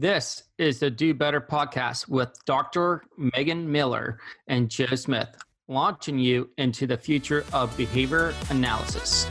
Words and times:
This 0.00 0.44
is 0.56 0.78
the 0.78 0.88
Do 0.88 1.12
Better 1.12 1.42
podcast 1.42 2.08
with 2.08 2.30
Dr. 2.46 3.02
Megan 3.18 3.70
Miller 3.70 4.18
and 4.46 4.70
Joe 4.70 4.94
Smith, 4.94 5.28
launching 5.68 6.18
you 6.18 6.48
into 6.56 6.86
the 6.86 6.96
future 6.96 7.44
of 7.52 7.76
behavior 7.76 8.32
analysis. 8.48 9.26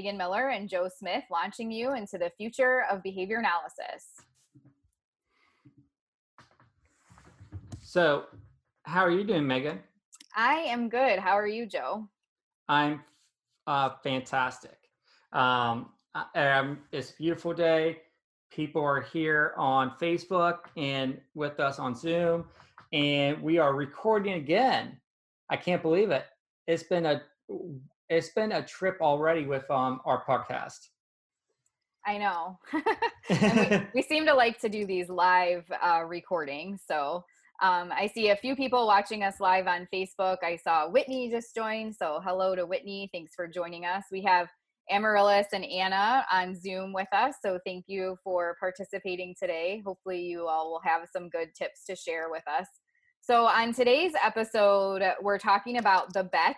Megan 0.00 0.16
Miller 0.16 0.48
and 0.48 0.66
Joe 0.66 0.88
Smith, 0.88 1.24
launching 1.30 1.70
you 1.70 1.92
into 1.92 2.16
the 2.16 2.30
future 2.38 2.84
of 2.90 3.02
behavior 3.02 3.36
analysis. 3.36 4.06
So, 7.82 8.24
how 8.84 9.02
are 9.02 9.10
you 9.10 9.24
doing, 9.24 9.46
Megan? 9.46 9.78
I 10.34 10.54
am 10.54 10.88
good. 10.88 11.18
How 11.18 11.32
are 11.32 11.46
you, 11.46 11.66
Joe? 11.66 12.08
I'm 12.66 13.02
uh, 13.66 13.90
fantastic. 14.02 14.78
Um, 15.34 15.90
um, 16.34 16.78
it's 16.92 17.10
a 17.10 17.16
beautiful 17.18 17.52
day. 17.52 17.98
People 18.50 18.82
are 18.82 19.02
here 19.02 19.52
on 19.58 19.92
Facebook 20.00 20.60
and 20.78 21.20
with 21.34 21.60
us 21.60 21.78
on 21.78 21.94
Zoom, 21.94 22.46
and 22.94 23.42
we 23.42 23.58
are 23.58 23.74
recording 23.74 24.32
again. 24.32 24.98
I 25.50 25.58
can't 25.58 25.82
believe 25.82 26.10
it. 26.10 26.24
It's 26.66 26.84
been 26.84 27.04
a 27.04 27.20
it's 28.10 28.30
been 28.30 28.52
a 28.52 28.62
trip 28.62 28.98
already 29.00 29.46
with 29.46 29.70
um 29.70 30.00
our 30.04 30.24
podcast. 30.24 30.88
I 32.06 32.18
know. 32.18 32.58
we, 33.30 33.86
we, 33.94 34.02
seem 34.02 34.26
to 34.26 34.34
like 34.34 34.58
to 34.60 34.68
do 34.68 34.86
these 34.86 35.08
live 35.08 35.64
uh, 35.82 36.02
recordings. 36.06 36.80
So 36.86 37.24
um, 37.62 37.92
I 37.92 38.10
see 38.12 38.30
a 38.30 38.36
few 38.36 38.56
people 38.56 38.86
watching 38.86 39.22
us 39.22 39.38
live 39.38 39.66
on 39.66 39.86
Facebook. 39.92 40.38
I 40.42 40.56
saw 40.56 40.88
Whitney 40.88 41.30
just 41.30 41.54
join. 41.54 41.92
So 41.92 42.20
hello 42.24 42.56
to 42.56 42.64
Whitney. 42.64 43.10
Thanks 43.12 43.34
for 43.34 43.46
joining 43.46 43.84
us. 43.84 44.04
We 44.10 44.22
have 44.22 44.48
Amaryllis 44.90 45.48
and 45.52 45.64
Anna 45.64 46.24
on 46.32 46.58
Zoom 46.58 46.94
with 46.94 47.06
us. 47.12 47.34
So 47.42 47.58
thank 47.66 47.84
you 47.86 48.16
for 48.24 48.56
participating 48.58 49.34
today. 49.38 49.82
Hopefully, 49.84 50.22
you 50.22 50.46
all 50.46 50.70
will 50.70 50.80
have 50.82 51.02
some 51.12 51.28
good 51.28 51.54
tips 51.54 51.84
to 51.84 51.94
share 51.94 52.28
with 52.30 52.42
us. 52.48 52.66
So, 53.20 53.44
on 53.44 53.74
today's 53.74 54.12
episode, 54.24 55.02
we're 55.20 55.38
talking 55.38 55.76
about 55.76 56.12
the 56.14 56.24
bet 56.24 56.56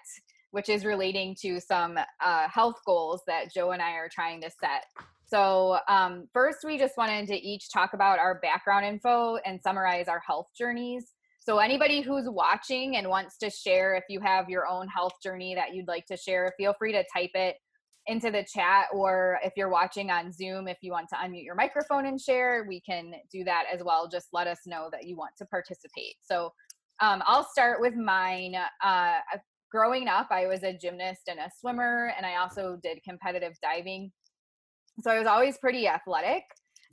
which 0.52 0.68
is 0.68 0.84
relating 0.84 1.34
to 1.42 1.60
some 1.60 1.98
uh, 2.24 2.48
health 2.48 2.76
goals 2.86 3.22
that 3.26 3.52
Joe 3.52 3.72
and 3.72 3.82
I 3.82 3.92
are 3.92 4.08
trying 4.08 4.40
to 4.42 4.50
set. 4.50 4.84
So, 5.26 5.78
um, 5.88 6.28
first, 6.34 6.58
we 6.62 6.78
just 6.78 6.98
wanted 6.98 7.26
to 7.28 7.34
each 7.34 7.72
talk 7.72 7.94
about 7.94 8.18
our 8.18 8.38
background 8.40 8.84
info 8.84 9.36
and 9.46 9.60
summarize 9.60 10.06
our 10.06 10.20
health 10.26 10.48
journeys. 10.56 11.12
So, 11.40 11.58
anybody 11.58 12.02
who's 12.02 12.28
watching 12.28 12.96
and 12.96 13.08
wants 13.08 13.38
to 13.38 13.48
share, 13.48 13.94
if 13.94 14.04
you 14.10 14.20
have 14.20 14.50
your 14.50 14.68
own 14.68 14.88
health 14.88 15.14
journey 15.22 15.54
that 15.54 15.74
you'd 15.74 15.88
like 15.88 16.04
to 16.06 16.18
share, 16.18 16.52
feel 16.58 16.74
free 16.78 16.92
to 16.92 17.02
type 17.12 17.30
it 17.32 17.56
into 18.06 18.30
the 18.30 18.44
chat. 18.44 18.88
Or 18.92 19.38
if 19.42 19.54
you're 19.56 19.70
watching 19.70 20.10
on 20.10 20.32
Zoom, 20.32 20.68
if 20.68 20.76
you 20.82 20.92
want 20.92 21.08
to 21.08 21.16
unmute 21.16 21.44
your 21.44 21.54
microphone 21.54 22.04
and 22.04 22.20
share, 22.20 22.66
we 22.68 22.82
can 22.82 23.12
do 23.32 23.42
that 23.44 23.64
as 23.72 23.82
well. 23.82 24.08
Just 24.08 24.26
let 24.34 24.46
us 24.46 24.58
know 24.66 24.90
that 24.92 25.04
you 25.04 25.16
want 25.16 25.32
to 25.38 25.46
participate. 25.46 26.16
So, 26.20 26.52
um, 27.00 27.22
I'll 27.26 27.48
start 27.50 27.80
with 27.80 27.96
mine. 27.96 28.54
Uh, 28.84 29.14
growing 29.72 30.06
up, 30.06 30.28
I 30.30 30.46
was 30.46 30.62
a 30.62 30.76
gymnast 30.76 31.22
and 31.28 31.40
a 31.40 31.50
swimmer, 31.58 32.12
and 32.16 32.26
I 32.26 32.36
also 32.36 32.78
did 32.82 33.02
competitive 33.02 33.54
diving. 33.62 34.12
So 35.00 35.10
I 35.10 35.18
was 35.18 35.26
always 35.26 35.56
pretty 35.58 35.88
athletic. 35.88 36.42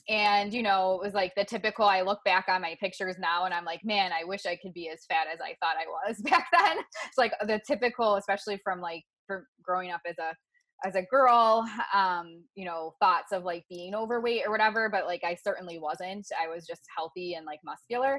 And, 0.08 0.52
you 0.52 0.64
know, 0.64 0.96
it 0.96 1.06
was 1.06 1.14
like 1.14 1.34
the 1.36 1.46
typical, 1.46 1.86
I 1.86 2.02
look 2.02 2.20
back 2.26 2.46
on 2.48 2.64
my 2.64 2.76
pictures 2.80 3.18
now 3.20 3.46
and 3.46 3.54
I'm 3.54 3.66
like, 3.66 3.82
man, 3.84 4.12
I 4.12 4.24
wish 4.24 4.48
I 4.48 4.58
could 4.60 4.74
be 4.74 4.90
as 4.90 5.06
fat 5.08 5.28
as 5.32 5.40
I 5.40 5.56
thought 5.60 5.76
I 5.78 5.86
was 5.86 6.20
back 6.24 6.48
then. 6.52 6.78
It's 7.06 7.18
like 7.18 7.34
the 7.46 7.62
typical, 7.68 8.16
especially 8.16 8.60
from 8.64 8.82
like 8.82 9.04
for 9.28 9.46
growing 9.62 9.92
up 9.92 10.02
as 10.08 10.18
a 10.18 10.34
as 10.86 10.96
a 10.96 11.02
girl 11.12 11.68
um 11.94 12.42
you 12.56 12.66
know 12.66 12.94
thoughts 13.02 13.34
of 13.34 13.44
like 13.44 13.66
being 13.70 13.94
overweight 13.94 14.44
or 14.46 14.52
whatever 14.52 14.90
but 14.90 15.06
like 15.06 15.22
i 15.26 15.36
certainly 15.36 15.78
wasn't 15.78 16.26
i 16.42 16.48
was 16.48 16.66
just 16.66 16.82
healthy 16.96 17.34
and 17.34 17.46
like 17.46 17.60
muscular 17.66 18.18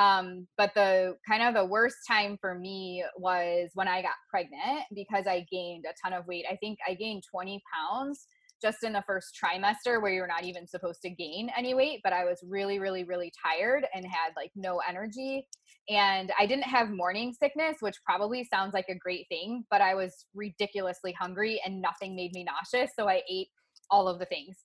um, 0.00 0.46
but 0.56 0.72
the 0.74 1.16
kind 1.28 1.42
of 1.42 1.54
the 1.54 1.64
worst 1.64 1.98
time 2.08 2.38
for 2.40 2.54
me 2.54 3.04
was 3.18 3.68
when 3.74 3.86
I 3.86 4.00
got 4.00 4.14
pregnant 4.30 4.86
because 4.94 5.26
I 5.26 5.46
gained 5.52 5.84
a 5.84 5.92
ton 6.02 6.18
of 6.18 6.26
weight. 6.26 6.46
I 6.50 6.56
think 6.56 6.78
I 6.88 6.94
gained 6.94 7.22
20 7.30 7.62
pounds 7.74 8.26
just 8.62 8.82
in 8.82 8.94
the 8.94 9.04
first 9.06 9.38
trimester 9.38 10.00
where 10.00 10.10
you're 10.10 10.26
not 10.26 10.44
even 10.44 10.66
supposed 10.66 11.02
to 11.02 11.10
gain 11.10 11.50
any 11.56 11.74
weight, 11.74 12.00
but 12.02 12.14
I 12.14 12.24
was 12.24 12.42
really, 12.48 12.78
really, 12.78 13.04
really 13.04 13.30
tired 13.42 13.86
and 13.94 14.06
had 14.06 14.32
like 14.36 14.50
no 14.56 14.80
energy. 14.88 15.46
And 15.90 16.32
I 16.38 16.46
didn't 16.46 16.64
have 16.64 16.88
morning 16.90 17.34
sickness, 17.38 17.76
which 17.80 17.96
probably 18.02 18.44
sounds 18.44 18.72
like 18.72 18.86
a 18.88 18.94
great 18.94 19.26
thing, 19.28 19.64
but 19.70 19.82
I 19.82 19.94
was 19.94 20.24
ridiculously 20.34 21.12
hungry 21.12 21.60
and 21.64 21.82
nothing 21.82 22.16
made 22.16 22.32
me 22.32 22.44
nauseous. 22.44 22.92
So 22.98 23.06
I 23.06 23.20
ate 23.30 23.48
all 23.90 24.08
of 24.08 24.18
the 24.18 24.26
things 24.26 24.56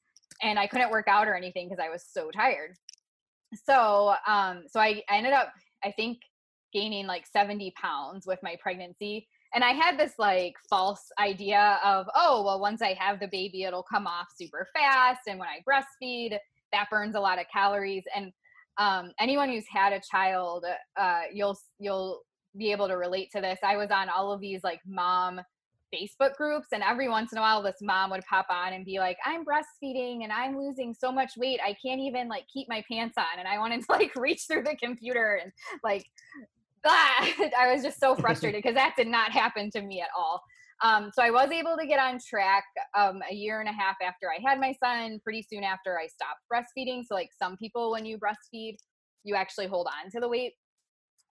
and 0.41 0.57
I 0.57 0.67
couldn't 0.67 0.91
work 0.91 1.07
out 1.09 1.27
or 1.27 1.35
anything 1.35 1.67
because 1.67 1.83
I 1.83 1.89
was 1.89 2.05
so 2.09 2.31
tired 2.31 2.77
so 3.53 4.13
um 4.27 4.63
so 4.67 4.79
I, 4.79 5.01
I 5.09 5.17
ended 5.17 5.33
up 5.33 5.51
i 5.83 5.91
think 5.91 6.19
gaining 6.73 7.07
like 7.07 7.25
70 7.25 7.73
pounds 7.81 8.25
with 8.27 8.39
my 8.43 8.55
pregnancy 8.61 9.27
and 9.53 9.63
i 9.63 9.71
had 9.71 9.97
this 9.97 10.13
like 10.19 10.53
false 10.69 11.03
idea 11.19 11.79
of 11.83 12.07
oh 12.15 12.43
well 12.43 12.59
once 12.59 12.81
i 12.81 12.93
have 12.99 13.19
the 13.19 13.27
baby 13.27 13.63
it'll 13.63 13.83
come 13.83 14.07
off 14.07 14.27
super 14.37 14.67
fast 14.75 15.21
and 15.27 15.39
when 15.39 15.47
i 15.47 15.61
breastfeed 15.67 16.37
that 16.75 16.89
burns 16.89 17.15
a 17.15 17.19
lot 17.19 17.39
of 17.39 17.45
calories. 17.51 18.03
And 18.15 18.31
um, 18.77 19.11
anyone 19.19 19.49
who's 19.49 19.65
had 19.71 19.93
a 19.93 20.01
child 20.01 20.65
uh, 20.99 21.21
you'll 21.33 21.57
you'll 21.79 22.21
be 22.57 22.71
able 22.71 22.87
to 22.87 22.95
relate 22.95 23.29
to 23.35 23.41
this. 23.41 23.59
I 23.63 23.77
was 23.77 23.89
on 23.91 24.09
all 24.09 24.31
of 24.31 24.41
these 24.41 24.61
like 24.63 24.79
mom 24.85 25.41
Facebook 25.93 26.35
groups, 26.35 26.67
and 26.71 26.83
every 26.83 27.09
once 27.09 27.31
in 27.31 27.37
a 27.37 27.41
while, 27.41 27.61
this 27.61 27.81
mom 27.81 28.11
would 28.11 28.23
pop 28.29 28.47
on 28.49 28.73
and 28.73 28.85
be 28.85 28.99
like, 28.99 29.17
"I'm 29.25 29.45
breastfeeding 29.45 30.23
and 30.23 30.31
I'm 30.31 30.57
losing 30.57 30.93
so 30.93 31.11
much 31.11 31.31
weight, 31.37 31.59
I 31.63 31.75
can't 31.85 32.01
even 32.01 32.27
like 32.27 32.45
keep 32.51 32.67
my 32.69 32.83
pants 32.89 33.15
on." 33.17 33.39
And 33.39 33.47
I 33.47 33.57
wanted 33.57 33.81
to 33.81 33.87
like 33.89 34.15
reach 34.15 34.43
through 34.47 34.63
the 34.63 34.75
computer 34.75 35.39
and 35.41 35.51
like, 35.83 36.05
ah! 36.85 37.27
I 37.59 37.73
was 37.73 37.83
just 37.83 37.99
so 37.99 38.15
frustrated 38.19 38.61
because 38.63 38.75
that 38.75 38.93
did 38.97 39.07
not 39.07 39.31
happen 39.31 39.69
to 39.71 39.81
me 39.81 40.01
at 40.01 40.09
all. 40.17 40.41
Um, 40.83 41.09
so 41.13 41.23
I 41.23 41.31
was 41.31 41.51
able 41.51 41.77
to 41.77 41.87
get 41.87 41.99
on 41.99 42.19
track 42.19 42.65
um, 42.97 43.21
a 43.29 43.33
year 43.33 43.61
and 43.61 43.69
a 43.69 43.71
half 43.71 43.95
after 44.05 44.27
I 44.29 44.39
had 44.45 44.59
my 44.59 44.73
son. 44.83 45.19
Pretty 45.23 45.41
soon 45.41 45.63
after 45.63 45.97
I 45.97 46.07
stopped 46.07 46.41
breastfeeding. 46.51 47.03
So 47.07 47.15
like 47.15 47.29
some 47.41 47.55
people, 47.57 47.91
when 47.91 48.05
you 48.05 48.17
breastfeed, 48.17 48.75
you 49.23 49.35
actually 49.35 49.67
hold 49.67 49.87
on 49.87 50.11
to 50.11 50.19
the 50.19 50.27
weight 50.27 50.53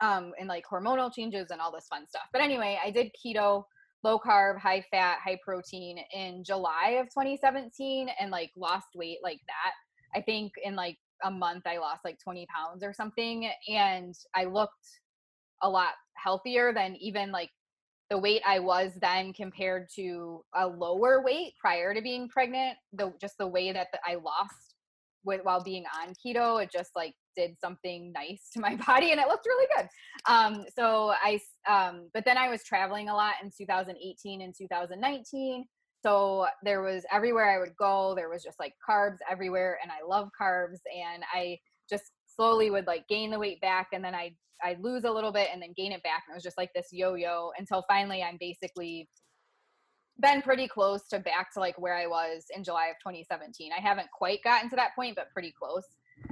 um, 0.00 0.32
and 0.38 0.48
like 0.48 0.64
hormonal 0.70 1.12
changes 1.14 1.48
and 1.50 1.60
all 1.60 1.72
this 1.72 1.86
fun 1.88 2.06
stuff. 2.08 2.24
But 2.32 2.42
anyway, 2.42 2.78
I 2.84 2.90
did 2.90 3.10
keto 3.24 3.64
low 4.04 4.18
carb, 4.18 4.58
high 4.58 4.84
fat, 4.90 5.18
high 5.24 5.38
protein 5.42 5.98
in 6.14 6.44
July 6.44 6.98
of 7.00 7.06
2017 7.06 8.08
and 8.20 8.30
like 8.30 8.50
lost 8.56 8.88
weight 8.94 9.18
like 9.22 9.40
that. 9.48 9.72
I 10.16 10.22
think 10.22 10.52
in 10.62 10.76
like 10.76 10.98
a 11.24 11.30
month 11.30 11.66
I 11.66 11.78
lost 11.78 12.04
like 12.04 12.18
20 12.22 12.46
pounds 12.54 12.84
or 12.84 12.92
something 12.92 13.50
and 13.68 14.14
I 14.34 14.44
looked 14.44 14.72
a 15.62 15.68
lot 15.68 15.94
healthier 16.16 16.72
than 16.72 16.96
even 16.96 17.32
like 17.32 17.50
the 18.10 18.18
weight 18.18 18.42
I 18.46 18.58
was 18.58 18.92
then 19.00 19.32
compared 19.32 19.88
to 19.96 20.44
a 20.54 20.66
lower 20.66 21.22
weight 21.24 21.54
prior 21.58 21.94
to 21.94 22.02
being 22.02 22.28
pregnant. 22.28 22.76
The 22.92 23.12
just 23.18 23.38
the 23.38 23.46
way 23.46 23.72
that 23.72 23.88
the, 23.92 23.98
I 24.06 24.16
lost 24.16 24.74
with 25.24 25.40
while 25.42 25.64
being 25.64 25.84
on 25.98 26.12
keto, 26.14 26.62
it 26.62 26.70
just 26.70 26.90
like 26.94 27.14
did 27.36 27.56
something 27.60 28.12
nice 28.12 28.50
to 28.52 28.60
my 28.60 28.76
body 28.86 29.12
and 29.12 29.20
it 29.20 29.28
looked 29.28 29.46
really 29.46 29.66
good. 29.76 29.88
Um, 30.28 30.64
so 30.76 31.12
I, 31.22 31.40
um, 31.68 32.08
but 32.14 32.24
then 32.24 32.38
I 32.38 32.48
was 32.48 32.64
traveling 32.64 33.08
a 33.08 33.14
lot 33.14 33.34
in 33.42 33.50
2018 33.56 34.40
and 34.42 34.54
2019. 34.56 35.66
So 36.02 36.46
there 36.62 36.82
was 36.82 37.04
everywhere 37.10 37.50
I 37.50 37.58
would 37.58 37.76
go, 37.76 38.14
there 38.14 38.28
was 38.28 38.42
just 38.42 38.60
like 38.60 38.74
carbs 38.86 39.18
everywhere. 39.30 39.78
And 39.82 39.90
I 39.90 40.06
love 40.06 40.28
carbs. 40.40 40.80
And 40.94 41.22
I 41.32 41.58
just 41.88 42.12
slowly 42.26 42.70
would 42.70 42.86
like 42.86 43.08
gain 43.08 43.30
the 43.30 43.38
weight 43.38 43.60
back 43.60 43.88
and 43.92 44.04
then 44.04 44.14
I 44.14 44.34
I'd 44.62 44.80
lose 44.80 45.04
a 45.04 45.10
little 45.10 45.32
bit 45.32 45.50
and 45.52 45.60
then 45.60 45.74
gain 45.76 45.92
it 45.92 46.02
back. 46.02 46.22
And 46.26 46.34
it 46.34 46.36
was 46.36 46.42
just 46.42 46.56
like 46.56 46.72
this 46.74 46.88
yo-yo 46.90 47.50
until 47.58 47.84
finally 47.88 48.22
I'm 48.22 48.38
basically 48.40 49.08
been 50.20 50.42
pretty 50.42 50.68
close 50.68 51.06
to 51.08 51.18
back 51.18 51.52
to 51.52 51.60
like 51.60 51.78
where 51.78 51.96
I 51.96 52.06
was 52.06 52.44
in 52.54 52.64
July 52.64 52.86
of 52.86 52.96
2017. 53.00 53.72
I 53.76 53.80
haven't 53.80 54.08
quite 54.16 54.42
gotten 54.44 54.70
to 54.70 54.76
that 54.76 54.94
point, 54.94 55.16
but 55.16 55.30
pretty 55.32 55.52
close. 55.58 55.84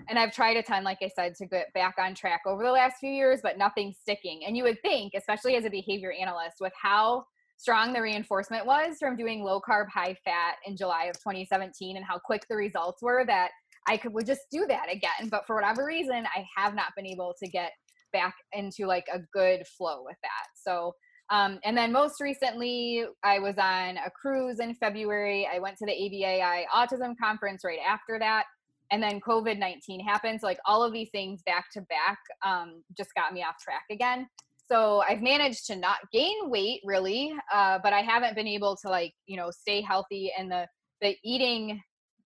And 0.09 0.19
I've 0.19 0.33
tried 0.33 0.57
a 0.57 0.63
ton, 0.63 0.85
like 0.85 0.99
I 1.03 1.09
said, 1.09 1.35
to 1.37 1.47
get 1.47 1.73
back 1.75 1.97
on 1.99 2.15
track 2.15 2.43
over 2.47 2.63
the 2.63 2.71
last 2.71 2.97
few 3.01 3.11
years, 3.11 3.41
but 3.43 3.59
nothing's 3.59 3.99
sticking. 3.99 4.45
And 4.47 4.57
you 4.57 4.65
would 4.65 4.81
think, 4.83 5.13
especially 5.17 5.57
as 5.57 5.65
a 5.65 5.71
behavior 5.71 6.13
analyst, 6.13 6.57
with 6.61 6.73
how 6.81 7.25
strong 7.57 7.93
the 7.93 8.03
reinforcement 8.03 8.67
was 8.67 8.97
from 8.99 9.17
doing 9.17 9.43
low 9.43 9.61
carb, 9.61 9.89
high 9.89 10.17
fat 10.25 10.57
in 10.67 10.77
July 10.77 11.05
of 11.05 11.15
2017 11.17 11.97
and 11.97 12.05
how 12.05 12.19
quick 12.19 12.43
the 12.49 12.57
results 12.57 13.03
were 13.03 13.25
that 13.27 13.51
I 13.89 13.97
could 13.97 14.13
would 14.15 14.27
just 14.27 14.43
do 14.51 14.67
that 14.69 14.87
again. 14.91 15.29
But 15.31 15.47
for 15.47 15.57
whatever 15.57 15.85
reason, 15.85 16.25
I 16.35 16.45
have 16.57 16.75
not 16.75 16.93
been 16.97 17.07
able 17.07 17.35
to 17.43 17.49
get 17.49 17.73
back 18.13 18.35
into 18.53 18.87
like 18.87 19.07
a 19.13 19.21
good 19.33 19.67
flow 19.67 20.03
with 20.05 20.17
that. 20.23 20.47
So 20.55 20.93
um, 21.31 21.61
and 21.65 21.77
then 21.77 21.93
most 21.93 22.21
recently, 22.21 23.05
I 23.25 23.39
was 23.39 23.57
on 23.57 23.97
a 23.97 24.11
cruise 24.11 24.61
in 24.61 24.75
February. 24.75 25.49
I 25.51 25.61
went 25.61 25.79
to 25.79 25.87
the 25.87 25.93
ABAI 25.93 26.65
autism 26.75 27.15
conference 27.23 27.63
right 27.65 27.79
after 27.89 28.19
that. 28.19 28.45
And 28.93 29.03
then 29.03 29.21
COVID 29.21 29.59
19 29.59 30.01
happened. 30.01 30.41
So, 30.41 30.47
like, 30.47 30.61
all 30.67 30.85
of 30.85 30.93
these 30.93 31.09
things 31.11 31.43
back 31.45 31.67
to 31.73 31.81
back 31.83 32.19
um, 32.45 32.83
just 32.97 33.15
got 33.15 33.33
me 33.33 33.43
off 33.43 33.57
track 33.61 33.85
again. 33.91 34.29
So, 34.71 35.03
I've 35.09 35.23
managed 35.23 35.67
to 35.69 35.77
not 35.77 35.99
gain 36.13 36.51
weight 36.51 36.83
really, 36.85 37.33
uh, 37.53 37.79
but 37.83 37.93
I 37.93 38.03
haven't 38.03 38.37
been 38.37 38.47
able 38.47 38.77
to, 38.83 38.89
like, 38.89 39.15
you 39.27 39.37
know, 39.37 39.51
stay 39.51 39.81
healthy. 39.81 40.31
And 40.39 40.53
the, 40.53 40.69
the 41.01 41.17
eating, 41.25 41.81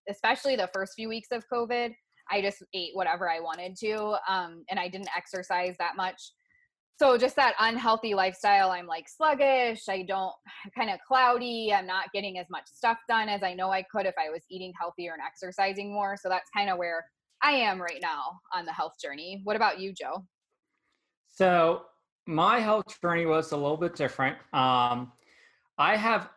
especially 0.09 0.55
the 0.55 0.69
first 0.73 0.93
few 0.95 1.09
weeks 1.09 1.29
of 1.31 1.43
COVID, 1.51 1.93
I 2.29 2.41
just 2.41 2.63
ate 2.73 2.91
whatever 2.93 3.29
I 3.29 3.39
wanted 3.39 3.77
to. 3.77 4.17
Um, 4.27 4.65
and 4.69 4.79
I 4.79 4.89
didn't 4.89 5.09
exercise 5.15 5.75
that 5.79 5.95
much 5.95 6.31
so 6.97 7.17
just 7.17 7.35
that 7.35 7.53
unhealthy 7.59 8.13
lifestyle 8.13 8.71
i'm 8.71 8.87
like 8.87 9.07
sluggish 9.07 9.87
i 9.89 10.01
don't 10.01 10.33
kind 10.77 10.89
of 10.89 10.99
cloudy 11.07 11.71
i'm 11.73 11.87
not 11.87 12.11
getting 12.13 12.37
as 12.37 12.47
much 12.49 12.65
stuff 12.67 12.97
done 13.07 13.29
as 13.29 13.43
i 13.43 13.53
know 13.53 13.71
i 13.71 13.83
could 13.83 14.05
if 14.05 14.15
i 14.17 14.29
was 14.29 14.41
eating 14.49 14.73
healthier 14.79 15.13
and 15.13 15.21
exercising 15.25 15.93
more 15.93 16.17
so 16.17 16.29
that's 16.29 16.49
kind 16.55 16.69
of 16.69 16.77
where 16.77 17.05
i 17.43 17.51
am 17.51 17.81
right 17.81 17.99
now 18.01 18.39
on 18.53 18.65
the 18.65 18.73
health 18.73 18.93
journey. 19.01 19.41
What 19.43 19.55
about 19.55 19.79
you 19.79 19.93
joe? 19.93 20.25
So 21.27 21.83
my 22.25 22.59
health 22.59 22.99
journey 23.01 23.25
was 23.25 23.51
a 23.51 23.57
little 23.57 23.77
bit 23.77 23.95
different. 23.95 24.37
Um, 24.53 25.11
i 25.77 25.95
have 25.95 26.29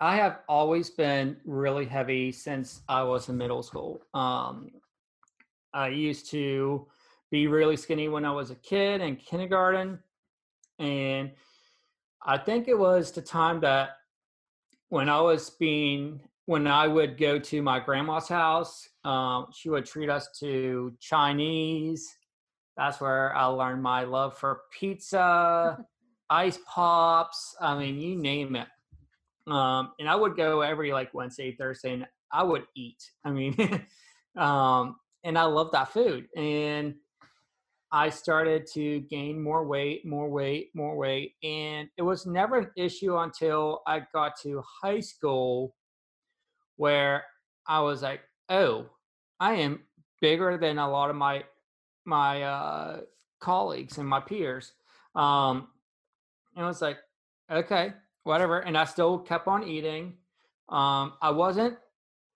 i 0.00 0.16
have 0.16 0.40
always 0.48 0.90
been 0.90 1.36
really 1.44 1.86
heavy 1.86 2.32
since 2.32 2.82
i 2.88 3.02
was 3.02 3.28
in 3.28 3.38
middle 3.38 3.62
school. 3.62 4.02
Um, 4.12 4.70
i 5.72 5.88
used 5.88 6.30
to 6.30 6.86
be 7.32 7.46
really 7.46 7.78
skinny 7.78 8.08
when 8.10 8.26
I 8.26 8.30
was 8.30 8.50
a 8.50 8.54
kid 8.56 9.00
in 9.00 9.16
kindergarten. 9.16 9.98
And 10.78 11.30
I 12.22 12.36
think 12.36 12.68
it 12.68 12.78
was 12.78 13.10
the 13.10 13.22
time 13.22 13.60
that 13.60 13.96
when 14.90 15.08
I 15.08 15.18
was 15.22 15.48
being, 15.48 16.20
when 16.44 16.66
I 16.66 16.86
would 16.86 17.16
go 17.16 17.38
to 17.38 17.62
my 17.62 17.80
grandma's 17.80 18.28
house, 18.28 18.86
um, 19.04 19.46
she 19.50 19.70
would 19.70 19.86
treat 19.86 20.10
us 20.10 20.28
to 20.40 20.92
Chinese. 21.00 22.14
That's 22.76 23.00
where 23.00 23.34
I 23.34 23.46
learned 23.46 23.82
my 23.82 24.04
love 24.04 24.36
for 24.36 24.60
pizza, 24.78 25.78
ice 26.30 26.58
pops. 26.66 27.56
I 27.58 27.78
mean, 27.78 27.98
you 27.98 28.14
name 28.14 28.56
it. 28.56 28.68
Um, 29.50 29.92
and 29.98 30.06
I 30.08 30.14
would 30.14 30.36
go 30.36 30.60
every 30.60 30.92
like 30.92 31.14
Wednesday, 31.14 31.56
Thursday, 31.56 31.94
and 31.94 32.06
I 32.30 32.42
would 32.42 32.64
eat. 32.76 33.02
I 33.24 33.30
mean, 33.30 33.56
um, 34.36 34.96
and 35.24 35.38
I 35.38 35.44
love 35.44 35.72
that 35.72 35.92
food. 35.92 36.28
And 36.36 36.96
I 37.92 38.08
started 38.08 38.66
to 38.72 39.00
gain 39.00 39.42
more 39.42 39.66
weight, 39.66 40.06
more 40.06 40.30
weight, 40.30 40.70
more 40.74 40.96
weight. 40.96 41.34
And 41.42 41.88
it 41.98 42.02
was 42.02 42.24
never 42.24 42.58
an 42.58 42.70
issue 42.76 43.18
until 43.18 43.82
I 43.86 44.02
got 44.14 44.40
to 44.42 44.62
high 44.82 45.00
school 45.00 45.74
where 46.76 47.24
I 47.66 47.80
was 47.80 48.02
like, 48.02 48.22
oh, 48.48 48.86
I 49.38 49.54
am 49.54 49.80
bigger 50.22 50.56
than 50.56 50.78
a 50.78 50.90
lot 50.90 51.10
of 51.10 51.16
my 51.16 51.44
my 52.04 52.42
uh, 52.42 53.00
colleagues 53.40 53.98
and 53.98 54.08
my 54.08 54.20
peers. 54.20 54.72
Um, 55.14 55.68
and 56.56 56.64
I 56.64 56.68
was 56.68 56.80
like, 56.80 56.98
okay, 57.50 57.92
whatever. 58.24 58.60
And 58.60 58.76
I 58.76 58.84
still 58.86 59.18
kept 59.18 59.46
on 59.46 59.64
eating. 59.64 60.14
Um, 60.68 61.12
I 61.20 61.30
wasn't 61.30 61.76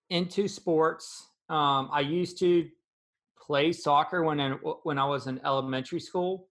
into 0.09 0.47
sports. 0.47 1.27
Um, 1.49 1.89
I 1.91 2.01
used 2.01 2.37
to 2.39 2.69
play 3.47 3.71
soccer 3.71 4.23
when 4.23 4.39
I, 4.39 4.51
when 4.83 4.99
I 4.99 5.05
was 5.05 5.27
in 5.27 5.39
elementary 5.45 6.01
school, 6.01 6.49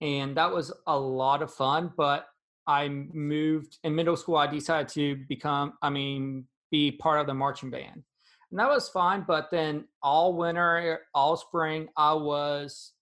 and 0.00 0.36
that 0.36 0.52
was 0.52 0.72
a 0.86 0.98
lot 0.98 1.40
of 1.40 1.54
fun. 1.54 1.92
But 1.96 2.26
I 2.66 2.88
moved 2.88 3.78
in 3.84 3.94
middle 3.94 4.16
school. 4.16 4.36
I 4.36 4.48
decided 4.48 4.88
to 4.88 5.16
become, 5.28 5.74
I 5.80 5.88
mean, 5.88 6.46
be 6.70 6.90
part 6.90 7.20
of 7.20 7.26
the 7.28 7.34
marching 7.34 7.70
band, 7.70 8.02
and 8.50 8.58
that 8.58 8.68
was 8.68 8.88
fine. 8.88 9.24
But 9.26 9.50
then 9.52 9.84
all 10.02 10.36
winter, 10.36 11.00
all 11.14 11.36
spring, 11.36 11.88
I 11.96 12.12
was 12.14 12.92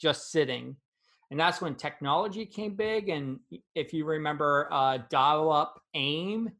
just 0.00 0.32
sitting, 0.32 0.76
and 1.30 1.38
that's 1.38 1.60
when 1.60 1.76
technology 1.76 2.44
came 2.44 2.74
big. 2.74 3.08
And 3.08 3.38
if 3.74 3.92
you 3.92 4.04
remember, 4.04 4.68
uh, 4.72 4.98
dial-up 5.08 5.80
AIM 5.94 6.50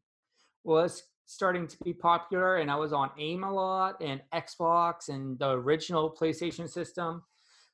was 0.63 1.03
starting 1.31 1.65
to 1.65 1.77
be 1.85 1.93
popular 1.93 2.57
and 2.57 2.69
I 2.69 2.75
was 2.75 2.91
on 2.91 3.09
AIM 3.17 3.45
a 3.45 3.51
lot 3.51 4.01
and 4.01 4.21
Xbox 4.33 5.07
and 5.07 5.39
the 5.39 5.51
original 5.51 6.11
PlayStation 6.11 6.69
system. 6.69 7.23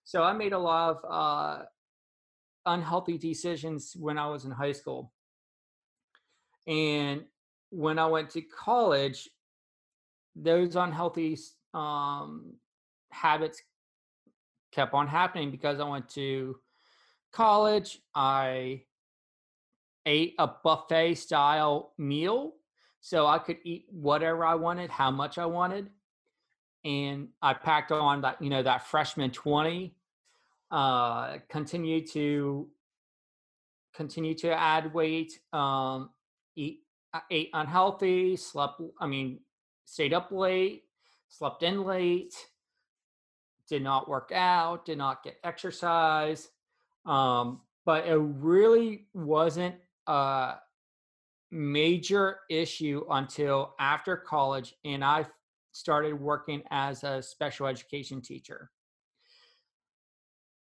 So 0.04 0.22
I 0.22 0.32
made 0.34 0.54
a 0.54 0.60
lot 0.60 0.98
of 0.98 1.06
uh, 1.10 1.64
unhealthy 2.68 3.18
decisions 3.18 3.96
when 3.98 4.20
I 4.20 4.28
was 4.28 4.46
in 4.46 4.52
high 4.52 4.74
school. 4.74 5.12
And 6.68 7.24
when 7.72 7.98
I 7.98 8.06
went 8.06 8.30
to 8.32 8.42
college, 8.42 9.28
those 10.36 10.76
unhealthy 10.76 11.40
um, 11.74 12.54
habits 13.12 13.60
kept 14.72 14.94
on 14.94 15.08
happening 15.08 15.50
because 15.50 15.80
I 15.80 15.90
went 15.90 16.10
to 16.10 16.60
college. 17.34 18.00
I 18.14 18.84
ate 20.06 20.36
a 20.38 20.48
buffet 20.48 21.16
style 21.16 21.94
meal 21.98 22.54
so 23.02 23.28
I 23.28 23.40
could 23.40 23.58
eat 23.64 23.86
whatever 23.90 24.46
I 24.46 24.56
wanted, 24.56 24.90
how 24.90 25.12
much 25.12 25.38
I 25.38 25.46
wanted. 25.46 25.90
And 26.84 27.30
I 27.42 27.54
packed 27.54 27.92
on 27.92 28.22
that, 28.22 28.42
you 28.42 28.50
know, 28.50 28.64
that 28.64 28.88
freshman 28.88 29.32
20, 29.32 29.94
uh, 30.72 31.38
continue 31.50 32.06
to 32.08 32.70
continue 33.96 34.36
to 34.36 34.52
add 34.54 34.94
weight, 34.94 35.40
um, 35.54 36.12
eat, 36.56 36.84
uh, 37.14 37.20
ate 37.32 37.50
unhealthy, 37.54 38.36
slept, 38.36 38.82
I 39.00 39.08
mean, 39.08 39.40
stayed 39.86 40.14
up 40.14 40.32
late, 40.32 40.84
slept 41.30 41.64
in 41.64 41.84
late, 41.84 42.36
did 43.68 43.82
not 43.82 44.08
work 44.08 44.32
out, 44.34 44.86
did 44.86 44.98
not 44.98 45.24
get 45.24 45.38
exercise. 45.44 46.50
Um, 47.06 47.62
but 47.86 48.06
it 48.06 48.18
really 48.18 49.08
wasn't 49.14 49.76
uh, 50.06 50.56
major 51.52 52.40
issue 52.50 53.06
until 53.10 53.74
after 53.80 54.18
college 54.18 54.76
and 54.84 55.04
I 55.04 55.26
started 55.72 56.14
working 56.14 56.64
as 56.72 57.04
a 57.04 57.22
special 57.22 57.68
education 57.68 58.22
teacher. 58.22 58.72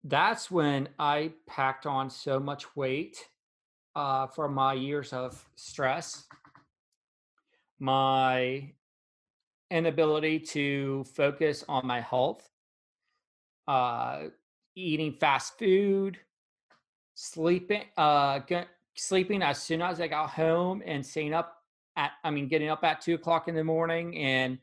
That's 0.02 0.50
when 0.50 0.88
I 0.98 1.32
packed 1.46 1.86
on 1.86 2.10
so 2.10 2.38
much 2.38 2.74
weight 2.76 3.16
uh, 3.94 4.26
for 4.26 4.48
my 4.48 4.74
years 4.74 5.12
of 5.12 5.42
stress, 5.56 6.24
my 7.78 8.72
inability 9.70 10.38
to 10.38 11.04
focus 11.04 11.64
on 11.68 11.86
my 11.86 12.00
health, 12.00 12.48
uh, 13.66 14.24
eating 14.74 15.12
fast 15.12 15.58
food, 15.58 16.18
sleeping, 17.14 17.84
uh, 17.96 18.40
sleeping 18.94 19.42
as 19.42 19.60
soon 19.60 19.82
as 19.82 20.00
I 20.00 20.08
got 20.08 20.30
home 20.30 20.82
and 20.84 21.04
staying 21.04 21.34
up 21.34 21.56
at, 21.96 22.12
I 22.22 22.30
mean, 22.30 22.48
getting 22.48 22.68
up 22.68 22.84
at 22.84 23.00
two 23.00 23.14
o'clock 23.14 23.48
in 23.48 23.54
the 23.54 23.64
morning 23.64 24.16
and 24.16 24.58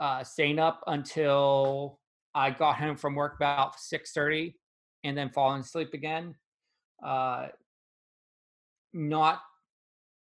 uh, 0.00 0.24
staying 0.24 0.58
up 0.58 0.82
until 0.86 1.98
I 2.34 2.50
got 2.50 2.76
home 2.76 2.96
from 2.96 3.14
work 3.14 3.36
about 3.36 3.78
six 3.78 4.12
thirty, 4.12 4.56
and 5.04 5.16
then 5.16 5.30
falling 5.30 5.60
asleep 5.60 5.94
again. 5.94 6.34
Uh, 7.04 7.48
not 8.92 9.42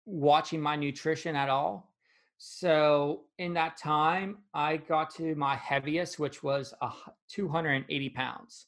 watching 0.06 0.60
my 0.60 0.76
nutrition 0.76 1.36
at 1.36 1.48
all. 1.48 1.92
So 2.38 3.24
in 3.38 3.52
that 3.54 3.76
time, 3.76 4.38
I 4.54 4.78
got 4.78 5.14
to 5.16 5.34
my 5.34 5.56
heaviest, 5.56 6.18
which 6.18 6.42
was 6.42 6.72
uh, 6.80 6.90
280 7.28 8.08
pounds. 8.10 8.66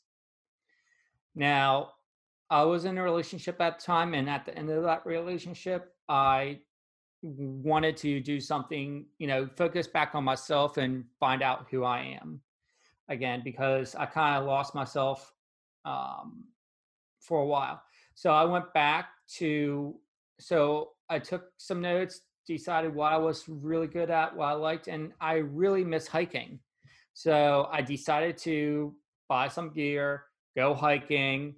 Now, 1.35 1.93
I 2.53 2.65
was 2.65 2.85
in 2.85 2.99
a 2.99 3.03
relationship 3.03 3.63
at 3.63 3.79
the 3.79 3.85
time, 3.87 4.13
and 4.13 4.29
at 4.29 4.45
the 4.45 4.55
end 4.55 4.69
of 4.69 4.83
that 4.83 5.07
relationship, 5.07 5.95
I 6.07 6.59
wanted 7.23 7.97
to 7.97 8.21
do 8.21 8.41
something, 8.41 9.07
you 9.19 9.27
know, 9.27 9.49
focus 9.57 9.87
back 9.87 10.15
on 10.15 10.23
myself 10.23 10.77
and 10.77 11.05
find 11.19 11.43
out 11.43 11.67
who 11.71 11.83
I 11.83 12.19
am 12.21 12.43
again 13.09 13.41
because 13.43 13.95
I 13.95 14.05
kind 14.05 14.37
of 14.37 14.45
lost 14.45 14.75
myself 14.75 15.33
um, 15.87 16.45
for 17.21 17.41
a 17.41 17.47
while. 17.47 17.81
So 18.17 18.33
I 18.33 18.45
went 18.45 18.71
back 18.75 19.07
to, 19.39 19.95
so 20.39 20.91
I 21.09 21.21
took 21.21 21.45
some 21.57 21.81
notes, 21.81 22.21
decided 22.47 22.95
what 22.95 23.15
I 23.15 23.17
was 23.17 23.49
really 23.49 23.87
good 23.87 24.11
at, 24.11 24.37
what 24.37 24.49
I 24.49 24.53
liked, 24.53 24.89
and 24.89 25.13
I 25.23 25.37
really 25.37 25.85
miss 25.85 26.07
hiking. 26.07 26.59
So 27.15 27.67
I 27.73 27.81
decided 27.81 28.37
to 28.39 28.95
buy 29.27 29.49
some 29.49 29.71
gear, 29.71 30.25
go 30.55 30.75
hiking, 30.75 31.55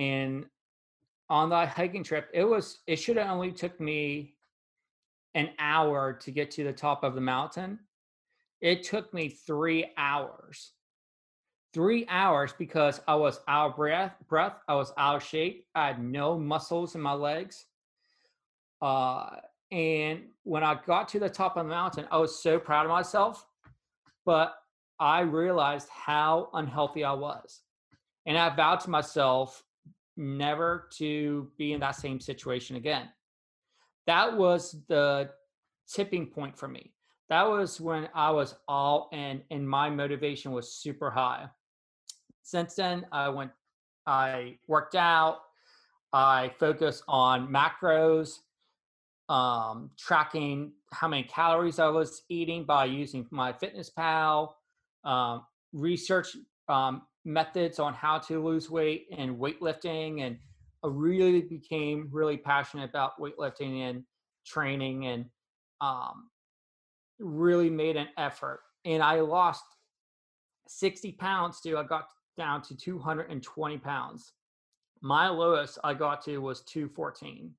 and 0.00 0.46
on 1.28 1.50
that 1.50 1.68
hiking 1.68 2.02
trip, 2.02 2.30
it 2.32 2.44
was 2.44 2.78
it 2.86 2.96
should 2.96 3.18
have 3.18 3.28
only 3.28 3.52
took 3.52 3.78
me 3.78 4.34
an 5.34 5.50
hour 5.58 6.14
to 6.14 6.30
get 6.30 6.50
to 6.52 6.64
the 6.64 6.72
top 6.72 7.04
of 7.04 7.14
the 7.14 7.20
mountain. 7.20 7.78
It 8.62 8.82
took 8.82 9.12
me 9.12 9.28
three 9.28 9.92
hours. 9.98 10.72
Three 11.74 12.06
hours 12.08 12.54
because 12.58 13.00
I 13.06 13.14
was 13.14 13.40
out 13.46 13.70
of 13.70 13.76
breath, 13.76 14.14
breath. 14.26 14.54
I 14.66 14.74
was 14.74 14.92
out 14.96 15.16
of 15.16 15.22
shape. 15.22 15.66
I 15.74 15.88
had 15.88 16.02
no 16.02 16.38
muscles 16.38 16.94
in 16.94 17.00
my 17.02 17.12
legs. 17.12 17.66
Uh, 18.82 19.36
and 19.70 20.22
when 20.44 20.64
I 20.64 20.80
got 20.86 21.08
to 21.10 21.20
the 21.20 21.28
top 21.28 21.58
of 21.58 21.66
the 21.66 21.70
mountain, 21.70 22.06
I 22.10 22.16
was 22.16 22.42
so 22.42 22.58
proud 22.58 22.86
of 22.86 22.90
myself. 22.90 23.46
But 24.24 24.54
I 24.98 25.20
realized 25.20 25.88
how 25.90 26.48
unhealthy 26.54 27.04
I 27.04 27.12
was. 27.12 27.60
And 28.26 28.36
I 28.36 28.48
vowed 28.48 28.80
to 28.80 28.90
myself 28.90 29.62
never 30.20 30.88
to 30.98 31.50
be 31.56 31.72
in 31.72 31.80
that 31.80 31.96
same 31.96 32.20
situation 32.20 32.76
again. 32.76 33.08
That 34.06 34.36
was 34.36 34.76
the 34.88 35.30
tipping 35.92 36.26
point 36.26 36.56
for 36.56 36.68
me. 36.68 36.92
That 37.28 37.48
was 37.48 37.80
when 37.80 38.08
I 38.14 38.30
was 38.30 38.54
all 38.68 39.08
in 39.12 39.42
and 39.50 39.68
my 39.68 39.88
motivation 39.88 40.52
was 40.52 40.72
super 40.72 41.10
high. 41.10 41.46
Since 42.42 42.74
then, 42.74 43.06
I 43.12 43.28
went, 43.28 43.52
I 44.06 44.58
worked 44.66 44.96
out, 44.96 45.38
I 46.12 46.50
focused 46.58 47.04
on 47.06 47.48
macros, 47.48 48.38
um, 49.28 49.90
tracking 49.96 50.72
how 50.92 51.06
many 51.06 51.22
calories 51.22 51.78
I 51.78 51.88
was 51.88 52.22
eating 52.28 52.64
by 52.64 52.86
using 52.86 53.24
MyFitnessPal, 53.26 54.50
um, 55.04 55.46
research 55.72 56.36
um, 56.68 57.02
methods 57.24 57.78
on 57.78 57.94
how 57.94 58.18
to 58.18 58.42
lose 58.42 58.70
weight 58.70 59.06
and 59.16 59.36
weightlifting, 59.36 60.22
and 60.22 60.38
I 60.84 60.88
really 60.88 61.42
became 61.42 62.08
really 62.10 62.36
passionate 62.36 62.88
about 62.90 63.18
weightlifting 63.18 63.88
and 63.88 64.04
training, 64.46 65.06
and 65.06 65.26
um, 65.80 66.30
really 67.18 67.70
made 67.70 67.96
an 67.96 68.08
effort. 68.16 68.60
And 68.84 69.02
I 69.02 69.20
lost 69.20 69.64
60 70.68 71.12
pounds 71.12 71.60
too. 71.60 71.76
I 71.76 71.82
got 71.82 72.06
down 72.36 72.62
to 72.62 72.76
220 72.76 73.78
pounds. 73.78 74.32
My 75.02 75.28
lowest 75.28 75.78
I 75.84 75.94
got 75.94 76.24
to 76.24 76.38
was 76.38 76.62
214. 76.62 77.52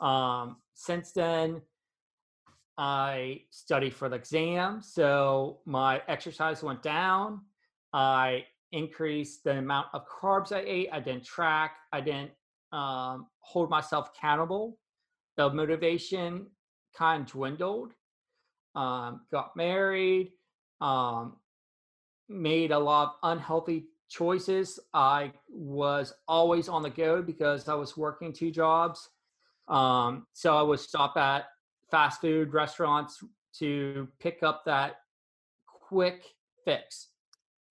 Um, 0.00 0.56
since 0.74 1.12
then, 1.12 1.62
I 2.76 3.42
studied 3.50 3.94
for 3.94 4.08
the 4.08 4.16
exam, 4.16 4.82
so 4.82 5.60
my 5.64 6.02
exercise 6.08 6.62
went 6.62 6.82
down. 6.82 7.40
I 7.94 8.44
increased 8.72 9.44
the 9.44 9.52
amount 9.58 9.86
of 9.94 10.04
carbs 10.08 10.50
I 10.50 10.64
ate. 10.66 10.88
I 10.92 10.98
didn't 10.98 11.24
track. 11.24 11.76
I 11.92 12.00
didn't 12.00 12.32
um, 12.72 13.28
hold 13.38 13.70
myself 13.70 14.10
accountable. 14.14 14.78
The 15.36 15.48
motivation 15.48 16.48
kind 16.96 17.22
of 17.22 17.30
dwindled. 17.30 17.92
Um, 18.74 19.20
got 19.30 19.56
married. 19.56 20.32
Um, 20.80 21.36
made 22.28 22.72
a 22.72 22.78
lot 22.78 23.14
of 23.22 23.30
unhealthy 23.30 23.84
choices. 24.08 24.80
I 24.92 25.32
was 25.48 26.12
always 26.26 26.68
on 26.68 26.82
the 26.82 26.90
go 26.90 27.22
because 27.22 27.68
I 27.68 27.74
was 27.74 27.96
working 27.96 28.32
two 28.32 28.50
jobs. 28.50 29.08
Um, 29.68 30.26
so 30.32 30.56
I 30.56 30.62
would 30.62 30.80
stop 30.80 31.16
at 31.16 31.46
fast 31.92 32.20
food 32.20 32.52
restaurants 32.52 33.22
to 33.60 34.08
pick 34.18 34.42
up 34.42 34.64
that 34.64 34.96
quick 35.68 36.24
fix 36.64 37.10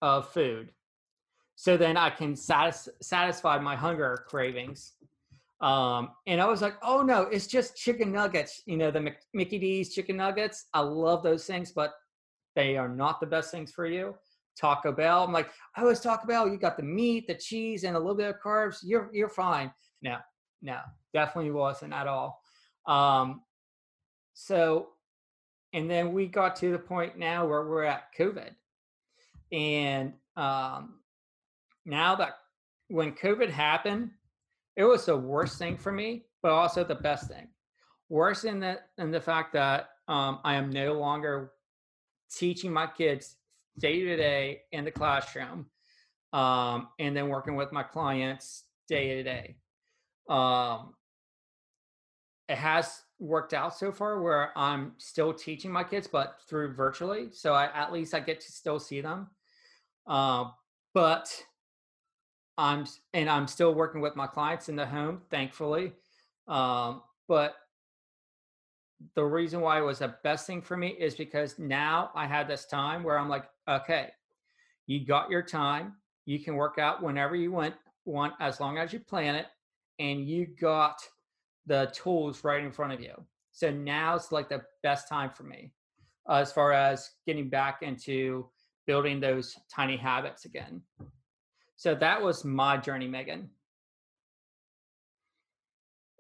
of 0.04 0.28
food. 0.28 0.70
So 1.56 1.78
then 1.78 1.96
I 1.96 2.10
can 2.10 2.36
satis- 2.36 2.90
satisfy 3.02 3.58
my 3.58 3.76
hunger 3.76 4.26
cravings. 4.28 4.94
Um, 5.62 6.10
and 6.28 6.42
I 6.42 6.46
was 6.46 6.62
like, 6.62 6.76
oh 6.84 7.04
no, 7.04 7.22
it's 7.22 7.48
just 7.48 7.78
chicken 7.78 8.12
nuggets. 8.12 8.64
You 8.66 8.76
know, 8.76 8.92
the 8.92 9.14
Mickey 9.34 9.58
D's 9.58 9.96
chicken 9.96 10.18
nuggets. 10.18 10.66
I 10.74 10.82
love 10.82 11.24
those 11.24 11.46
things, 11.46 11.72
but 11.72 11.94
they 12.54 12.76
are 12.76 12.90
not 12.90 13.22
the 13.22 13.28
best 13.28 13.50
things 13.50 13.72
for 13.72 13.86
you. 13.86 14.14
Taco 14.60 14.92
Bell. 14.92 15.24
I'm 15.24 15.32
like, 15.32 15.50
I 15.78 15.86
was 15.86 16.02
Taco 16.02 16.28
Bell. 16.28 16.50
You 16.50 16.58
got 16.58 16.76
the 16.76 16.84
meat, 16.84 17.28
the 17.28 17.36
cheese, 17.36 17.86
and 17.86 17.96
a 17.96 18.00
little 18.00 18.14
bit 18.14 18.30
of 18.30 18.42
carbs. 18.44 18.80
You're 18.84 19.10
you're 19.14 19.30
fine. 19.30 19.72
No, 20.02 20.18
no, 20.62 20.80
definitely 21.14 21.52
wasn't 21.52 21.94
at 21.94 22.08
all. 22.08 22.42
Um, 22.86 23.42
so, 24.34 24.90
and 25.72 25.90
then 25.90 26.12
we 26.12 26.28
got 26.28 26.58
to 26.58 26.74
the 26.74 26.78
point 26.78 27.18
now 27.18 27.48
where 27.48 27.66
we're 27.66 27.84
at 27.84 28.14
COVID, 28.20 28.52
and 29.54 30.14
um, 30.36 30.96
now 31.86 32.16
that 32.16 32.40
when 32.90 33.14
COVID 33.14 33.50
happened, 33.50 34.12
it 34.76 34.84
was 34.84 35.06
the 35.06 35.16
worst 35.16 35.58
thing 35.58 35.78
for 35.78 35.92
me, 35.92 36.26
but 36.42 36.52
also 36.52 36.84
the 36.84 36.96
best 36.96 37.30
thing. 37.30 37.48
Worse 38.10 38.44
in 38.44 38.60
the 38.60 38.80
in 38.98 39.12
the 39.12 39.22
fact 39.22 39.54
that 39.54 39.90
um, 40.10 40.40
I 40.44 40.56
am 40.56 40.70
no 40.70 40.94
longer 40.94 41.52
teaching 42.30 42.74
my 42.74 42.88
kids 42.88 43.38
day 43.80 44.02
to 44.02 44.18
day 44.18 44.62
in 44.74 44.84
the 44.84 44.92
classroom, 44.92 45.68
um, 46.34 46.90
and 47.00 47.16
then 47.16 47.30
working 47.30 47.56
with 47.56 47.72
my 47.72 47.84
clients 47.84 48.66
day 48.90 49.16
to 49.16 49.24
day 49.24 49.56
um, 50.30 50.94
it 52.50 52.58
has 52.58 53.04
worked 53.20 53.54
out 53.54 53.76
so 53.76 53.92
far 53.92 54.22
where 54.22 54.58
I'm 54.58 54.94
still 54.98 55.34
teaching 55.34 55.72
my 55.72 55.84
kids, 55.84 56.08
but 56.08 56.38
through 56.48 56.74
virtually. 56.74 57.30
So 57.32 57.54
I, 57.54 57.66
at 57.74 57.94
least 57.94 58.14
I 58.14 58.20
get 58.20 58.42
to 58.42 58.52
still 58.52 58.80
see 58.80 59.02
them. 59.02 59.28
Uh, 60.08 60.46
but 60.94 61.30
I'm 62.58 62.86
and 63.14 63.30
I'm 63.30 63.48
still 63.48 63.74
working 63.74 64.02
with 64.02 64.16
my 64.16 64.28
clients 64.28 64.70
in 64.70 64.76
the 64.76 64.86
home, 64.86 65.22
thankfully. 65.30 65.94
Um, 66.48 67.02
but 67.28 67.56
the 69.16 69.24
reason 69.24 69.62
why 69.62 69.80
it 69.80 69.84
was 69.84 70.00
the 70.00 70.16
best 70.24 70.48
thing 70.48 70.62
for 70.62 70.78
me 70.78 70.90
is 70.90 71.16
because 71.16 71.60
now 71.60 72.12
I 72.16 72.26
had 72.26 72.48
this 72.48 72.66
time 72.66 73.04
where 73.04 73.18
I'm 73.18 73.30
like, 73.30 73.46
okay, 73.68 74.10
you 74.88 75.06
got 75.06 75.30
your 75.30 75.42
time. 75.42 75.94
You 76.26 76.40
can 76.40 76.56
work 76.56 76.78
out 76.78 77.04
whenever 77.04 77.36
you 77.36 77.52
want, 77.52 77.76
want 78.06 78.34
as 78.40 78.60
long 78.60 78.78
as 78.78 78.94
you 78.94 79.00
plan 79.00 79.36
it 79.36 79.48
and 80.00 80.28
you 80.28 80.48
got 80.60 81.02
the 81.66 81.92
tools 81.94 82.44
right 82.44 82.64
in 82.64 82.72
front 82.72 82.94
of 82.94 83.02
you. 83.02 83.14
So 83.52 83.70
now 83.70 84.16
it's 84.16 84.32
like 84.32 84.50
the 84.50 84.62
best 84.82 85.08
time 85.08 85.30
for 85.30 85.44
me 85.44 85.72
as 86.30 86.52
far 86.52 86.72
as 86.72 87.12
getting 87.28 87.50
back 87.50 87.82
into 87.82 88.50
building 88.86 89.20
those 89.20 89.56
tiny 89.74 89.98
habits 89.98 90.46
again. 90.46 90.82
So 91.76 91.96
that 91.96 92.22
was 92.22 92.46
my 92.46 92.78
journey, 92.78 93.08
Megan. 93.08 93.50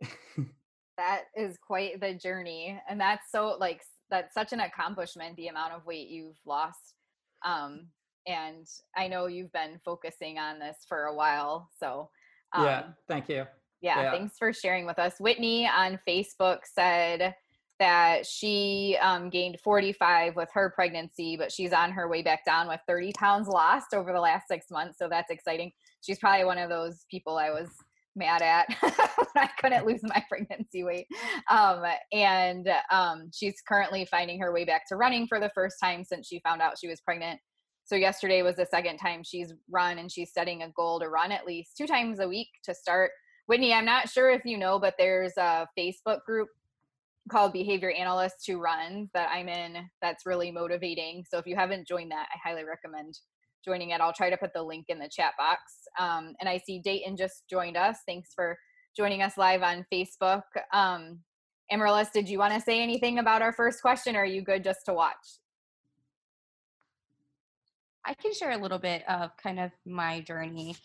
that 0.97 1.23
is 1.35 1.57
quite 1.65 1.99
the 1.99 2.13
journey. 2.13 2.79
And 2.89 2.99
that's 2.99 3.31
so 3.31 3.57
like 3.59 3.81
that's 4.09 4.33
such 4.33 4.53
an 4.53 4.59
accomplishment, 4.59 5.35
the 5.35 5.47
amount 5.47 5.73
of 5.73 5.85
weight 5.85 6.09
you've 6.09 6.39
lost. 6.45 6.95
Um, 7.45 7.87
and 8.27 8.67
I 8.95 9.07
know 9.07 9.27
you've 9.27 9.51
been 9.51 9.79
focusing 9.83 10.37
on 10.37 10.59
this 10.59 10.77
for 10.87 11.05
a 11.05 11.15
while. 11.15 11.69
So 11.77 12.09
um, 12.53 12.65
yeah, 12.65 12.83
thank 13.07 13.29
you 13.29 13.45
yeah, 13.83 14.03
yeah, 14.03 14.11
thanks 14.11 14.37
for 14.39 14.53
sharing 14.53 14.85
with 14.85 14.97
us. 14.97 15.15
Whitney 15.19 15.67
on 15.67 15.99
Facebook 16.07 16.59
said 16.63 17.35
that 17.79 18.25
she 18.25 18.97
um, 19.01 19.29
gained 19.29 19.57
45 19.63 20.35
with 20.35 20.49
her 20.53 20.71
pregnancy, 20.75 21.35
but 21.37 21.51
she's 21.51 21.73
on 21.73 21.91
her 21.91 22.07
way 22.07 22.21
back 22.21 22.45
down 22.45 22.67
with 22.67 22.79
30 22.87 23.11
pounds 23.17 23.47
lost 23.47 23.93
over 23.93 24.13
the 24.13 24.19
last 24.19 24.47
six 24.47 24.67
months. 24.71 24.97
So 24.97 25.07
that's 25.09 25.31
exciting. 25.31 25.71
She's 26.01 26.19
probably 26.19 26.45
one 26.45 26.57
of 26.57 26.69
those 26.69 27.05
people 27.09 27.37
I 27.37 27.49
was 27.49 27.69
mad 28.15 28.43
at 28.43 28.67
I 29.35 29.49
couldn't 29.59 29.87
lose 29.87 30.01
my 30.03 30.23
pregnancy 30.29 30.83
weight. 30.83 31.07
Um, 31.49 31.83
and 32.11 32.69
um, 32.91 33.29
she's 33.33 33.55
currently 33.67 34.05
finding 34.05 34.39
her 34.39 34.53
way 34.53 34.65
back 34.65 34.87
to 34.89 34.95
running 34.95 35.25
for 35.27 35.39
the 35.39 35.51
first 35.55 35.77
time 35.83 36.03
since 36.03 36.27
she 36.27 36.39
found 36.41 36.61
out 36.61 36.77
she 36.79 36.87
was 36.87 37.01
pregnant. 37.01 37.39
So 37.85 37.95
yesterday 37.95 38.43
was 38.43 38.55
the 38.55 38.67
second 38.67 38.97
time 38.97 39.23
she's 39.25 39.51
run, 39.69 39.97
and 39.97 40.09
she's 40.09 40.31
setting 40.31 40.61
a 40.61 40.69
goal 40.69 41.01
to 41.01 41.09
run 41.09 41.33
at 41.33 41.45
least 41.45 41.75
two 41.77 41.85
times 41.85 42.19
a 42.19 42.27
week 42.27 42.47
to 42.63 42.73
start 42.73 43.11
Whitney, 43.47 43.73
I'm 43.73 43.85
not 43.85 44.09
sure 44.09 44.31
if 44.31 44.45
you 44.45 44.57
know, 44.57 44.79
but 44.79 44.95
there's 44.97 45.35
a 45.37 45.67
Facebook 45.77 46.23
group 46.25 46.47
called 47.29 47.53
Behavior 47.53 47.91
Analysts 47.91 48.45
Who 48.45 48.59
Run 48.59 49.09
that 49.13 49.29
I'm 49.31 49.47
in 49.47 49.89
that's 50.01 50.25
really 50.25 50.51
motivating. 50.51 51.23
So 51.29 51.37
if 51.37 51.45
you 51.45 51.55
haven't 51.55 51.87
joined 51.87 52.11
that, 52.11 52.27
I 52.33 52.49
highly 52.49 52.65
recommend 52.65 53.17
joining 53.63 53.91
it. 53.91 54.01
I'll 54.01 54.13
try 54.13 54.29
to 54.29 54.37
put 54.37 54.53
the 54.53 54.61
link 54.61 54.85
in 54.89 54.99
the 54.99 55.09
chat 55.09 55.33
box. 55.37 55.61
Um, 55.99 56.35
and 56.39 56.49
I 56.49 56.57
see 56.57 56.79
Dayton 56.79 57.15
just 57.15 57.43
joined 57.49 57.77
us. 57.77 57.99
Thanks 58.05 58.31
for 58.35 58.57
joining 58.95 59.21
us 59.21 59.37
live 59.37 59.63
on 59.63 59.85
Facebook. 59.91 60.43
Um, 60.73 61.19
Amaryllis, 61.71 62.09
did 62.13 62.27
you 62.27 62.39
want 62.39 62.53
to 62.53 62.61
say 62.61 62.81
anything 62.81 63.19
about 63.19 63.41
our 63.41 63.53
first 63.53 63.81
question 63.81 64.15
or 64.15 64.19
are 64.19 64.25
you 64.25 64.41
good 64.41 64.63
just 64.63 64.85
to 64.85 64.93
watch? 64.93 65.39
I 68.05 68.13
can 68.13 68.33
share 68.33 68.51
a 68.51 68.57
little 68.57 68.79
bit 68.79 69.03
of 69.07 69.31
kind 69.37 69.59
of 69.59 69.71
my 69.85 70.19
journey. 70.21 70.75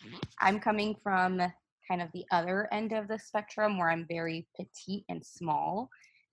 I'm 0.40 0.60
coming 0.60 0.94
from 1.02 1.42
kind 1.90 2.00
of 2.00 2.08
the 2.12 2.24
other 2.30 2.68
end 2.70 2.92
of 2.92 3.08
the 3.08 3.18
spectrum 3.18 3.76
where 3.76 3.90
I'm 3.90 4.06
very 4.08 4.46
petite 4.56 5.04
and 5.08 5.24
small. 5.24 5.88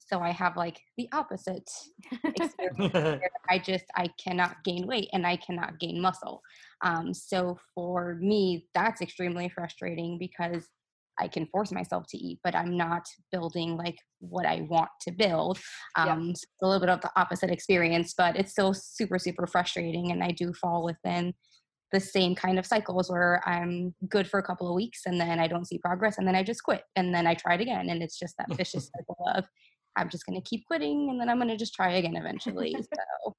So 0.05 0.19
I 0.19 0.31
have 0.31 0.55
like 0.55 0.79
the 0.97 1.09
opposite 1.13 1.69
experience. 2.23 3.23
I 3.49 3.59
just 3.59 3.85
I 3.95 4.07
cannot 4.23 4.63
gain 4.63 4.85
weight 4.87 5.09
and 5.13 5.25
I 5.25 5.35
cannot 5.37 5.79
gain 5.79 5.99
muscle. 5.99 6.41
Um, 6.83 7.13
so 7.13 7.57
for 7.73 8.17
me, 8.21 8.67
that's 8.73 9.01
extremely 9.01 9.49
frustrating 9.49 10.17
because 10.19 10.67
I 11.17 11.27
can 11.27 11.47
force 11.47 11.71
myself 11.71 12.05
to 12.09 12.17
eat, 12.17 12.39
but 12.43 12.55
I'm 12.55 12.75
not 12.77 13.07
building 13.31 13.77
like 13.77 13.97
what 14.19 14.45
I 14.45 14.67
want 14.69 14.89
to 15.01 15.11
build. 15.11 15.59
Um, 15.95 16.27
yep. 16.27 16.35
a 16.61 16.67
little 16.67 16.79
bit 16.79 16.89
of 16.89 17.01
the 17.01 17.11
opposite 17.15 17.51
experience, 17.51 18.13
but 18.17 18.35
it's 18.35 18.51
still 18.51 18.73
super, 18.73 19.17
super 19.17 19.47
frustrating. 19.47 20.11
And 20.11 20.23
I 20.23 20.31
do 20.31 20.53
fall 20.53 20.83
within 20.83 21.33
the 21.91 21.99
same 21.99 22.35
kind 22.35 22.59
of 22.59 22.65
cycles 22.65 23.09
where 23.09 23.41
I'm 23.47 23.95
good 24.09 24.27
for 24.27 24.39
a 24.39 24.43
couple 24.43 24.67
of 24.67 24.75
weeks 24.75 25.01
and 25.05 25.19
then 25.19 25.39
I 25.39 25.47
don't 25.47 25.67
see 25.67 25.77
progress 25.77 26.17
and 26.17 26.27
then 26.27 26.35
I 26.35 26.43
just 26.43 26.63
quit 26.63 26.81
and 26.95 27.13
then 27.13 27.25
I 27.27 27.35
try 27.35 27.55
it 27.55 27.61
again. 27.61 27.89
And 27.89 28.03
it's 28.03 28.19
just 28.19 28.35
that 28.37 28.53
vicious 28.55 28.89
cycle 28.97 29.17
of 29.33 29.45
I'm 29.95 30.09
just 30.09 30.25
going 30.25 30.39
to 30.39 30.47
keep 30.47 30.65
quitting 30.67 31.09
and 31.09 31.19
then 31.19 31.29
I'm 31.29 31.37
going 31.37 31.49
to 31.49 31.57
just 31.57 31.73
try 31.73 31.93
again 31.93 32.15
eventually. 32.15 32.75
So. 33.25 33.35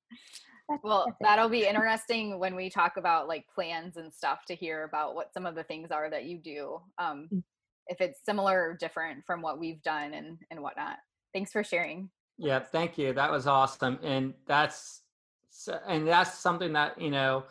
That's, 0.69 0.83
well, 0.83 1.05
that's 1.07 1.17
that'll 1.21 1.49
be 1.49 1.65
interesting 1.65 2.41
when 2.41 2.57
we 2.57 2.69
talk 2.69 2.97
about 2.97 3.29
like 3.29 3.45
plans 3.55 3.97
and 3.97 4.13
stuff 4.13 4.41
to 4.49 4.57
hear 4.57 4.83
about 4.83 5.15
what 5.15 5.33
some 5.33 5.47
of 5.47 5.55
the 5.55 5.63
things 5.63 5.93
are 5.93 6.11
that 6.11 6.25
you 6.25 6.39
do. 6.39 6.81
Um, 6.99 7.29
mm 7.33 7.43
if 7.89 8.01
it's 8.01 8.25
similar 8.25 8.71
or 8.71 8.75
different 8.75 9.25
from 9.25 9.43
what 9.43 9.59
we've 9.59 9.83
done 9.83 10.15
and 10.15 10.39
and 10.51 10.61
whatnot. 10.61 10.99
Thanks 11.33 11.53
for 11.53 11.63
sharing. 11.63 12.11
Yeah, 12.39 12.61
thank 12.61 12.99
you. 12.99 13.13
That 13.13 13.31
was 13.31 13.47
awesome, 13.47 13.99
and 14.03 14.35
that's 14.47 15.03
and 15.87 16.07
that's 16.07 16.39
something 16.39 16.73
that 16.73 17.01
you 17.01 17.11
know 17.11 17.45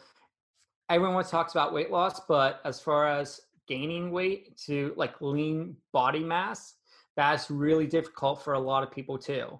everyone 0.90 1.24
talks 1.26 1.54
about 1.54 1.74
weight 1.74 1.92
loss, 1.92 2.22
but 2.28 2.62
as 2.66 2.80
far 2.80 3.08
as 3.08 3.42
gaining 3.68 4.12
weight 4.12 4.56
to 4.58 4.94
like 4.96 5.20
lean 5.22 5.76
body 5.92 6.24
mass, 6.24 6.76
that's 7.16 7.50
really 7.50 7.88
difficult 7.88 8.44
for 8.44 8.54
a 8.54 8.60
lot 8.60 8.84
of 8.84 8.92
people 8.92 9.18
too, 9.18 9.60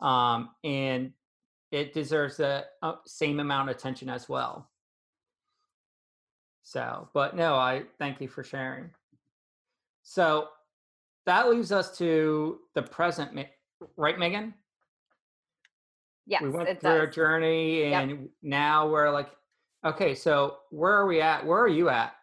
um, 0.00 0.50
and 0.64 1.12
it 1.70 1.92
deserves 1.92 2.36
the 2.36 2.64
uh, 2.82 2.94
same 3.06 3.40
amount 3.40 3.68
of 3.68 3.76
attention 3.76 4.08
as 4.08 4.28
well. 4.28 4.70
So, 6.62 7.08
but 7.12 7.36
no, 7.36 7.56
I 7.56 7.82
thank 7.98 8.20
you 8.20 8.28
for 8.28 8.42
sharing. 8.42 8.90
So 10.02 10.48
that 11.26 11.50
leaves 11.50 11.72
us 11.72 11.96
to 11.98 12.60
the 12.74 12.82
present, 12.82 13.38
right, 13.96 14.18
Megan? 14.18 14.54
Yes, 16.26 16.42
we 16.42 16.48
went 16.48 16.80
through 16.80 17.00
does. 17.00 17.08
a 17.08 17.10
journey, 17.10 17.92
and 17.92 18.10
yep. 18.10 18.18
now 18.42 18.88
we're 18.88 19.10
like, 19.10 19.28
okay, 19.84 20.14
so 20.14 20.56
where 20.70 20.92
are 20.92 21.06
we 21.06 21.20
at? 21.20 21.44
Where 21.44 21.60
are 21.60 21.68
you 21.68 21.90
at? 21.90 22.14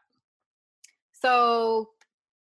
So, 1.11 1.89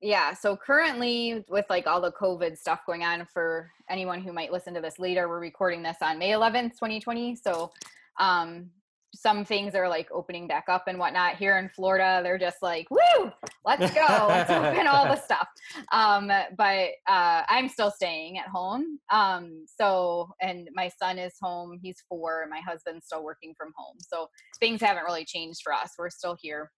yeah, 0.05 0.35
so 0.35 0.55
currently 0.55 1.43
with 1.49 1.65
like 1.67 1.87
all 1.87 1.99
the 1.99 2.11
COVID 2.11 2.59
stuff 2.59 2.81
going 2.85 3.03
on 3.03 3.25
for 3.33 3.71
anyone 3.89 4.21
who 4.21 4.31
might 4.31 4.51
listen 4.51 4.75
to 4.75 4.81
this 4.81 4.99
later, 4.99 5.27
we're 5.27 5.39
recording 5.39 5.81
this 5.81 5.97
on 5.99 6.19
May 6.19 6.29
11th, 6.29 6.73
2020. 6.73 7.35
So, 7.35 7.71
um, 8.19 8.69
some 9.15 9.43
things 9.45 9.73
are 9.73 9.89
like 9.89 10.07
opening 10.11 10.45
back 10.45 10.65
up 10.69 10.83
and 10.87 10.99
whatnot. 10.99 11.37
Here 11.37 11.57
in 11.57 11.69
Florida, 11.69 12.19
they're 12.21 12.37
just 12.37 12.61
like, 12.61 12.85
"Woo, 12.91 13.31
let's 13.65 13.91
go, 13.95 14.05
let's 14.27 14.51
open 14.51 14.85
all 14.85 15.05
the 15.05 15.15
stuff." 15.15 15.47
Um, 15.91 16.27
but 16.55 16.89
uh, 17.07 17.41
I'm 17.47 17.67
still 17.67 17.89
staying 17.89 18.37
at 18.37 18.47
home. 18.47 18.99
Um, 19.09 19.65
so, 19.67 20.29
and 20.39 20.69
my 20.73 20.91
son 21.01 21.17
is 21.17 21.33
home; 21.41 21.79
he's 21.81 22.03
four. 22.07 22.45
My 22.47 22.59
husband's 22.59 23.07
still 23.07 23.23
working 23.23 23.55
from 23.57 23.71
home, 23.75 23.95
so 23.99 24.27
things 24.59 24.81
haven't 24.81 25.05
really 25.05 25.25
changed 25.25 25.61
for 25.63 25.73
us. 25.73 25.93
We're 25.97 26.11
still 26.11 26.37
here. 26.39 26.69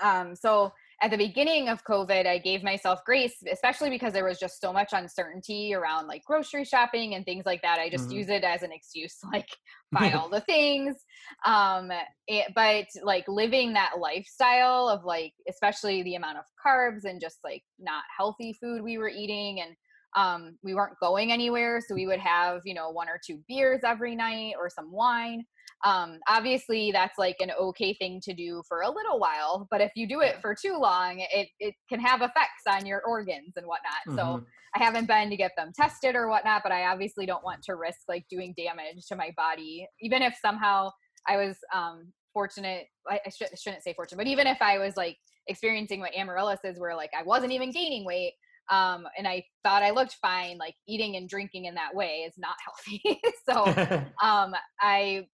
Um, 0.00 0.36
so 0.36 0.72
at 1.02 1.10
the 1.10 1.16
beginning 1.18 1.68
of 1.68 1.84
COVID, 1.84 2.26
I 2.26 2.38
gave 2.38 2.62
myself 2.62 3.00
grace, 3.04 3.34
especially 3.52 3.90
because 3.90 4.14
there 4.14 4.24
was 4.24 4.38
just 4.38 4.60
so 4.60 4.72
much 4.72 4.90
uncertainty 4.92 5.74
around 5.74 6.06
like 6.06 6.24
grocery 6.24 6.64
shopping 6.64 7.14
and 7.14 7.24
things 7.24 7.44
like 7.44 7.60
that. 7.62 7.78
I 7.78 7.90
just 7.90 8.04
mm-hmm. 8.04 8.18
use 8.18 8.28
it 8.30 8.44
as 8.44 8.62
an 8.62 8.72
excuse, 8.72 9.18
like 9.32 9.48
buy 9.92 10.12
all 10.16 10.30
the 10.30 10.40
things. 10.40 10.96
Um, 11.44 11.90
it, 12.26 12.52
but 12.54 12.86
like 13.02 13.28
living 13.28 13.74
that 13.74 13.98
lifestyle 13.98 14.88
of 14.88 15.04
like, 15.04 15.34
especially 15.48 16.02
the 16.02 16.14
amount 16.14 16.38
of 16.38 16.44
carbs 16.64 17.04
and 17.04 17.20
just 17.20 17.38
like 17.44 17.62
not 17.78 18.04
healthy 18.16 18.54
food 18.54 18.82
we 18.82 18.96
were 18.96 19.10
eating 19.10 19.60
and 19.60 19.76
um, 20.16 20.56
we 20.62 20.74
weren't 20.74 20.98
going 20.98 21.30
anywhere 21.30 21.80
so 21.86 21.94
we 21.94 22.06
would 22.06 22.20
have 22.20 22.62
you 22.64 22.74
know 22.74 22.90
one 22.90 23.08
or 23.08 23.20
two 23.24 23.38
beers 23.48 23.80
every 23.84 24.16
night 24.16 24.54
or 24.58 24.70
some 24.70 24.90
wine 24.90 25.44
um, 25.84 26.18
obviously 26.28 26.90
that's 26.90 27.18
like 27.18 27.36
an 27.40 27.50
okay 27.60 27.94
thing 27.94 28.20
to 28.22 28.32
do 28.32 28.62
for 28.68 28.80
a 28.80 28.90
little 28.90 29.18
while 29.18 29.66
but 29.70 29.80
if 29.80 29.92
you 29.94 30.08
do 30.08 30.20
it 30.20 30.36
for 30.40 30.54
too 30.54 30.76
long 30.78 31.24
it, 31.32 31.48
it 31.60 31.74
can 31.88 32.00
have 32.00 32.22
effects 32.22 32.62
on 32.68 32.86
your 32.86 33.02
organs 33.06 33.52
and 33.56 33.66
whatnot 33.66 33.92
mm-hmm. 34.08 34.16
so 34.16 34.44
i 34.74 34.82
haven't 34.82 35.06
been 35.06 35.28
to 35.28 35.36
get 35.36 35.52
them 35.56 35.72
tested 35.74 36.14
or 36.14 36.28
whatnot 36.28 36.62
but 36.62 36.72
i 36.72 36.86
obviously 36.86 37.26
don't 37.26 37.44
want 37.44 37.62
to 37.62 37.74
risk 37.74 38.00
like 38.08 38.24
doing 38.30 38.54
damage 38.56 39.04
to 39.06 39.16
my 39.16 39.30
body 39.36 39.86
even 40.00 40.22
if 40.22 40.34
somehow 40.40 40.88
i 41.28 41.36
was 41.36 41.56
um, 41.74 42.10
fortunate 42.32 42.86
i, 43.08 43.20
I 43.26 43.30
should, 43.30 43.48
shouldn't 43.58 43.84
say 43.84 43.92
fortunate 43.94 44.18
but 44.18 44.28
even 44.28 44.46
if 44.46 44.62
i 44.62 44.78
was 44.78 44.96
like 44.96 45.18
experiencing 45.46 46.00
what 46.00 46.16
amaryllis 46.16 46.60
is 46.64 46.80
where 46.80 46.96
like 46.96 47.10
i 47.18 47.22
wasn't 47.22 47.52
even 47.52 47.70
gaining 47.70 48.04
weight 48.04 48.32
um, 48.68 49.06
and 49.16 49.28
I 49.28 49.44
thought 49.62 49.84
I 49.84 49.90
looked 49.90 50.16
fine. 50.20 50.58
Like 50.58 50.74
eating 50.88 51.14
and 51.14 51.28
drinking 51.28 51.66
in 51.66 51.74
that 51.74 51.94
way 51.94 52.24
is 52.26 52.34
not 52.36 52.56
healthy. 52.64 53.20
so 53.48 54.04
um, 54.26 54.54
I 54.80 55.26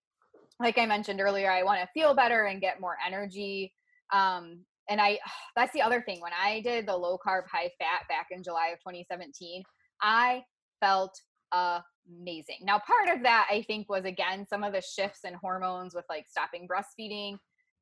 like 0.62 0.78
I 0.78 0.86
mentioned 0.86 1.20
earlier, 1.20 1.50
I 1.50 1.62
want 1.62 1.80
to 1.80 1.88
feel 1.92 2.14
better 2.14 2.44
and 2.44 2.60
get 2.60 2.80
more 2.80 2.96
energy. 3.04 3.74
Um, 4.12 4.64
and 4.88 5.00
I, 5.00 5.18
that's 5.56 5.72
the 5.72 5.82
other 5.82 6.02
thing. 6.02 6.20
When 6.20 6.32
I 6.32 6.60
did 6.60 6.86
the 6.86 6.96
low 6.96 7.18
carb, 7.26 7.42
high 7.50 7.70
fat 7.78 8.08
back 8.08 8.28
in 8.30 8.42
July 8.42 8.68
of 8.68 8.78
2017, 8.78 9.62
I 10.00 10.42
felt 10.80 11.14
amazing. 11.52 12.58
Now, 12.62 12.78
part 12.78 13.14
of 13.14 13.22
that 13.24 13.48
I 13.50 13.62
think 13.62 13.88
was 13.88 14.04
again 14.04 14.46
some 14.48 14.64
of 14.64 14.72
the 14.72 14.82
shifts 14.82 15.20
in 15.24 15.34
hormones 15.34 15.94
with 15.94 16.04
like 16.08 16.26
stopping 16.28 16.66
breastfeeding, 16.66 17.36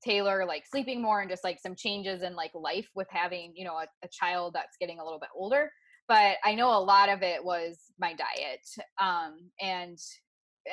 Taylor 0.05 0.45
like 0.47 0.65
sleeping 0.71 1.03
more, 1.03 1.21
and 1.21 1.31
just 1.31 1.45
like 1.45 1.59
some 1.61 1.77
changes 1.77 2.23
in 2.23 2.35
like 2.35 2.51
life 2.55 2.89
with 2.95 3.07
having 3.11 3.53
you 3.55 3.65
know 3.65 3.77
a, 3.77 3.87
a 4.05 4.09
child 4.11 4.55
that's 4.55 4.77
getting 4.81 4.99
a 4.99 5.05
little 5.05 5.21
bit 5.21 5.31
older. 5.35 5.71
But 6.09 6.39
I 6.45 6.57
know 6.57 6.71
a 6.71 6.83
lot 6.83 7.09
of 7.09 7.23
it 7.23 7.45
was 7.45 7.79
my 7.99 8.15
diet, 8.15 8.67
um, 9.01 9.51
and 9.61 9.99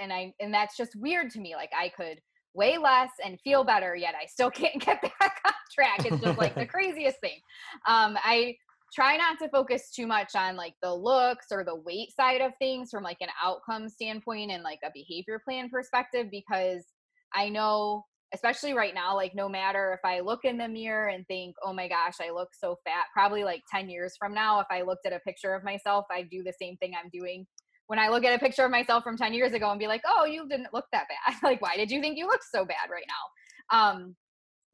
and 0.02 0.12
I 0.12 0.34
and 0.40 0.54
that's 0.54 0.78
just 0.78 0.96
weird 0.96 1.32
to 1.32 1.40
me. 1.40 1.56
Like 1.56 1.72
I 1.78 1.90
could 1.90 2.20
weigh 2.54 2.78
less 2.78 3.12
and 3.24 3.40
feel 3.42 3.64
better, 3.64 3.96
yet 3.96 4.16
I 4.22 4.26
still 4.26 4.52
can't 4.52 4.82
get 4.82 5.02
back 5.02 5.40
on 5.46 5.54
track. 5.74 6.06
It's 6.06 6.22
just 6.22 6.38
like 6.38 6.56
the 6.56 6.66
craziest 6.74 7.20
thing. 7.22 7.40
Um, 7.88 8.18
I 8.24 8.56
try 8.94 9.18
not 9.18 9.38
to 9.40 9.50
focus 9.50 9.92
too 9.94 10.08
much 10.08 10.36
on 10.36 10.56
like 10.56 10.74
the 10.82 10.94
looks 10.94 11.48
or 11.52 11.64
the 11.64 11.76
weight 11.76 12.10
side 12.16 12.42
of 12.42 12.54
things 12.60 12.90
from 12.90 13.04
like 13.04 13.18
an 13.22 13.28
outcome 13.44 13.90
standpoint 13.90 14.52
and 14.52 14.64
like 14.64 14.80
a 14.84 14.92
behavior 14.94 15.42
plan 15.44 15.70
perspective 15.70 16.28
because 16.32 16.86
I 17.34 17.50
know 17.50 18.06
especially 18.34 18.74
right 18.74 18.94
now 18.94 19.16
like 19.16 19.34
no 19.34 19.48
matter 19.48 19.94
if 19.94 20.08
i 20.08 20.20
look 20.20 20.44
in 20.44 20.58
the 20.58 20.68
mirror 20.68 21.08
and 21.08 21.26
think 21.28 21.56
oh 21.64 21.72
my 21.72 21.88
gosh 21.88 22.16
i 22.22 22.30
look 22.30 22.50
so 22.54 22.76
fat 22.84 23.06
probably 23.14 23.44
like 23.44 23.62
10 23.74 23.90
years 23.90 24.16
from 24.20 24.34
now 24.34 24.60
if 24.60 24.68
i 24.70 24.82
looked 24.82 25.06
at 25.06 25.14
a 25.14 25.20
picture 25.20 25.54
of 25.54 25.64
myself 25.64 26.06
i'd 26.12 26.30
do 26.30 26.44
the 26.44 26.54
same 26.60 26.76
thing 26.78 26.94
i'm 26.94 27.10
doing 27.12 27.46
when 27.88 28.00
I 28.00 28.10
look 28.10 28.24
at 28.24 28.36
a 28.36 28.40
picture 28.40 28.66
of 28.66 28.72
myself 28.72 29.04
from 29.04 29.18
10 29.18 29.34
years 29.34 29.54
ago 29.54 29.70
and 29.72 29.80
be 29.80 29.88
like, 29.88 30.02
oh, 30.06 30.26
you 30.26 30.48
didn't 30.48 30.74
look 30.74 30.86
that 30.92 31.08
bad. 31.08 31.36
like, 31.44 31.62
why 31.62 31.76
did 31.76 31.90
you 31.90 32.02
think 32.02 32.18
you 32.18 32.28
looked 32.28 32.46
so 32.50 32.66
bad 32.66 32.90
right 32.92 33.06
now? 33.08 33.80
Um, 33.80 34.16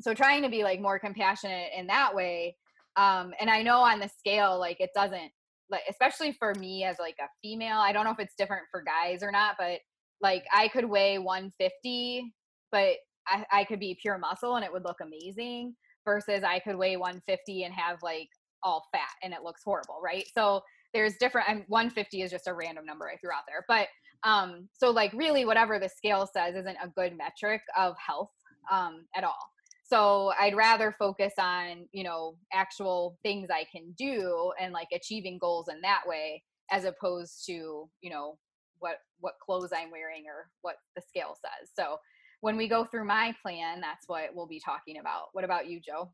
so 0.01 0.13
trying 0.13 0.41
to 0.41 0.49
be 0.49 0.63
like 0.63 0.81
more 0.81 0.99
compassionate 0.99 1.69
in 1.77 1.87
that 1.87 2.13
way. 2.13 2.55
Um, 2.95 3.33
and 3.39 3.49
I 3.49 3.61
know 3.61 3.79
on 3.79 3.99
the 3.99 4.09
scale, 4.09 4.59
like 4.59 4.77
it 4.79 4.89
doesn't 4.95 5.31
like, 5.69 5.83
especially 5.89 6.33
for 6.33 6.53
me 6.55 6.83
as 6.83 6.97
like 6.99 7.15
a 7.19 7.27
female, 7.41 7.77
I 7.77 7.91
don't 7.91 8.05
know 8.05 8.11
if 8.11 8.19
it's 8.19 8.35
different 8.35 8.63
for 8.71 8.83
guys 8.83 9.23
or 9.23 9.31
not, 9.31 9.55
but 9.57 9.79
like 10.21 10.43
I 10.53 10.67
could 10.67 10.85
weigh 10.85 11.19
150, 11.19 12.33
but 12.71 12.95
I, 13.27 13.45
I 13.51 13.63
could 13.63 13.79
be 13.79 13.97
pure 14.01 14.17
muscle 14.17 14.55
and 14.55 14.65
it 14.65 14.71
would 14.71 14.83
look 14.83 14.97
amazing 15.01 15.75
versus 16.05 16.43
I 16.43 16.59
could 16.59 16.75
weigh 16.75 16.97
150 16.97 17.63
and 17.63 17.73
have 17.73 17.99
like 18.03 18.29
all 18.63 18.83
fat 18.91 19.09
and 19.21 19.33
it 19.33 19.43
looks 19.43 19.61
horrible, 19.63 19.99
right? 20.03 20.25
So 20.35 20.61
there's 20.93 21.17
different 21.17 21.49
I'm 21.49 21.65
150 21.67 22.21
is 22.21 22.31
just 22.31 22.47
a 22.47 22.53
random 22.53 22.85
number 22.85 23.09
I 23.09 23.17
threw 23.17 23.31
out 23.31 23.43
there. 23.47 23.65
But 23.67 23.87
um 24.27 24.69
so 24.73 24.91
like 24.91 25.11
really 25.13 25.45
whatever 25.45 25.79
the 25.79 25.89
scale 25.89 26.27
says 26.31 26.55
isn't 26.55 26.77
a 26.81 26.89
good 26.95 27.17
metric 27.17 27.61
of 27.77 27.95
health 28.05 28.31
um 28.71 29.05
at 29.15 29.23
all. 29.23 29.49
So 29.85 30.31
I'd 30.39 30.55
rather 30.55 30.95
focus 30.97 31.33
on, 31.37 31.87
you 31.91 32.03
know, 32.03 32.35
actual 32.53 33.17
things 33.21 33.49
I 33.51 33.65
can 33.71 33.93
do 33.97 34.51
and 34.59 34.73
like 34.73 34.87
achieving 34.93 35.37
goals 35.39 35.67
in 35.69 35.81
that 35.81 36.01
way 36.07 36.41
as 36.71 36.85
opposed 36.85 37.45
to, 37.45 37.89
you 38.01 38.09
know, 38.09 38.37
what 38.79 38.97
what 39.19 39.35
clothes 39.43 39.71
I'm 39.71 39.91
wearing 39.91 40.23
or 40.27 40.47
what 40.61 40.75
the 40.95 41.01
scale 41.07 41.35
says. 41.35 41.69
So 41.73 41.97
when 42.41 42.57
we 42.57 42.67
go 42.67 42.83
through 42.83 43.05
my 43.05 43.33
plan, 43.41 43.79
that's 43.81 44.07
what 44.07 44.29
we'll 44.33 44.47
be 44.47 44.59
talking 44.59 44.97
about. 44.99 45.27
What 45.33 45.45
about 45.45 45.67
you, 45.67 45.79
Joe? 45.79 46.11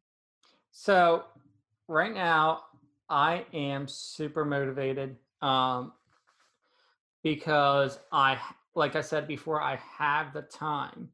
So 0.72 1.24
right 1.88 2.14
now 2.14 2.62
I 3.10 3.46
am 3.54 3.88
super 3.88 4.46
motivated 4.46 5.16
um, 5.42 5.94
because 7.24 8.00
I, 8.12 8.38
like 8.76 8.96
I 8.96 9.02
said 9.02 9.28
before, 9.28 9.62
I 9.62 9.80
have 9.98 10.34
the 10.34 10.44
time. 10.44 11.10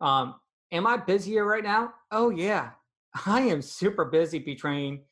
Um, 0.00 0.34
am 0.72 0.86
I 0.86 0.96
busier 0.96 1.44
right 1.44 1.62
now? 1.62 1.94
Oh 2.10 2.30
yeah, 2.30 2.70
I 3.26 3.42
am 3.42 3.62
super 3.62 4.04
busy 4.04 4.38
between 4.38 5.02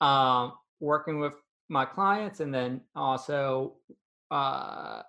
um, 0.00 0.52
working 0.80 1.18
with 1.18 1.34
my 1.68 1.84
clients 1.84 2.40
and 2.40 2.54
then 2.54 2.80
also 2.94 3.74
uh, 4.30 5.02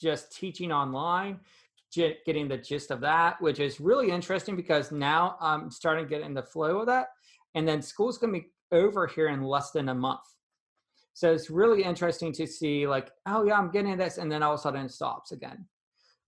just 0.00 0.36
teaching 0.36 0.72
online, 0.72 1.40
getting 1.92 2.48
the 2.48 2.58
gist 2.58 2.90
of 2.90 3.00
that, 3.00 3.40
which 3.40 3.60
is 3.60 3.80
really 3.80 4.10
interesting 4.10 4.56
because 4.56 4.90
now 4.90 5.36
I'm 5.40 5.70
starting 5.70 6.04
to 6.04 6.10
get 6.10 6.22
in 6.22 6.34
the 6.34 6.42
flow 6.42 6.80
of 6.80 6.86
that. 6.86 7.08
And 7.54 7.66
then 7.68 7.80
school's 7.80 8.18
going 8.18 8.34
to 8.34 8.40
be 8.40 8.48
over 8.74 9.06
here 9.06 9.28
in 9.28 9.42
less 9.42 9.70
than 9.70 9.88
a 9.88 9.94
month. 9.94 10.20
So 11.14 11.32
it's 11.32 11.48
really 11.48 11.84
interesting 11.84 12.32
to 12.32 12.46
see, 12.46 12.86
like, 12.86 13.10
oh 13.24 13.44
yeah, 13.44 13.56
I'm 13.56 13.70
getting 13.70 13.96
this, 13.96 14.18
and 14.18 14.30
then 14.30 14.42
all 14.42 14.54
of 14.54 14.60
a 14.60 14.62
sudden 14.62 14.84
it 14.84 14.90
stops 14.90 15.32
again. 15.32 15.64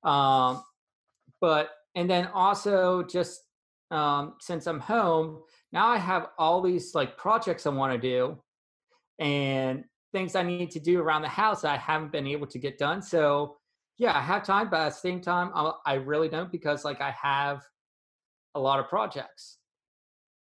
Um, 0.04 0.62
but 1.40 1.70
and 1.96 2.08
then 2.08 2.28
also 2.28 3.02
just 3.02 3.40
um, 3.90 4.34
since 4.40 4.66
I'm 4.66 4.80
home 4.80 5.42
now, 5.72 5.88
I 5.88 5.98
have 5.98 6.28
all 6.38 6.62
these 6.62 6.94
like 6.94 7.18
projects 7.18 7.66
I 7.66 7.70
want 7.70 7.92
to 7.92 7.98
do, 7.98 8.38
and 9.18 9.84
things 10.12 10.36
I 10.36 10.42
need 10.42 10.70
to 10.70 10.80
do 10.80 11.00
around 11.00 11.22
the 11.22 11.28
house 11.28 11.64
I 11.64 11.76
haven't 11.76 12.12
been 12.12 12.26
able 12.26 12.46
to 12.46 12.58
get 12.58 12.78
done. 12.78 13.02
So 13.02 13.56
yeah, 13.98 14.16
I 14.16 14.20
have 14.20 14.44
time, 14.44 14.70
but 14.70 14.80
at 14.80 14.88
the 14.90 14.94
same 14.96 15.20
time, 15.20 15.50
I'll, 15.54 15.80
I 15.84 15.94
really 15.94 16.28
don't 16.28 16.52
because 16.52 16.84
like 16.84 17.00
I 17.00 17.10
have 17.10 17.62
a 18.54 18.60
lot 18.60 18.78
of 18.78 18.88
projects. 18.88 19.58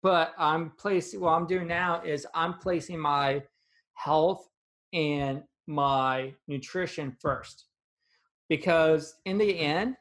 But 0.05 0.35
I'm 0.37 0.69
placing 0.77 1.19
what 1.19 1.31
I'm 1.31 1.47
doing 1.47 1.65
now 1.65 1.99
is 2.03 2.27
I'm 2.35 2.59
placing 2.59 2.99
my 2.99 3.41
health 3.95 4.47
and 4.93 5.41
my 5.65 6.31
nutrition 6.47 7.17
first. 7.19 7.65
Because 8.47 9.15
in 9.25 9.39
the 9.39 9.59
end 9.59 9.95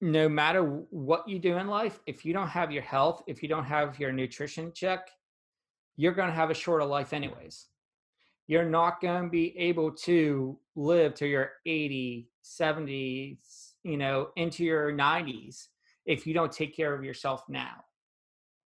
no 0.00 0.28
matter 0.28 0.62
what 0.90 1.28
you 1.28 1.40
do 1.40 1.56
in 1.56 1.66
life 1.66 1.98
if 2.06 2.24
you 2.24 2.32
don't 2.32 2.46
have 2.46 2.70
your 2.70 2.84
health 2.84 3.24
if 3.26 3.42
you 3.42 3.48
don't 3.48 3.64
have 3.64 3.98
your 3.98 4.12
nutrition 4.12 4.70
check 4.72 5.10
you're 5.96 6.12
going 6.12 6.28
to 6.28 6.34
have 6.34 6.50
a 6.50 6.54
shorter 6.54 6.84
life 6.84 7.12
anyways. 7.12 7.66
You're 8.46 8.68
not 8.68 9.00
going 9.00 9.24
to 9.24 9.28
be 9.28 9.58
able 9.58 9.90
to 10.02 10.56
live 10.76 11.14
to 11.14 11.26
your 11.26 11.50
80 11.66 12.28
70s 12.44 13.72
you 13.82 13.96
know 13.96 14.28
into 14.36 14.62
your 14.62 14.92
90s 14.92 15.66
if 16.06 16.28
you 16.28 16.32
don't 16.32 16.52
take 16.52 16.76
care 16.76 16.94
of 16.94 17.02
yourself 17.02 17.42
now 17.48 17.83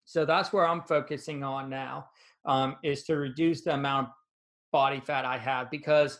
so 0.08 0.24
that's 0.24 0.52
where 0.52 0.66
i'm 0.66 0.82
focusing 0.82 1.44
on 1.44 1.68
now 1.68 2.08
um, 2.46 2.76
is 2.82 3.04
to 3.04 3.16
reduce 3.16 3.60
the 3.60 3.74
amount 3.74 4.08
of 4.08 4.12
body 4.72 5.00
fat 5.04 5.24
i 5.24 5.36
have 5.36 5.70
because 5.70 6.18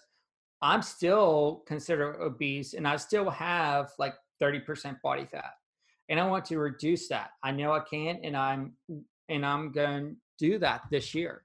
i'm 0.60 0.82
still 0.82 1.62
considered 1.66 2.20
obese 2.20 2.74
and 2.74 2.86
i 2.86 2.96
still 2.96 3.30
have 3.30 3.90
like 3.98 4.14
30% 4.40 5.00
body 5.00 5.24
fat 5.24 5.52
and 6.08 6.20
i 6.20 6.26
want 6.26 6.44
to 6.44 6.58
reduce 6.58 7.08
that. 7.08 7.30
I 7.42 7.50
know 7.50 7.72
i 7.72 7.80
can 7.80 8.20
and 8.22 8.36
i'm 8.36 8.74
and 9.28 9.44
i'm 9.44 9.72
going 9.72 10.10
to 10.10 10.16
do 10.38 10.58
that 10.58 10.82
this 10.90 11.14
year 11.14 11.44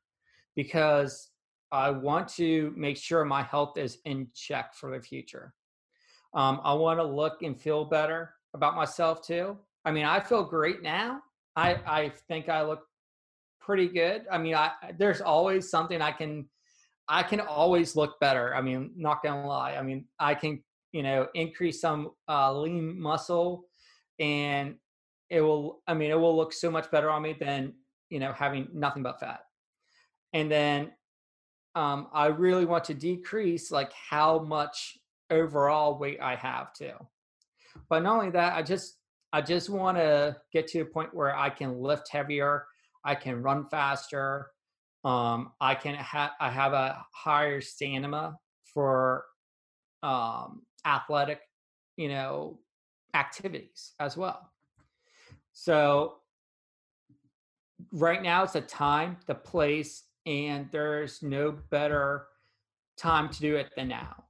because 0.55 1.29
i 1.71 1.89
want 1.89 2.27
to 2.27 2.73
make 2.75 2.97
sure 2.97 3.23
my 3.25 3.43
health 3.43 3.77
is 3.77 3.99
in 4.05 4.27
check 4.35 4.73
for 4.75 4.91
the 4.95 5.01
future. 5.01 5.53
Um, 6.33 6.59
i 6.63 6.73
want 6.73 6.99
to 6.99 7.03
look 7.03 7.41
and 7.41 7.59
feel 7.59 7.85
better 7.85 8.33
about 8.53 8.75
myself 8.75 9.25
too. 9.25 9.57
I 9.85 9.91
mean 9.91 10.05
i 10.05 10.19
feel 10.19 10.43
great 10.43 10.81
now 10.81 11.21
i 11.55 11.73
i 11.85 12.11
think 12.27 12.49
i 12.49 12.61
look 12.61 12.81
pretty 13.63 13.87
good. 13.87 14.25
I 14.31 14.37
mean 14.37 14.55
i 14.55 14.71
there's 14.97 15.21
always 15.21 15.69
something 15.69 16.01
i 16.01 16.11
can 16.11 16.47
i 17.07 17.23
can 17.23 17.39
always 17.39 17.95
look 17.95 18.19
better. 18.19 18.53
I 18.55 18.61
mean 18.61 18.91
not 18.95 19.23
gonna 19.23 19.47
lie. 19.47 19.75
I 19.75 19.81
mean 19.81 20.05
i 20.19 20.35
can 20.35 20.61
you 20.91 21.03
know 21.03 21.27
increase 21.33 21.81
some 21.81 22.11
uh, 22.29 22.53
lean 22.53 22.99
muscle 22.99 23.65
and 24.19 24.75
it 25.29 25.41
will 25.41 25.81
i 25.87 25.93
mean 25.93 26.11
it 26.11 26.19
will 26.19 26.35
look 26.35 26.53
so 26.53 26.69
much 26.69 26.91
better 26.91 27.09
on 27.09 27.21
me 27.23 27.35
than 27.39 27.73
you 28.09 28.19
know 28.19 28.31
having 28.33 28.67
nothing 28.73 29.03
but 29.03 29.19
fat. 29.19 29.41
And 30.33 30.51
then 30.51 30.91
um, 31.75 32.07
i 32.13 32.27
really 32.27 32.65
want 32.65 32.83
to 32.85 32.93
decrease 32.93 33.71
like 33.71 33.91
how 33.93 34.39
much 34.39 34.97
overall 35.29 35.97
weight 35.97 36.19
i 36.21 36.35
have 36.35 36.73
too. 36.73 36.93
But 37.89 38.03
not 38.03 38.17
only 38.17 38.31
that 38.31 38.55
i 38.55 38.61
just 38.61 38.97
i 39.33 39.41
just 39.41 39.69
want 39.69 39.97
to 39.97 40.35
get 40.53 40.67
to 40.67 40.79
a 40.79 40.85
point 40.85 41.13
where 41.13 41.35
i 41.35 41.49
can 41.49 41.77
lift 41.81 42.09
heavier 42.09 42.65
i 43.03 43.13
can 43.13 43.41
run 43.41 43.67
faster 43.69 44.47
um, 45.03 45.51
i 45.59 45.75
can 45.75 45.95
have 45.95 46.31
i 46.39 46.49
have 46.49 46.71
a 46.73 47.03
higher 47.11 47.59
stamina 47.59 48.37
for 48.73 49.25
um, 50.03 50.61
athletic, 50.85 51.39
you 51.97 52.09
know, 52.09 52.59
activities 53.13 53.93
as 53.99 54.17
well. 54.17 54.49
So 55.53 56.15
right 57.91 58.21
now 58.21 58.43
it's 58.43 58.55
a 58.55 58.61
time, 58.61 59.17
the 59.27 59.35
place, 59.35 60.03
and 60.25 60.67
there's 60.71 61.21
no 61.21 61.51
better 61.69 62.27
time 62.97 63.29
to 63.29 63.39
do 63.39 63.55
it 63.55 63.71
than 63.75 63.87
now. 63.87 64.23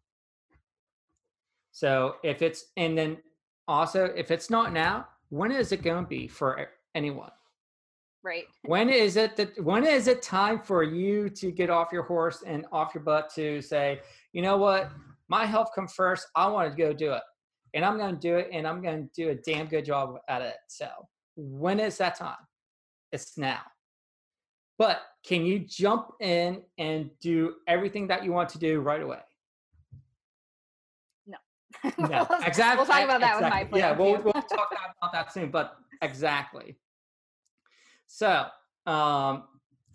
So 1.71 2.15
if 2.23 2.41
it's 2.41 2.65
and 2.77 2.97
then 2.97 3.17
also 3.67 4.05
if 4.05 4.31
it's 4.31 4.49
not 4.49 4.73
now, 4.73 5.07
when 5.29 5.51
is 5.51 5.71
it 5.71 5.81
going 5.81 6.03
to 6.03 6.07
be 6.07 6.27
for 6.27 6.69
anyone? 6.95 7.31
Right. 8.23 8.45
When 8.63 8.89
is 8.89 9.17
it 9.17 9.35
that 9.35 9.61
when 9.61 9.85
is 9.85 10.07
it 10.07 10.21
time 10.21 10.59
for 10.61 10.81
you 10.81 11.29
to 11.29 11.51
get 11.51 11.69
off 11.69 11.89
your 11.91 12.03
horse 12.03 12.43
and 12.45 12.65
off 12.71 12.93
your 12.95 13.03
butt 13.03 13.29
to 13.35 13.61
say, 13.61 13.99
you 14.31 14.41
know 14.41 14.57
what, 14.57 14.91
my 15.27 15.45
health 15.45 15.69
comes 15.75 15.93
first. 15.93 16.27
I 16.35 16.47
want 16.47 16.71
to 16.71 16.77
go 16.77 16.93
do 16.93 17.13
it. 17.13 17.21
And 17.73 17.83
I'm 17.83 17.97
going 17.97 18.13
to 18.13 18.19
do 18.19 18.37
it 18.37 18.49
and 18.53 18.67
I'm 18.67 18.81
going 18.81 19.09
to 19.09 19.09
do 19.13 19.29
a 19.31 19.35
damn 19.35 19.65
good 19.65 19.83
job 19.83 20.15
at 20.29 20.41
it. 20.41 20.55
So 20.67 20.87
when 21.35 21.79
is 21.79 21.97
that 21.97 22.15
time? 22.15 22.37
It's 23.11 23.37
now. 23.37 23.61
But 24.77 25.01
can 25.25 25.45
you 25.45 25.59
jump 25.59 26.11
in 26.19 26.61
and 26.77 27.09
do 27.19 27.55
everything 27.67 28.07
that 28.07 28.23
you 28.23 28.31
want 28.31 28.49
to 28.49 28.59
do 28.59 28.79
right 28.79 29.01
away? 29.01 29.19
No. 31.97 32.07
no, 32.07 32.27
exactly. 32.45 32.77
We'll 32.77 32.85
talk 32.85 33.03
about 33.03 33.19
that 33.19 33.35
exactly. 33.35 33.43
with 33.43 33.51
my 33.51 33.63
plan. 33.65 33.79
Yeah, 33.79 33.97
we'll, 33.97 34.21
we'll 34.21 34.33
talk 34.33 34.69
about 34.71 35.11
that 35.11 35.33
soon. 35.33 35.51
But 35.51 35.75
exactly. 36.01 36.77
So 38.07 38.45
um, 38.85 39.43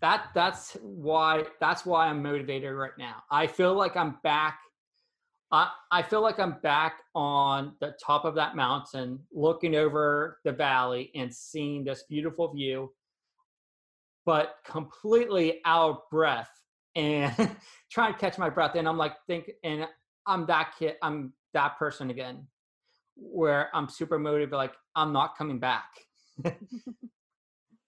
that 0.00 0.28
that's 0.34 0.76
why 0.82 1.44
that's 1.60 1.86
why 1.86 2.08
I'm 2.08 2.22
motivated 2.22 2.74
right 2.74 2.92
now. 2.98 3.22
I 3.30 3.46
feel 3.46 3.74
like 3.74 3.96
I'm 3.96 4.16
back 4.22 4.58
I, 5.50 5.70
I 5.90 6.02
feel 6.02 6.20
like 6.20 6.38
I'm 6.38 6.58
back 6.62 7.00
on 7.14 7.72
the 7.80 7.94
top 8.04 8.24
of 8.24 8.34
that 8.34 8.54
mountain, 8.54 9.20
looking 9.32 9.74
over 9.74 10.38
the 10.44 10.52
valley 10.52 11.10
and 11.14 11.34
seeing 11.34 11.84
this 11.84 12.04
beautiful 12.08 12.52
view, 12.52 12.92
but 14.26 14.56
completely 14.66 15.60
out 15.64 15.90
of 15.90 15.96
breath 16.10 16.50
and 16.96 17.34
trying 17.90 18.12
to 18.12 18.18
catch 18.18 18.36
my 18.36 18.50
breath. 18.50 18.74
And 18.74 18.86
I'm 18.86 18.98
like, 18.98 19.14
think, 19.26 19.50
and 19.64 19.86
I'm 20.26 20.44
that 20.46 20.74
kid, 20.78 20.96
I'm 21.02 21.32
that 21.54 21.78
person 21.78 22.10
again, 22.10 22.46
where 23.16 23.68
I'm 23.74 23.88
super 23.88 24.18
motivated, 24.18 24.52
like 24.52 24.74
I'm 24.94 25.12
not 25.12 25.36
coming 25.36 25.58
back. 25.58 25.90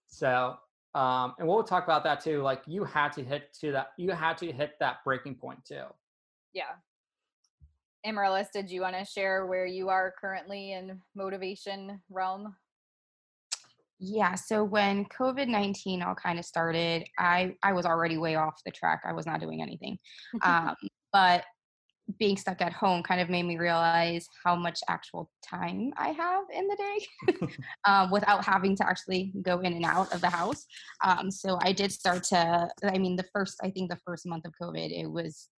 so, 0.09 0.57
um, 0.94 1.35
and 1.38 1.46
we'll 1.46 1.62
talk 1.62 1.85
about 1.85 2.05
that 2.05 2.23
too. 2.23 2.42
Like 2.42 2.62
you 2.66 2.85
had 2.85 3.12
to 3.12 3.23
hit 3.23 3.53
to 3.61 3.73
that, 3.73 3.88
you 3.96 4.11
had 4.11 4.38
to 4.38 4.51
hit 4.51 4.73
that 4.81 4.99
breaking 5.05 5.37
point 5.37 5.64
too. 5.64 5.85
Yeah, 6.53 6.73
Amaryllis, 8.05 8.49
did 8.53 8.70
you 8.70 8.81
want 8.81 8.96
to 8.96 9.05
share 9.05 9.46
where 9.46 9.66
you 9.66 9.88
are 9.88 10.14
currently 10.18 10.73
in 10.73 11.01
motivation 11.14 12.01
realm? 12.09 12.55
Yeah, 13.99 14.35
so 14.35 14.64
when 14.64 15.05
COVID 15.07 15.46
19 15.46 16.03
all 16.03 16.14
kind 16.14 16.38
of 16.38 16.44
started, 16.46 17.07
I, 17.18 17.55
I 17.62 17.75
was 17.75 17.85
already 17.85 18.16
way 18.16 18.37
off 18.37 18.62
the 18.64 18.70
track. 18.70 19.03
I 19.05 19.12
was 19.12 19.27
not 19.27 19.40
doing 19.40 19.62
anything. 19.62 19.99
Um, 20.42 20.75
but 21.12 21.44
being 22.18 22.37
stuck 22.37 22.61
at 22.61 22.73
home 22.73 23.03
kind 23.03 23.20
of 23.20 23.29
made 23.29 23.44
me 23.44 23.59
realize 23.59 24.27
how 24.44 24.57
much 24.57 24.81
actual 24.88 25.31
time 25.44 25.92
I 25.96 26.09
have 26.09 26.44
in 26.53 26.66
the 26.66 26.77
day 26.77 27.29
um, 27.85 28.11
without 28.12 28.44
having 28.44 28.77
to 28.77 28.87
actually 28.87 29.33
go 29.42 29.61
in 29.61 29.75
and 29.75 29.85
out 29.85 30.12
of 30.12 30.20
the 30.20 30.31
house. 30.31 30.66
Um, 31.05 31.31
so 31.31 31.59
I 31.62 31.73
did 31.73 31.92
start 31.92 32.25
to, 32.25 32.68
I 32.85 32.99
mean, 32.99 33.16
the 33.16 33.27
first, 33.33 33.59
I 33.62 33.70
think 33.70 33.90
the 33.90 33.99
first 34.05 34.27
month 34.27 34.44
of 34.46 34.53
COVID, 34.61 34.90
it 34.90 35.11
was 35.11 35.49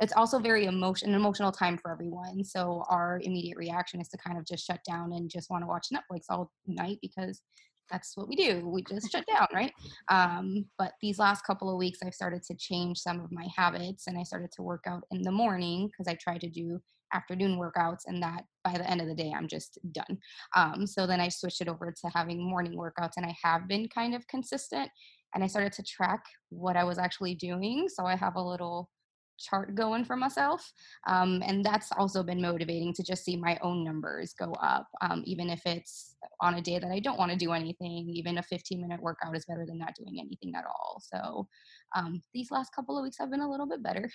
it's 0.00 0.12
also 0.12 0.40
very 0.40 0.66
emotion 0.66 1.10
an 1.10 1.14
emotional 1.14 1.52
time 1.52 1.78
for 1.78 1.92
everyone 1.92 2.44
so 2.44 2.84
our 2.88 3.20
immediate 3.22 3.56
reaction 3.56 4.00
is 4.00 4.08
to 4.08 4.18
kind 4.18 4.36
of 4.36 4.44
just 4.44 4.66
shut 4.66 4.80
down 4.84 5.12
and 5.12 5.30
just 5.30 5.50
want 5.50 5.62
to 5.62 5.68
watch 5.68 5.86
netflix 5.92 6.22
all 6.28 6.50
night 6.66 6.98
because 7.00 7.42
that's 7.90 8.16
what 8.16 8.28
we 8.28 8.36
do 8.36 8.66
we 8.66 8.82
just 8.88 9.10
shut 9.10 9.24
down 9.26 9.46
right? 9.52 9.72
Um, 10.08 10.66
but 10.78 10.92
these 11.00 11.18
last 11.18 11.44
couple 11.46 11.70
of 11.70 11.76
weeks 11.78 12.00
i've 12.04 12.14
started 12.14 12.42
to 12.44 12.54
change 12.54 12.98
some 12.98 13.20
of 13.20 13.32
my 13.32 13.46
habits 13.54 14.06
and 14.06 14.18
i 14.18 14.22
started 14.22 14.50
to 14.52 14.62
work 14.62 14.84
out 14.86 15.02
in 15.10 15.22
the 15.22 15.30
morning 15.30 15.88
because 15.88 16.08
i 16.08 16.16
try 16.20 16.38
to 16.38 16.48
do 16.48 16.80
afternoon 17.12 17.58
workouts 17.58 18.02
and 18.06 18.22
that 18.22 18.44
by 18.64 18.72
the 18.72 18.90
end 18.90 19.00
of 19.00 19.06
the 19.06 19.14
day 19.14 19.32
i'm 19.36 19.48
just 19.48 19.78
done. 19.92 20.18
Um, 20.56 20.86
so 20.86 21.06
then 21.06 21.20
i 21.20 21.28
switched 21.28 21.60
it 21.60 21.68
over 21.68 21.92
to 21.92 22.10
having 22.14 22.42
morning 22.42 22.76
workouts 22.76 23.12
and 23.16 23.26
i 23.26 23.34
have 23.42 23.68
been 23.68 23.88
kind 23.88 24.14
of 24.14 24.26
consistent 24.28 24.90
and 25.34 25.44
i 25.44 25.46
started 25.46 25.72
to 25.74 25.82
track 25.82 26.24
what 26.48 26.76
i 26.76 26.84
was 26.84 26.98
actually 26.98 27.34
doing 27.34 27.88
so 27.88 28.04
i 28.04 28.16
have 28.16 28.36
a 28.36 28.42
little 28.42 28.90
chart 29.38 29.74
going 29.74 30.04
for 30.04 30.16
myself. 30.16 30.72
Um, 31.06 31.42
and 31.46 31.64
that's 31.64 31.90
also 31.92 32.22
been 32.22 32.40
motivating 32.40 32.92
to 32.94 33.02
just 33.02 33.24
see 33.24 33.36
my 33.36 33.58
own 33.62 33.84
numbers 33.84 34.34
go 34.38 34.52
up, 34.54 34.86
um, 35.00 35.22
even 35.26 35.50
if 35.50 35.62
it's 35.66 36.16
on 36.40 36.54
a 36.54 36.62
day 36.62 36.78
that 36.78 36.90
I 36.90 37.00
don't 37.00 37.18
want 37.18 37.32
to 37.32 37.36
do 37.38 37.52
anything. 37.52 38.08
Even 38.08 38.38
a 38.38 38.42
15 38.42 38.80
minute 38.80 39.00
workout 39.02 39.36
is 39.36 39.44
better 39.44 39.66
than 39.66 39.78
not 39.78 39.94
doing 39.96 40.20
anything 40.20 40.54
at 40.56 40.64
all. 40.66 41.02
So 41.02 41.48
um, 41.94 42.22
these 42.32 42.50
last 42.50 42.74
couple 42.74 42.98
of 42.98 43.02
weeks 43.02 43.18
have 43.18 43.30
been 43.30 43.40
a 43.40 43.50
little 43.50 43.68
bit 43.68 43.82
better. 43.82 44.10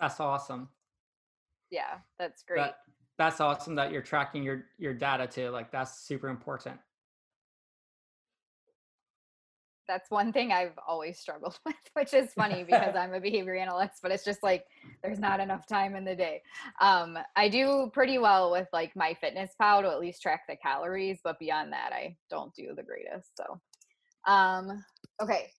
That's 0.00 0.20
awesome. 0.20 0.68
Yeah, 1.70 1.98
that's 2.18 2.42
great. 2.42 2.58
That, 2.58 2.78
that's 3.18 3.40
awesome 3.40 3.74
that 3.76 3.92
you're 3.92 4.02
tracking 4.02 4.42
your 4.42 4.64
your 4.78 4.94
data 4.94 5.26
too. 5.26 5.50
Like 5.50 5.70
that's 5.70 6.06
super 6.06 6.28
important. 6.28 6.78
That's 9.88 10.10
one 10.10 10.32
thing 10.32 10.52
I've 10.52 10.78
always 10.86 11.18
struggled 11.18 11.58
with, 11.66 11.74
which 11.94 12.14
is 12.14 12.32
funny 12.32 12.64
because 12.64 12.94
I'm 12.98 13.14
a 13.14 13.20
behavior 13.20 13.56
analyst, 13.56 14.00
but 14.02 14.12
it's 14.12 14.24
just 14.24 14.42
like 14.42 14.64
there's 15.02 15.18
not 15.18 15.40
enough 15.40 15.66
time 15.66 15.96
in 15.96 16.04
the 16.04 16.14
day. 16.14 16.42
Um, 16.80 17.18
I 17.36 17.48
do 17.48 17.90
pretty 17.92 18.18
well 18.18 18.50
with 18.52 18.68
like 18.72 18.94
my 18.96 19.14
fitness 19.20 19.50
pal 19.60 19.82
to 19.82 19.88
at 19.88 20.00
least 20.00 20.22
track 20.22 20.42
the 20.48 20.56
calories, 20.56 21.20
but 21.22 21.38
beyond 21.38 21.72
that, 21.72 21.92
I 21.92 22.16
don't 22.30 22.54
do 22.54 22.74
the 22.76 22.82
greatest. 22.82 23.30
So, 23.36 23.60
um, 24.32 24.84
okay, 25.20 25.50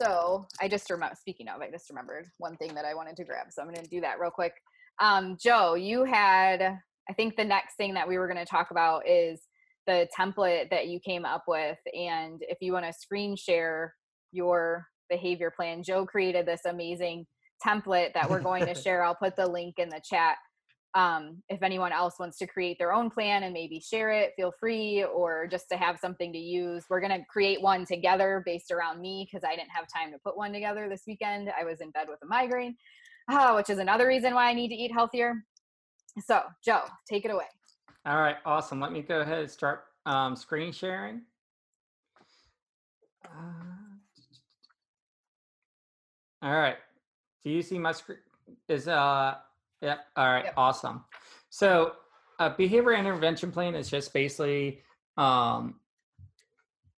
so 0.00 0.46
I 0.60 0.68
just 0.68 0.90
remember. 0.90 1.16
Speaking 1.18 1.48
of, 1.48 1.60
I 1.60 1.70
just 1.70 1.88
remembered 1.90 2.26
one 2.38 2.56
thing 2.56 2.74
that 2.74 2.84
I 2.84 2.94
wanted 2.94 3.16
to 3.16 3.24
grab, 3.24 3.46
so 3.50 3.62
I'm 3.62 3.68
going 3.68 3.82
to 3.82 3.90
do 3.90 4.00
that 4.02 4.20
real 4.20 4.30
quick. 4.30 4.52
Um, 4.98 5.36
Joe, 5.40 5.74
you 5.74 6.04
had, 6.04 6.62
I 6.62 7.12
think 7.14 7.36
the 7.36 7.44
next 7.44 7.76
thing 7.76 7.94
that 7.94 8.08
we 8.08 8.18
were 8.18 8.26
going 8.26 8.38
to 8.38 8.50
talk 8.50 8.70
about 8.70 9.08
is 9.08 9.40
the 9.86 10.08
template 10.18 10.70
that 10.70 10.88
you 10.88 11.00
came 11.00 11.24
up 11.24 11.44
with. 11.46 11.78
And 11.94 12.40
if 12.42 12.58
you 12.60 12.72
want 12.72 12.86
to 12.86 12.92
screen 12.92 13.36
share 13.36 13.94
your 14.32 14.86
behavior 15.08 15.52
plan, 15.54 15.82
Joe 15.82 16.06
created 16.06 16.46
this 16.46 16.64
amazing 16.64 17.26
template 17.64 18.12
that 18.14 18.28
we're 18.28 18.40
going 18.40 18.66
to 18.66 18.74
share. 18.80 19.04
I'll 19.04 19.14
put 19.14 19.36
the 19.36 19.46
link 19.46 19.76
in 19.78 19.88
the 19.88 20.00
chat. 20.04 20.36
Um, 20.94 21.42
if 21.50 21.62
anyone 21.62 21.92
else 21.92 22.14
wants 22.18 22.38
to 22.38 22.46
create 22.46 22.78
their 22.78 22.94
own 22.94 23.10
plan 23.10 23.42
and 23.42 23.52
maybe 23.52 23.80
share 23.80 24.12
it, 24.12 24.32
feel 24.34 24.52
free, 24.58 25.04
or 25.04 25.46
just 25.46 25.66
to 25.70 25.76
have 25.76 25.98
something 25.98 26.32
to 26.32 26.38
use. 26.38 26.84
We're 26.88 27.00
going 27.00 27.18
to 27.18 27.24
create 27.28 27.60
one 27.60 27.84
together 27.84 28.42
based 28.46 28.70
around 28.70 29.02
me 29.02 29.28
because 29.30 29.44
I 29.44 29.56
didn't 29.56 29.72
have 29.74 29.86
time 29.94 30.10
to 30.12 30.18
put 30.24 30.38
one 30.38 30.54
together 30.54 30.88
this 30.88 31.02
weekend. 31.06 31.50
I 31.58 31.64
was 31.64 31.82
in 31.82 31.90
bed 31.90 32.06
with 32.08 32.18
a 32.22 32.26
migraine 32.26 32.76
oh, 33.30 33.56
which 33.56 33.70
is 33.70 33.78
another 33.78 34.06
reason 34.06 34.34
why 34.34 34.48
I 34.48 34.54
need 34.54 34.68
to 34.68 34.74
eat 34.74 34.92
healthier. 34.92 35.44
So, 36.24 36.42
Joe, 36.64 36.82
take 37.08 37.24
it 37.24 37.30
away. 37.30 37.44
All 38.06 38.18
right, 38.18 38.36
awesome. 38.46 38.78
Let 38.78 38.92
me 38.92 39.02
go 39.02 39.20
ahead 39.20 39.40
and 39.40 39.50
start 39.50 39.86
um, 40.06 40.36
screen 40.36 40.70
sharing. 40.70 41.22
Uh, 43.24 43.98
all 46.40 46.52
right. 46.52 46.76
Do 47.44 47.50
you 47.50 47.62
see 47.62 47.80
my 47.80 47.90
screen? 47.90 48.18
Is 48.68 48.86
uh, 48.86 49.34
yep. 49.82 50.06
All 50.16 50.26
right, 50.26 50.44
yep. 50.44 50.54
awesome. 50.56 51.04
So, 51.50 51.94
a 52.38 52.50
behavior 52.50 52.92
intervention 52.92 53.50
plan 53.50 53.74
is 53.74 53.90
just 53.90 54.14
basically 54.14 54.82
um, 55.16 55.80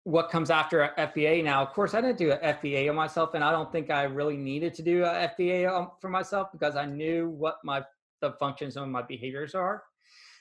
what 0.04 0.28
comes 0.28 0.50
after 0.50 0.82
a 0.82 1.06
FBA. 1.06 1.42
Now, 1.42 1.62
of 1.62 1.72
course, 1.72 1.94
I 1.94 2.02
didn't 2.02 2.18
do 2.18 2.32
a 2.32 2.36
FBA 2.36 2.90
on 2.90 2.96
myself, 2.96 3.32
and 3.32 3.42
I 3.42 3.50
don't 3.50 3.72
think 3.72 3.90
I 3.90 4.02
really 4.02 4.36
needed 4.36 4.74
to 4.74 4.82
do 4.82 5.04
a 5.04 5.32
FBA 5.38 5.90
for 6.02 6.10
myself 6.10 6.52
because 6.52 6.76
I 6.76 6.84
knew 6.84 7.30
what 7.30 7.60
my 7.64 7.82
the 8.20 8.32
functions 8.32 8.76
of 8.76 8.86
my 8.88 9.00
behaviors 9.00 9.54
are. 9.54 9.84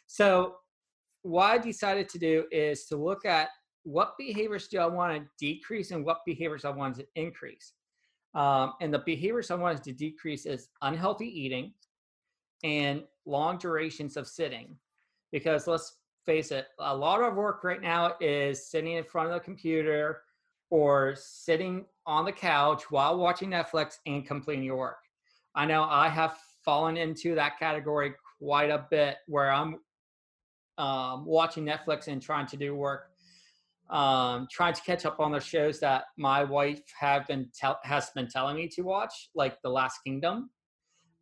So, 0.08 0.56
what 1.24 1.52
I 1.52 1.58
decided 1.58 2.08
to 2.10 2.20
do 2.20 2.46
is 2.52 2.86
to 2.86 2.96
look 2.96 3.26
at 3.26 3.50
what 3.84 4.18
behaviors 4.18 4.68
do 4.68 4.80
I 4.80 4.86
want 4.86 5.18
to 5.18 5.30
decrease 5.38 5.92
and 5.92 6.06
what 6.06 6.26
behaviors 6.26 6.66
I 6.66 6.70
want 6.70 6.96
to 6.96 7.08
increase. 7.16 7.74
Um, 8.34 8.74
and 8.82 8.94
the 8.94 9.00
behaviors 9.00 9.52
I 9.52 9.56
wanted 9.56 9.84
to 9.84 9.94
decrease 9.94 10.46
is 10.46 10.70
unhealthy 10.82 11.28
eating 11.28 11.74
and 12.64 13.04
long 13.26 13.58
durations 13.58 14.18
of 14.18 14.28
sitting. 14.28 14.76
Because 15.32 15.68
let's 15.68 15.98
face 16.26 16.52
it, 16.52 16.68
a 16.80 16.96
lot 16.96 17.22
of 17.22 17.36
work 17.36 17.64
right 17.64 17.82
now 17.82 18.16
is 18.22 18.70
sitting 18.70 18.94
in 18.94 19.04
front 19.04 19.30
of 19.30 19.34
the 19.34 19.40
computer 19.40 20.22
or 20.70 21.16
sitting 21.18 21.86
on 22.06 22.26
the 22.26 22.32
couch 22.32 22.92
while 22.92 23.18
watching 23.18 23.50
Netflix 23.50 23.98
and 24.06 24.26
completing 24.26 24.64
your 24.64 24.78
work. 24.78 25.00
I 25.56 25.66
know 25.66 25.84
I 25.84 26.10
have 26.10 26.38
fallen 26.64 26.98
into 26.98 27.36
that 27.36 27.58
category 27.58 28.14
quite 28.40 28.70
a 28.70 28.86
bit 28.90 29.18
where 29.28 29.52
I'm 29.52 29.80
um, 30.78 31.26
watching 31.26 31.66
Netflix 31.66 32.08
and 32.08 32.22
trying 32.22 32.48
to 32.48 32.58
do 32.58 32.76
work, 32.76 33.12
um, 33.90 34.48
trying 34.52 34.74
to 34.74 34.82
catch 34.82 35.06
up 35.06 35.20
on 35.20 35.32
the 35.32 35.40
shows 35.40 35.80
that 35.80 36.06
my 36.18 36.44
wife 36.44 36.82
have 37.00 37.28
been 37.28 37.50
has 37.84 38.10
been 38.12 38.28
telling 38.28 38.56
me 38.56 38.68
to 38.70 38.82
watch, 38.82 39.30
like 39.36 39.62
The 39.62 39.70
Last 39.70 40.00
Kingdom 40.06 40.50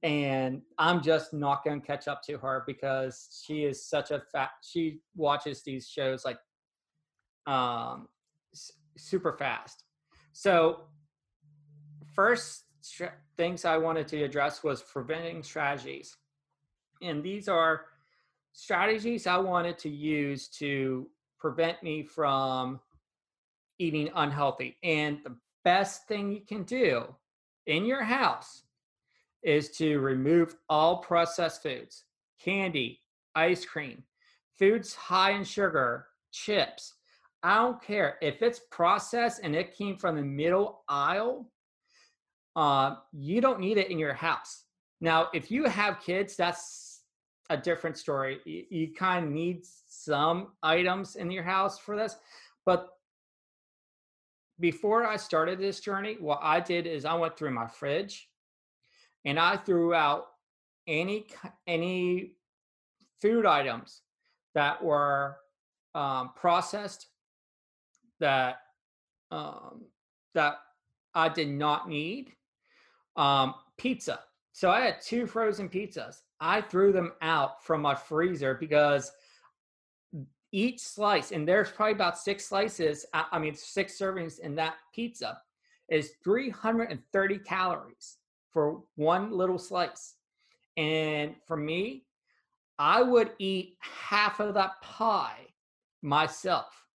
and 0.06 0.62
I'm 0.78 1.02
just 1.02 1.34
not 1.34 1.64
going 1.64 1.82
to 1.82 1.86
catch 1.86 2.08
up 2.08 2.22
to 2.28 2.38
her 2.38 2.64
because 2.68 3.42
she 3.44 3.64
is 3.64 3.90
such 3.90 4.12
a 4.12 4.22
fat. 4.32 4.52
She 4.62 5.00
watches 5.16 5.64
these 5.64 5.88
shows 5.88 6.24
like 6.24 6.38
um, 7.48 8.08
s- 8.54 8.72
super 8.98 9.34
fast. 9.34 9.84
So, 10.32 10.82
first 12.14 12.66
things 13.36 13.66
I 13.66 13.78
wanted 13.78 14.08
to 14.10 14.24
address 14.24 14.64
was 14.64 14.84
preventing 14.84 15.42
strategies, 15.42 16.16
and 17.02 17.24
these 17.24 17.48
are 17.48 17.86
strategies 18.56 19.28
I 19.28 19.38
wanted 19.38 19.78
to 19.80 19.90
use 19.90 20.48
to 20.60 21.08
prevent 21.40 21.84
me 21.84 22.04
from 22.04 22.80
eating 23.78 24.10
unhealthy. 24.16 24.78
And 24.82 25.20
the 25.24 25.36
best 25.66 26.08
thing 26.08 26.32
you 26.32 26.40
can 26.40 26.64
do 26.64 27.04
in 27.68 27.86
your 27.86 28.02
house 28.02 28.64
is 29.44 29.70
to 29.78 30.00
remove 30.00 30.56
all 30.70 31.00
processed 31.00 31.64
foods, 31.64 32.06
candy, 32.40 33.02
ice 33.36 33.66
cream, 33.66 34.02
foods 34.58 34.96
high 34.96 35.32
in 35.32 35.44
sugar, 35.44 36.08
chips. 36.32 36.94
I 37.44 37.58
don't 37.58 37.84
care 37.84 38.18
if 38.22 38.42
it's 38.42 38.62
processed 38.72 39.42
and 39.44 39.54
it 39.54 39.78
came 39.78 39.98
from 39.98 40.16
the 40.16 40.24
middle 40.24 40.82
aisle. 40.88 41.52
Uh, 42.56 42.96
you 43.12 43.42
don't 43.42 43.60
need 43.60 43.78
it 43.78 43.92
in 43.92 44.00
your 44.00 44.14
house. 44.14 44.64
Now, 45.02 45.28
if 45.34 45.52
you 45.52 45.66
have 45.66 46.00
kids, 46.00 46.38
that's 46.38 46.85
a 47.50 47.58
different 47.58 47.98
story. 47.98 48.40
You, 48.46 48.64
you 48.70 48.94
kind 48.94 49.26
of 49.26 49.32
need 49.32 49.64
some 49.88 50.54
items 50.64 51.16
in 51.16 51.32
your 51.32 51.44
house 51.44 51.80
for 51.80 51.96
this, 51.96 52.16
but 52.66 52.90
before 54.60 55.06
I 55.06 55.18
started 55.18 55.60
this 55.60 55.80
journey, 55.80 56.18
what 56.20 56.40
I 56.42 56.60
did 56.60 56.88
is 56.88 57.06
I 57.06 57.14
went 57.14 57.38
through 57.38 57.52
my 57.52 57.68
fridge 57.68 58.30
and 59.26 59.40
I 59.40 59.58
threw 59.58 59.94
out 59.94 60.28
any 60.88 61.26
any 61.68 62.34
food 63.22 63.46
items 63.46 64.02
that 64.54 64.82
were 64.84 65.38
um, 65.94 66.32
processed 66.36 67.08
that 68.20 68.58
um, 69.32 69.86
that 70.34 70.58
I 71.14 71.30
did 71.30 71.50
not 71.50 71.90
need. 71.90 72.32
Um, 73.16 73.56
pizza. 73.78 74.20
So 74.56 74.72
I 74.72 74.80
had 74.80 75.02
two 75.02 75.28
frozen 75.28 75.68
pizzas. 75.68 76.22
I 76.40 76.62
threw 76.62 76.94
them 76.94 77.12
out 77.22 77.62
from 77.62 77.82
my 77.82 77.94
freezer 77.94 78.54
because 78.54 79.12
each 80.54 80.80
slice, 80.80 81.34
and 81.34 81.46
there's 81.46 81.72
probably 81.72 81.92
about 81.92 82.18
six 82.18 82.46
slices, 82.46 83.06
I 83.14 83.38
mean, 83.38 83.54
six 83.54 84.00
servings 84.00 84.40
in 84.40 84.56
that 84.56 84.76
pizza, 84.94 85.42
is 85.90 86.14
330 86.24 87.40
calories 87.40 88.16
for 88.50 88.82
one 88.96 89.30
little 89.30 89.60
slice. 89.60 90.16
And 90.78 91.36
for 91.46 91.58
me, 91.58 92.06
I 92.80 93.02
would 93.02 93.32
eat 93.40 93.76
half 93.82 94.40
of 94.40 94.54
that 94.54 94.82
pie 94.82 95.48
myself 96.02 96.86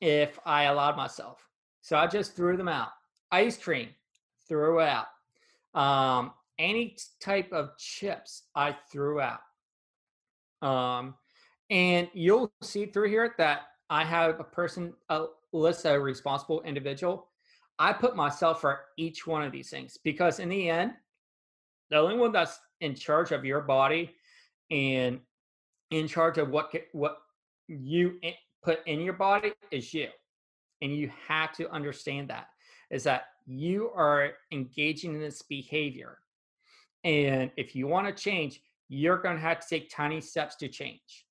if 0.00 0.38
I 0.46 0.64
allowed 0.64 0.96
myself. 0.96 1.48
So 1.80 1.96
I 1.96 2.06
just 2.06 2.36
threw 2.36 2.56
them 2.56 2.68
out. 2.68 2.90
Ice 3.32 3.58
cream, 3.58 3.88
threw 4.46 4.78
it 4.78 4.88
out. 4.88 5.06
Um, 5.74 6.32
any 6.60 6.96
type 7.20 7.52
of 7.52 7.76
chips, 7.78 8.44
I 8.54 8.76
threw 8.92 9.20
out. 9.20 9.40
Um, 10.62 11.14
and 11.70 12.08
you'll 12.12 12.52
see 12.62 12.86
through 12.86 13.08
here 13.08 13.34
that 13.38 13.62
I 13.88 14.04
have 14.04 14.38
a 14.38 14.44
person, 14.44 14.92
a 15.08 15.26
list, 15.52 15.86
a 15.86 15.98
responsible 15.98 16.62
individual. 16.62 17.28
I 17.78 17.94
put 17.94 18.14
myself 18.14 18.60
for 18.60 18.80
each 18.98 19.26
one 19.26 19.42
of 19.42 19.52
these 19.52 19.70
things 19.70 19.98
because 20.04 20.38
in 20.38 20.50
the 20.50 20.68
end, 20.68 20.92
the 21.88 21.96
only 21.96 22.16
one 22.16 22.30
that's 22.30 22.60
in 22.80 22.94
charge 22.94 23.32
of 23.32 23.44
your 23.44 23.62
body 23.62 24.14
and 24.70 25.18
in 25.90 26.06
charge 26.06 26.38
of 26.38 26.50
what 26.50 26.72
what 26.92 27.18
you 27.66 28.20
put 28.62 28.86
in 28.86 29.00
your 29.00 29.14
body 29.14 29.52
is 29.70 29.94
you, 29.94 30.08
and 30.82 30.94
you 30.94 31.10
have 31.26 31.52
to 31.56 31.70
understand 31.70 32.28
that 32.28 32.48
is 32.90 33.04
that 33.04 33.26
you 33.46 33.90
are 33.94 34.32
engaging 34.52 35.14
in 35.14 35.20
this 35.20 35.42
behavior, 35.42 36.18
and 37.04 37.50
if 37.56 37.74
you 37.74 37.86
want 37.86 38.06
to 38.06 38.12
change, 38.12 38.60
you're 38.88 39.18
going 39.18 39.36
to 39.36 39.42
have 39.42 39.60
to 39.60 39.66
take 39.68 39.90
tiny 39.90 40.20
steps 40.20 40.56
to 40.56 40.68
change. 40.68 41.26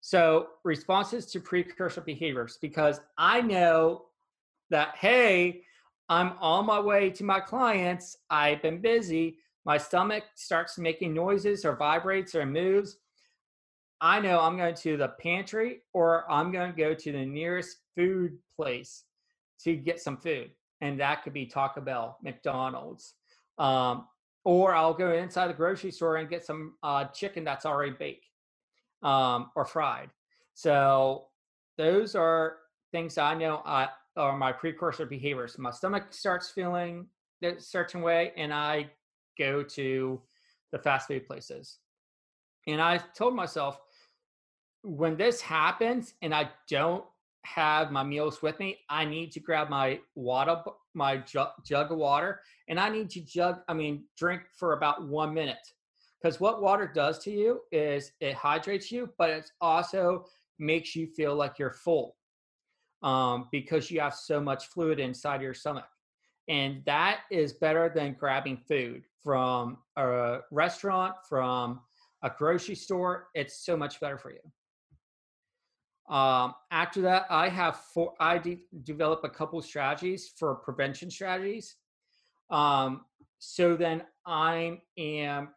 So 0.00 0.48
responses 0.64 1.26
to 1.26 1.40
precursor 1.40 2.00
behaviors, 2.00 2.58
because 2.60 3.00
I 3.16 3.40
know 3.40 4.06
that, 4.70 4.96
hey, 4.96 5.62
I'm 6.08 6.32
on 6.40 6.66
my 6.66 6.80
way 6.80 7.10
to 7.10 7.24
my 7.24 7.40
clients. 7.40 8.16
I've 8.28 8.62
been 8.62 8.80
busy. 8.80 9.36
My 9.64 9.78
stomach 9.78 10.24
starts 10.34 10.76
making 10.78 11.14
noises 11.14 11.64
or 11.64 11.76
vibrates 11.76 12.34
or 12.34 12.44
moves. 12.44 12.96
I 14.00 14.18
know 14.18 14.40
I'm 14.40 14.56
going 14.56 14.74
to 14.74 14.96
the 14.96 15.08
pantry 15.20 15.82
or 15.92 16.28
I'm 16.28 16.50
going 16.50 16.72
to 16.72 16.76
go 16.76 16.94
to 16.94 17.12
the 17.12 17.24
nearest 17.24 17.76
food 17.94 18.38
place 18.56 19.04
to 19.62 19.76
get 19.76 20.00
some 20.00 20.16
food. 20.16 20.50
And 20.80 20.98
that 20.98 21.22
could 21.22 21.32
be 21.32 21.46
Taco 21.46 21.80
Bell, 21.80 22.18
McDonald's, 22.24 23.14
um, 23.58 24.08
or 24.44 24.74
I'll 24.74 24.94
go 24.94 25.12
inside 25.12 25.48
the 25.48 25.54
grocery 25.54 25.90
store 25.90 26.16
and 26.16 26.28
get 26.28 26.44
some 26.44 26.74
uh, 26.82 27.04
chicken 27.06 27.44
that's 27.44 27.66
already 27.66 27.92
baked 27.92 28.26
um, 29.02 29.50
or 29.54 29.64
fried. 29.64 30.10
So 30.54 31.26
those 31.78 32.14
are 32.14 32.56
things 32.90 33.18
I 33.18 33.34
know 33.34 33.62
I, 33.64 33.88
are 34.16 34.36
my 34.36 34.52
precursor 34.52 35.06
behaviors. 35.06 35.58
My 35.58 35.70
stomach 35.70 36.06
starts 36.10 36.50
feeling 36.50 37.06
a 37.42 37.58
certain 37.58 38.02
way, 38.02 38.32
and 38.36 38.52
I 38.52 38.90
go 39.38 39.62
to 39.62 40.20
the 40.70 40.78
fast 40.78 41.08
food 41.08 41.26
places. 41.26 41.78
And 42.66 42.80
I 42.80 42.98
told 42.98 43.34
myself, 43.34 43.80
when 44.82 45.16
this 45.16 45.40
happens 45.40 46.14
and 46.22 46.34
I 46.34 46.50
don't 46.68 47.04
have 47.44 47.90
my 47.90 48.02
meals 48.02 48.42
with 48.42 48.58
me, 48.58 48.78
I 48.88 49.04
need 49.04 49.32
to 49.32 49.40
grab 49.40 49.68
my 49.68 50.00
water, 50.14 50.60
my 50.94 51.18
jug, 51.18 51.48
jug 51.64 51.92
of 51.92 51.98
water, 51.98 52.40
and 52.68 52.78
I 52.78 52.88
need 52.88 53.10
to 53.10 53.20
jug, 53.20 53.60
I 53.68 53.74
mean, 53.74 54.04
drink 54.16 54.42
for 54.58 54.74
about 54.74 55.06
one 55.06 55.34
minute. 55.34 55.66
Because 56.20 56.40
what 56.40 56.62
water 56.62 56.90
does 56.92 57.18
to 57.20 57.30
you 57.30 57.60
is 57.72 58.12
it 58.20 58.34
hydrates 58.34 58.92
you, 58.92 59.10
but 59.18 59.30
it 59.30 59.50
also 59.60 60.26
makes 60.58 60.94
you 60.94 61.06
feel 61.06 61.34
like 61.34 61.58
you're 61.58 61.72
full 61.72 62.16
um, 63.02 63.48
because 63.50 63.90
you 63.90 64.00
have 64.00 64.14
so 64.14 64.40
much 64.40 64.66
fluid 64.66 65.00
inside 65.00 65.42
your 65.42 65.54
stomach. 65.54 65.88
And 66.48 66.82
that 66.86 67.20
is 67.30 67.54
better 67.54 67.90
than 67.94 68.16
grabbing 68.18 68.56
food 68.56 69.04
from 69.22 69.78
a 69.96 70.38
restaurant, 70.50 71.14
from 71.28 71.80
a 72.22 72.30
grocery 72.36 72.74
store. 72.74 73.28
It's 73.34 73.64
so 73.64 73.76
much 73.76 74.00
better 74.00 74.18
for 74.18 74.30
you. 74.30 74.40
Um, 76.08 76.54
after 76.70 77.00
that, 77.02 77.26
I 77.30 77.48
have 77.48 77.76
four, 77.76 78.14
I 78.20 78.38
de- 78.38 78.64
develop 78.82 79.24
a 79.24 79.28
couple 79.28 79.60
strategies 79.62 80.32
for 80.36 80.54
prevention 80.54 81.10
strategies. 81.10 81.76
Um, 82.50 83.02
so 83.38 83.76
then 83.76 84.02
I 84.26 84.80
am 84.98 85.48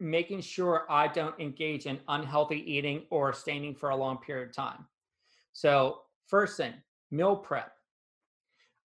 making 0.00 0.40
sure 0.40 0.86
I 0.88 1.08
don't 1.08 1.38
engage 1.40 1.86
in 1.86 1.98
unhealthy 2.08 2.62
eating 2.72 3.02
or 3.10 3.32
staining 3.32 3.74
for 3.74 3.90
a 3.90 3.96
long 3.96 4.18
period 4.18 4.50
of 4.50 4.54
time. 4.54 4.86
So, 5.52 6.02
first 6.26 6.56
thing, 6.56 6.74
meal 7.10 7.36
prep. 7.36 7.72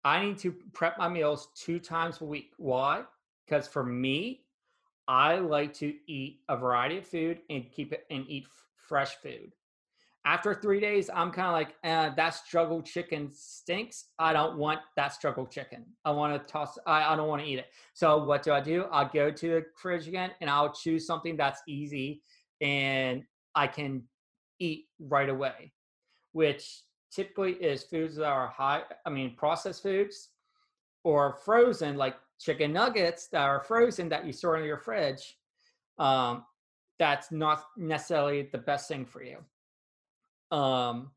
I 0.04 0.24
need 0.24 0.38
to 0.40 0.54
prep 0.74 0.98
my 0.98 1.10
meals 1.10 1.50
two 1.56 1.80
times 1.80 2.22
a 2.22 2.26
week. 2.26 2.52
Why? 2.58 3.04
Because 3.46 3.68
for 3.68 3.84
me, 3.84 4.44
I 5.08 5.40
like 5.40 5.74
to 5.76 5.94
eat 6.08 6.42
a 6.48 6.56
variety 6.56 7.00
of 7.00 7.08
food 7.08 7.40
and 7.50 7.70
keep 7.72 7.92
it 7.92 8.06
and 8.12 8.26
eat 8.28 8.44
f- 8.46 8.52
fresh 8.88 9.16
food. 9.16 9.54
After 10.26 10.54
three 10.54 10.80
days, 10.80 11.10
I'm 11.14 11.32
kind 11.32 11.48
of 11.48 11.54
like, 11.54 11.76
eh, 11.84 12.12
that 12.16 12.30
struggle 12.32 12.82
chicken 12.82 13.30
stinks. 13.32 14.06
I 14.20 14.34
don't 14.34 14.58
want 14.58 14.82
that 14.96 15.14
struggle 15.14 15.48
chicken. 15.48 15.86
I 16.04 16.12
want 16.12 16.34
to 16.34 16.52
toss. 16.52 16.78
I, 16.86 17.14
I 17.14 17.16
don't 17.16 17.30
want 17.30 17.42
to 17.42 17.48
eat 17.48 17.60
it. 17.60 17.68
So 17.94 18.24
what 18.26 18.44
do 18.44 18.52
I 18.52 18.60
do? 18.60 18.86
I'll 18.92 19.10
go 19.10 19.32
to 19.32 19.48
the 19.48 19.66
fridge 19.76 20.08
again 20.08 20.32
and 20.42 20.50
I'll 20.50 20.74
choose 20.74 21.08
something 21.08 21.38
that's 21.38 21.62
easy 21.68 22.22
and 22.62 23.24
I 23.56 23.68
can 23.68 24.04
eat 24.60 24.88
right 25.00 25.30
away, 25.30 25.72
which 26.34 26.84
typically 27.12 27.54
is 27.54 27.84
foods 27.84 28.18
that 28.18 28.26
are 28.26 28.48
high. 28.48 28.84
I 29.06 29.10
mean, 29.10 29.36
processed 29.36 29.84
foods 29.84 30.30
or 31.04 31.38
frozen, 31.46 31.96
like 31.96 32.16
chicken 32.40 32.74
nuggets 32.74 33.28
that 33.28 33.42
are 33.42 33.64
frozen 33.64 34.10
that 34.10 34.26
you 34.26 34.34
store 34.34 34.58
in 34.58 34.66
your 34.66 34.78
fridge. 34.78 35.38
Um, 35.98 36.46
that's 36.98 37.32
not 37.32 37.64
necessarily 37.78 38.50
the 38.52 38.58
best 38.58 38.88
thing 38.88 39.06
for 39.06 39.24
you. 39.24 39.38
Um, 40.52 41.12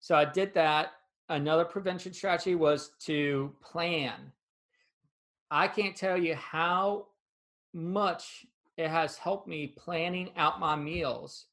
so 0.00 0.14
I 0.14 0.24
did 0.24 0.54
that. 0.54 0.92
Another 1.28 1.64
prevention 1.64 2.12
strategy 2.12 2.54
was 2.54 2.92
to 3.00 3.54
plan. 3.62 4.32
I 5.50 5.68
can't 5.68 5.96
tell 5.96 6.16
you 6.16 6.34
how 6.34 7.08
much 7.74 8.46
it 8.76 8.88
has 8.88 9.16
helped 9.16 9.48
me 9.48 9.74
planning 9.76 10.30
out 10.36 10.60
my 10.60 10.76
meals 10.76 11.46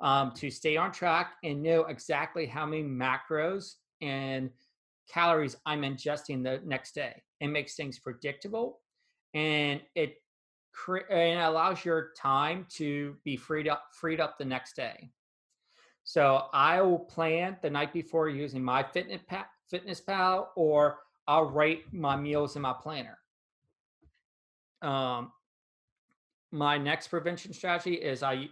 um, 0.00 0.32
to 0.32 0.50
stay 0.50 0.76
on 0.76 0.92
track 0.92 1.32
and 1.42 1.62
know 1.62 1.84
exactly 1.84 2.46
how 2.46 2.66
many 2.66 2.82
macros 2.82 3.74
and 4.00 4.50
calories 5.12 5.56
I'm 5.66 5.82
ingesting 5.82 6.42
the 6.42 6.60
next 6.64 6.94
day. 6.94 7.22
It 7.40 7.48
makes 7.48 7.74
things 7.74 7.98
predictable 7.98 8.80
and 9.34 9.80
it 9.94 10.16
cre- 10.72 11.10
and 11.10 11.40
allows 11.40 11.84
your 11.84 12.10
time 12.16 12.66
to 12.70 13.16
be 13.24 13.36
freed 13.36 13.68
up 13.68 13.84
freed 13.92 14.20
up 14.20 14.38
the 14.38 14.44
next 14.44 14.76
day. 14.76 15.10
So 16.08 16.46
I 16.54 16.80
will 16.80 17.00
plan 17.00 17.58
the 17.60 17.68
night 17.68 17.92
before 17.92 18.30
using 18.30 18.62
MyFitnessPal, 18.62 19.44
fitness 19.68 20.00
pal 20.00 20.52
or 20.56 21.00
I'll 21.26 21.50
write 21.50 21.82
my 21.92 22.16
meals 22.16 22.56
in 22.56 22.62
my 22.62 22.72
planner. 22.72 23.18
Um, 24.80 25.32
my 26.50 26.78
next 26.78 27.08
prevention 27.08 27.52
strategy 27.52 27.96
is 27.96 28.22
I 28.22 28.48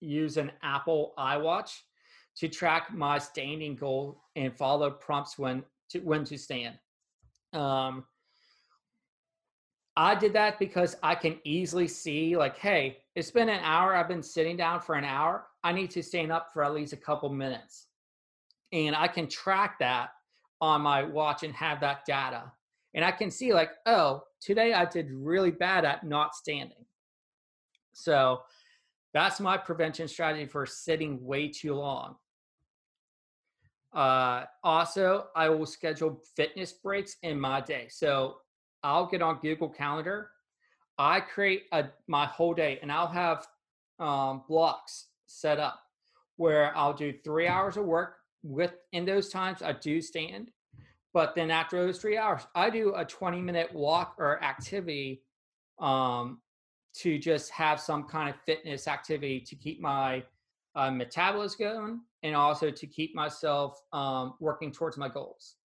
use 0.00 0.36
an 0.36 0.50
Apple 0.64 1.14
iWatch 1.16 1.78
to 2.38 2.48
track 2.48 2.92
my 2.92 3.18
standing 3.18 3.76
goal 3.76 4.20
and 4.34 4.52
follow 4.52 4.90
prompts 4.90 5.38
when 5.38 5.62
to 5.90 6.00
when 6.00 6.24
to 6.24 6.36
stand. 6.36 6.76
Um, 7.52 8.04
I 9.96 10.14
did 10.14 10.34
that 10.34 10.58
because 10.58 10.96
I 11.02 11.14
can 11.14 11.38
easily 11.44 11.88
see, 11.88 12.36
like, 12.36 12.58
hey, 12.58 12.98
it's 13.14 13.30
been 13.30 13.48
an 13.48 13.60
hour. 13.62 13.94
I've 13.94 14.08
been 14.08 14.22
sitting 14.22 14.56
down 14.56 14.80
for 14.80 14.94
an 14.94 15.04
hour. 15.04 15.46
I 15.64 15.72
need 15.72 15.90
to 15.92 16.02
stand 16.02 16.30
up 16.30 16.50
for 16.52 16.62
at 16.62 16.74
least 16.74 16.92
a 16.92 16.98
couple 16.98 17.30
minutes. 17.30 17.86
And 18.72 18.94
I 18.94 19.08
can 19.08 19.26
track 19.26 19.78
that 19.78 20.10
on 20.60 20.82
my 20.82 21.02
watch 21.02 21.44
and 21.44 21.54
have 21.54 21.80
that 21.80 22.04
data. 22.04 22.52
And 22.94 23.04
I 23.04 23.10
can 23.10 23.30
see, 23.30 23.54
like, 23.54 23.70
oh, 23.86 24.22
today 24.40 24.74
I 24.74 24.84
did 24.84 25.10
really 25.10 25.50
bad 25.50 25.84
at 25.86 26.04
not 26.04 26.34
standing. 26.34 26.84
So 27.94 28.42
that's 29.14 29.40
my 29.40 29.56
prevention 29.56 30.08
strategy 30.08 30.44
for 30.44 30.66
sitting 30.66 31.24
way 31.24 31.48
too 31.48 31.74
long. 31.74 32.16
Uh, 33.94 34.44
also, 34.62 35.28
I 35.34 35.48
will 35.48 35.64
schedule 35.64 36.20
fitness 36.36 36.72
breaks 36.72 37.16
in 37.22 37.40
my 37.40 37.62
day. 37.62 37.86
So 37.88 38.36
I'll 38.82 39.06
get 39.06 39.22
on 39.22 39.38
Google 39.40 39.68
Calendar. 39.68 40.30
I 40.98 41.20
create 41.20 41.64
a 41.72 41.86
my 42.06 42.26
whole 42.26 42.54
day, 42.54 42.78
and 42.82 42.90
I'll 42.90 43.06
have 43.06 43.46
um, 43.98 44.42
blocks 44.48 45.06
set 45.26 45.58
up 45.58 45.80
where 46.36 46.76
I'll 46.76 46.94
do 46.94 47.12
three 47.24 47.46
hours 47.46 47.76
of 47.76 47.84
work. 47.84 48.16
With 48.42 48.72
in 48.92 49.04
those 49.04 49.28
times, 49.28 49.62
I 49.62 49.72
do 49.72 50.00
stand, 50.00 50.50
but 51.12 51.34
then 51.34 51.50
after 51.50 51.84
those 51.84 51.98
three 51.98 52.16
hours, 52.16 52.42
I 52.54 52.70
do 52.70 52.94
a 52.94 53.04
20 53.04 53.40
minute 53.40 53.74
walk 53.74 54.14
or 54.18 54.42
activity 54.42 55.22
um, 55.78 56.40
to 56.98 57.18
just 57.18 57.50
have 57.50 57.80
some 57.80 58.04
kind 58.04 58.30
of 58.30 58.36
fitness 58.46 58.86
activity 58.86 59.40
to 59.40 59.56
keep 59.56 59.80
my 59.80 60.22
uh, 60.74 60.90
metabolism 60.90 61.58
going 61.58 62.00
and 62.22 62.36
also 62.36 62.70
to 62.70 62.86
keep 62.86 63.14
myself 63.14 63.80
um, 63.92 64.34
working 64.40 64.70
towards 64.70 64.96
my 64.96 65.08
goals. 65.08 65.56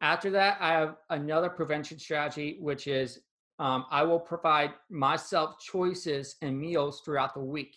After 0.00 0.30
that, 0.30 0.58
I 0.60 0.72
have 0.72 0.96
another 1.10 1.48
prevention 1.48 1.98
strategy, 1.98 2.58
which 2.60 2.86
is 2.86 3.20
um, 3.58 3.86
I 3.90 4.02
will 4.02 4.20
provide 4.20 4.72
myself 4.90 5.58
choices 5.58 6.36
and 6.42 6.58
meals 6.58 7.00
throughout 7.04 7.34
the 7.34 7.40
week. 7.40 7.76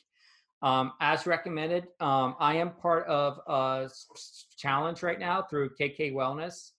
Um, 0.61 0.91
as 0.99 1.25
recommended, 1.25 1.87
um, 2.01 2.35
I 2.39 2.55
am 2.55 2.71
part 2.71 3.07
of 3.07 3.39
a 3.47 3.89
challenge 4.57 5.03
right 5.03 5.19
now 5.19 5.41
through 5.41 5.69
KK 5.79 6.13
Wellness, 6.13 6.71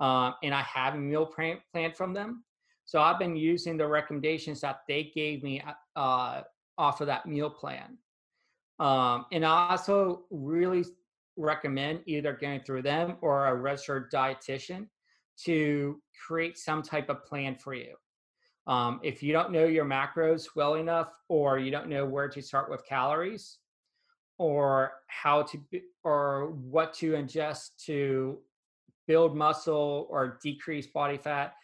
uh, 0.00 0.32
and 0.42 0.54
I 0.54 0.60
have 0.62 0.94
a 0.94 0.98
meal 0.98 1.24
plan, 1.24 1.58
plan 1.72 1.92
from 1.92 2.12
them. 2.12 2.44
So 2.84 3.00
I've 3.00 3.18
been 3.18 3.34
using 3.34 3.78
the 3.78 3.86
recommendations 3.86 4.60
that 4.60 4.80
they 4.86 5.10
gave 5.14 5.42
me 5.42 5.62
uh, 5.96 6.42
off 6.76 7.00
of 7.00 7.06
that 7.06 7.26
meal 7.26 7.48
plan. 7.48 7.96
Um, 8.78 9.24
and 9.32 9.44
I 9.46 9.70
also 9.70 10.24
really 10.30 10.84
recommend 11.36 12.00
either 12.06 12.32
going 12.32 12.60
through 12.60 12.82
them 12.82 13.16
or 13.20 13.46
a 13.46 13.54
registered 13.54 14.10
dietitian 14.10 14.86
to 15.44 16.00
create 16.26 16.56
some 16.56 16.82
type 16.82 17.08
of 17.08 17.24
plan 17.24 17.56
for 17.56 17.74
you. 17.74 17.94
Um, 18.66 19.00
if 19.02 19.22
you 19.22 19.32
don't 19.32 19.52
know 19.52 19.64
your 19.64 19.84
macros 19.84 20.48
well 20.56 20.74
enough, 20.74 21.12
or 21.28 21.58
you 21.58 21.70
don't 21.70 21.88
know 21.88 22.04
where 22.04 22.28
to 22.28 22.42
start 22.42 22.70
with 22.70 22.84
calories, 22.86 23.58
or 24.38 24.92
how 25.06 25.42
to 25.42 25.60
or 26.04 26.50
what 26.50 26.92
to 26.94 27.12
ingest 27.12 27.70
to 27.86 28.38
build 29.06 29.36
muscle 29.36 30.06
or 30.10 30.38
decrease 30.42 30.86
body 30.88 31.16
fat, 31.16 31.54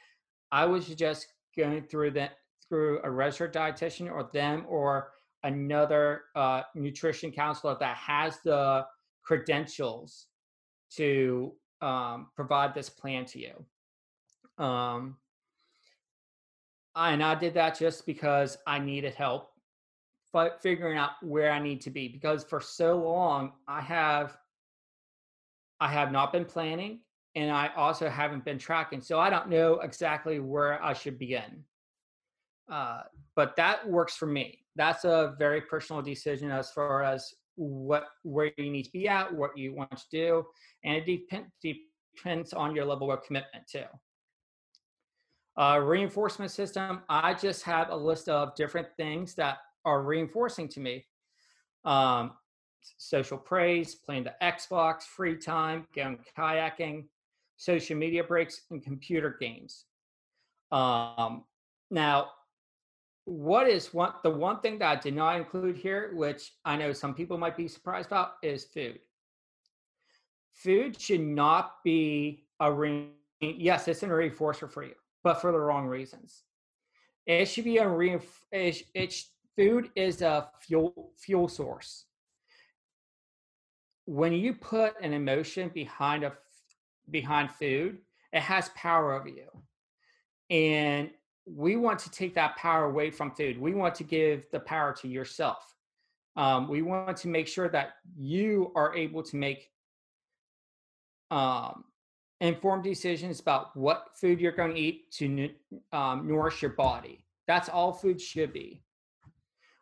I 0.52 0.64
would 0.64 0.84
suggest 0.84 1.26
going 1.56 1.82
through 1.82 2.12
that 2.12 2.32
through 2.68 3.00
a 3.04 3.10
registered 3.10 3.52
dietitian 3.52 4.10
or 4.10 4.30
them 4.32 4.64
or 4.68 5.10
another 5.42 6.22
uh, 6.36 6.62
nutrition 6.74 7.32
counselor 7.32 7.76
that 7.80 7.96
has 7.96 8.38
the 8.44 8.86
credentials 9.22 10.26
to 10.96 11.52
um, 11.80 12.28
provide 12.34 12.74
this 12.74 12.88
plan 12.88 13.24
to 13.26 13.38
you. 13.38 14.64
Um, 14.64 15.16
and 16.94 17.22
I 17.22 17.34
did 17.34 17.54
that 17.54 17.78
just 17.78 18.04
because 18.06 18.58
I 18.66 18.78
needed 18.78 19.14
help 19.14 19.52
figuring 20.60 20.96
out 20.96 21.10
where 21.20 21.52
I 21.52 21.58
need 21.58 21.82
to 21.82 21.90
be 21.90 22.08
because 22.08 22.42
for 22.42 22.60
so 22.60 22.96
long 22.96 23.52
I 23.68 23.82
have 23.82 24.36
I 25.78 25.88
have 25.88 26.12
not 26.12 26.32
been 26.32 26.44
planning 26.44 27.00
and 27.34 27.50
I 27.50 27.70
also 27.76 28.08
haven't 28.08 28.44
been 28.44 28.58
tracking, 28.58 29.00
so 29.00 29.18
I 29.18 29.30
don't 29.30 29.48
know 29.48 29.80
exactly 29.80 30.38
where 30.38 30.82
I 30.82 30.92
should 30.92 31.18
begin. 31.18 31.64
Uh, 32.70 33.02
but 33.34 33.56
that 33.56 33.88
works 33.88 34.14
for 34.14 34.26
me. 34.26 34.58
That's 34.76 35.04
a 35.04 35.34
very 35.38 35.62
personal 35.62 36.02
decision 36.02 36.50
as 36.50 36.70
far 36.70 37.02
as 37.02 37.32
what 37.56 38.08
where 38.22 38.50
you 38.56 38.70
need 38.70 38.84
to 38.84 38.92
be 38.92 39.08
at, 39.08 39.32
what 39.32 39.56
you 39.56 39.74
want 39.74 39.96
to 39.96 40.04
do, 40.10 40.44
and 40.84 40.96
it 40.96 41.06
depend, 41.06 41.46
depends 41.62 42.52
on 42.52 42.74
your 42.74 42.84
level 42.84 43.10
of 43.12 43.22
commitment 43.22 43.66
too. 43.70 43.84
Uh, 45.56 45.78
reinforcement 45.82 46.50
system. 46.50 47.00
I 47.08 47.34
just 47.34 47.62
have 47.64 47.90
a 47.90 47.96
list 47.96 48.28
of 48.28 48.54
different 48.54 48.88
things 48.96 49.34
that 49.34 49.58
are 49.84 50.02
reinforcing 50.02 50.68
to 50.68 50.80
me. 50.80 51.04
Um, 51.84 52.32
social 52.96 53.38
praise, 53.38 53.94
playing 53.94 54.24
the 54.24 54.34
Xbox, 54.42 55.02
free 55.02 55.36
time, 55.36 55.86
going 55.94 56.18
kayaking, 56.36 57.04
social 57.56 57.96
media 57.96 58.24
breaks, 58.24 58.62
and 58.70 58.82
computer 58.82 59.36
games. 59.40 59.84
Um, 60.70 61.44
now, 61.90 62.30
what 63.24 63.68
is 63.68 63.94
one 63.94 64.12
the 64.22 64.30
one 64.30 64.60
thing 64.60 64.78
that 64.78 64.98
I 64.98 65.00
did 65.00 65.14
not 65.14 65.36
include 65.36 65.76
here, 65.76 66.12
which 66.14 66.52
I 66.64 66.76
know 66.76 66.92
some 66.92 67.14
people 67.14 67.38
might 67.38 67.56
be 67.56 67.68
surprised 67.68 68.08
about, 68.08 68.32
is 68.42 68.64
food. 68.64 68.98
Food 70.52 71.00
should 71.00 71.20
not 71.20 71.82
be 71.84 72.44
a 72.60 72.72
ring. 72.72 73.10
Yes, 73.40 73.88
it's 73.88 74.02
a 74.02 74.06
reinforcer 74.06 74.70
for 74.70 74.84
you, 74.84 74.94
but 75.22 75.40
for 75.40 75.52
the 75.52 75.58
wrong 75.58 75.86
reasons. 75.86 76.42
It 77.26 77.46
should 77.46 77.64
be 77.64 77.78
a 77.78 77.84
reinf- 77.84 78.44
it, 78.50 78.82
it, 78.94 79.14
food 79.56 79.90
is 79.94 80.22
a 80.22 80.48
fuel 80.60 81.12
fuel 81.16 81.48
source. 81.48 82.06
When 84.04 84.32
you 84.32 84.54
put 84.54 84.94
an 85.00 85.12
emotion 85.12 85.70
behind 85.72 86.24
a 86.24 86.32
behind 87.10 87.52
food, 87.52 87.98
it 88.32 88.40
has 88.40 88.70
power 88.70 89.14
over 89.14 89.28
you. 89.28 89.48
And 90.50 91.10
we 91.46 91.76
want 91.76 91.98
to 92.00 92.10
take 92.10 92.34
that 92.34 92.56
power 92.56 92.84
away 92.84 93.10
from 93.10 93.30
food. 93.32 93.60
We 93.60 93.74
want 93.74 93.94
to 93.96 94.04
give 94.04 94.44
the 94.52 94.60
power 94.60 94.92
to 95.00 95.08
yourself. 95.08 95.74
Um, 96.36 96.68
we 96.68 96.82
want 96.82 97.16
to 97.18 97.28
make 97.28 97.48
sure 97.48 97.68
that 97.68 97.94
you 98.16 98.72
are 98.74 98.94
able 98.94 99.22
to 99.24 99.36
make 99.36 99.68
um, 101.30 101.84
informed 102.40 102.84
decisions 102.84 103.40
about 103.40 103.76
what 103.76 104.08
food 104.14 104.40
you're 104.40 104.52
going 104.52 104.74
to 104.74 104.80
eat 104.80 105.10
to 105.12 105.50
um, 105.92 106.26
nourish 106.26 106.62
your 106.62 106.72
body. 106.72 107.24
That's 107.46 107.68
all 107.68 107.92
food 107.92 108.20
should 108.20 108.52
be. 108.52 108.82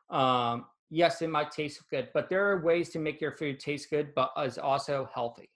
Um, 0.08 0.66
yes, 0.90 1.22
it 1.22 1.30
might 1.30 1.50
taste 1.50 1.82
good, 1.90 2.08
but 2.12 2.28
there 2.28 2.50
are 2.50 2.64
ways 2.64 2.88
to 2.90 2.98
make 2.98 3.20
your 3.20 3.32
food 3.32 3.60
taste 3.60 3.90
good, 3.90 4.14
but 4.14 4.32
is 4.44 4.58
also 4.58 5.08
healthy. 5.14 5.50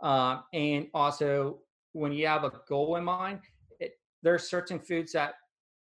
Uh, 0.00 0.40
and 0.52 0.88
also, 0.94 1.58
when 1.92 2.12
you 2.12 2.26
have 2.26 2.44
a 2.44 2.52
goal 2.68 2.96
in 2.96 3.04
mind, 3.04 3.40
there 4.24 4.34
are 4.34 4.38
certain 4.38 4.80
foods 4.80 5.12
that 5.12 5.34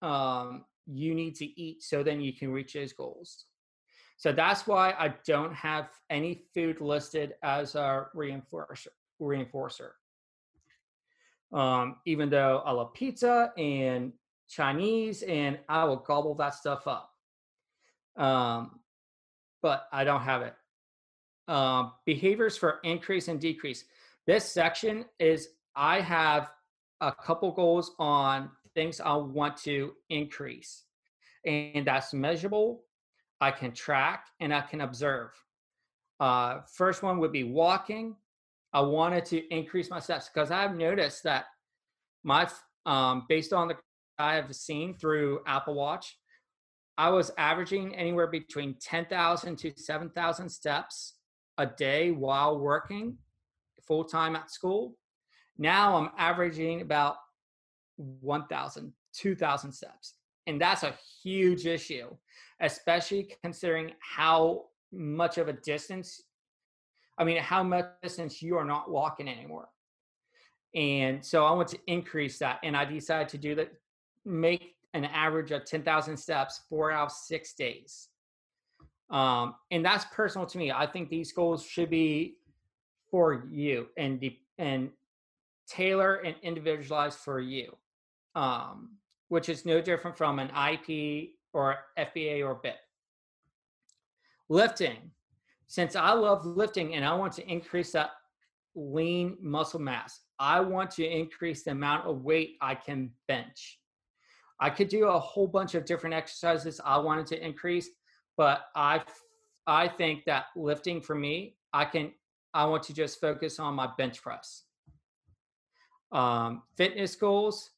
um, 0.02 0.66
you 0.88 1.14
need 1.14 1.36
to 1.36 1.46
eat 1.62 1.84
so 1.84 2.02
then 2.02 2.22
you 2.22 2.34
can 2.34 2.52
reach 2.52 2.74
those 2.74 2.94
goals. 2.94 3.46
So 4.18 4.32
that's 4.32 4.66
why 4.66 4.92
I 4.98 5.14
don't 5.26 5.54
have 5.54 5.90
any 6.10 6.44
food 6.54 6.82
listed 6.82 7.34
as 7.44 7.76
a 7.76 8.08
reinforcer. 8.16 8.88
Reinforcer. 9.22 9.92
Um, 11.54 11.98
even 12.06 12.30
though 12.30 12.62
I 12.66 12.72
love 12.72 12.94
pizza 12.94 13.52
and 13.58 14.14
Chinese, 14.50 15.24
and 15.24 15.60
I 15.68 15.84
will 15.84 15.98
gobble 15.98 16.36
that 16.36 16.56
stuff 16.56 16.88
up. 16.88 17.12
Um, 18.18 18.80
but 19.62 19.88
I 19.92 20.04
don't 20.04 20.22
have 20.22 20.42
it. 20.42 20.56
Um, 21.48 21.94
behaviors 22.06 22.58
for 22.58 22.80
increase 22.84 23.28
and 23.28 23.40
decrease. 23.40 23.84
This 24.28 24.52
section 24.52 25.06
is 25.20 25.50
I 25.76 26.02
have 26.02 26.50
a 27.02 27.12
couple 27.12 27.52
goals 27.52 27.92
on 28.00 28.50
things 28.74 29.00
I 29.00 29.16
want 29.16 29.58
to 29.58 29.94
increase. 30.10 30.84
And 31.46 31.88
that's 31.88 32.14
measurable, 32.14 32.84
I 33.40 33.52
can 33.52 33.72
track, 33.72 34.26
and 34.40 34.54
I 34.54 34.62
can 34.62 34.82
observe. 34.82 35.32
Uh, 36.20 36.60
first 36.76 37.02
one 37.02 37.20
would 37.20 37.32
be 37.32 37.46
walking. 37.46 38.16
I 38.74 38.82
wanted 38.82 39.26
to 39.26 39.48
increase 39.54 39.90
my 39.90 40.00
steps 40.00 40.30
because 40.34 40.52
I've 40.52 40.76
noticed 40.76 41.24
that 41.24 41.46
my, 42.24 42.48
um, 42.86 43.26
based 43.30 43.54
on 43.54 43.70
the 43.70 43.76
I 44.20 44.36
have 44.36 44.54
seen 44.54 44.98
through 44.98 45.40
Apple 45.48 45.76
Watch, 45.76 46.18
I 46.98 47.10
was 47.10 47.32
averaging 47.38 47.96
anywhere 47.96 48.28
between 48.28 48.76
10,000 48.82 49.56
to 49.60 49.72
7,000 49.78 50.50
steps 50.50 51.16
a 51.58 51.66
day 51.66 52.12
while 52.12 52.60
working 52.60 53.18
full 53.88 54.04
time 54.04 54.36
at 54.36 54.52
school. 54.52 54.96
Now 55.60 55.98
I'm 55.98 56.10
averaging 56.18 56.82
about 56.82 57.18
1,000, 57.98 58.94
2,000 59.14 59.72
steps. 59.72 60.16
And 60.48 60.60
that's 60.60 60.84
a 60.84 60.96
huge 61.22 61.66
issue, 61.66 62.08
especially 62.62 63.36
considering 63.44 63.92
how 64.00 64.68
much 64.92 65.38
of 65.38 65.50
a 65.50 65.54
distance, 65.54 66.24
I 67.20 67.26
mean, 67.26 67.38
how 67.38 67.62
much 67.62 67.86
distance 68.02 68.42
you 68.42 68.58
are 68.58 68.64
not 68.64 68.90
walking 68.90 69.28
anymore. 69.28 69.68
And 70.74 71.24
so 71.24 71.46
I 71.46 71.52
want 71.52 71.68
to 71.70 71.80
increase 71.88 72.40
that. 72.40 72.60
And 72.64 72.76
I 72.76 72.86
decided 72.86 73.28
to 73.30 73.38
do 73.38 73.54
that, 73.56 73.74
make 74.26 74.76
an 74.94 75.06
average 75.06 75.52
of 75.52 75.66
10,000 75.66 76.16
steps 76.16 76.62
four 76.70 76.92
out 76.92 77.08
of 77.08 77.12
six 77.12 77.54
days. 77.54 78.08
Um, 79.10 79.56
and 79.72 79.84
that's 79.84 80.06
personal 80.06 80.48
to 80.48 80.58
me. 80.58 80.72
I 80.72 80.88
think 80.88 81.10
these 81.10 81.34
goals 81.34 81.66
should 81.66 81.90
be 81.90 82.38
for 83.12 83.46
you 83.52 83.88
and, 83.98 84.24
and 84.58 84.92
tailor 85.70 86.16
and 86.16 86.36
individualize 86.42 87.16
for 87.16 87.40
you, 87.40 87.76
um, 88.36 88.98
which 89.28 89.50
is 89.50 89.66
no 89.66 89.82
different 89.82 90.18
from 90.18 90.40
an 90.40 90.50
IEP 90.50 91.32
or 91.54 91.78
FBA 91.98 92.46
or 92.46 92.56
BIP. 92.56 92.76
Lifting. 94.50 95.12
Since 95.68 95.96
I 95.96 96.14
love 96.14 96.46
lifting 96.46 96.96
and 96.96 97.06
I 97.06 97.14
want 97.14 97.34
to 97.34 97.48
increase 97.48 97.92
that 97.92 98.12
lean 98.74 99.38
muscle 99.40 99.80
mass, 99.80 100.22
I 100.40 100.60
want 100.60 100.90
to 100.92 101.06
increase 101.06 101.64
the 101.64 101.72
amount 101.72 102.08
of 102.08 102.24
weight 102.24 102.58
I 102.62 102.74
can 102.74 103.12
bench. 103.28 103.80
I 104.60 104.70
could 104.70 104.90
do 104.90 105.06
a 105.06 105.20
whole 105.20 105.48
bunch 105.48 105.76
of 105.76 105.86
different 105.86 106.16
exercises 106.16 106.82
I 106.84 106.98
wanted 106.98 107.28
to 107.28 107.46
increase, 107.46 107.90
but 108.36 108.66
I 108.76 109.02
I 109.68 109.88
think 109.88 110.26
that 110.26 110.46
lifting 110.56 111.02
for 111.02 111.14
me, 111.14 111.56
I 111.74 111.86
can 111.86 112.12
I 112.54 112.66
want 112.66 112.84
to 112.84 112.94
just 112.94 113.22
focus 113.22 113.60
on 113.60 113.76
my 113.76 113.90
bench 113.98 114.22
press. 114.22 114.64
Um, 116.12 116.64
fitness 116.76 117.16
goals, 117.16 117.72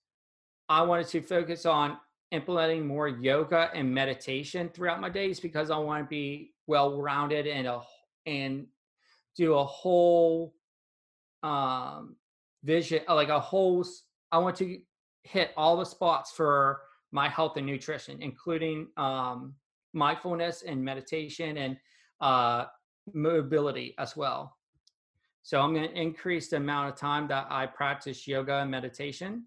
I 0.69 0.81
wanted 0.83 1.07
to 1.09 1.21
focus 1.21 1.65
on 1.65 1.97
implementing 2.31 2.87
more 2.87 3.07
yoga 3.07 3.69
and 3.73 3.93
meditation 3.93 4.69
throughout 4.69 5.01
my 5.01 5.09
days 5.09 5.39
because 5.39 5.69
I 5.69 5.77
want 5.77 6.05
to 6.05 6.09
be 6.09 6.53
well 6.67 7.01
rounded 7.01 7.45
and 7.45 7.67
a 7.67 7.81
and 8.25 8.67
do 9.35 9.55
a 9.55 9.63
whole 9.63 10.53
um 11.43 12.15
vision 12.63 13.01
like 13.09 13.29
a 13.29 13.39
whole 13.39 13.85
I 14.31 14.37
want 14.37 14.55
to 14.57 14.79
hit 15.23 15.51
all 15.57 15.77
the 15.77 15.85
spots 15.85 16.31
for 16.31 16.81
my 17.11 17.27
health 17.27 17.57
and 17.57 17.65
nutrition 17.65 18.21
including 18.21 18.87
um 18.95 19.53
mindfulness 19.93 20.63
and 20.65 20.81
meditation 20.81 21.57
and 21.57 21.77
uh 22.21 22.65
mobility 23.13 23.93
as 23.97 24.15
well 24.15 24.55
so 25.43 25.59
I'm 25.59 25.73
going 25.73 25.89
to 25.89 25.99
increase 25.99 26.49
the 26.49 26.57
amount 26.57 26.89
of 26.89 26.95
time 26.95 27.27
that 27.29 27.47
I 27.49 27.65
practice 27.65 28.27
yoga 28.27 28.57
and 28.57 28.71
meditation. 28.71 29.45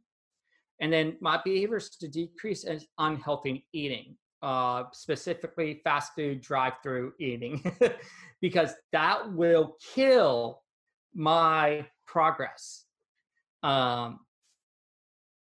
And 0.81 0.93
then 0.93 1.17
my 1.21 1.41
behaviors 1.45 1.91
to 2.01 2.09
decrease 2.09 2.65
is 2.65 2.87
unhealthy 2.99 3.67
eating, 3.73 4.17
uh, 4.43 4.85
specifically 4.93 5.81
fast 5.85 6.13
food 6.17 6.41
drive-through 6.41 7.13
eating, 7.21 7.63
because 8.41 8.73
that 8.93 9.33
will 9.33 9.77
kill 9.95 10.63
my 11.15 11.87
progress. 12.07 12.85
Um, 13.63 14.21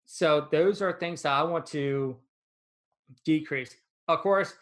so 0.07 0.48
those 0.51 0.82
are 0.82 0.92
things 0.98 1.22
that 1.22 1.32
I 1.32 1.44
want 1.44 1.66
to 1.66 2.16
decrease. 3.24 3.76
Of 4.09 4.18
course, 4.18 4.55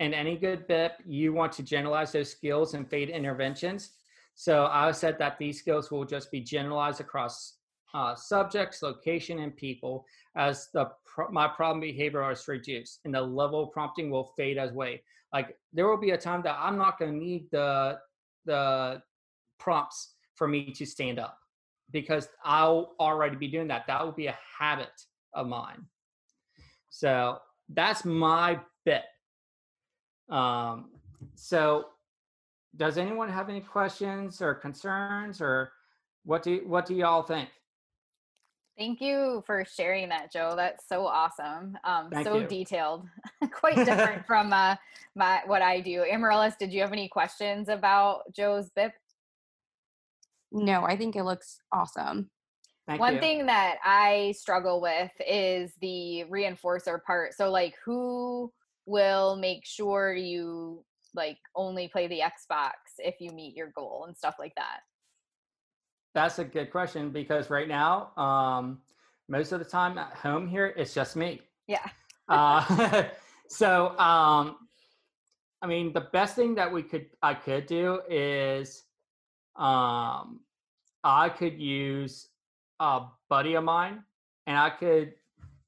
in 0.00 0.14
any 0.14 0.36
good 0.36 0.66
BIP, 0.66 0.92
you 1.04 1.34
want 1.34 1.52
to 1.52 1.62
generalize 1.62 2.12
those 2.12 2.30
skills 2.30 2.72
and 2.72 2.88
fade 2.88 3.10
interventions 3.10 3.90
so 4.34 4.66
I 4.66 4.90
said 4.92 5.18
that 5.18 5.38
these 5.38 5.58
skills 5.58 5.90
will 5.90 6.04
just 6.04 6.30
be 6.30 6.40
generalized 6.40 7.00
across 7.00 7.54
uh, 7.94 8.14
subjects, 8.16 8.82
location, 8.82 9.38
and 9.38 9.56
people 9.56 10.04
as 10.36 10.68
the 10.74 10.90
my 11.30 11.46
problem 11.46 11.78
behavior 11.78 12.28
is 12.32 12.48
reduced 12.48 12.98
and 13.04 13.14
the 13.14 13.20
level 13.20 13.68
prompting 13.68 14.10
will 14.10 14.32
fade 14.36 14.58
as 14.58 14.72
way. 14.72 15.00
Like 15.32 15.56
there 15.72 15.86
will 15.86 15.96
be 15.96 16.10
a 16.10 16.18
time 16.18 16.42
that 16.42 16.56
I'm 16.58 16.76
not 16.76 16.98
going 16.98 17.12
to 17.12 17.16
need 17.16 17.48
the 17.52 17.98
the 18.46 19.00
prompts 19.58 20.14
for 20.34 20.48
me 20.48 20.72
to 20.72 20.84
stand 20.84 21.20
up 21.20 21.38
because 21.92 22.28
I'll 22.44 22.94
already 22.98 23.36
be 23.36 23.46
doing 23.46 23.68
that. 23.68 23.86
That 23.86 24.04
will 24.04 24.12
be 24.12 24.26
a 24.26 24.38
habit 24.58 24.90
of 25.32 25.46
mine. 25.46 25.86
So 26.90 27.38
that's 27.68 28.04
my 28.04 28.58
BIP. 28.86 29.02
Um, 30.34 30.90
so 31.36 31.86
does 32.76 32.98
anyone 32.98 33.28
have 33.28 33.48
any 33.48 33.60
questions 33.60 34.42
or 34.42 34.54
concerns 34.54 35.40
or 35.40 35.72
What 36.24 36.42
do 36.42 36.62
what 36.66 36.86
do 36.86 36.94
y'all 36.94 37.22
think? 37.22 37.48
Thank 38.76 39.00
you 39.00 39.42
for 39.46 39.64
sharing 39.64 40.08
that, 40.08 40.32
Joe. 40.32 40.54
That's 40.56 40.88
so 40.88 41.06
awesome. 41.06 41.78
Um, 41.84 42.10
Thank 42.10 42.26
so 42.26 42.40
you. 42.40 42.46
detailed, 42.48 43.06
quite 43.52 43.76
different 43.76 44.26
from 44.30 44.52
uh, 44.52 44.74
my 45.14 45.42
what 45.46 45.62
I 45.62 45.80
do. 45.80 46.02
Amaryllis, 46.02 46.56
did 46.58 46.72
you 46.72 46.80
have 46.80 46.92
any 46.92 47.08
questions 47.08 47.68
about 47.68 48.22
Joe's 48.34 48.70
BIP? 48.76 48.92
No, 50.50 50.82
I 50.84 50.96
think 50.96 51.14
it 51.14 51.24
looks 51.24 51.60
awesome. 51.72 52.30
Thank 52.86 53.00
One 53.00 53.14
you. 53.14 53.20
thing 53.20 53.46
that 53.46 53.76
I 53.84 54.34
struggle 54.36 54.80
with 54.80 55.10
is 55.26 55.72
the 55.80 56.24
reinforcer 56.30 57.02
part. 57.02 57.34
So, 57.34 57.50
like, 57.50 57.74
who 57.84 58.52
will 58.86 59.36
make 59.36 59.64
sure 59.64 60.14
you 60.14 60.84
like 61.14 61.38
only 61.54 61.88
play 61.88 62.06
the 62.06 62.20
Xbox 62.20 62.72
if 62.98 63.16
you 63.20 63.30
meet 63.30 63.56
your 63.56 63.68
goal 63.74 64.04
and 64.06 64.16
stuff 64.16 64.36
like 64.38 64.54
that? 64.56 64.80
That's 66.14 66.38
a 66.38 66.44
good 66.44 66.70
question 66.70 67.10
because 67.10 67.50
right 67.50 67.68
now, 67.68 68.12
um, 68.16 68.80
most 69.28 69.52
of 69.52 69.58
the 69.58 69.64
time 69.64 69.98
at 69.98 70.12
home 70.14 70.46
here, 70.46 70.74
it's 70.76 70.94
just 70.94 71.16
me. 71.16 71.40
Yeah. 71.66 71.86
Uh, 72.28 73.04
so, 73.48 73.98
um, 73.98 74.56
I 75.62 75.66
mean, 75.66 75.92
the 75.92 76.08
best 76.12 76.36
thing 76.36 76.54
that 76.56 76.70
we 76.70 76.82
could 76.82 77.06
I 77.22 77.34
could 77.34 77.66
do 77.66 78.00
is, 78.08 78.84
um, 79.56 80.40
I 81.02 81.28
could 81.28 81.58
use 81.58 82.28
a 82.80 83.02
buddy 83.28 83.54
of 83.54 83.64
mine, 83.64 84.04
and 84.46 84.58
I 84.58 84.70
could, 84.70 85.14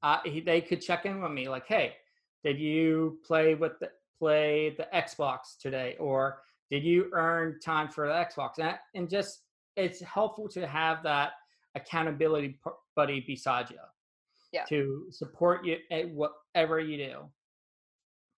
uh, 0.03 0.19
he, 0.23 0.39
they 0.39 0.61
could 0.61 0.81
check 0.81 1.05
in 1.05 1.21
with 1.21 1.31
me 1.31 1.49
like, 1.49 1.67
hey, 1.67 1.95
did 2.43 2.59
you 2.59 3.19
play 3.25 3.55
with 3.55 3.73
the 3.79 3.89
play 4.19 4.75
the 4.77 4.87
Xbox 4.93 5.57
today, 5.59 5.95
or 5.99 6.39
did 6.69 6.83
you 6.83 7.09
earn 7.13 7.59
time 7.59 7.89
for 7.89 8.07
the 8.07 8.13
Xbox? 8.13 8.59
And, 8.59 8.77
and 8.95 9.09
just 9.09 9.41
it's 9.75 10.01
helpful 10.01 10.47
to 10.49 10.67
have 10.67 11.03
that 11.03 11.31
accountability 11.75 12.59
buddy 12.95 13.21
beside 13.21 13.69
you 13.69 13.77
Yeah. 14.51 14.65
to 14.65 15.05
support 15.11 15.65
you 15.65 15.77
at 15.91 16.09
whatever 16.09 16.79
you 16.79 16.97
do. 16.97 17.29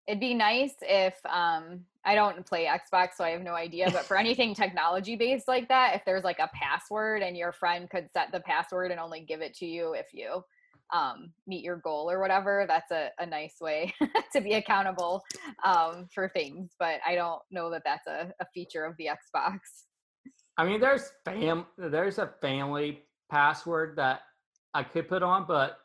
It'd 0.07 0.19
be 0.19 0.33
nice 0.33 0.73
if 0.81 1.15
um 1.25 1.85
I 2.03 2.15
don't 2.15 2.45
play 2.45 2.65
Xbox, 2.65 3.09
so 3.17 3.23
I 3.23 3.31
have 3.31 3.41
no 3.41 3.53
idea, 3.53 3.89
but 3.91 4.05
for 4.05 4.17
anything 4.25 4.53
technology 4.55 5.15
based 5.15 5.47
like 5.47 5.67
that, 5.69 5.95
if 5.95 6.03
there's 6.05 6.23
like 6.23 6.39
a 6.39 6.49
password 6.53 7.21
and 7.21 7.37
your 7.37 7.51
friend 7.51 7.89
could 7.89 8.09
set 8.11 8.31
the 8.31 8.39
password 8.41 8.91
and 8.91 8.99
only 8.99 9.21
give 9.21 9.41
it 9.41 9.53
to 9.55 9.65
you 9.65 9.93
if 9.93 10.07
you 10.13 10.43
um 10.91 11.31
meet 11.47 11.63
your 11.63 11.77
goal 11.77 12.09
or 12.09 12.19
whatever, 12.19 12.65
that's 12.67 12.91
a, 12.91 13.11
a 13.19 13.25
nice 13.25 13.55
way 13.61 13.93
to 14.33 14.41
be 14.41 14.53
accountable 14.53 15.23
um 15.63 16.07
for 16.13 16.29
things. 16.29 16.71
But 16.79 16.99
I 17.05 17.15
don't 17.15 17.41
know 17.51 17.69
that 17.71 17.83
that's 17.85 18.07
a, 18.07 18.31
a 18.39 18.45
feature 18.53 18.85
of 18.85 18.95
the 18.97 19.07
Xbox. 19.07 19.59
I 20.57 20.65
mean, 20.65 20.81
there's 20.81 21.11
fam, 21.23 21.65
there's 21.77 22.17
a 22.17 22.33
family 22.41 23.03
password 23.31 23.95
that 23.95 24.21
I 24.73 24.83
could 24.83 25.07
put 25.07 25.23
on, 25.23 25.45
but 25.47 25.77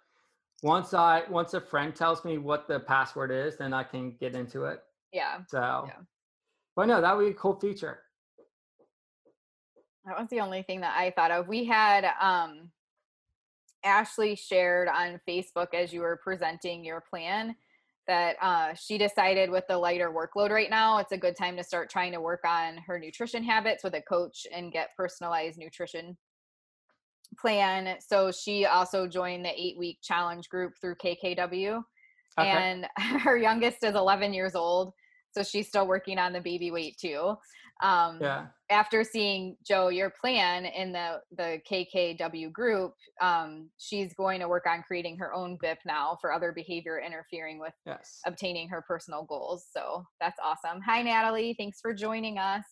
once 0.62 0.94
I 0.94 1.22
once 1.28 1.54
a 1.54 1.60
friend 1.60 1.94
tells 1.94 2.24
me 2.24 2.38
what 2.38 2.66
the 2.66 2.80
password 2.80 3.30
is, 3.30 3.56
then 3.58 3.72
I 3.72 3.84
can 3.84 4.16
get 4.18 4.34
into 4.34 4.64
it. 4.64 4.80
Yeah. 5.12 5.38
So, 5.48 5.84
Yeah. 5.86 6.00
but 6.74 6.86
no, 6.88 7.00
that 7.00 7.16
would 7.16 7.24
be 7.24 7.30
a 7.30 7.34
cool 7.34 7.58
feature. 7.60 8.00
That 10.06 10.18
was 10.18 10.28
the 10.30 10.40
only 10.40 10.62
thing 10.62 10.80
that 10.80 10.96
I 10.98 11.10
thought 11.12 11.30
of. 11.30 11.48
We 11.48 11.64
had 11.64 12.04
um 12.20 12.70
Ashley 13.84 14.34
shared 14.34 14.88
on 14.88 15.20
Facebook 15.28 15.74
as 15.74 15.92
you 15.92 16.00
were 16.00 16.20
presenting 16.22 16.84
your 16.84 17.00
plan 17.00 17.54
that 18.06 18.36
uh, 18.40 18.74
she 18.74 18.98
decided 18.98 19.50
with 19.50 19.64
the 19.68 19.78
lighter 19.78 20.12
workload 20.12 20.50
right 20.50 20.68
now, 20.68 20.98
it's 20.98 21.12
a 21.12 21.16
good 21.16 21.36
time 21.36 21.56
to 21.56 21.64
start 21.64 21.88
trying 21.88 22.12
to 22.12 22.20
work 22.20 22.40
on 22.44 22.76
her 22.86 22.98
nutrition 22.98 23.42
habits 23.42 23.82
with 23.82 23.94
a 23.94 24.02
coach 24.02 24.46
and 24.54 24.72
get 24.72 24.90
personalized 24.96 25.58
nutrition 25.58 26.16
plan. 27.38 27.96
So 28.06 28.30
she 28.30 28.66
also 28.66 29.06
joined 29.06 29.44
the 29.44 29.52
eight 29.60 29.78
week 29.78 29.98
challenge 30.02 30.48
group 30.48 30.74
through 30.80 30.96
KKW. 30.96 31.82
Okay. 32.38 32.48
And 32.48 32.86
her 33.22 33.36
youngest 33.36 33.82
is 33.82 33.94
11 33.94 34.34
years 34.34 34.54
old. 34.54 34.92
So 35.32 35.42
she's 35.42 35.66
still 35.66 35.86
working 35.86 36.18
on 36.18 36.32
the 36.32 36.40
baby 36.40 36.70
weight 36.70 36.96
too. 36.98 37.34
Um, 37.82 38.18
yeah. 38.20 38.46
after 38.70 39.02
seeing 39.04 39.56
Joe 39.66 39.88
your 39.88 40.10
plan 40.20 40.64
in 40.64 40.92
the 40.92 41.20
the 41.36 41.60
KKW 41.70 42.52
group, 42.52 42.94
um, 43.20 43.68
she's 43.78 44.14
going 44.14 44.40
to 44.40 44.48
work 44.48 44.64
on 44.66 44.82
creating 44.86 45.18
her 45.18 45.34
own 45.34 45.58
BIP 45.62 45.78
now 45.84 46.16
for 46.20 46.32
other 46.32 46.52
behavior 46.52 47.00
interfering 47.04 47.58
with 47.58 47.74
Yes. 47.84 48.20
obtaining 48.26 48.68
her 48.68 48.82
personal 48.86 49.24
goals. 49.24 49.66
So 49.76 50.04
that's 50.20 50.38
awesome. 50.42 50.80
Hi 50.82 51.02
Natalie, 51.02 51.54
thanks 51.58 51.80
for 51.80 51.92
joining 51.92 52.38
us. 52.38 52.64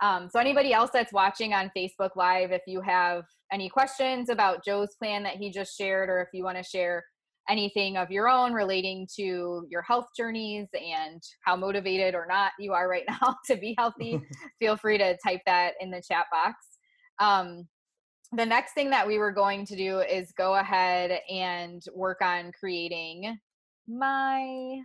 Um, 0.00 0.28
so 0.30 0.38
anybody 0.38 0.72
else 0.72 0.90
that's 0.92 1.12
watching 1.12 1.52
on 1.52 1.70
Facebook 1.76 2.10
Live, 2.16 2.52
if 2.52 2.62
you 2.66 2.80
have 2.80 3.24
any 3.52 3.68
questions 3.68 4.28
about 4.28 4.64
Joe's 4.64 4.94
plan 4.96 5.24
that 5.24 5.36
he 5.36 5.50
just 5.50 5.76
shared, 5.76 6.08
or 6.08 6.20
if 6.22 6.28
you 6.32 6.44
want 6.44 6.56
to 6.56 6.62
share 6.62 7.04
anything 7.48 7.96
of 7.96 8.10
your 8.10 8.28
own 8.28 8.52
relating 8.52 9.06
to 9.16 9.66
your 9.68 9.82
health 9.82 10.06
journeys 10.16 10.68
and 10.74 11.22
how 11.42 11.56
motivated 11.56 12.14
or 12.14 12.26
not 12.28 12.52
you 12.58 12.72
are 12.72 12.88
right 12.88 13.04
now 13.22 13.36
to 13.46 13.56
be 13.56 13.74
healthy, 13.78 14.20
feel 14.58 14.76
free 14.76 14.98
to 14.98 15.16
type 15.24 15.40
that 15.46 15.74
in 15.80 15.90
the 15.90 16.02
chat 16.06 16.26
box. 16.30 16.56
Um, 17.18 17.66
the 18.32 18.44
next 18.44 18.74
thing 18.74 18.90
that 18.90 19.06
we 19.06 19.18
were 19.18 19.32
going 19.32 19.64
to 19.66 19.76
do 19.76 20.00
is 20.00 20.32
go 20.36 20.56
ahead 20.56 21.20
and 21.30 21.82
work 21.94 22.20
on 22.20 22.52
creating 22.52 23.38
my 23.88 24.80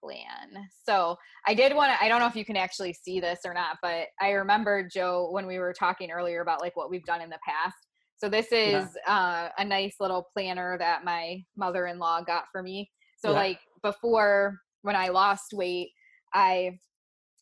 plan. 0.00 0.68
So 0.86 1.16
I 1.46 1.54
did 1.54 1.74
want 1.74 1.92
to, 1.92 2.02
I 2.02 2.08
don't 2.08 2.20
know 2.20 2.26
if 2.26 2.36
you 2.36 2.44
can 2.44 2.56
actually 2.56 2.92
see 2.92 3.18
this 3.18 3.40
or 3.44 3.52
not, 3.52 3.78
but 3.82 4.06
I 4.20 4.30
remember 4.30 4.88
Joe 4.88 5.28
when 5.32 5.46
we 5.46 5.58
were 5.58 5.72
talking 5.72 6.12
earlier 6.12 6.40
about 6.40 6.60
like 6.60 6.76
what 6.76 6.90
we've 6.90 7.04
done 7.04 7.20
in 7.20 7.30
the 7.30 7.38
past. 7.46 7.87
So 8.18 8.28
this 8.28 8.48
is 8.50 8.88
uh, 9.06 9.48
a 9.58 9.64
nice 9.64 9.96
little 10.00 10.28
planner 10.34 10.76
that 10.78 11.04
my 11.04 11.42
mother-in-law 11.56 12.22
got 12.22 12.44
for 12.50 12.62
me. 12.62 12.90
So 13.16 13.30
Yeah. 13.30 13.36
like 13.38 13.60
before 13.82 14.58
when 14.82 14.96
I 14.96 15.08
lost 15.08 15.52
weight, 15.52 15.90
I 16.34 16.78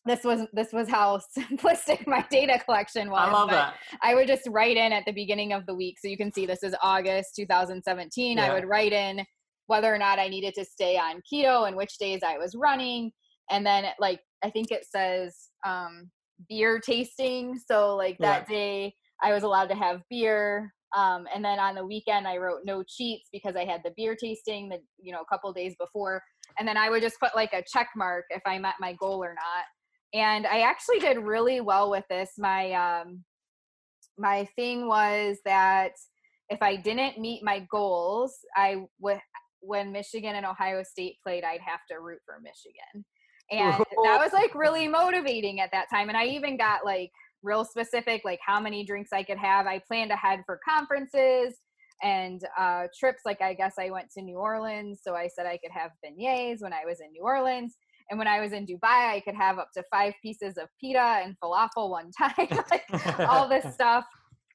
this 0.05 0.23
was 0.23 0.47
this 0.53 0.71
was 0.71 0.87
how 0.87 1.19
simplistic 1.37 2.07
my 2.07 2.25
data 2.29 2.59
collection 2.63 3.09
was. 3.11 3.27
I 3.27 3.31
love 3.31 3.49
that. 3.49 3.75
I 4.01 4.15
would 4.15 4.27
just 4.27 4.47
write 4.47 4.77
in 4.77 4.93
at 4.93 5.03
the 5.05 5.11
beginning 5.11 5.51
of 5.51 5.65
the 5.65 5.75
week. 5.75 5.97
So 5.99 6.07
you 6.07 6.15
can 6.15 6.31
see 6.31 6.45
this 6.45 6.63
is 6.63 6.75
August 6.81 7.35
2017. 7.35 8.39
I 8.39 8.53
would 8.53 8.65
write 8.65 8.93
in 8.93 9.25
whether 9.65 9.93
or 9.93 9.97
not 9.97 10.17
I 10.17 10.29
needed 10.29 10.53
to 10.55 10.63
stay 10.63 10.97
on 10.97 11.21
keto 11.31 11.67
and 11.67 11.75
which 11.75 11.97
days 11.97 12.21
I 12.25 12.37
was 12.37 12.55
running. 12.55 13.11
And 13.49 13.65
then 13.65 13.85
like 13.99 14.21
I 14.43 14.49
think 14.49 14.71
it 14.71 14.85
says 14.85 15.35
um 15.65 16.09
beer 16.47 16.79
tasting. 16.79 17.59
So 17.67 17.95
like 17.95 18.17
that 18.19 18.47
day 18.47 18.93
I 19.21 19.33
was 19.33 19.43
allowed 19.43 19.67
to 19.69 19.75
have 19.75 20.01
beer. 20.09 20.73
Um, 20.95 21.25
and 21.33 21.43
then 21.43 21.59
on 21.59 21.75
the 21.75 21.85
weekend 21.85 22.27
I 22.27 22.37
wrote 22.37 22.61
no 22.63 22.83
cheats 22.87 23.27
because 23.31 23.55
I 23.55 23.65
had 23.65 23.81
the 23.83 23.93
beer 23.97 24.15
tasting 24.15 24.69
the 24.69 24.77
you 24.97 25.11
know 25.11 25.21
a 25.21 25.25
couple 25.25 25.51
days 25.53 25.75
before. 25.79 26.21
And 26.59 26.67
then 26.67 26.77
I 26.77 26.89
would 26.89 27.01
just 27.01 27.19
put 27.19 27.35
like 27.35 27.53
a 27.53 27.63
check 27.71 27.89
mark 27.95 28.25
if 28.29 28.41
I 28.45 28.57
met 28.57 28.75
my 28.79 28.93
goal 28.93 29.23
or 29.23 29.35
not. 29.35 30.19
And 30.19 30.47
I 30.47 30.61
actually 30.61 30.99
did 30.99 31.17
really 31.17 31.61
well 31.61 31.91
with 31.91 32.05
this. 32.09 32.31
My 32.37 32.71
um 32.73 33.23
my 34.17 34.47
thing 34.55 34.87
was 34.87 35.37
that 35.45 35.91
if 36.49 36.61
I 36.61 36.77
didn't 36.77 37.19
meet 37.19 37.43
my 37.43 37.67
goals, 37.69 38.37
I 38.55 38.85
would 38.99 39.19
when 39.61 39.91
Michigan 39.91 40.35
and 40.35 40.45
Ohio 40.45 40.83
State 40.83 41.17
played, 41.21 41.43
I'd 41.43 41.61
have 41.65 41.81
to 41.91 41.99
root 41.99 42.19
for 42.25 42.39
Michigan. 42.41 43.05
And 43.51 43.83
that 44.03 44.19
was 44.23 44.33
like 44.33 44.53
really 44.55 44.87
motivating 44.87 45.59
at 45.59 45.71
that 45.71 45.87
time. 45.91 46.09
And 46.09 46.17
I 46.17 46.25
even 46.25 46.57
got 46.57 46.85
like 46.85 47.11
real 47.47 47.65
specific, 47.65 48.21
like 48.25 48.39
how 48.45 48.59
many 48.59 48.85
drinks 48.85 49.11
I 49.13 49.23
could 49.23 49.37
have. 49.37 49.65
I 49.65 49.81
planned 49.87 50.11
ahead 50.11 50.43
for 50.45 50.59
conferences 50.67 51.55
and 52.03 52.41
uh, 52.57 52.83
trips. 52.97 53.21
Like 53.25 53.41
I 53.41 53.53
guess 53.53 53.75
I 53.79 53.89
went 53.89 54.11
to 54.11 54.21
New 54.21 54.37
Orleans, 54.37 54.99
so 55.03 55.15
I 55.15 55.27
said 55.27 55.45
I 55.45 55.57
could 55.57 55.71
have 55.71 55.91
beignets 56.05 56.61
when 56.61 56.73
I 56.73 56.85
was 56.85 56.99
in 56.99 57.11
New 57.11 57.23
Orleans. 57.23 57.77
And 58.09 58.17
when 58.17 58.27
I 58.27 58.39
was 58.39 58.53
in 58.53 58.65
Dubai, 58.65 59.15
I 59.15 59.21
could 59.25 59.35
have 59.35 59.57
up 59.57 59.69
to 59.75 59.83
five 59.91 60.13
pieces 60.21 60.57
of 60.57 60.69
pita 60.79 61.21
and 61.23 61.35
falafel 61.43 61.89
one 61.89 62.11
time, 62.17 62.47
like 62.71 62.85
all 63.19 63.49
this 63.49 63.73
stuff. 63.73 64.05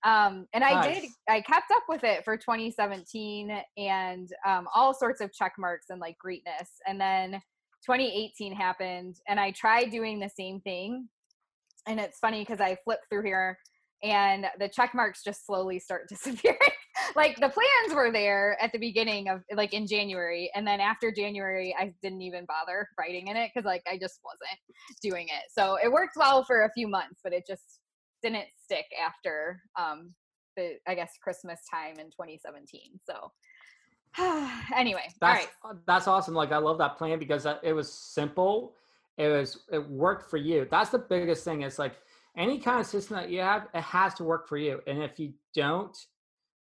Um, 0.05 0.47
and 0.53 0.65
I 0.65 0.93
did, 0.93 1.11
I 1.29 1.41
kept 1.43 1.71
up 1.71 1.85
with 1.89 2.03
it 2.03 2.25
for 2.25 2.37
2017 2.37 3.57
and 3.77 4.29
um, 4.47 4.67
all 4.75 4.93
sorts 4.93 5.21
of 5.21 5.33
check 5.33 5.53
marks 5.59 5.87
and 5.91 6.01
like 6.01 6.19
greatness. 6.19 6.71
And 6.89 7.01
then 7.01 7.41
2018 7.87 8.53
happened 8.55 9.17
and 9.29 9.39
I 9.39 9.53
tried 9.53 9.91
doing 9.91 10.19
the 10.19 10.29
same 10.29 10.61
thing. 10.61 11.09
And 11.87 11.99
it's 11.99 12.19
funny 12.19 12.41
because 12.41 12.61
I 12.61 12.77
flip 12.85 13.01
through 13.11 13.25
here 13.25 13.59
and 14.03 14.47
the 14.59 14.69
check 14.69 14.95
marks 14.95 15.23
just 15.23 15.47
slowly 15.47 15.79
start 15.79 16.03
disappearing. 16.09 16.59
like 17.17 17.37
the 17.37 17.49
plans 17.49 17.95
were 17.95 18.11
there 18.11 18.57
at 18.61 18.73
the 18.73 18.79
beginning 18.79 19.29
of 19.29 19.43
like 19.55 19.73
in 19.73 19.87
January. 19.87 20.51
And 20.55 20.67
then 20.67 20.81
after 20.81 21.13
January, 21.13 21.75
I 21.79 21.95
didn't 22.03 22.23
even 22.23 22.45
bother 22.47 22.89
writing 22.99 23.29
in 23.29 23.37
it 23.37 23.51
because 23.55 23.67
like 23.67 23.83
I 23.91 23.99
just 23.99 24.21
wasn't 24.25 24.59
doing 25.03 25.29
it. 25.29 25.51
So 25.51 25.79
it 25.83 25.91
worked 25.91 26.17
well 26.17 26.45
for 26.45 26.65
a 26.65 26.73
few 26.73 26.89
months, 26.89 27.21
but 27.23 27.33
it 27.33 27.45
just 27.47 27.81
didn't 28.23 28.47
stick 28.63 28.87
after 29.05 29.61
um 29.79 30.15
the 30.57 30.75
I 30.87 30.95
guess 30.95 31.13
Christmas 31.23 31.61
time 31.73 31.99
in 31.99 32.07
2017. 32.07 33.01
So 33.05 33.31
anyway, 34.77 35.05
all 35.07 35.15
That's 35.21 35.45
right. 35.45 35.49
uh, 35.65 35.75
that's 35.87 36.07
awesome. 36.07 36.35
Like 36.35 36.53
I 36.53 36.59
love 36.59 36.79
that 36.79 36.99
plan 36.99 37.19
because 37.19 37.47
it 37.63 37.73
was 37.73 37.93
simple. 37.93 38.75
It 39.19 39.29
was 39.29 39.61
it 39.71 39.89
worked 39.89 40.31
for 40.31 40.37
you. 40.37 40.67
That's 40.71 40.91
the 40.91 40.99
biggest 40.99 41.45
thing. 41.45 41.63
It's 41.63 41.79
like 41.79 41.97
any 42.37 42.59
kind 42.59 42.81
of 42.81 42.87
system 42.87 43.17
that 43.17 43.31
you 43.31 43.41
have, 43.41 43.69
it 43.75 43.83
has 43.83 44.15
to 44.15 44.25
work 44.25 44.49
for 44.49 44.57
you. 44.57 44.81
And 44.87 45.03
if 45.03 45.19
you 45.19 45.35
don't, 45.55 45.97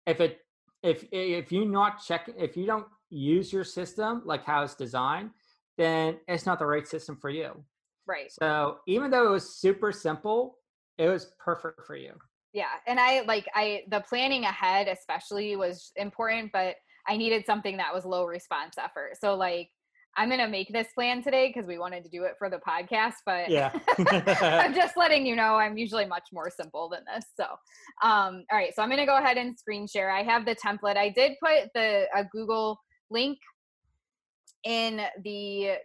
if 0.06 0.20
it 0.20 0.40
if 0.82 1.04
if 1.10 1.50
you 1.50 1.64
not 1.64 2.04
check 2.04 2.30
if 2.38 2.56
you 2.56 2.66
don't 2.66 2.86
use 3.10 3.52
your 3.52 3.64
system 3.64 4.22
like 4.24 4.44
how 4.44 4.62
it's 4.62 4.74
designed, 4.74 5.30
then 5.76 6.18
it's 6.28 6.46
not 6.46 6.58
the 6.58 6.66
right 6.66 6.86
system 6.86 7.16
for 7.16 7.30
you. 7.30 7.64
Right. 8.06 8.30
So 8.30 8.78
even 8.86 9.10
though 9.10 9.26
it 9.26 9.30
was 9.30 9.56
super 9.56 9.90
simple, 9.90 10.58
it 10.98 11.08
was 11.08 11.32
perfect 11.38 11.84
for 11.84 11.96
you. 11.96 12.12
Yeah. 12.52 12.72
And 12.86 13.00
I 13.00 13.22
like 13.22 13.46
I 13.54 13.82
the 13.90 14.00
planning 14.00 14.44
ahead 14.44 14.88
especially 14.88 15.56
was 15.56 15.92
important, 15.96 16.52
but 16.52 16.76
I 17.08 17.16
needed 17.16 17.44
something 17.46 17.76
that 17.76 17.92
was 17.92 18.04
low 18.04 18.24
response 18.24 18.76
effort. 18.78 19.18
So 19.20 19.34
like 19.34 19.70
I'm 20.16 20.30
gonna 20.30 20.48
make 20.48 20.72
this 20.72 20.88
plan 20.94 21.22
today 21.22 21.52
because 21.54 21.66
we 21.66 21.78
wanted 21.78 22.02
to 22.04 22.10
do 22.10 22.24
it 22.24 22.32
for 22.38 22.48
the 22.48 22.58
podcast, 22.58 23.14
but 23.24 23.50
Yeah. 23.50 23.72
I'm 23.98 24.74
just 24.74 24.96
letting 24.96 25.26
you 25.26 25.36
know 25.36 25.56
I'm 25.56 25.76
usually 25.76 26.06
much 26.06 26.28
more 26.32 26.50
simple 26.50 26.88
than 26.88 27.02
this. 27.12 27.26
So, 27.36 27.44
um, 28.02 28.44
all 28.50 28.58
right, 28.58 28.74
so 28.74 28.82
I'm 28.82 28.88
gonna 28.90 29.06
go 29.06 29.18
ahead 29.18 29.36
and 29.36 29.58
screen 29.58 29.86
share. 29.86 30.10
I 30.10 30.22
have 30.22 30.46
the 30.46 30.56
template. 30.56 30.96
I 30.96 31.10
did 31.10 31.32
put 31.42 31.70
the 31.74 32.06
a 32.14 32.24
Google 32.24 32.80
link 33.10 33.38
in 34.64 35.02
the 35.22 35.76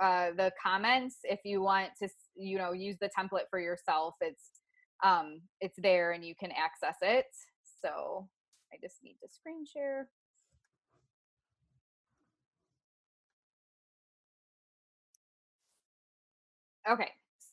uh, 0.00 0.30
the 0.36 0.52
comments 0.62 1.16
if 1.24 1.40
you 1.44 1.62
want 1.62 1.90
to 2.00 2.08
you 2.36 2.58
know 2.58 2.72
use 2.72 2.96
the 3.00 3.10
template 3.18 3.48
for 3.50 3.58
yourself. 3.58 4.14
It's 4.20 4.50
um, 5.02 5.40
it's 5.60 5.78
there 5.78 6.12
and 6.12 6.24
you 6.24 6.34
can 6.38 6.50
access 6.52 6.96
it. 7.02 7.26
So 7.82 8.28
I 8.72 8.76
just 8.82 8.96
need 9.02 9.16
to 9.22 9.28
screen 9.32 9.64
share. 9.66 10.08
Okay, 16.90 17.10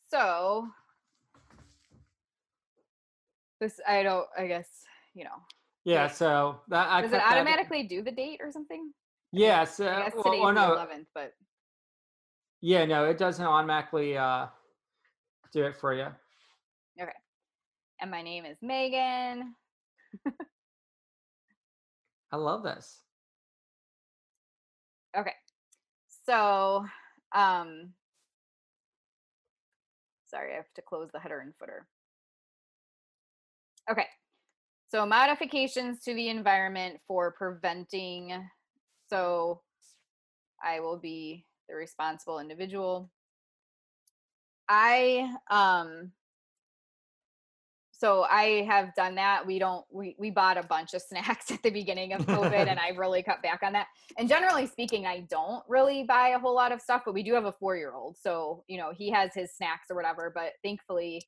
so 0.10 0.68
this 3.60 3.80
I 3.88 4.04
don't. 4.04 4.28
I 4.38 4.48
guess 4.48 4.68
you 5.14 5.24
know. 5.24 5.42
Yeah. 5.86 6.08
So 6.08 6.60
that 6.68 6.90
I 6.90 7.02
Does 7.02 7.12
it 7.12 7.14
that- 7.14 7.32
automatically 7.32 7.84
do 7.84 8.02
the 8.02 8.12
date 8.12 8.40
or 8.42 8.52
something? 8.52 8.92
Yeah. 9.32 9.64
So 9.64 9.88
I 9.88 10.04
guess 10.04 10.14
well, 10.14 10.24
today's 10.26 10.42
well, 10.44 10.54
the 10.54 10.60
11th, 10.62 11.08
but 11.14 11.34
Yeah. 12.62 12.86
No, 12.86 13.06
it 13.06 13.18
doesn't 13.18 13.46
automatically 13.46 14.18
uh, 14.18 14.48
do 15.54 15.64
it 15.66 15.76
for 15.78 15.94
you. 15.94 16.08
Okay. 17.02 17.12
And 18.02 18.12
my 18.12 18.22
name 18.22 18.46
is 18.46 18.58
Megan. 18.62 19.56
I 22.32 22.36
love 22.38 22.64
this. 22.64 23.00
Okay, 25.18 25.34
so 26.26 26.86
um, 27.34 27.92
sorry, 30.32 30.54
I 30.54 30.56
have 30.56 30.74
to 30.76 30.82
close 30.82 31.10
the 31.14 31.20
header 31.20 31.42
and 31.42 31.54
footer. 31.60 31.88
Okay, 33.90 34.08
so 34.90 35.06
modifications 35.06 36.00
to 36.04 36.14
the 36.14 36.30
environment 36.30 37.00
for 37.08 37.32
preventing. 37.32 38.50
So 39.10 39.62
I 40.64 40.80
will 40.80 40.98
be 40.98 41.46
the 41.68 41.76
responsible 41.76 42.40
individual. 42.40 43.12
I 44.70 45.36
um 45.50 46.12
so 48.02 48.24
I 48.24 48.66
have 48.68 48.96
done 48.96 49.14
that. 49.16 49.46
We 49.46 49.60
don't 49.60 49.86
we 49.92 50.16
we 50.18 50.32
bought 50.32 50.58
a 50.58 50.64
bunch 50.64 50.96
of 50.96 51.02
snacks 51.08 51.52
at 51.52 51.62
the 51.62 51.70
beginning 51.70 52.14
of 52.14 52.22
COVID 52.26 52.68
and 52.68 52.80
I've 52.86 52.98
really 52.98 53.22
cut 53.22 53.44
back 53.44 53.62
on 53.62 53.74
that. 53.74 53.88
And 54.18 54.28
generally 54.28 54.66
speaking, 54.66 55.06
I 55.06 55.28
don't 55.30 55.64
really 55.70 56.04
buy 56.04 56.30
a 56.30 56.40
whole 56.40 56.56
lot 56.56 56.72
of 56.72 56.82
stuff, 56.82 57.04
but 57.06 57.14
we 57.14 57.22
do 57.22 57.36
have 57.36 57.46
a 57.46 57.54
4-year-old. 57.54 58.18
So, 58.20 58.64
you 58.68 58.80
know, 58.80 58.92
he 58.92 59.12
has 59.12 59.36
his 59.36 59.54
snacks 59.56 59.92
or 59.92 59.96
whatever, 59.96 60.32
but 60.34 60.54
thankfully 60.64 61.22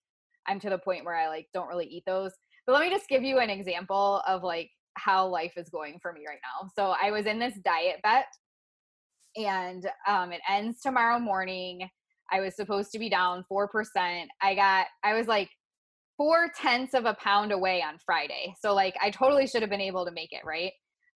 I'm 0.47 0.59
to 0.61 0.69
the 0.71 0.79
point 0.79 1.05
where 1.05 1.15
I 1.15 1.27
like 1.27 1.47
don't 1.53 1.67
really 1.67 1.85
eat 1.85 2.05
those. 2.07 2.31
But 2.65 2.73
let 2.73 2.81
me 2.81 2.89
just 2.89 3.07
give 3.07 3.21
you 3.21 3.37
an 3.37 3.51
example 3.51 4.23
of 4.27 4.41
like 4.41 4.71
how 4.95 5.27
life 5.27 5.53
is 5.57 5.69
going 5.69 5.99
for 6.01 6.11
me 6.11 6.21
right 6.27 6.39
now. 6.41 6.69
So 6.75 6.95
I 6.99 7.11
was 7.11 7.27
in 7.27 7.37
this 7.37 7.53
DietBet 7.59 8.23
and 9.35 9.87
um, 10.07 10.31
it 10.31 10.41
ends 10.49 10.81
tomorrow 10.81 11.19
morning. 11.19 11.87
I 12.31 12.39
was 12.39 12.55
supposed 12.55 12.91
to 12.93 12.99
be 12.99 13.09
down 13.09 13.45
4%. 13.51 13.67
I 14.41 14.55
got, 14.55 14.87
I 15.03 15.13
was 15.13 15.27
like 15.27 15.51
four 16.23 16.47
tenths 16.55 16.93
of 16.93 17.03
a 17.03 17.13
pound 17.15 17.51
away 17.51 17.83
on 17.85 17.97
Friday. 18.05 18.55
So, 18.61 18.73
like, 18.73 18.95
I 19.01 19.09
totally 19.09 19.45
should 19.45 19.61
have 19.61 19.69
been 19.69 19.81
able 19.81 20.05
to 20.05 20.11
make 20.13 20.31
it, 20.31 20.39
right? 20.45 20.71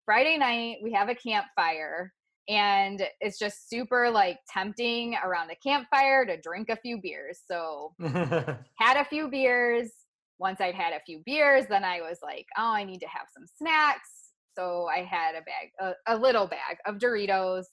Friday 0.04 0.36
night, 0.36 0.78
we 0.82 0.92
have 0.94 1.08
a 1.08 1.14
campfire, 1.14 2.12
and 2.48 3.00
it's 3.20 3.38
just 3.38 3.70
super 3.70 4.10
like 4.10 4.38
tempting 4.52 5.14
around 5.24 5.46
the 5.46 5.54
campfire 5.64 6.26
to 6.26 6.40
drink 6.40 6.70
a 6.70 6.76
few 6.76 6.98
beers. 7.00 7.38
So, 7.48 7.92
had 8.00 8.96
a 8.96 9.04
few 9.04 9.28
beers. 9.28 9.92
Once 10.40 10.60
I'd 10.60 10.74
had 10.74 10.92
a 10.92 11.00
few 11.06 11.22
beers, 11.24 11.66
then 11.70 11.84
I 11.84 12.00
was 12.00 12.18
like, 12.20 12.46
oh, 12.58 12.72
I 12.72 12.82
need 12.82 12.98
to 12.98 13.06
have 13.06 13.28
some 13.32 13.46
snacks. 13.56 14.10
So 14.58 14.88
I 14.92 15.04
had 15.04 15.36
a 15.36 15.42
bag, 15.42 15.94
a, 16.08 16.14
a 16.14 16.18
little 16.18 16.48
bag 16.48 16.78
of 16.84 16.96
Doritos. 16.96 17.66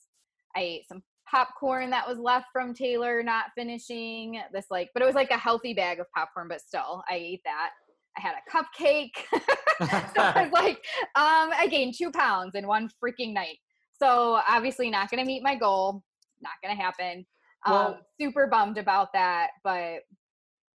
I 0.55 0.59
ate 0.59 0.87
some 0.87 1.01
popcorn 1.33 1.89
that 1.89 2.07
was 2.07 2.19
left 2.19 2.47
from 2.53 2.73
Taylor 2.73 3.23
not 3.23 3.45
finishing 3.55 4.39
this, 4.51 4.67
like, 4.69 4.91
but 4.93 5.01
it 5.01 5.05
was 5.05 5.15
like 5.15 5.31
a 5.31 5.37
healthy 5.37 5.73
bag 5.73 5.99
of 5.99 6.05
popcorn, 6.15 6.47
but 6.47 6.61
still, 6.61 7.03
I 7.09 7.15
ate 7.15 7.41
that. 7.43 7.71
I 8.15 8.21
had 8.21 8.35
a 8.35 8.51
cupcake. 8.51 9.15
so 10.15 10.21
I 10.21 10.43
was 10.43 10.51
like, 10.53 10.77
um, 11.15 11.51
I 11.57 11.67
gained 11.69 11.95
two 11.97 12.11
pounds 12.11 12.53
in 12.53 12.67
one 12.67 12.89
freaking 13.03 13.33
night. 13.33 13.57
So 13.97 14.39
obviously, 14.47 14.91
not 14.91 15.09
going 15.09 15.21
to 15.21 15.25
meet 15.25 15.41
my 15.41 15.55
goal. 15.55 16.03
Not 16.41 16.53
going 16.61 16.75
to 16.75 16.81
happen. 16.81 17.25
Um, 17.65 17.73
Well- 17.73 17.99
super 18.21 18.45
bummed 18.45 18.77
about 18.77 19.11
that, 19.13 19.51
but 19.63 20.01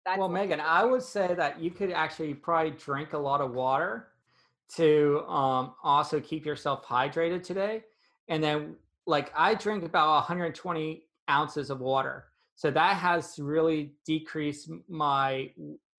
that's 0.06 0.20
well, 0.20 0.30
Megan, 0.30 0.62
I 0.62 0.86
would 0.86 1.02
say 1.02 1.34
that 1.34 1.60
you 1.60 1.72
could 1.72 1.92
actually 1.92 2.36
probably 2.36 2.72
drink 2.72 3.14
a 3.14 3.18
lot 3.18 3.42
of 3.42 3.54
water 3.54 4.10
to 4.76 5.24
um, 5.28 5.74
also 5.84 6.20
keep 6.20 6.46
yourself 6.46 6.86
hydrated 6.86 7.44
today. 7.44 7.84
And 8.28 8.44
then, 8.44 8.76
like, 9.08 9.32
I 9.36 9.56
drink 9.56 9.84
about 9.84 10.14
120 10.16 11.04
ounces 11.30 11.70
of 11.70 11.80
water. 11.80 12.26
So 12.56 12.72
that 12.72 12.96
has 12.96 13.38
really 13.40 13.94
decreased 14.06 14.70
my 14.88 15.52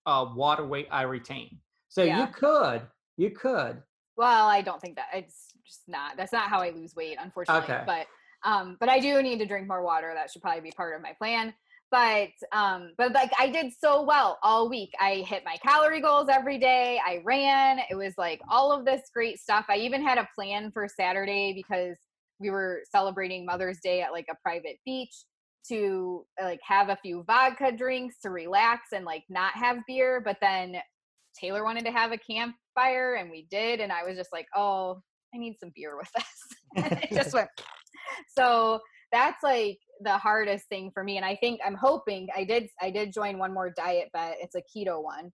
uh, 0.05 0.25
water 0.35 0.65
weight 0.65 0.87
I 0.91 1.03
retain. 1.03 1.59
So 1.89 2.03
Yeah. 2.03 2.21
you 2.21 2.27
could, 2.27 2.81
you 3.17 3.31
could. 3.31 3.81
Well, 4.15 4.47
I 4.47 4.61
don't 4.61 4.81
think 4.81 4.95
that 4.95 5.09
it's 5.13 5.49
just 5.65 5.81
not. 5.87 6.17
That's 6.17 6.33
not 6.33 6.49
how 6.49 6.59
I 6.59 6.71
lose 6.71 6.95
weight, 6.95 7.17
unfortunately. 7.21 7.63
Okay. 7.63 7.83
But 7.85 8.07
um, 8.43 8.77
but 8.79 8.87
I 8.89 8.99
do 8.99 9.21
need 9.21 9.39
to 9.39 9.45
drink 9.45 9.67
more 9.67 9.83
water. 9.83 10.11
That 10.13 10.31
should 10.31 10.41
probably 10.41 10.61
be 10.61 10.71
part 10.71 10.95
of 10.95 11.01
my 11.01 11.13
plan. 11.13 11.53
But 11.91 12.29
um, 12.51 12.93
but 12.97 13.13
like 13.13 13.31
I 13.39 13.49
did 13.49 13.71
so 13.79 14.01
well 14.01 14.39
all 14.43 14.69
week. 14.69 14.91
I 14.99 15.25
hit 15.27 15.43
my 15.45 15.57
calorie 15.57 16.01
goals 16.01 16.27
every 16.29 16.57
day. 16.57 16.99
I 17.05 17.21
ran. 17.23 17.79
It 17.89 17.95
was 17.95 18.13
like 18.17 18.41
all 18.49 18.71
of 18.71 18.85
this 18.85 19.03
great 19.13 19.39
stuff. 19.39 19.65
I 19.69 19.77
even 19.77 20.05
had 20.05 20.17
a 20.17 20.27
plan 20.35 20.71
for 20.71 20.87
Saturday 20.87 21.53
because 21.53 21.95
we 22.39 22.49
were 22.49 22.81
celebrating 22.91 23.45
Mother's 23.45 23.79
Day 23.83 24.01
at 24.01 24.11
like 24.11 24.27
a 24.29 24.35
private 24.43 24.77
beach 24.85 25.13
to 25.69 26.25
like 26.41 26.59
have 26.63 26.89
a 26.89 26.97
few 27.01 27.23
vodka 27.27 27.71
drinks 27.75 28.15
to 28.23 28.29
relax 28.29 28.87
and 28.93 29.05
like 29.05 29.23
not 29.29 29.53
have 29.55 29.77
beer. 29.87 30.21
But 30.23 30.37
then 30.41 30.77
Taylor 31.39 31.63
wanted 31.63 31.85
to 31.85 31.91
have 31.91 32.11
a 32.11 32.17
campfire 32.17 33.15
and 33.15 33.29
we 33.29 33.47
did. 33.49 33.79
And 33.79 33.91
I 33.91 34.03
was 34.03 34.17
just 34.17 34.31
like, 34.31 34.47
oh, 34.55 35.01
I 35.33 35.37
need 35.37 35.57
some 35.59 35.71
beer 35.75 35.97
with 35.97 36.09
this. 36.15 37.01
it 37.03 37.15
just 37.15 37.33
went. 37.33 37.49
So 38.35 38.79
that's 39.11 39.43
like 39.43 39.77
the 40.01 40.17
hardest 40.17 40.69
thing 40.69 40.91
for 40.93 41.03
me. 41.03 41.17
And 41.17 41.25
I 41.25 41.35
think 41.35 41.59
I'm 41.65 41.75
hoping 41.75 42.29
I 42.35 42.45
did, 42.45 42.67
I 42.81 42.89
did 42.89 43.13
join 43.13 43.37
one 43.37 43.53
more 43.53 43.73
DietBet. 43.77 44.35
It's 44.39 44.55
a 44.55 44.61
keto 44.61 45.03
one. 45.03 45.31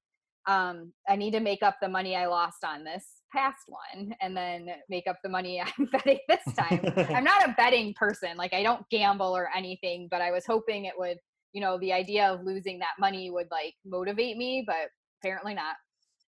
Um, 0.47 0.91
I 1.07 1.15
need 1.15 1.31
to 1.31 1.39
make 1.39 1.61
up 1.61 1.75
the 1.81 1.87
money 1.87 2.15
I 2.15 2.25
lost 2.25 2.63
on 2.65 2.83
this 2.83 3.05
past 3.33 3.63
one 3.67 4.13
and 4.21 4.35
then 4.37 4.69
make 4.89 5.07
up 5.07 5.17
the 5.23 5.29
money 5.29 5.61
I'm 5.79 5.85
betting 5.85 6.19
this 6.27 6.43
time. 6.55 6.81
I'm 7.15 7.23
not 7.23 7.47
a 7.47 7.53
betting 7.57 7.93
person. 7.95 8.37
Like 8.37 8.53
I 8.53 8.63
don't 8.63 8.87
gamble 8.89 9.35
or 9.35 9.49
anything, 9.55 10.07
but 10.09 10.21
I 10.21 10.31
was 10.31 10.45
hoping 10.45 10.85
it 10.85 10.93
would, 10.97 11.17
you 11.51 11.61
know, 11.61 11.77
the 11.79 11.93
idea 11.93 12.27
of 12.27 12.43
losing 12.43 12.79
that 12.79 12.93
money 12.99 13.29
would 13.29 13.47
like 13.51 13.73
motivate 13.85 14.37
me, 14.37 14.63
but 14.65 14.89
apparently 15.21 15.53
not. 15.53 15.75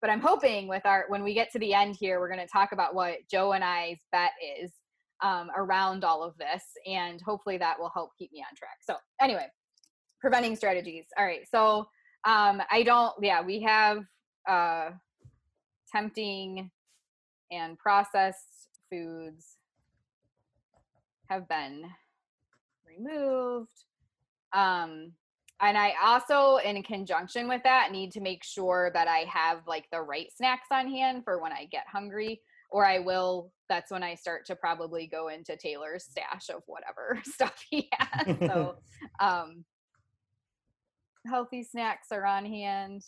But 0.01 0.11
I'm 0.11 0.21
hoping 0.21 0.67
with 0.67 0.85
our 0.85 1.05
when 1.09 1.23
we 1.23 1.35
get 1.35 1.53
to 1.53 1.59
the 1.59 1.75
end 1.75 1.97
here, 1.99 2.19
we're 2.19 2.33
going 2.33 2.41
to 2.41 2.53
talk 2.53 2.73
about 2.73 2.95
what 2.95 3.19
Joe 3.31 3.53
and 3.53 3.63
I's 3.63 3.99
bet 4.11 4.33
is 4.61 4.73
um, 5.23 5.49
around 5.57 6.05
all 6.05 6.25
of 6.25 6.37
this, 6.39 6.65
and 6.87 7.21
hopefully 7.21 7.57
that 7.59 7.79
will 7.79 7.91
help 7.95 8.11
keep 8.19 8.33
me 8.33 8.41
on 8.41 8.57
track. 8.57 8.79
So 8.85 8.97
anyway, 9.21 9.47
preventing 10.21 10.57
strategies. 10.57 11.07
All 11.17 11.25
right, 11.25 11.47
so 11.49 11.87
um, 12.25 12.61
I 12.69 12.83
don't. 12.85 13.15
Yeah, 13.23 13.43
we 13.43 13.61
have 13.63 14.03
uh, 14.49 14.91
tempting 15.93 16.69
and 17.53 17.79
processed 17.79 18.69
foods 18.91 19.59
have 21.29 21.49
been 21.49 21.85
removed. 22.87 23.85
Um, 24.53 25.13
and 25.61 25.79
I 25.79 25.95
also, 26.03 26.57
in 26.57 26.83
conjunction 26.83 27.49
with 27.49 27.63
that, 27.63 27.93
need 27.93 28.11
to 28.13 28.21
make 28.21 28.43
sure 28.43 28.91
that 28.95 29.07
I 29.07 29.27
have 29.33 29.59
like 29.67 29.87
the 29.93 30.01
right 30.01 30.27
snacks 30.35 30.69
on 30.73 30.89
hand 30.89 31.23
for 31.25 31.41
when 31.41 31.53
I 31.53 31.69
get 31.71 31.85
hungry, 31.91 32.41
or 32.71 32.85
I 32.85 32.99
will. 32.99 33.53
That's 33.69 33.93
when 33.93 34.03
I 34.03 34.17
start 34.17 34.45
to 34.47 34.57
probably 34.57 35.07
go 35.07 35.29
into 35.29 35.57
Taylor's 35.57 36.05
stash 36.05 36.49
of 36.51 36.63
whatever 36.67 37.23
stuff 37.25 37.55
he 37.71 37.89
has. 37.93 38.37
So, 38.41 38.75
um, 39.21 39.65
healthy 41.27 41.63
snacks 41.63 42.09
are 42.11 42.27
on 42.27 42.45
hand. 42.45 43.05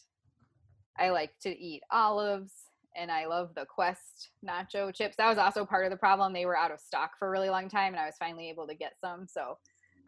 I 0.97 1.11
like 1.11 1.33
to 1.43 1.51
eat 1.51 1.83
olives 1.91 2.53
and 2.97 3.11
I 3.11 3.27
love 3.27 3.51
the 3.55 3.67
Quest 3.67 4.31
nacho 4.47 4.95
chips. 4.95 5.17
That 5.17 5.29
was 5.29 5.39
also 5.39 5.65
part 5.65 5.85
of 5.85 5.91
the 5.91 5.97
problem. 5.97 6.33
They 6.33 6.47
were 6.47 6.57
out 6.57 6.71
of 6.71 6.81
stock 6.81 7.13
for 7.19 7.29
a 7.29 7.31
really 7.31 7.51
long 7.51 7.69
time 7.69 7.93
and 7.93 8.01
I 8.01 8.07
was 8.07 8.17
finally 8.19 8.49
able 8.49 8.67
to 8.67 8.75
get 8.75 8.95
some. 9.01 9.27
So, 9.29 9.59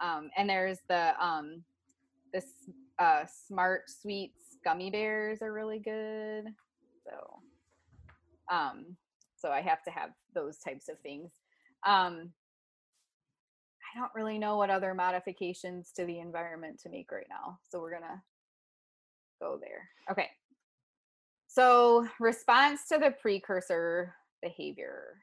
um, 0.03 0.31
and 0.37 0.49
there's 0.49 0.79
the, 0.89 1.13
um, 1.25 1.63
this, 2.33 2.47
uh, 2.99 3.25
SmartSweets 3.51 4.59
gummy 4.65 4.91
bears 4.91 5.43
are 5.43 5.53
really 5.53 5.79
good. 5.79 6.45
So, 7.05 7.41
um, 8.51 8.97
so 9.37 9.51
I 9.51 9.61
have 9.61 9.83
to 9.85 9.91
have 9.91 10.11
those 10.35 10.59
types 10.59 10.89
of 10.89 10.99
things. 11.01 11.31
Um, 11.87 12.33
I 13.95 13.99
don't 13.99 14.15
really 14.15 14.39
know 14.39 14.57
what 14.57 14.71
other 14.71 14.95
modifications 14.95 15.93
to 15.97 16.05
the 16.05 16.19
environment 16.19 16.81
to 16.81 16.89
make 16.89 17.11
right 17.13 17.27
now. 17.29 17.59
So 17.71 17.81
we're 17.81 17.93
gonna 17.93 18.23
go 19.41 19.59
there. 19.61 19.89
Okay. 20.11 20.29
So 21.57 22.07
response 22.21 22.87
to 22.89 22.99
the 22.99 23.13
precursor 23.13 24.15
behavior. 24.43 25.23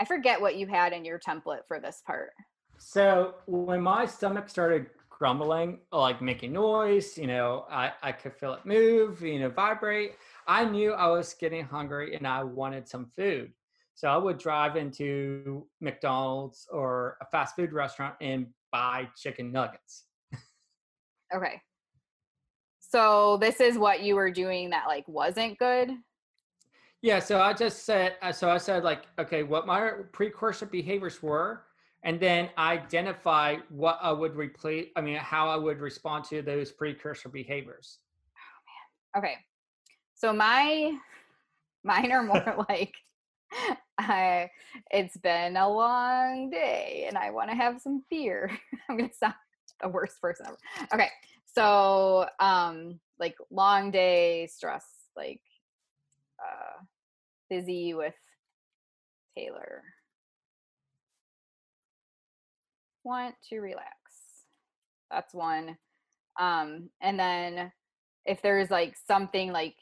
I 0.00 0.06
forget 0.06 0.40
what 0.40 0.56
you 0.56 0.66
had 0.66 0.94
in 0.94 1.04
your 1.04 1.18
template 1.18 1.66
for 1.68 1.78
this 1.78 2.02
part. 2.06 2.30
So 2.78 3.34
when 3.44 3.82
my 3.82 4.06
stomach 4.06 4.48
started 4.48 4.86
grumbling, 5.10 5.80
like 5.92 6.22
making 6.22 6.54
noise, 6.54 7.18
you 7.18 7.26
know, 7.26 7.66
I, 7.70 7.92
I 8.02 8.12
could 8.12 8.32
feel 8.32 8.54
it 8.54 8.64
move, 8.64 9.20
you 9.20 9.40
know, 9.40 9.50
vibrate. 9.50 10.12
I 10.46 10.64
knew 10.64 10.92
I 10.92 11.08
was 11.08 11.34
getting 11.34 11.66
hungry 11.66 12.14
and 12.14 12.26
I 12.26 12.42
wanted 12.42 12.88
some 12.88 13.10
food. 13.14 13.52
So 13.94 14.08
I 14.08 14.16
would 14.16 14.38
drive 14.38 14.76
into 14.76 15.66
McDonald's 15.82 16.66
or 16.72 17.18
a 17.20 17.26
fast 17.26 17.56
food 17.56 17.74
restaurant 17.74 18.14
and 18.22 18.46
buy 18.72 19.10
chicken 19.18 19.52
nuggets. 19.52 20.04
Okay. 21.36 21.60
So 22.88 23.36
this 23.36 23.60
is 23.60 23.76
what 23.76 24.02
you 24.02 24.16
were 24.16 24.30
doing 24.30 24.70
that 24.70 24.86
like 24.86 25.06
wasn't 25.06 25.58
good. 25.58 25.90
Yeah, 27.02 27.20
so 27.20 27.40
I 27.40 27.52
just 27.52 27.84
said, 27.84 28.16
uh, 28.22 28.32
so 28.32 28.50
I 28.50 28.58
said 28.58 28.82
like, 28.82 29.04
okay, 29.18 29.42
what 29.42 29.66
my 29.66 29.92
precursor 30.10 30.66
behaviors 30.66 31.22
were, 31.22 31.62
and 32.02 32.18
then 32.18 32.48
identify 32.58 33.56
what 33.68 33.98
I 34.02 34.10
would 34.10 34.34
replace. 34.34 34.88
I 34.96 35.00
mean, 35.00 35.16
how 35.16 35.48
I 35.48 35.56
would 35.56 35.80
respond 35.80 36.24
to 36.26 36.42
those 36.42 36.72
precursor 36.72 37.28
behaviors. 37.28 37.98
Oh 39.14 39.20
man. 39.20 39.24
Okay. 39.24 39.36
So 40.14 40.32
my 40.32 40.96
mine 41.84 42.10
are 42.10 42.22
more 42.22 42.64
like 42.68 42.94
I 43.98 44.50
it's 44.90 45.16
been 45.18 45.56
a 45.56 45.68
long 45.68 46.50
day 46.50 47.04
and 47.06 47.18
I 47.18 47.30
want 47.30 47.50
to 47.50 47.56
have 47.56 47.80
some 47.80 48.02
beer. 48.10 48.50
I'm 48.88 48.96
gonna 48.96 49.10
sound 49.12 49.34
the 49.82 49.88
worst 49.88 50.20
person 50.20 50.46
ever. 50.46 50.58
Okay. 50.94 51.10
So 51.58 52.24
um 52.38 53.00
like 53.18 53.34
long 53.50 53.90
day 53.90 54.46
stress, 54.46 54.86
like 55.16 55.40
uh 56.40 56.84
busy 57.50 57.94
with 57.94 58.14
Taylor. 59.36 59.82
Want 63.02 63.34
to 63.48 63.58
relax. 63.58 63.88
That's 65.10 65.34
one. 65.34 65.76
Um 66.38 66.90
and 67.02 67.18
then 67.18 67.72
if 68.24 68.40
there's 68.40 68.70
like 68.70 68.94
something 69.08 69.50
like 69.50 69.74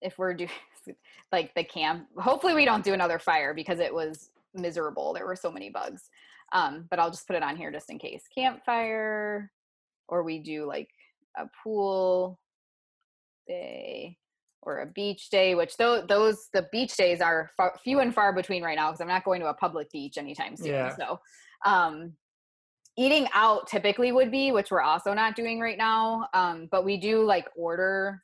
if 0.00 0.16
we're 0.16 0.32
doing 0.32 0.48
like 1.32 1.54
the 1.54 1.64
camp 1.64 2.06
hopefully 2.16 2.54
we 2.54 2.64
don't 2.64 2.84
do 2.84 2.94
another 2.94 3.18
fire 3.18 3.52
because 3.52 3.80
it 3.80 3.92
was 3.92 4.30
miserable 4.54 5.12
there 5.12 5.26
were 5.26 5.36
so 5.36 5.50
many 5.50 5.68
bugs 5.68 6.08
um 6.52 6.86
but 6.88 6.98
i'll 6.98 7.10
just 7.10 7.26
put 7.26 7.36
it 7.36 7.42
on 7.42 7.56
here 7.56 7.72
just 7.72 7.90
in 7.90 7.98
case 7.98 8.22
campfire 8.34 9.50
or 10.08 10.22
we 10.22 10.38
do 10.38 10.66
like 10.66 10.88
a 11.36 11.44
pool 11.62 12.38
day 13.46 14.16
or 14.62 14.80
a 14.80 14.86
beach 14.86 15.30
day 15.30 15.54
which 15.54 15.76
those 15.76 16.04
those 16.08 16.48
the 16.52 16.66
beach 16.72 16.96
days 16.96 17.20
are 17.20 17.48
far, 17.56 17.74
few 17.82 18.00
and 18.00 18.14
far 18.14 18.32
between 18.32 18.62
right 18.62 18.76
now 18.76 18.90
because 18.90 19.00
i'm 19.00 19.08
not 19.08 19.24
going 19.24 19.40
to 19.40 19.46
a 19.48 19.54
public 19.54 19.90
beach 19.90 20.18
anytime 20.18 20.56
soon 20.56 20.72
Yeah. 20.72 20.94
so 20.96 21.18
um 21.64 22.12
eating 22.96 23.28
out 23.32 23.68
typically 23.68 24.10
would 24.12 24.30
be 24.30 24.50
which 24.52 24.70
we're 24.70 24.82
also 24.82 25.14
not 25.14 25.36
doing 25.36 25.60
right 25.60 25.78
now 25.78 26.26
um 26.34 26.68
but 26.70 26.84
we 26.84 26.96
do 26.96 27.22
like 27.24 27.46
order 27.56 28.20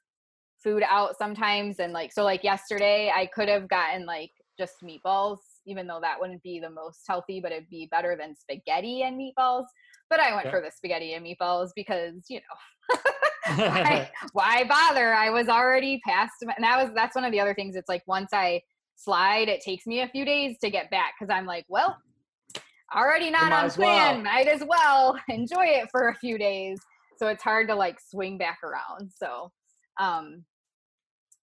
food 0.62 0.82
out 0.88 1.16
sometimes 1.16 1.78
and 1.78 1.92
like 1.92 2.12
so 2.12 2.24
like 2.24 2.42
yesterday 2.42 3.12
i 3.14 3.26
could 3.26 3.48
have 3.48 3.68
gotten 3.68 4.04
like 4.04 4.30
just 4.58 4.74
meatballs 4.82 5.38
even 5.66 5.86
though 5.86 6.00
that 6.00 6.18
wouldn't 6.20 6.42
be 6.42 6.58
the 6.58 6.70
most 6.70 7.00
healthy 7.06 7.40
but 7.40 7.52
it'd 7.52 7.68
be 7.70 7.88
better 7.90 8.16
than 8.18 8.34
spaghetti 8.36 9.02
and 9.02 9.18
meatballs 9.18 9.64
but 10.14 10.20
i 10.22 10.32
went 10.32 10.44
Yeah. 10.46 10.50
for 10.52 10.60
the 10.60 10.70
spaghetti 10.70 11.14
and 11.14 11.26
meatballs 11.26 11.70
because 11.74 12.14
you 12.28 12.38
know 12.40 12.96
why, 13.56 14.10
why 14.32 14.64
bother? 14.64 15.12
I 15.12 15.30
was 15.30 15.48
already 15.48 16.00
past 16.06 16.34
and 16.40 16.52
that 16.60 16.82
was 16.82 16.92
that's 16.94 17.14
one 17.14 17.24
of 17.24 17.32
the 17.32 17.40
other 17.40 17.54
things. 17.54 17.74
It's 17.76 17.88
like 17.88 18.02
once 18.06 18.30
i 18.32 18.62
slide 18.96 19.48
it 19.48 19.60
takes 19.60 19.86
me 19.86 20.00
a 20.02 20.08
few 20.08 20.24
days 20.24 20.56
to 20.62 20.70
get 20.70 20.88
back 20.90 21.14
because 21.18 21.34
i'm 21.36 21.46
like 21.46 21.64
well 21.68 21.96
already 22.94 23.28
not 23.30 23.52
on 23.52 23.64
as 23.64 23.76
well. 23.76 23.88
plan. 24.12 24.22
Might 24.22 24.46
as 24.46 24.62
well 24.66 25.18
enjoy 25.28 25.64
it 25.66 25.88
for 25.90 26.08
a 26.10 26.14
few 26.14 26.38
days. 26.38 26.78
So 27.16 27.26
it's 27.26 27.42
hard 27.42 27.66
to 27.68 27.74
like 27.74 27.98
swing 28.00 28.38
back 28.38 28.58
around. 28.62 29.10
So 29.16 29.50
um 29.98 30.44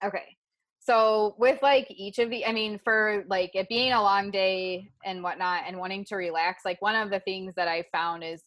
okay. 0.04 0.38
So 0.80 1.36
with 1.38 1.62
like 1.62 1.88
each 1.90 2.20
of 2.20 2.30
the 2.30 2.46
i 2.46 2.52
mean 2.54 2.80
for 2.84 3.24
like 3.28 3.52
it 3.54 3.68
being 3.70 3.92
a 3.94 4.02
long 4.02 4.32
day 4.32 4.90
and 5.06 5.22
whatnot 5.22 5.64
and 5.68 5.78
wanting 5.78 6.06
to 6.06 6.16
relax 6.16 6.64
like 6.66 6.82
one 6.82 6.96
of 6.96 7.10
the 7.12 7.20
things 7.20 7.54
that 7.56 7.68
i 7.68 7.84
found 7.92 8.24
is 8.24 8.42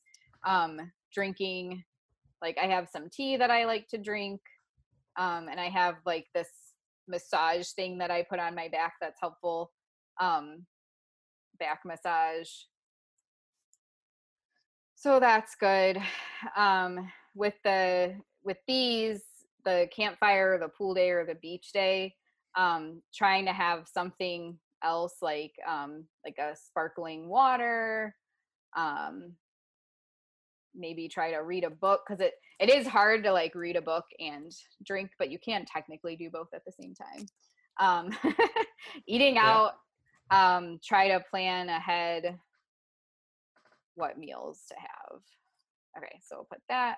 um 0.47 0.81
drinking 1.13 1.83
like 2.43 2.59
i 2.63 2.67
have 2.67 2.89
some 2.91 3.09
tea 3.11 3.37
that 3.37 3.51
i 3.51 3.65
like 3.65 3.89
to 3.89 3.99
drink 3.99 4.41
um 5.17 5.49
and 5.49 5.61
i 5.61 5.69
have 5.69 5.97
like 6.05 6.27
this 6.35 6.49
massage 7.09 7.69
thing 7.71 7.99
that 7.99 8.11
i 8.11 8.23
put 8.23 8.39
on 8.39 8.55
my 8.55 8.69
back 8.69 8.95
that's 9.01 9.21
helpful 9.21 9.71
um 10.21 10.65
back 11.59 11.81
massage. 11.85 12.51
So 14.95 15.21
that's 15.21 15.55
good. 15.55 15.99
Um 16.57 17.11
with 17.35 17.55
the 17.65 18.17
with 18.43 18.59
these 18.67 19.23
the 19.65 19.89
campfire 19.95 20.59
the 20.59 20.69
pool 20.69 20.95
day 20.95 21.11
or 21.11 21.25
the 21.25 21.35
beach 21.37 21.73
day 21.73 22.15
um 22.57 23.03
trying 23.15 23.47
to 23.47 23.53
have 23.53 23.89
something 23.93 24.59
else 24.85 25.17
like 25.23 25.55
um 25.67 26.05
like 26.25 26.37
a 26.39 26.55
sparkling 26.55 27.29
water 27.29 28.15
um 28.77 29.33
maybe 30.75 31.09
try 31.09 31.31
to 31.31 31.39
read 31.39 31.65
a 31.65 31.71
book 31.71 32.03
because 32.07 32.21
it 32.21 32.35
it 32.61 32.71
is 32.71 32.87
hard 32.87 33.23
to 33.25 33.33
like 33.33 33.55
read 33.55 33.77
a 33.77 33.83
book 33.83 34.05
and 34.19 34.53
drink 34.85 35.11
but 35.19 35.31
you 35.31 35.39
can 35.39 35.65
technically 35.65 36.17
do 36.17 36.31
both 36.31 36.49
at 36.55 36.63
the 36.65 36.73
same 36.73 36.95
time 36.95 37.27
um 37.81 38.35
eating 39.07 39.37
Yeah. 39.37 39.43
out 39.43 39.73
um 40.31 40.79
try 40.85 41.09
to 41.09 41.21
plan 41.31 41.69
ahead 41.69 42.39
what 43.95 44.19
meals 44.19 44.63
to 44.69 44.75
have 44.79 45.21
okay 45.97 46.21
so 46.27 46.37
we'll 46.37 46.45
put 46.45 46.61
that 46.69 46.97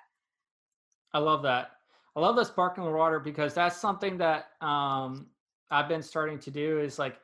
I 1.12 1.18
love 1.18 1.42
that. 1.44 1.70
I 2.14 2.20
love 2.20 2.36
the 2.36 2.44
sparkling 2.44 2.92
water 2.92 3.18
because 3.18 3.54
that's 3.54 3.76
something 3.78 4.18
that 4.18 4.48
um, 4.60 5.26
I've 5.70 5.88
been 5.88 6.02
starting 6.02 6.38
to 6.40 6.50
do. 6.50 6.78
Is 6.78 6.98
like 6.98 7.18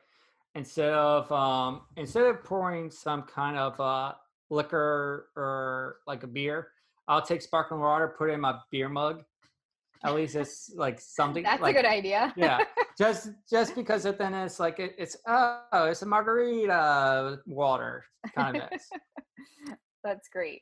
instead 0.55 0.91
of 0.93 1.31
um, 1.31 1.81
instead 1.95 2.23
of 2.23 2.43
pouring 2.43 2.89
some 2.89 3.21
kind 3.23 3.55
of 3.57 3.79
uh, 3.79 4.13
liquor 4.53 5.29
or 5.35 5.97
like 6.07 6.23
a 6.23 6.27
beer, 6.27 6.69
I'll 7.07 7.21
take 7.21 7.41
sparkling 7.41 7.81
water, 7.81 8.15
put 8.17 8.29
it 8.29 8.33
in 8.33 8.41
my 8.41 8.59
beer 8.71 8.89
mug. 8.89 9.23
At 10.05 10.15
least 10.15 10.35
it's 10.35 10.71
like 10.75 10.99
something. 10.99 11.43
that's 11.43 11.61
like, 11.61 11.75
a 11.75 11.81
good 11.81 11.87
idea 11.87 12.33
yeah, 12.35 12.63
just 12.97 13.31
just 13.49 13.75
because 13.75 14.05
it, 14.05 14.17
then 14.17 14.33
it's 14.33 14.59
like 14.59 14.79
it, 14.79 14.95
it's 14.97 15.17
oh 15.27 15.61
it's 15.73 16.01
a 16.01 16.05
margarita 16.05 17.39
water 17.47 18.05
kind 18.35 18.57
of 18.57 18.63
mix. 18.71 18.89
That's 20.03 20.27
great. 20.27 20.61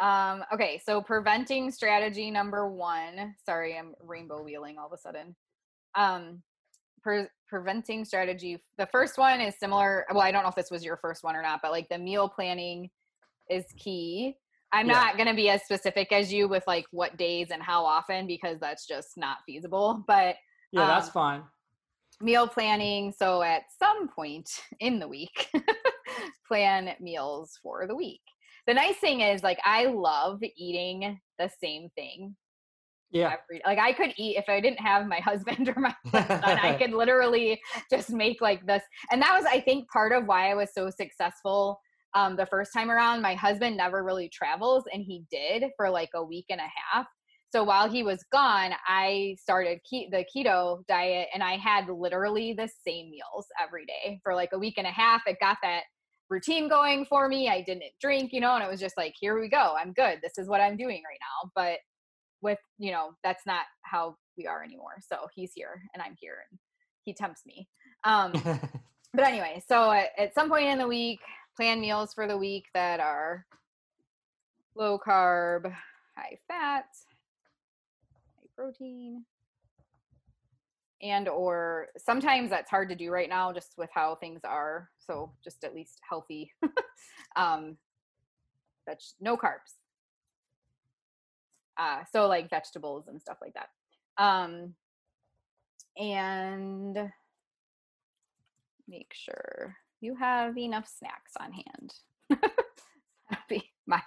Um, 0.00 0.44
okay, 0.52 0.80
so 0.84 1.00
preventing 1.00 1.70
strategy 1.70 2.30
number 2.30 2.68
one. 2.68 3.34
Sorry, 3.44 3.76
I'm 3.76 3.94
rainbow 4.02 4.42
wheeling 4.42 4.78
all 4.78 4.86
of 4.86 4.92
a 4.92 4.98
sudden. 4.98 5.34
Um, 5.94 6.42
pre- 7.02 7.28
preventing 7.48 8.04
strategy. 8.04 8.62
The 8.78 8.86
first 8.86 9.18
one 9.18 9.40
is 9.40 9.58
similar. 9.58 10.06
Well, 10.10 10.20
I 10.20 10.30
don't 10.30 10.42
know 10.42 10.48
if 10.48 10.54
this 10.54 10.70
was 10.70 10.84
your 10.84 10.96
first 10.98 11.24
one 11.24 11.36
or 11.36 11.42
not, 11.42 11.60
but 11.62 11.70
like 11.70 11.88
the 11.88 11.98
meal 11.98 12.28
planning 12.28 12.90
is 13.50 13.64
key. 13.76 14.36
I'm 14.72 14.86
Yeah. 14.86 14.92
not 14.92 15.16
going 15.16 15.28
to 15.28 15.34
be 15.34 15.48
as 15.50 15.64
specific 15.64 16.12
as 16.12 16.32
you 16.32 16.46
with 16.48 16.62
like 16.66 16.86
what 16.92 17.16
days 17.16 17.48
and 17.50 17.62
how 17.62 17.84
often 17.84 18.26
because 18.26 18.58
that's 18.60 18.86
just 18.86 19.16
not 19.16 19.38
feasible. 19.46 20.04
But 20.06 20.36
Yeah, 20.72 20.86
that's 20.86 21.08
Um, 21.08 21.12
fine. 21.12 21.42
meal 22.20 22.46
planning. 22.46 23.12
So 23.16 23.42
at 23.42 23.62
some 23.78 24.08
point 24.08 24.48
in 24.80 24.98
the 25.00 25.08
week, 25.08 25.50
plan 26.48 26.94
meals 27.00 27.58
for 27.62 27.86
the 27.86 27.96
week. 27.96 28.20
The 28.66 28.74
nice 28.74 28.96
thing 28.98 29.22
is, 29.22 29.42
like, 29.42 29.58
I 29.64 29.86
love 29.86 30.40
eating 30.56 31.18
the 31.38 31.50
same 31.62 31.88
thing 31.96 32.36
Yeah. 33.10 33.32
every. 33.32 33.62
Like, 33.66 33.78
I 33.78 33.92
could 33.92 34.12
eat 34.16 34.36
if 34.36 34.48
I 34.48 34.60
didn't 34.60 34.80
have 34.80 35.06
my 35.06 35.18
husband 35.30 35.68
or 35.68 35.80
my 35.80 35.94
son. 36.12 36.58
I 36.58 36.74
could 36.78 36.92
literally 36.92 37.60
just 37.90 38.10
make 38.10 38.40
like 38.40 38.64
this, 38.66 38.82
and 39.10 39.20
that 39.22 39.34
was, 39.36 39.46
I 39.50 39.60
think, 39.60 39.88
part 39.90 40.12
of 40.12 40.26
why 40.26 40.50
I 40.50 40.54
was 40.54 40.70
so 40.74 40.90
successful 40.90 41.80
um, 42.14 42.36
the 42.36 42.46
first 42.46 42.72
time 42.72 42.90
around. 42.90 43.22
My 43.22 43.34
husband 43.34 43.76
never 43.76 44.02
really 44.02 44.28
travels, 44.28 44.84
and 44.92 45.02
he 45.02 45.24
did 45.30 45.64
for 45.76 45.90
like 45.90 46.10
a 46.14 46.24
week 46.24 46.46
and 46.50 46.60
a 46.60 46.70
half. 46.92 47.06
So 47.52 47.64
while 47.64 47.90
he 47.90 48.04
was 48.04 48.24
gone, 48.30 48.72
I 48.86 49.36
started 49.40 49.78
ke- 49.78 50.10
the 50.10 50.24
keto 50.34 50.86
diet, 50.86 51.28
and 51.34 51.42
I 51.42 51.56
had 51.56 51.88
literally 51.88 52.52
the 52.52 52.68
same 52.86 53.10
meals 53.10 53.46
every 53.60 53.86
day 53.86 54.20
for 54.22 54.34
like 54.34 54.50
a 54.52 54.58
week 54.58 54.74
and 54.76 54.86
a 54.86 54.90
half. 54.90 55.22
It 55.26 55.38
got 55.40 55.58
that 55.62 55.82
routine 56.30 56.68
going 56.68 57.04
for 57.04 57.28
me. 57.28 57.48
I 57.48 57.60
didn't 57.60 57.92
drink, 58.00 58.32
you 58.32 58.40
know, 58.40 58.54
and 58.54 58.62
it 58.62 58.70
was 58.70 58.80
just 58.80 58.96
like, 58.96 59.14
here 59.18 59.38
we 59.38 59.48
go. 59.48 59.74
I'm 59.78 59.92
good. 59.92 60.20
This 60.22 60.38
is 60.38 60.48
what 60.48 60.60
I'm 60.60 60.76
doing 60.76 61.02
right 61.04 61.18
now. 61.20 61.50
But 61.56 61.78
with, 62.40 62.58
you 62.78 62.92
know, 62.92 63.10
that's 63.22 63.44
not 63.46 63.64
how 63.82 64.16
we 64.38 64.46
are 64.46 64.62
anymore. 64.62 64.94
So 65.00 65.26
he's 65.34 65.52
here 65.54 65.82
and 65.92 66.02
I'm 66.02 66.16
here 66.18 66.38
and 66.50 66.58
he 67.02 67.12
tempts 67.12 67.42
me. 67.44 67.68
Um, 68.04 68.32
but 69.14 69.24
anyway, 69.24 69.60
so 69.66 69.90
at, 69.90 70.10
at 70.16 70.34
some 70.34 70.48
point 70.48 70.66
in 70.66 70.78
the 70.78 70.86
week, 70.86 71.20
plan 71.56 71.80
meals 71.80 72.14
for 72.14 72.26
the 72.26 72.38
week 72.38 72.66
that 72.74 73.00
are 73.00 73.46
low 74.74 74.98
carb, 74.98 75.72
high 76.16 76.38
fat, 76.48 76.86
high 78.36 78.48
protein, 78.56 79.24
and 81.02 81.28
or 81.28 81.88
sometimes 81.96 82.50
that's 82.50 82.70
hard 82.70 82.88
to 82.88 82.94
do 82.94 83.10
right 83.10 83.28
now 83.28 83.52
just 83.52 83.74
with 83.78 83.90
how 83.92 84.14
things 84.14 84.40
are 84.44 84.90
so 84.98 85.32
just 85.42 85.64
at 85.64 85.74
least 85.74 85.98
healthy 86.06 86.52
um 87.36 87.76
that's 88.86 89.14
no 89.20 89.36
carbs. 89.36 89.76
Uh 91.76 92.00
so 92.12 92.26
like 92.26 92.50
vegetables 92.50 93.06
and 93.08 93.20
stuff 93.20 93.38
like 93.40 93.54
that. 93.54 93.68
Um 94.22 94.74
and 95.96 97.10
make 98.88 99.12
sure 99.14 99.76
you 100.00 100.14
have 100.16 100.56
enough 100.56 100.88
snacks 100.88 101.32
on 101.40 101.52
hand. 101.52 101.94
My 103.86 104.02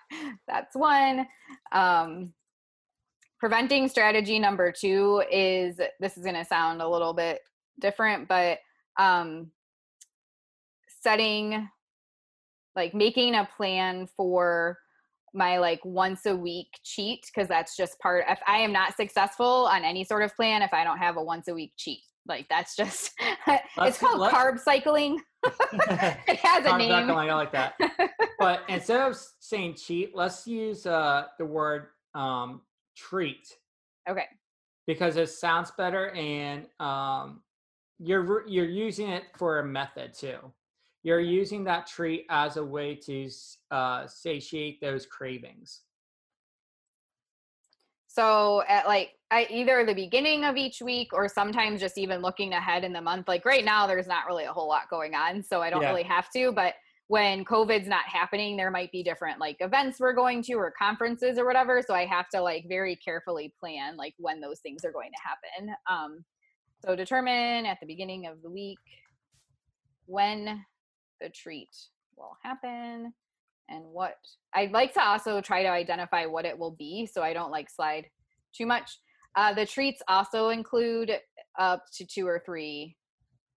that's 0.48 0.76
one. 0.76 1.28
Um 1.72 2.34
preventing 3.44 3.90
strategy 3.90 4.40
number 4.40 4.72
two 4.72 5.22
is 5.30 5.76
this 6.00 6.16
is 6.16 6.24
going 6.24 6.34
to 6.34 6.46
sound 6.46 6.82
a 6.82 6.88
little 6.88 7.14
bit 7.14 7.42
different 7.78 8.26
but 8.30 8.60
um 8.98 9.52
setting 11.02 11.68
like 12.78 12.94
making 12.94 13.36
a 13.36 13.50
plan 13.58 14.08
for 14.16 14.78
my 15.34 15.58
like 15.58 15.84
once 15.84 16.26
a 16.26 16.34
week 16.34 16.68
cheat 16.86 17.20
because 17.26 17.50
that's 17.50 17.76
just 17.76 18.00
part 18.00 18.24
if 18.30 18.40
i 18.48 18.60
am 18.60 18.72
not 18.72 18.96
successful 18.96 19.68
on 19.70 19.84
any 19.84 20.06
sort 20.06 20.24
of 20.24 20.34
plan 20.38 20.62
if 20.62 20.72
i 20.72 20.86
don't 20.86 21.00
have 21.00 21.18
a 21.18 21.22
once 21.22 21.50
a 21.50 21.54
week 21.54 21.74
cheat 21.76 22.00
like 22.28 22.48
that's 22.50 22.76
just 22.76 23.12
it's 23.78 23.98
called 23.98 24.32
carb 24.32 24.60
cycling 24.60 25.20
it 25.46 26.38
has 26.38 26.66
a 26.66 26.78
name 26.78 26.90
cycling, 26.90 27.30
i 27.30 27.34
like 27.34 27.52
that 27.52 27.74
but 28.40 28.62
instead 28.70 29.02
of 29.02 29.18
saying 29.40 29.76
cheat 29.76 30.16
let's 30.16 30.48
use 30.48 30.86
uh 30.86 31.26
the 31.38 31.46
word 31.46 31.88
um 32.16 32.62
treat. 32.96 33.48
Okay. 34.10 34.26
Because 34.86 35.18
it 35.18 35.30
sounds 35.30 35.72
better 35.78 36.10
and 36.12 36.68
um, 36.80 37.42
you're 38.00 38.48
you're 38.48 38.66
using 38.66 39.10
it 39.10 39.24
for 39.38 39.60
a 39.60 39.66
method 39.66 40.14
too. 40.14 40.38
You're 41.04 41.20
using 41.20 41.64
that 41.66 41.88
treat 41.88 42.26
as 42.30 42.58
a 42.58 42.64
way 42.64 42.96
to 42.96 43.30
uh, 43.72 44.08
satiate 44.08 44.80
those 44.82 45.06
cravings. 45.06 45.82
So 48.08 48.64
at 48.68 48.88
like 48.88 49.12
I, 49.34 49.48
either 49.50 49.84
the 49.84 49.96
beginning 49.96 50.46
of 50.46 50.58
each 50.58 50.80
week 50.80 51.12
or 51.12 51.28
sometimes 51.28 51.80
just 51.80 51.98
even 51.98 52.22
looking 52.22 52.54
ahead 52.54 52.84
in 52.84 52.94
the 52.94 53.02
month. 53.02 53.28
Like 53.28 53.46
right 53.46 53.66
now, 53.66 53.88
there's 53.88 54.06
not 54.06 54.28
really 54.28 54.44
a 54.44 54.54
whole 54.54 54.68
lot 54.68 54.92
going 54.92 55.16
on, 55.16 55.42
so 55.42 55.60
I 55.60 55.72
don't 55.72 55.82
yeah. 55.82 55.90
really 55.90 56.04
have 56.04 56.30
to. 56.34 56.52
But 56.52 56.76
when 57.08 57.44
COVID's 57.44 57.88
not 57.88 58.06
happening, 58.06 58.56
there 58.56 58.70
might 58.70 58.92
be 58.92 59.02
different 59.02 59.40
like 59.40 59.58
events 59.60 60.00
we're 60.00 60.14
going 60.14 60.44
to 60.44 60.54
or 60.54 60.72
conferences 60.78 61.40
or 61.40 61.48
whatever. 61.48 61.82
So 61.82 61.96
I 61.96 62.06
have 62.06 62.30
to 62.30 62.42
like 62.42 62.66
very 62.70 62.96
carefully 62.96 63.52
plan 63.60 63.98
like 63.98 64.14
when 64.20 64.40
those 64.40 64.60
things 64.60 64.86
are 64.86 64.92
going 64.92 65.10
to 65.12 65.64
happen. 65.64 65.76
Um, 65.90 66.24
so 66.86 66.96
determine 66.96 67.66
at 67.66 67.80
the 67.80 67.88
beginning 67.88 68.28
of 68.28 68.40
the 68.44 68.52
week 68.52 68.78
when 70.06 70.64
the 71.20 71.30
treat 71.30 71.76
will 72.16 72.38
happen 72.44 73.12
and 73.70 73.84
what 73.86 74.18
I'd 74.54 74.74
like 74.74 74.94
to 74.94 75.04
also 75.04 75.42
try 75.42 75.64
to 75.64 75.70
identify 75.70 76.28
what 76.28 76.46
it 76.46 76.58
will 76.58 76.76
be 76.78 77.08
so 77.08 77.24
I 77.24 77.34
don't 77.34 77.52
like 77.52 77.70
slide 77.70 78.06
too 78.54 78.68
much. 78.68 79.00
Uh, 79.36 79.54
the 79.54 79.66
treats 79.66 80.02
also 80.08 80.50
include 80.50 81.12
up 81.58 81.84
to 81.94 82.06
two 82.06 82.28
or 82.28 82.42
three 82.46 82.96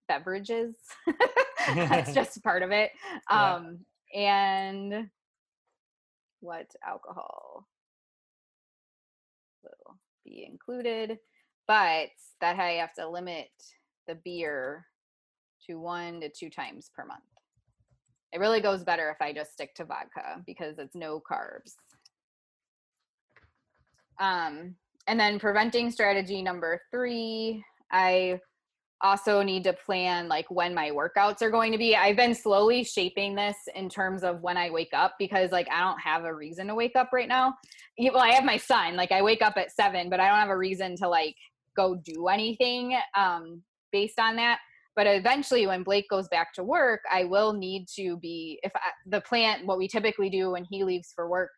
beverages. 0.09 0.74
That's 1.74 2.12
just 2.14 2.43
part 2.43 2.62
of 2.62 2.70
it. 2.70 2.91
Um, 3.31 3.79
yeah. 4.12 4.20
And 4.20 5.11
what 6.41 6.70
alcohol 6.87 7.66
will 9.62 9.97
be 10.24 10.47
included, 10.51 11.18
but 11.66 12.09
that 12.41 12.59
I 12.59 12.72
have 12.72 12.95
to 12.95 13.09
limit 13.09 13.49
the 14.07 14.14
beer 14.14 14.87
to 15.68 15.81
one 15.81 16.20
to 16.20 16.29
two 16.29 16.51
times 16.51 16.91
per 16.95 17.05
month. 17.05 17.20
It 18.33 18.39
really 18.39 18.61
goes 18.61 18.85
better 18.85 19.11
if 19.11 19.20
I 19.20 19.33
just 19.33 19.53
stick 19.53 19.74
to 19.77 19.85
vodka 19.85 20.43
because 20.47 20.79
it's 20.79 20.95
no 20.95 21.20
carbs. 21.20 21.74
Um, 24.18 24.77
and 25.07 25.19
then 25.19 25.39
preventing 25.39 25.91
strategy 25.91 26.43
number 26.43 26.81
three, 26.91 27.65
I 27.91 28.41
also 29.03 29.43
need 29.43 29.63
to 29.65 29.73
plan 29.73 30.29
like 30.29 30.51
when 30.51 30.75
my 30.75 30.91
workouts 30.91 31.43
are 31.43 31.51
going 31.51 31.73
to 31.73 31.79
be. 31.79 31.95
I've 31.95 32.17
been 32.17 32.35
slowly 32.35 32.83
shaping 32.83 33.35
this 33.35 33.57
in 33.75 33.89
terms 33.89 34.23
of 34.23 34.43
when 34.43 34.57
I 34.57 34.71
wake 34.71 34.93
up 34.95 35.15
because 35.19 35.53
like 35.53 35.69
I 35.71 35.81
don't 35.81 36.01
have 36.01 36.25
a 36.25 36.35
reason 36.35 36.67
to 36.69 36.75
wake 36.75 36.97
up 36.97 37.11
right 37.13 37.29
now. 37.29 37.55
Well, 37.99 38.19
I 38.19 38.33
have 38.33 38.45
my 38.45 38.57
son. 38.57 38.97
Like 38.97 39.13
I 39.13 39.23
wake 39.23 39.43
up 39.43 39.57
at 39.57 39.71
7, 39.71 40.09
but 40.09 40.21
I 40.21 40.29
don't 40.29 40.39
have 40.39 40.49
a 40.49 40.57
reason 40.57 40.97
to 40.97 41.09
like 41.09 41.37
go 41.77 41.95
do 41.95 42.29
anything 42.29 42.97
um 43.17 43.63
based 43.93 44.19
on 44.19 44.37
that. 44.37 44.59
But 44.95 45.07
eventually 45.07 45.67
when 45.67 45.83
Blake 45.83 46.09
goes 46.09 46.27
back 46.29 46.55
to 46.55 46.65
work, 46.65 47.01
I 47.13 47.25
will 47.25 47.53
need 47.53 47.87
to 47.97 48.17
be 48.17 48.59
if 48.63 48.73
I, 48.75 48.91
the 49.07 49.21
plan 49.21 49.67
what 49.67 49.79
we 49.79 49.89
typically 49.89 50.31
do 50.31 50.53
when 50.53 50.65
he 50.65 50.85
leaves 50.85 51.13
for 51.15 51.29
work 51.29 51.51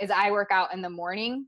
is 0.00 0.10
I 0.10 0.30
work 0.30 0.48
out 0.50 0.72
in 0.72 0.80
the 0.80 0.90
morning 0.90 1.46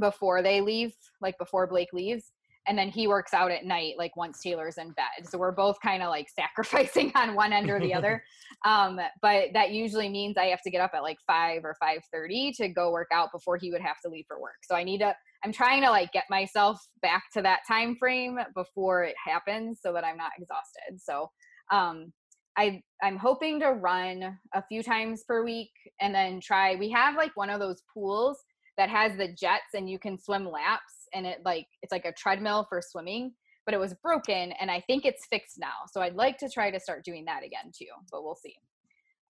before 0.00 0.42
they 0.42 0.60
leave, 0.60 0.94
like 1.20 1.36
before 1.38 1.66
Blake 1.66 1.92
leaves 1.92 2.32
and 2.68 2.78
then 2.78 2.90
he 2.90 3.08
works 3.08 3.32
out 3.32 3.50
at 3.50 3.64
night 3.64 3.94
like 3.96 4.14
once 4.16 4.40
taylor's 4.40 4.76
in 4.76 4.92
bed. 4.92 5.28
So 5.28 5.38
we're 5.38 5.52
both 5.52 5.78
kind 5.82 6.02
of 6.02 6.10
like 6.10 6.28
sacrificing 6.36 7.10
on 7.14 7.34
one 7.34 7.52
end 7.52 7.70
or 7.70 7.80
the 7.80 7.94
other. 7.94 8.22
Um, 8.64 8.98
but 9.22 9.50
that 9.54 9.70
usually 9.70 10.08
means 10.08 10.36
i 10.36 10.46
have 10.46 10.62
to 10.62 10.70
get 10.70 10.80
up 10.80 10.90
at 10.92 11.04
like 11.04 11.18
5 11.28 11.64
or 11.64 11.76
5.30 11.80 12.56
to 12.56 12.68
go 12.68 12.90
work 12.90 13.06
out 13.12 13.30
before 13.30 13.56
he 13.56 13.70
would 13.70 13.80
have 13.80 14.00
to 14.04 14.10
leave 14.10 14.24
for 14.26 14.40
work. 14.40 14.56
So 14.62 14.74
i 14.74 14.82
need 14.82 14.98
to 14.98 15.14
i'm 15.44 15.52
trying 15.52 15.82
to 15.82 15.90
like 15.90 16.10
get 16.10 16.24
myself 16.28 16.80
back 17.00 17.24
to 17.34 17.42
that 17.42 17.60
time 17.68 17.94
frame 17.94 18.36
before 18.56 19.04
it 19.04 19.14
happens 19.24 19.78
so 19.80 19.92
that 19.92 20.04
i'm 20.04 20.16
not 20.16 20.32
exhausted. 20.36 21.00
So 21.00 21.30
um, 21.70 22.12
I, 22.56 22.82
I'm 23.00 23.16
hoping 23.16 23.60
to 23.60 23.68
run 23.68 24.36
a 24.52 24.64
few 24.68 24.82
times 24.82 25.22
per 25.22 25.44
week 25.44 25.70
and 26.00 26.12
then 26.12 26.40
try. 26.40 26.74
We 26.74 26.90
have 26.90 27.14
like 27.14 27.36
one 27.36 27.50
of 27.50 27.60
those 27.60 27.82
pools 27.94 28.38
that 28.78 28.88
has 28.88 29.16
the 29.16 29.28
jets 29.28 29.74
and 29.74 29.90
you 29.90 29.98
can 29.98 30.18
swim 30.18 30.48
laps 30.50 31.08
and 31.12 31.26
it 31.26 31.40
like 31.44 31.66
it's 31.82 31.92
like 31.92 32.06
a 32.06 32.12
treadmill 32.12 32.64
for 32.68 32.80
swimming 32.80 33.32
but 33.66 33.74
it 33.74 33.80
was 33.80 33.92
broken 34.02 34.52
and 34.52 34.70
i 34.70 34.80
think 34.86 35.04
it's 35.04 35.26
fixed 35.26 35.58
now. 35.58 35.84
So 35.92 36.00
i'd 36.00 36.14
like 36.14 36.38
to 36.38 36.48
try 36.48 36.70
to 36.70 36.80
start 36.80 37.04
doing 37.04 37.26
that 37.26 37.44
again 37.44 37.72
too 37.76 37.86
but 38.10 38.24
we'll 38.24 38.36
see. 38.36 38.56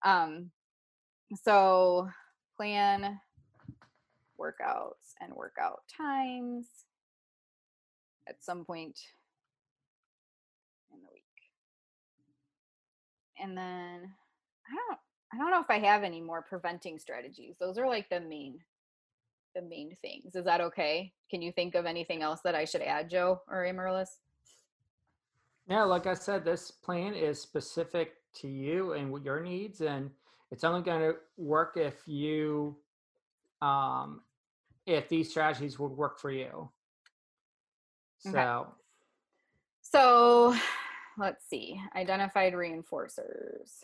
Um 0.05 0.51
so 1.43 2.07
plan 2.55 3.19
workouts 4.39 5.13
and 5.19 5.33
workout 5.33 5.81
times 5.97 6.67
at 8.27 8.41
some 8.43 8.63
point 8.63 8.99
in 10.93 10.99
the 11.01 11.07
week. 11.11 11.23
And 13.41 13.57
then 13.57 14.11
i 14.67 14.75
don't 14.75 14.99
i 15.33 15.37
don't 15.37 15.51
know 15.51 15.61
if 15.61 15.69
i 15.69 15.79
have 15.79 16.03
any 16.03 16.21
more 16.21 16.43
preventing 16.43 16.99
strategies. 16.99 17.55
Those 17.59 17.79
are 17.79 17.87
like 17.87 18.07
the 18.09 18.19
main 18.19 18.59
the 19.55 19.61
main 19.61 19.95
things. 20.01 20.35
Is 20.35 20.45
that 20.45 20.61
okay? 20.61 21.11
Can 21.29 21.41
you 21.41 21.51
think 21.51 21.75
of 21.75 21.85
anything 21.85 22.21
else 22.21 22.41
that 22.43 22.55
I 22.55 22.65
should 22.65 22.81
add, 22.81 23.09
Joe 23.09 23.41
or 23.47 23.65
Amaryllis? 23.65 24.19
Yeah, 25.67 25.83
like 25.83 26.07
I 26.07 26.15
said, 26.15 26.43
this 26.43 26.71
plan 26.71 27.13
is 27.13 27.39
specific 27.39 28.13
to 28.41 28.47
you 28.47 28.93
and 28.93 29.23
your 29.23 29.39
needs, 29.39 29.81
and 29.81 30.09
it's 30.51 30.63
only 30.63 30.81
going 30.81 31.01
to 31.01 31.15
work 31.37 31.77
if 31.77 31.95
you, 32.07 32.75
um, 33.61 34.21
if 34.87 35.07
these 35.09 35.29
strategies 35.29 35.77
would 35.77 35.91
work 35.91 36.19
for 36.19 36.31
you. 36.31 36.69
So, 38.17 38.29
okay. 38.29 38.69
so 39.81 40.55
let's 41.17 41.47
see. 41.47 41.79
Identified 41.95 42.53
reinforcers. 42.53 43.83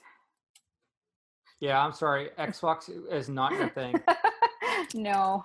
Yeah, 1.60 1.80
I'm 1.80 1.94
sorry. 1.94 2.30
Xbox 2.38 2.90
is 3.12 3.30
not 3.30 3.54
your 3.54 3.70
thing. 3.70 3.96
no 4.94 5.44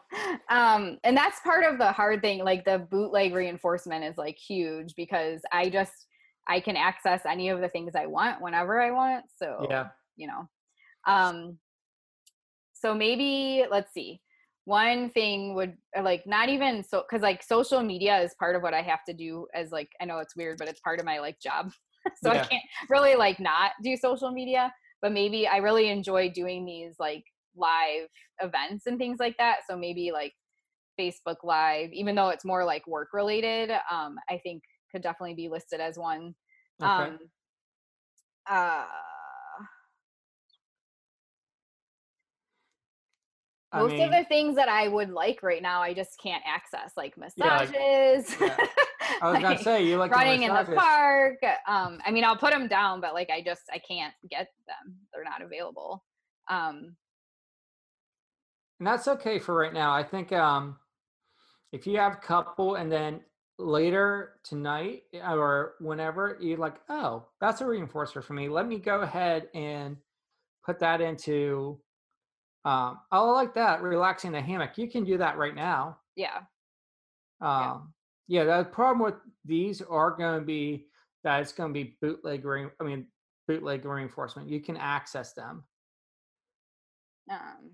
um 0.51 0.99
and 1.05 1.17
that's 1.17 1.41
part 1.41 1.65
of 1.65 1.79
the 1.79 1.93
hard 1.93 2.21
thing 2.21 2.45
like 2.45 2.65
the 2.65 2.79
bootleg 2.91 3.35
reinforcement 3.35 4.05
is 4.05 4.17
like 4.19 4.37
huge 4.37 4.95
because 4.97 5.41
i 5.53 5.69
just 5.69 6.07
i 6.49 6.61
can 6.61 6.77
access 6.77 7.21
any 7.27 7.49
of 7.49 7.61
the 7.61 7.69
things 7.69 7.93
i 7.97 8.07
want 8.07 8.41
whenever 8.41 8.81
i 8.81 8.91
want 8.91 9.25
so 9.37 9.67
yeah 9.71 9.89
you 10.17 10.27
know 10.27 10.49
Um, 11.07 11.59
so 12.73 12.95
maybe 12.95 13.65
let's 13.71 13.93
see. 13.93 14.21
One 14.65 15.11
thing 15.11 15.55
would 15.55 15.77
uh, 15.97 16.03
like 16.03 16.27
not 16.27 16.49
even 16.49 16.85
so 16.85 17.03
because 17.09 17.23
like 17.23 17.43
social 17.43 17.83
media 17.83 18.21
is 18.21 18.35
part 18.39 18.57
of 18.57 18.63
what 18.63 18.75
I 18.75 18.83
have 18.83 19.05
to 19.09 19.15
do 19.15 19.47
as 19.55 19.71
like 19.71 19.89
I 20.01 20.05
know 20.05 20.19
it's 20.19 20.37
weird, 20.37 20.59
but 20.59 20.69
it's 20.69 20.81
part 20.81 21.01
of 21.01 21.07
my 21.07 21.19
like 21.19 21.41
job. 21.41 21.73
so 22.23 22.33
Yeah. 22.33 22.43
I 22.43 22.47
can't 22.47 22.63
really 22.89 23.17
like 23.17 23.41
not 23.41 23.73
do 23.83 23.97
social 23.97 24.31
media. 24.31 24.73
But 25.03 25.13
maybe 25.13 25.49
I 25.49 25.59
really 25.59 25.89
enjoy 25.89 26.31
doing 26.31 26.67
these 26.67 26.97
like 26.99 27.25
live 27.57 28.09
events 28.43 28.87
and 28.87 28.99
things 28.99 29.19
like 29.21 29.37
that. 29.39 29.59
So 29.69 29.77
maybe 29.77 30.13
like 30.13 30.33
Facebook 30.99 31.37
Live, 31.43 31.91
even 31.93 32.15
though 32.15 32.29
it's 32.29 32.45
more 32.45 32.65
like 32.65 32.87
work 32.87 33.09
related, 33.13 33.71
um, 33.91 34.17
I 34.29 34.39
think 34.39 34.63
could 34.93 35.03
definitely 35.03 35.35
be 35.35 35.49
listed 35.49 35.81
as 35.81 35.97
one. 35.99 36.35
Okay. 36.83 36.91
Um, 36.91 37.19
uh, 38.51 38.85
I 43.73 43.83
most 43.83 43.93
mean, 43.93 44.03
of 44.03 44.11
the 44.11 44.25
things 44.25 44.57
that 44.57 44.69
I 44.69 44.89
would 44.89 45.11
like 45.11 45.43
right 45.45 45.63
now, 45.63 45.81
I 45.81 45.95
just 45.95 46.19
can't 46.21 46.43
access, 46.45 46.93
like 46.97 47.15
Yeah, 47.37 47.57
like- 47.59 47.71
massages. 47.71 48.37
yeah. 48.41 48.57
I 49.23 49.31
was 49.33 49.43
gonna 49.43 49.59
say 49.59 49.85
you 49.85 49.97
like 49.97 50.11
running 50.13 50.43
in 50.45 50.55
the 50.55 50.65
park. 50.77 51.39
Um, 51.67 52.01
I 52.05 52.11
mean, 52.11 52.25
I'll 52.25 52.37
put 52.37 52.51
them 52.51 52.69
down, 52.69 53.01
but 53.01 53.13
like 53.13 53.29
I 53.31 53.43
just 53.43 53.63
I 53.73 53.79
can't 53.79 54.15
get 54.31 54.49
them; 54.67 54.97
they're 55.13 55.25
not 55.25 55.43
available. 55.43 56.05
Um, 56.49 56.97
and 58.81 58.87
that's 58.87 59.07
okay 59.07 59.39
for 59.39 59.55
right 59.55 59.75
now. 59.75 59.93
I 59.93 60.03
think 60.03 60.33
um, 60.33 60.77
if 61.71 61.87
you 61.87 61.99
have 61.99 62.15
a 62.15 62.17
couple 62.17 62.77
and 62.77 62.91
then 62.91 63.21
later 63.59 64.41
tonight 64.43 65.03
eh, 65.13 65.21
or 65.21 65.75
whenever 65.81 66.39
you're 66.41 66.57
like, 66.57 66.77
oh, 66.89 67.27
that's 67.43 67.61
a 67.61 67.65
reinforcer 67.65 68.25
for 68.25 68.33
me. 68.33 68.49
Let 68.49 68.67
me 68.67 68.79
go 68.79 69.03
ahead 69.03 69.49
and 69.55 69.99
put 70.65 70.79
that 70.81 71.03
into. 71.03 71.79
Um, 72.65 73.01
I 73.13 73.21
like 73.21 73.55
that 73.55 73.83
relaxing 73.83 74.33
the 74.33 74.41
hammock. 74.41 74.77
You 74.79 74.89
can 74.91 75.05
do 75.05 75.19
that 75.19 75.37
right 75.37 75.55
now. 75.55 75.99
yeah, 76.17 76.41
Um, 77.43 77.93
yeah. 78.29 78.45
the 78.45 78.65
problem 78.65 79.05
with 79.05 79.15
these 79.45 79.83
are 79.83 80.11
going 80.11 80.41
to 80.41 80.45
be 80.45 80.87
that 81.23 81.41
it's 81.43 81.53
going 81.53 81.73
to 81.73 81.75
be 81.75 81.99
bootleg. 82.01 82.47
Rein, 82.47 82.71
I 82.81 82.85
mean, 82.85 83.07
bootleg 83.47 83.85
reinforcement. 83.85 84.49
You 84.49 84.61
can 84.61 84.79
access 84.79 85.35
them. 85.35 85.65
um 87.31 87.73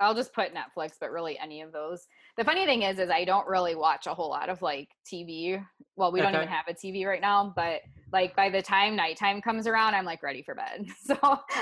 i'll 0.00 0.14
just 0.14 0.32
put 0.32 0.52
netflix 0.54 0.92
but 1.00 1.10
really 1.10 1.38
any 1.38 1.60
of 1.60 1.72
those. 1.72 2.06
The 2.36 2.44
funny 2.44 2.64
thing 2.66 2.82
is 2.82 2.98
is 2.98 3.10
i 3.10 3.24
don't 3.24 3.46
really 3.46 3.74
watch 3.74 4.06
a 4.06 4.14
whole 4.14 4.30
lot 4.30 4.48
of 4.48 4.62
like 4.62 4.88
tv 5.10 5.64
well 5.96 6.12
we 6.12 6.20
don't 6.20 6.34
even 6.34 6.48
have 6.48 6.66
a 6.68 6.74
tv 6.74 7.06
right 7.06 7.20
now 7.20 7.52
but 7.54 7.80
like 8.12 8.34
by 8.36 8.48
the 8.48 8.62
time 8.62 8.96
nighttime 8.96 9.42
comes 9.42 9.66
around 9.66 9.94
i'm 9.94 10.04
like 10.04 10.22
ready 10.22 10.42
for 10.42 10.54
bed. 10.54 10.86
So 11.04 11.16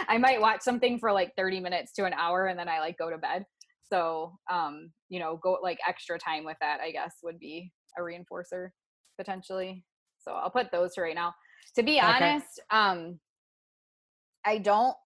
i 0.09 0.19
might 0.19 0.41
watch 0.41 0.61
something 0.63 0.99
for 0.99 1.13
like 1.13 1.33
30 1.37 1.61
minutes 1.61 1.93
to 1.95 2.05
an 2.05 2.13
hour 2.13 2.47
and 2.47 2.59
then 2.59 2.69
i 2.69 2.79
like 2.79 2.99
go 2.99 3.11
to 3.11 3.19
bed. 3.19 3.45
So 3.91 4.39
um 4.51 4.91
you 5.09 5.19
know 5.19 5.39
go 5.43 5.59
like 5.63 5.79
extra 5.87 6.19
time 6.19 6.45
with 6.45 6.57
that 6.61 6.81
i 6.81 6.91
guess 6.91 7.17
would 7.23 7.39
be 7.39 7.73
a 7.99 8.01
reinforcer 8.03 8.71
potentially. 9.19 9.85
So 10.19 10.33
i'll 10.33 10.51
put 10.51 10.71
those 10.71 10.95
for 10.95 11.03
right 11.05 11.15
now. 11.15 11.35
To 11.77 11.83
be 11.83 12.01
Okay. 12.01 12.15
honest 12.15 12.61
um 12.71 13.19
i 14.45 14.59
don't 14.59 14.97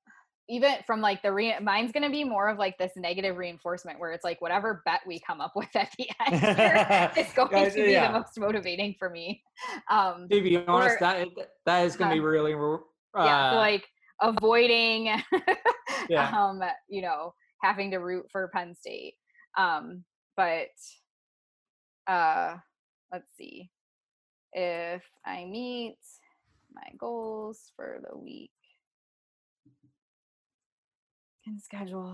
even 0.49 0.75
from 0.87 1.01
like 1.01 1.23
the 1.23 1.33
re- 1.33 1.59
mine's 1.61 1.93
gonna 1.93 2.11
be 2.11 2.23
more 2.25 2.49
of 2.49 2.59
like 2.59 2.79
this 2.79 2.93
negative 2.97 3.37
reinforcement 3.37 3.99
where 3.99 4.13
it's 4.13 4.25
like 4.25 4.41
whatever 4.41 4.83
bet 4.85 5.01
we 5.07 5.19
come 5.21 5.41
up 5.41 5.53
with 5.57 5.69
at 5.75 5.91
the 5.99 6.09
end 6.27 6.41
here 6.41 7.11
is 7.17 7.33
going 7.33 7.51
Guys, 7.51 7.75
to 7.75 7.85
be 7.85 7.93
yeah. 7.93 8.13
the 8.13 8.19
most 8.21 8.39
motivating 8.39 8.95
for 8.99 9.11
me. 9.11 9.43
Um, 9.91 10.29
To 10.31 10.41
be 10.43 10.57
honest, 10.57 10.97
Or- 10.97 10.99
that 11.01 11.21
is, 11.27 11.29
that 11.67 11.85
is 11.87 11.97
going 11.97 12.11
to 12.11 12.15
be 12.15 12.21
really. 12.21 12.55
Uh, 12.55 12.79
yeah, 13.25 13.51
so 13.53 13.57
like 13.57 13.85
avoiding, 14.21 15.07
Yeah. 16.09 16.31
um, 16.31 16.63
you 16.89 17.03
know, 17.03 17.35
having 17.63 17.91
to 17.93 17.99
root 17.99 18.27
for 18.31 18.49
Penn 18.49 18.75
State. 18.75 19.15
Um, 19.59 20.05
but 20.37 20.69
uh, 22.07 22.57
let's 23.13 23.31
see 23.37 23.71
if 24.53 25.03
I 25.25 25.45
meet 25.45 25.97
my 26.75 26.89
goals 26.99 27.73
for 27.75 28.01
the 28.09 28.17
week. 28.19 28.51
Can 31.47 31.61
schedule. 31.61 32.13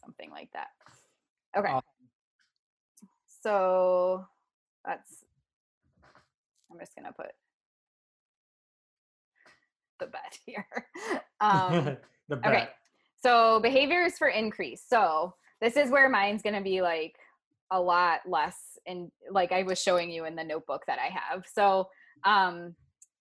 Something 0.00 0.30
like 0.30 0.48
that. 0.52 0.68
Okay. 1.56 1.72
Awesome. 1.72 1.82
So 3.42 4.24
that's, 4.84 5.24
I'm 6.70 6.78
just 6.78 6.94
going 6.94 7.06
to 7.06 7.12
put 7.12 7.32
the 9.98 10.06
bet 10.06 10.38
here. 10.46 10.66
Um, 11.40 11.96
the 12.28 12.36
Okay. 12.36 12.50
bet. 12.50 12.74
so 13.22 13.58
behaviors 13.60 14.18
for 14.18 14.28
increase. 14.28 14.82
So 14.88 15.34
this 15.60 15.76
is 15.76 15.90
where 15.90 16.08
mine's 16.08 16.42
going 16.42 16.54
to 16.54 16.62
be 16.62 16.80
like 16.80 17.16
a 17.70 17.80
lot 17.80 18.20
less 18.26 18.56
in 18.86 19.10
like 19.30 19.52
I 19.52 19.62
was 19.62 19.80
showing 19.80 20.10
you 20.10 20.24
in 20.24 20.34
the 20.34 20.44
notebook 20.44 20.84
that 20.86 20.98
I 20.98 21.10
have. 21.14 21.44
So 21.52 21.88
um 22.24 22.74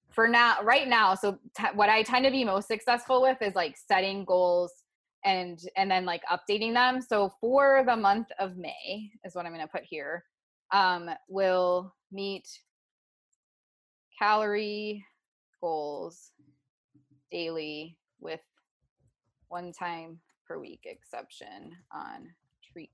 for 0.09 0.27
now 0.27 0.57
right 0.63 0.87
now 0.87 1.13
so 1.13 1.37
t- 1.55 1.65
what 1.75 1.89
I 1.89 2.01
tend 2.01 2.25
to 2.25 2.31
be 2.31 2.43
most 2.43 2.67
successful 2.67 3.21
with 3.21 3.41
is 3.41 3.55
like 3.55 3.75
setting 3.77 4.23
goals 4.25 4.71
and 5.25 5.59
and 5.75 5.91
then 5.91 6.05
like 6.05 6.21
updating 6.31 6.73
them. 6.73 7.01
So 7.01 7.33
for 7.41 7.83
the 7.85 7.95
month 7.95 8.27
of 8.39 8.57
May 8.57 9.11
is 9.25 9.35
what 9.35 9.45
I'm 9.45 9.53
going 9.53 9.65
to 9.65 9.71
put 9.71 9.83
here. 9.83 10.23
Um 10.73 11.09
will 11.27 11.93
meet 12.11 12.47
calorie 14.17 15.05
goals 15.61 16.31
daily 17.31 17.97
with 18.19 18.39
one 19.49 19.73
time 19.73 20.19
per 20.47 20.59
week 20.59 20.81
exception 20.85 21.75
on 21.93 22.29
treat 22.71 22.91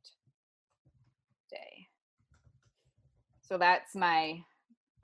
day. 1.49 1.88
So 3.41 3.58
that's 3.58 3.95
my 3.95 4.39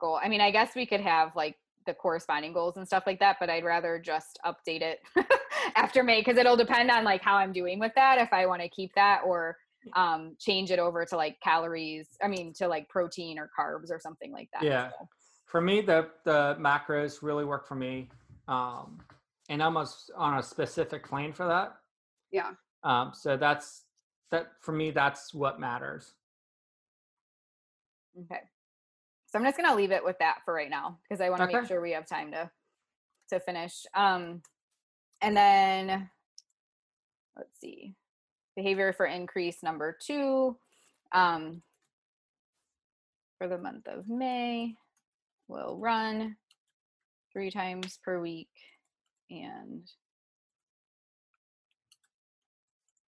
goal. 0.00 0.18
I 0.22 0.28
mean, 0.28 0.40
I 0.40 0.50
guess 0.50 0.74
we 0.74 0.86
could 0.86 1.00
have 1.00 1.36
like 1.36 1.56
the 1.86 1.94
corresponding 1.94 2.52
goals 2.52 2.76
and 2.76 2.86
stuff 2.86 3.04
like 3.06 3.20
that, 3.20 3.36
but 3.38 3.50
I'd 3.50 3.64
rather 3.64 3.98
just 3.98 4.38
update 4.44 4.82
it 4.82 5.00
after 5.76 6.02
May 6.02 6.20
because 6.20 6.36
it'll 6.36 6.56
depend 6.56 6.90
on 6.90 7.04
like 7.04 7.22
how 7.22 7.36
I'm 7.36 7.52
doing 7.52 7.78
with 7.78 7.92
that 7.94 8.18
if 8.18 8.32
I 8.32 8.46
want 8.46 8.62
to 8.62 8.68
keep 8.68 8.92
that 8.94 9.22
or 9.24 9.56
um 9.96 10.36
change 10.38 10.70
it 10.70 10.78
over 10.78 11.04
to 11.06 11.16
like 11.16 11.38
calories, 11.42 12.08
I 12.22 12.28
mean 12.28 12.52
to 12.54 12.68
like 12.68 12.88
protein 12.88 13.38
or 13.38 13.50
carbs 13.58 13.90
or 13.90 13.98
something 13.98 14.32
like 14.32 14.48
that. 14.52 14.62
Yeah. 14.62 14.90
So, 14.90 15.08
For 15.46 15.60
me, 15.60 15.80
the 15.80 16.08
the 16.24 16.56
macros 16.60 17.22
really 17.22 17.44
work 17.44 17.66
for 17.66 17.74
me, 17.76 18.08
um, 18.46 19.00
and 19.48 19.62
I'm 19.62 19.76
almost 19.76 20.10
on 20.16 20.38
a 20.38 20.42
specific 20.42 21.08
plane 21.08 21.32
for 21.32 21.46
that. 21.46 21.76
Yeah. 22.30 22.52
Um, 22.82 23.12
so 23.14 23.36
that's 23.36 23.84
that 24.30 24.52
for 24.60 24.72
me. 24.72 24.90
That's 24.90 25.34
what 25.34 25.60
matters. 25.60 26.14
Okay. 28.18 28.40
So 29.26 29.38
I'm 29.38 29.44
just 29.44 29.56
gonna 29.56 29.76
leave 29.76 29.92
it 29.92 30.04
with 30.04 30.18
that 30.18 30.38
for 30.44 30.54
right 30.54 30.70
now 30.70 30.98
because 31.02 31.20
I 31.20 31.30
want 31.30 31.40
to 31.42 31.48
Okay. 31.48 31.60
make 31.60 31.68
sure 31.68 31.80
we 31.80 31.92
have 31.92 32.06
time 32.06 32.32
to 32.32 32.50
to 33.30 33.40
finish. 33.40 33.84
Um, 33.94 34.42
and 35.20 35.36
then 35.36 36.10
let's 37.36 37.60
see, 37.60 37.94
behavior 38.56 38.92
for 38.92 39.06
increase 39.06 39.62
number 39.62 39.96
two. 40.04 40.58
Um, 41.12 41.62
for 43.38 43.48
the 43.48 43.58
month 43.58 43.86
of 43.86 44.08
May, 44.08 44.74
will 45.48 45.78
run 45.78 46.36
three 47.32 47.50
times 47.50 47.98
per 48.04 48.20
week 48.20 48.50
and 49.30 49.88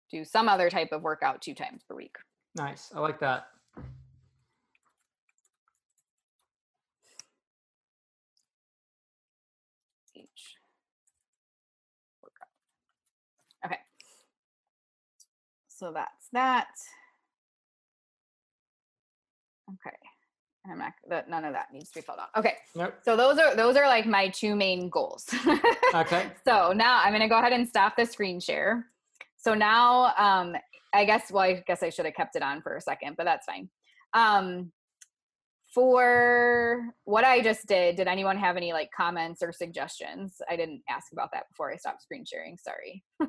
do 0.09 0.23
some 0.23 0.47
other 0.47 0.69
type 0.69 0.91
of 0.91 1.01
workout 1.01 1.41
two 1.41 1.53
times 1.53 1.83
per 1.87 1.95
week. 1.95 2.15
Nice. 2.55 2.91
I 2.95 2.99
like 2.99 3.19
that. 3.19 3.47
each 10.15 10.55
workout. 12.21 12.47
Okay. 13.65 13.79
So 15.67 15.91
that's 15.93 16.27
that. 16.33 16.67
Okay. 19.69 19.95
And 20.63 20.73
I'm 20.73 20.79
not 20.79 20.93
that 21.09 21.29
none 21.29 21.45
of 21.45 21.53
that 21.53 21.67
needs 21.73 21.89
to 21.89 21.95
be 21.95 22.01
filled 22.01 22.19
out. 22.19 22.29
Okay. 22.37 22.55
Nope. 22.75 22.95
So 23.03 23.15
those 23.15 23.37
are 23.37 23.55
those 23.55 23.75
are 23.75 23.87
like 23.87 24.05
my 24.05 24.29
two 24.29 24.55
main 24.55 24.89
goals. 24.89 25.25
Okay. 25.95 26.27
so 26.45 26.73
now 26.75 26.99
I'm 27.01 27.13
gonna 27.13 27.29
go 27.29 27.39
ahead 27.39 27.53
and 27.53 27.67
stop 27.67 27.95
the 27.95 28.05
screen 28.05 28.39
share. 28.41 28.87
So 29.47 29.53
now 29.53 30.13
um 30.17 30.57
I 30.93 31.05
guess 31.05 31.31
well 31.31 31.43
I 31.43 31.63
guess 31.65 31.81
I 31.81 31.89
should 31.89 32.03
have 32.03 32.15
kept 32.15 32.35
it 32.35 32.43
on 32.43 32.61
for 32.61 32.75
a 32.75 32.81
second, 32.81 33.15
but 33.15 33.23
that's 33.23 33.45
fine. 33.45 33.69
Um 34.13 34.73
for 35.73 36.93
what 37.05 37.23
I 37.23 37.41
just 37.41 37.65
did, 37.65 37.95
did 37.95 38.09
anyone 38.09 38.37
have 38.37 38.57
any 38.57 38.73
like 38.73 38.89
comments 38.95 39.41
or 39.41 39.53
suggestions? 39.53 40.41
I 40.49 40.57
didn't 40.57 40.81
ask 40.89 41.13
about 41.13 41.29
that 41.31 41.47
before 41.49 41.71
I 41.71 41.77
stopped 41.77 42.01
screen 42.01 42.25
sharing. 42.25 42.57
Sorry. 42.57 43.05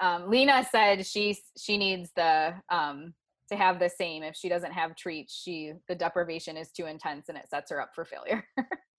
um, 0.00 0.28
Lena 0.28 0.66
said 0.70 1.06
she 1.06 1.38
she 1.56 1.78
needs 1.78 2.10
the 2.14 2.52
um, 2.68 3.14
to 3.50 3.56
have 3.56 3.78
the 3.78 3.88
same. 3.88 4.22
If 4.22 4.36
she 4.36 4.50
doesn't 4.50 4.72
have 4.72 4.94
treats, 4.94 5.34
she 5.34 5.72
the 5.88 5.94
deprivation 5.94 6.58
is 6.58 6.70
too 6.70 6.84
intense 6.84 7.30
and 7.30 7.38
it 7.38 7.48
sets 7.48 7.70
her 7.70 7.80
up 7.80 7.92
for 7.94 8.04
failure. 8.04 8.44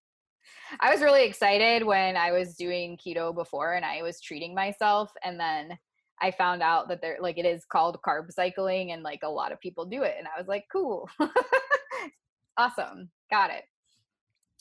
I 0.79 0.91
was 0.91 1.01
really 1.01 1.25
excited 1.25 1.85
when 1.85 2.17
I 2.17 2.31
was 2.31 2.55
doing 2.55 2.97
keto 2.97 3.33
before 3.33 3.73
and 3.73 3.85
I 3.85 4.01
was 4.01 4.21
treating 4.21 4.53
myself 4.53 5.11
and 5.23 5.39
then 5.39 5.77
I 6.21 6.31
found 6.31 6.61
out 6.61 6.87
that 6.89 7.01
there 7.01 7.17
like 7.19 7.37
it 7.37 7.45
is 7.45 7.65
called 7.65 7.99
carb 8.05 8.31
cycling 8.31 8.91
and 8.91 9.03
like 9.03 9.21
a 9.23 9.29
lot 9.29 9.51
of 9.51 9.59
people 9.59 9.85
do 9.85 10.03
it 10.03 10.15
and 10.17 10.27
I 10.27 10.39
was 10.39 10.47
like 10.47 10.65
cool. 10.71 11.09
awesome. 12.57 13.09
Got 13.29 13.51
it. 13.51 13.63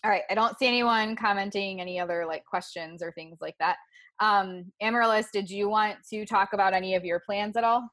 All 0.04 0.10
right, 0.10 0.22
I 0.30 0.34
don't 0.34 0.58
see 0.58 0.66
anyone 0.66 1.14
commenting 1.14 1.80
any 1.80 2.00
other 2.00 2.26
like 2.26 2.44
questions 2.44 3.02
or 3.02 3.12
things 3.12 3.38
like 3.40 3.56
that. 3.60 3.76
Um 4.20 4.72
Amaryllis, 4.80 5.30
did 5.32 5.50
you 5.50 5.68
want 5.68 5.96
to 6.10 6.26
talk 6.26 6.52
about 6.52 6.74
any 6.74 6.94
of 6.94 7.04
your 7.04 7.20
plans 7.20 7.56
at 7.56 7.64
all? 7.64 7.88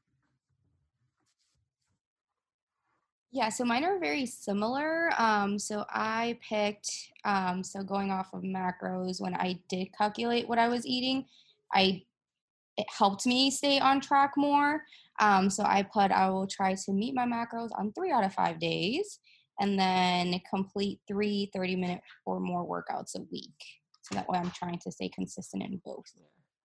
Yeah, 3.32 3.50
so 3.50 3.64
mine 3.64 3.84
are 3.84 4.00
very 4.00 4.26
similar. 4.26 5.12
Um, 5.18 5.60
so 5.60 5.86
I 5.90 6.40
picked, 6.48 6.90
um, 7.26 7.64
so 7.64 7.84
going 7.84 8.10
off 8.10 8.34
of 8.34 8.42
macros, 8.42 9.22
when 9.22 9.36
I 9.36 9.60
did 9.70 9.90
calculate 9.96 10.50
what 10.50 10.58
I 10.58 10.68
was 10.68 10.86
eating, 10.86 11.26
I 11.74 12.04
it 12.78 12.88
helped 12.98 13.26
me 13.26 13.52
stay 13.52 13.78
on 13.80 14.00
track 14.00 14.32
more. 14.38 14.84
Um, 15.20 15.50
so 15.50 15.64
I 15.64 15.84
put 15.84 16.12
I 16.12 16.30
will 16.30 16.48
try 16.48 16.74
to 16.74 16.94
meet 16.94 17.14
my 17.14 17.26
macros 17.26 17.70
on 17.78 17.92
three 17.92 18.12
out 18.12 18.24
of 18.24 18.34
five 18.34 18.60
days, 18.60 19.20
and 19.60 19.78
then 19.78 20.40
complete 20.50 21.00
three 21.08 21.52
30 21.54 21.76
minute 21.76 22.02
or 22.26 22.40
more 22.40 22.66
workouts 22.66 23.16
a 23.16 23.22
week. 23.32 23.54
So 24.02 24.16
that 24.16 24.28
way 24.28 24.40
I'm 24.40 24.52
trying 24.52 24.80
to 24.80 24.92
stay 24.92 25.10
consistent 25.10 25.62
in 25.62 25.80
both. 25.86 26.06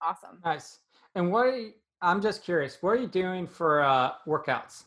Awesome. 0.01 0.41
Nice. 0.45 0.79
And 1.15 1.31
what 1.31 1.47
are 1.47 1.57
you, 1.57 1.73
I'm 2.01 2.23
just 2.23 2.43
curious, 2.43 2.79
what 2.81 2.91
are 2.91 3.01
you 3.01 3.09
doing 3.09 3.47
for 3.47 3.83
uh, 3.83 4.13
workouts? 4.27 4.85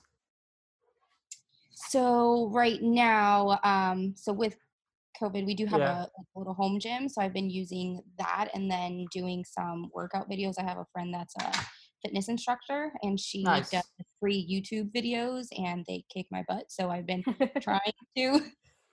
So 1.89 2.49
right 2.51 2.81
now, 2.81 3.59
um, 3.63 4.13
so 4.17 4.33
with 4.33 4.57
COVID, 5.21 5.45
we 5.45 5.53
do 5.55 5.65
have 5.67 5.79
Yeah. 5.79 6.01
a, 6.05 6.09
a 6.09 6.23
little 6.35 6.53
home 6.53 6.79
gym. 6.79 7.07
So 7.07 7.21
I've 7.21 7.33
been 7.33 7.49
using 7.49 8.01
that 8.17 8.49
and 8.53 8.69
then 8.69 9.05
doing 9.11 9.45
some 9.45 9.89
workout 9.93 10.29
videos. 10.29 10.55
I 10.59 10.63
have 10.63 10.77
a 10.77 10.85
friend 10.91 11.13
that's 11.13 11.35
a 11.37 11.51
fitness 12.03 12.29
instructor 12.29 12.91
and 13.03 13.19
she 13.19 13.43
Nice. 13.43 13.69
does 13.71 13.83
free 14.19 14.45
YouTube 14.51 14.91
videos 14.91 15.47
and 15.57 15.85
they 15.87 16.03
kick 16.13 16.25
my 16.31 16.43
butt. 16.47 16.65
So 16.69 16.89
I've 16.89 17.05
been 17.05 17.23
trying 17.61 17.79
to 18.17 18.39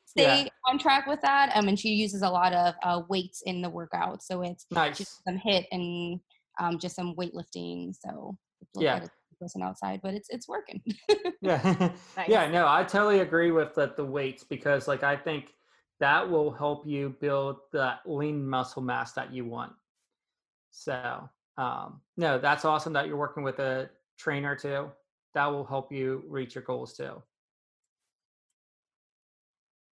stay 0.07 0.49
on 0.69 0.79
track 0.79 1.07
with 1.07 1.21
that. 1.23 1.53
Um, 1.57 1.69
and 1.69 1.79
she 1.79 1.89
uses 1.91 2.23
a 2.23 2.29
lot 2.29 2.53
of 2.53 2.75
uh, 2.83 3.01
weights 3.09 3.43
in 3.47 3.63
the 3.63 3.71
workout. 3.71 4.23
So 4.23 4.43
it's 4.43 4.67
Nice. 4.71 4.99
just 4.99 5.25
some 5.27 5.39
HIIT 5.39 5.65
and 5.73 6.21
um, 6.61 6.79
just 6.79 6.97
some 6.97 7.15
weightlifting. 7.17 7.95
So 7.95 8.37
Yeah. 8.79 9.01
Person 9.35 9.63
outside, 9.63 10.01
but 10.03 10.15
it's 10.15 10.29
it's 10.31 10.49
working. 10.49 10.83
Yeah. 11.41 11.93
Nice. 12.17 12.29
Yeah, 12.29 12.49
no, 12.51 12.67
I 12.67 12.85
totally 12.85 13.21
agree 13.21 13.51
with 13.51 13.75
the, 13.75 13.93
the 13.97 14.05
weights 14.05 14.45
because 14.45 14.89
like 14.89 15.03
I 15.03 15.17
think 15.17 15.53
that 16.01 16.29
will 16.29 16.53
help 16.53 16.87
you 16.87 17.15
build 17.21 17.57
that 17.73 18.01
lean 18.07 18.49
muscle 18.49 18.83
mass 18.83 19.13
that 19.13 19.33
you 19.33 19.45
want. 19.45 19.73
So 20.71 21.29
um 21.57 22.01
no, 22.17 22.39
that's 22.39 22.65
awesome 22.65 22.93
that 22.95 23.07
you're 23.07 23.17
working 23.17 23.43
with 23.43 23.59
a 23.59 23.91
trainer 24.19 24.57
too. 24.57 24.91
That 25.35 25.47
will 25.47 25.65
help 25.65 25.93
you 25.93 26.23
reach 26.29 26.55
your 26.55 26.65
goals 26.65 26.97
too. 26.97 27.23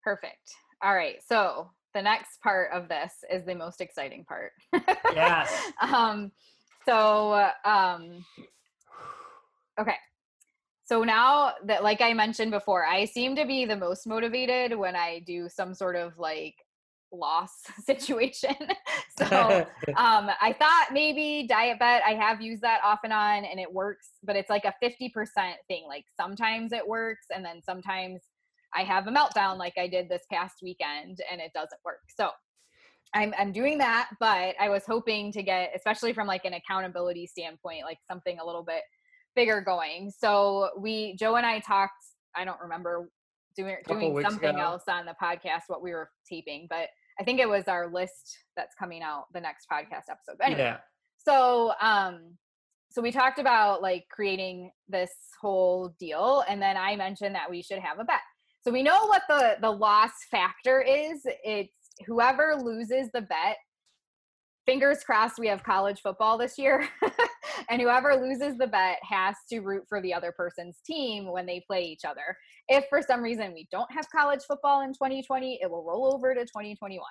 Perfect. 0.04 0.56
All 0.84 0.96
right. 0.96 1.18
So 1.28 1.70
the 1.94 2.02
next 2.02 2.42
part 2.42 2.72
of 2.72 2.88
this 2.88 3.14
is 3.32 3.46
the 3.46 3.56
most 3.56 3.82
exciting 3.82 4.26
part. 4.26 4.54
Yes. 5.14 5.72
um, 5.82 6.32
so, 6.86 7.50
um, 7.66 8.26
okay. 9.80 9.96
So 10.92 11.04
now 11.04 11.54
that, 11.66 11.84
like 11.84 12.02
I 12.02 12.14
mentioned 12.14 12.52
before, 12.52 12.86
I 12.86 13.06
seem 13.06 13.36
to 13.38 13.46
be 13.46 13.64
the 13.66 13.78
most 13.78 14.06
motivated 14.06 14.78
when 14.78 14.94
I 14.96 15.20
do 15.26 15.48
some 15.48 15.74
sort 15.74 15.96
of 15.96 16.18
like 16.20 16.56
loss 17.14 17.52
situation. 17.86 18.56
so, 19.18 19.66
um, 19.96 20.30
I 20.42 20.54
thought 20.58 20.88
maybe 20.92 21.48
DietBet. 21.50 22.02
I 22.06 22.18
have 22.20 22.42
used 22.42 22.62
that 22.64 22.82
off 22.84 23.00
and 23.06 23.14
on, 23.14 23.46
and 23.46 23.60
it 23.60 23.72
works, 23.72 24.10
but 24.24 24.36
it's 24.36 24.50
like 24.50 24.66
a 24.66 24.74
fifty 24.82 25.08
percent 25.08 25.56
thing. 25.68 25.86
Like 25.88 26.06
sometimes 26.20 26.74
it 26.74 26.86
works, 26.86 27.28
and 27.34 27.44
then 27.46 27.62
sometimes 27.64 28.22
I 28.74 28.84
have 28.84 29.08
a 29.08 29.12
meltdown, 29.12 29.58
like 29.58 29.78
I 29.78 29.88
did 29.88 30.10
this 30.10 30.24
past 30.32 30.56
weekend, 30.62 31.20
and 31.32 31.40
it 31.40 31.52
doesn't 31.54 31.80
work. 31.86 32.02
So. 32.16 32.30
I'm, 33.14 33.34
I'm 33.38 33.52
doing 33.52 33.78
that, 33.80 34.10
but 34.22 34.56
I 34.58 34.70
was 34.70 34.84
hoping 34.88 35.34
to 35.34 35.44
get, 35.44 35.72
especially 35.76 36.14
from 36.14 36.28
like 36.28 36.46
an 36.46 36.54
accountability 36.54 37.28
standpoint, 37.28 37.84
like 37.84 37.98
something 38.08 38.40
a 38.40 38.46
little 38.46 38.64
bit 38.64 38.84
bigger 39.36 39.62
going. 39.62 40.12
So 40.16 40.70
we, 40.78 41.16
Joe 41.16 41.36
and 41.36 41.46
I 41.46 41.60
talked, 41.60 42.04
I 42.36 42.46
don't 42.46 42.60
remember 42.62 43.10
doing, 43.56 43.78
doing 43.88 44.22
something 44.22 44.50
ago. 44.50 44.60
else 44.60 44.84
on 44.88 45.06
the 45.06 45.16
podcast, 45.22 45.64
what 45.68 45.82
we 45.82 45.92
were 45.92 46.10
taping, 46.30 46.68
but 46.70 46.88
I 47.20 47.24
think 47.24 47.40
it 47.40 47.50
was 47.50 47.68
our 47.68 47.92
list 47.92 48.38
that's 48.56 48.76
coming 48.76 49.04
out 49.04 49.26
the 49.34 49.42
next 49.42 49.68
podcast 49.72 50.10
episode. 50.10 50.38
But 50.38 50.48
anyway, 50.48 50.62
yeah. 50.62 50.78
so 51.18 51.74
um 51.82 52.38
so 52.92 53.02
we 53.02 53.12
talked 53.12 53.40
about 53.40 53.82
like 53.82 54.06
creating 54.12 54.70
this 54.90 55.12
whole 55.40 55.96
deal 56.00 56.44
and 56.48 56.62
then 56.62 56.78
i 56.78 56.96
mentioned 56.96 57.34
that 57.34 57.50
we 57.50 57.62
should 57.62 57.80
have 57.80 58.00
a 58.00 58.04
bet 58.04 58.20
so 58.62 58.72
we 58.72 58.84
know 58.84 59.06
what 59.08 59.24
the 59.28 59.58
the 59.62 59.70
loss 59.70 60.12
factor 60.30 60.82
is 60.82 61.22
it's 61.44 61.74
whoever 62.06 62.56
loses 62.62 63.10
the 63.14 63.22
bet 63.22 63.58
fingers 64.66 65.04
crossed 65.04 65.40
we 65.40 65.48
have 65.48 65.64
college 65.64 66.02
football 66.02 66.38
this 66.38 66.58
year 66.58 66.88
and 67.70 67.82
whoever 67.82 68.16
loses 68.16 68.58
the 68.58 68.68
bet 68.68 68.98
has 69.04 69.36
to 69.50 69.60
root 69.60 69.84
for 69.90 70.02
the 70.02 70.14
other 70.14 70.32
person's 70.32 70.78
team 70.86 71.32
when 71.32 71.46
they 71.46 71.64
play 71.66 71.82
each 71.82 72.06
other 72.06 72.36
if 72.68 72.86
for 72.90 73.02
some 73.02 73.22
reason 73.22 73.54
we 73.54 73.68
don't 73.72 73.92
have 73.92 74.06
college 74.12 74.42
football 74.48 74.82
in 74.82 74.94
2020 74.94 75.60
it 75.62 75.70
will 75.70 75.84
roll 75.84 76.14
over 76.14 76.34
to 76.34 76.42
2021 76.42 77.04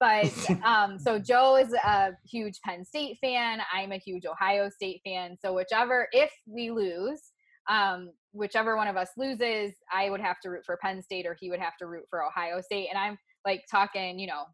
but 0.00 0.32
um, 0.64 0.98
so 0.98 1.18
Joe 1.18 1.56
is 1.56 1.72
a 1.72 2.12
huge 2.28 2.60
Penn 2.64 2.84
State 2.84 3.18
fan. 3.20 3.60
I'm 3.72 3.92
a 3.92 3.98
huge 3.98 4.24
Ohio 4.26 4.68
State 4.68 5.00
fan. 5.04 5.36
So 5.40 5.52
whichever, 5.52 6.08
if 6.12 6.30
we 6.46 6.70
lose, 6.70 7.20
um, 7.68 8.10
whichever 8.32 8.76
one 8.76 8.88
of 8.88 8.96
us 8.96 9.10
loses, 9.16 9.74
I 9.92 10.10
would 10.10 10.20
have 10.20 10.40
to 10.40 10.50
root 10.50 10.64
for 10.64 10.78
Penn 10.82 11.02
State 11.02 11.26
or 11.26 11.36
he 11.38 11.50
would 11.50 11.60
have 11.60 11.76
to 11.78 11.86
root 11.86 12.04
for 12.10 12.24
Ohio 12.24 12.60
State. 12.60 12.88
And 12.88 12.98
I'm 12.98 13.18
like 13.44 13.64
talking, 13.70 14.18
you 14.18 14.26
know, 14.26 14.44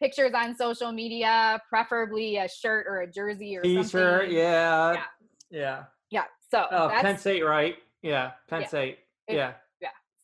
pictures 0.00 0.32
on 0.34 0.56
social 0.56 0.92
media, 0.92 1.60
preferably 1.68 2.38
a 2.38 2.48
shirt 2.48 2.86
or 2.88 3.00
a 3.02 3.10
jersey 3.10 3.56
or 3.56 3.62
T-shirt, 3.62 3.90
something. 4.22 4.36
yeah. 4.36 4.92
Yeah. 4.92 5.04
Yeah. 5.50 5.84
Yeah. 6.10 6.24
So 6.50 6.66
Oh, 6.70 6.88
Penn 6.88 7.18
State, 7.18 7.42
right? 7.44 7.76
Yeah, 8.02 8.32
Penn 8.48 8.62
Yeah. 8.62 8.66
State. 8.66 8.98
It- 9.28 9.36
Yeah. 9.36 9.52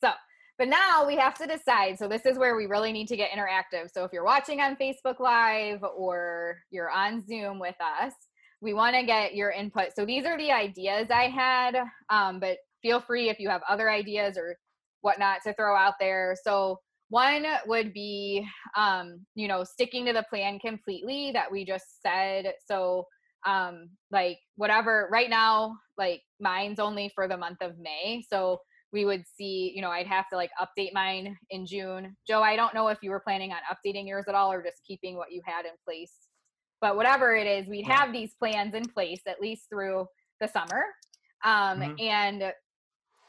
So, 0.00 0.10
but 0.58 0.68
now 0.68 1.06
we 1.06 1.16
have 1.16 1.34
to 1.38 1.46
decide. 1.46 1.98
So, 1.98 2.06
this 2.08 2.26
is 2.26 2.38
where 2.38 2.54
we 2.56 2.66
really 2.66 2.92
need 2.92 3.08
to 3.08 3.16
get 3.16 3.30
interactive. 3.30 3.90
So, 3.92 4.04
if 4.04 4.12
you're 4.12 4.24
watching 4.24 4.60
on 4.60 4.76
Facebook 4.76 5.20
Live 5.20 5.82
or 5.82 6.58
you're 6.70 6.90
on 6.90 7.20
Zoom 7.26 7.58
with 7.58 7.76
us, 7.80 8.12
we 8.60 8.74
want 8.74 8.94
to 8.96 9.04
get 9.04 9.34
your 9.34 9.50
input. 9.50 9.94
So, 9.94 10.04
these 10.04 10.24
are 10.26 10.36
the 10.36 10.52
ideas 10.52 11.08
I 11.10 11.28
had, 11.28 11.76
um, 12.10 12.40
but 12.40 12.58
feel 12.82 13.00
free 13.00 13.28
if 13.30 13.38
you 13.40 13.48
have 13.48 13.62
other 13.68 13.90
ideas 13.90 14.36
or 14.36 14.56
whatnot 15.00 15.42
to 15.44 15.54
throw 15.54 15.76
out 15.76 15.94
there. 15.98 16.36
So, 16.42 16.78
one 17.08 17.46
would 17.66 17.92
be, 17.92 18.46
um, 18.76 19.24
you 19.34 19.48
know, 19.48 19.64
sticking 19.64 20.06
to 20.06 20.12
the 20.12 20.24
plan 20.28 20.58
completely 20.58 21.30
that 21.32 21.50
we 21.50 21.64
just 21.64 22.02
said. 22.02 22.52
So, 22.66 23.06
um, 23.46 23.90
like 24.10 24.38
whatever, 24.56 25.08
right 25.10 25.30
now, 25.30 25.76
like 25.96 26.22
mine's 26.40 26.80
only 26.80 27.10
for 27.14 27.28
the 27.28 27.36
month 27.36 27.58
of 27.60 27.78
May. 27.78 28.24
So, 28.28 28.60
we 28.92 29.04
would 29.04 29.24
see, 29.26 29.72
you 29.74 29.82
know, 29.82 29.90
I'd 29.90 30.06
have 30.06 30.28
to 30.30 30.36
like 30.36 30.50
update 30.60 30.92
mine 30.94 31.36
in 31.50 31.66
June. 31.66 32.16
Joe, 32.26 32.40
I 32.42 32.56
don't 32.56 32.72
know 32.72 32.88
if 32.88 32.98
you 33.02 33.10
were 33.10 33.20
planning 33.20 33.52
on 33.52 33.58
updating 33.70 34.06
yours 34.06 34.24
at 34.28 34.34
all 34.34 34.50
or 34.50 34.62
just 34.62 34.82
keeping 34.86 35.16
what 35.16 35.32
you 35.32 35.42
had 35.44 35.64
in 35.64 35.72
place. 35.84 36.14
But 36.80 36.96
whatever 36.96 37.34
it 37.34 37.46
is, 37.46 37.68
we'd 37.68 37.86
have 37.86 38.12
these 38.12 38.34
plans 38.38 38.74
in 38.74 38.88
place 38.88 39.20
at 39.26 39.40
least 39.40 39.68
through 39.68 40.06
the 40.40 40.48
summer. 40.48 40.84
Um, 41.44 41.80
Mhm. 41.80 42.00
and 42.00 42.52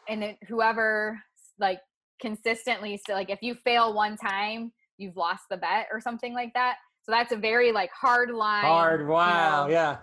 and 0.08 0.22
then 0.22 0.38
whoever 0.48 1.20
like 1.60 1.80
consistently 2.20 2.98
still 2.98 3.16
like 3.16 3.30
if 3.30 3.40
you 3.42 3.56
fail 3.64 3.94
one 3.94 4.18
time, 4.18 4.72
you've 4.98 5.16
lost 5.18 5.44
the 5.50 5.58
bet 5.58 5.88
or 5.92 6.00
something 6.02 6.34
like 6.34 6.54
that. 6.54 6.76
So 7.04 7.12
that's 7.12 7.32
a 7.32 7.38
very 7.38 7.72
like 7.72 7.92
hard 7.92 8.32
line. 8.32 8.66
Hard. 8.66 9.02
you 9.02 9.08
Wow. 9.08 9.68
know, 9.68 9.74
Yeah. 9.74 9.98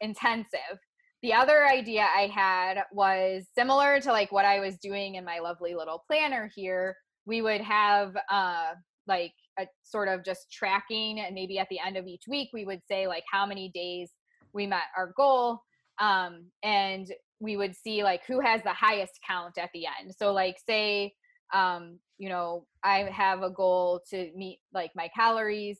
intensive. 0.00 0.78
The 1.22 1.34
other 1.34 1.66
idea 1.66 2.02
I 2.02 2.28
had 2.34 2.82
was 2.92 3.44
similar 3.54 4.00
to 4.00 4.10
like 4.10 4.32
what 4.32 4.44
I 4.46 4.60
was 4.60 4.76
doing 4.78 5.16
in 5.16 5.24
my 5.24 5.38
lovely 5.38 5.74
little 5.74 6.02
planner 6.06 6.50
here. 6.54 6.96
We 7.26 7.42
would 7.42 7.60
have 7.60 8.16
uh 8.30 8.72
like 9.06 9.32
a 9.58 9.66
sort 9.82 10.08
of 10.08 10.24
just 10.24 10.50
tracking 10.52 11.20
and 11.20 11.34
maybe 11.34 11.58
at 11.58 11.66
the 11.70 11.78
end 11.84 11.96
of 11.96 12.06
each 12.06 12.22
week 12.28 12.50
we 12.52 12.64
would 12.64 12.80
say 12.88 13.06
like 13.06 13.24
how 13.30 13.44
many 13.44 13.70
days 13.74 14.10
we 14.52 14.66
met 14.66 14.84
our 14.96 15.12
goal 15.16 15.60
um 16.00 16.46
and 16.62 17.12
we 17.40 17.56
would 17.56 17.74
see 17.74 18.02
like 18.04 18.22
who 18.26 18.40
has 18.40 18.62
the 18.62 18.72
highest 18.72 19.18
count 19.26 19.58
at 19.58 19.70
the 19.74 19.84
end. 19.86 20.14
So 20.16 20.32
like 20.32 20.56
say 20.66 21.12
um 21.52 21.98
you 22.18 22.28
know 22.28 22.66
I 22.84 23.08
have 23.12 23.42
a 23.42 23.50
goal 23.50 24.02
to 24.10 24.30
meet 24.36 24.60
like 24.72 24.90
my 24.94 25.08
calories 25.14 25.78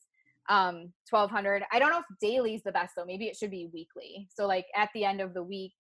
um 0.48 0.92
1200 1.08 1.62
i 1.70 1.78
don't 1.78 1.90
know 1.90 1.98
if 1.98 2.18
daily 2.20 2.54
is 2.54 2.62
the 2.62 2.72
best 2.72 2.94
though. 2.96 3.04
Maybe 3.04 3.26
it 3.26 3.36
should 3.36 3.50
be 3.50 3.68
weekly. 3.72 4.28
So 4.34 4.46
like 4.46 4.66
at 4.74 4.88
the 4.94 5.04
end 5.04 5.20
of 5.20 5.34
the 5.34 5.42
week. 5.42 5.72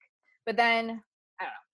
But 0.46 0.56
then 0.56 1.02
i 1.40 1.44
don't 1.44 1.50
know. 1.50 1.66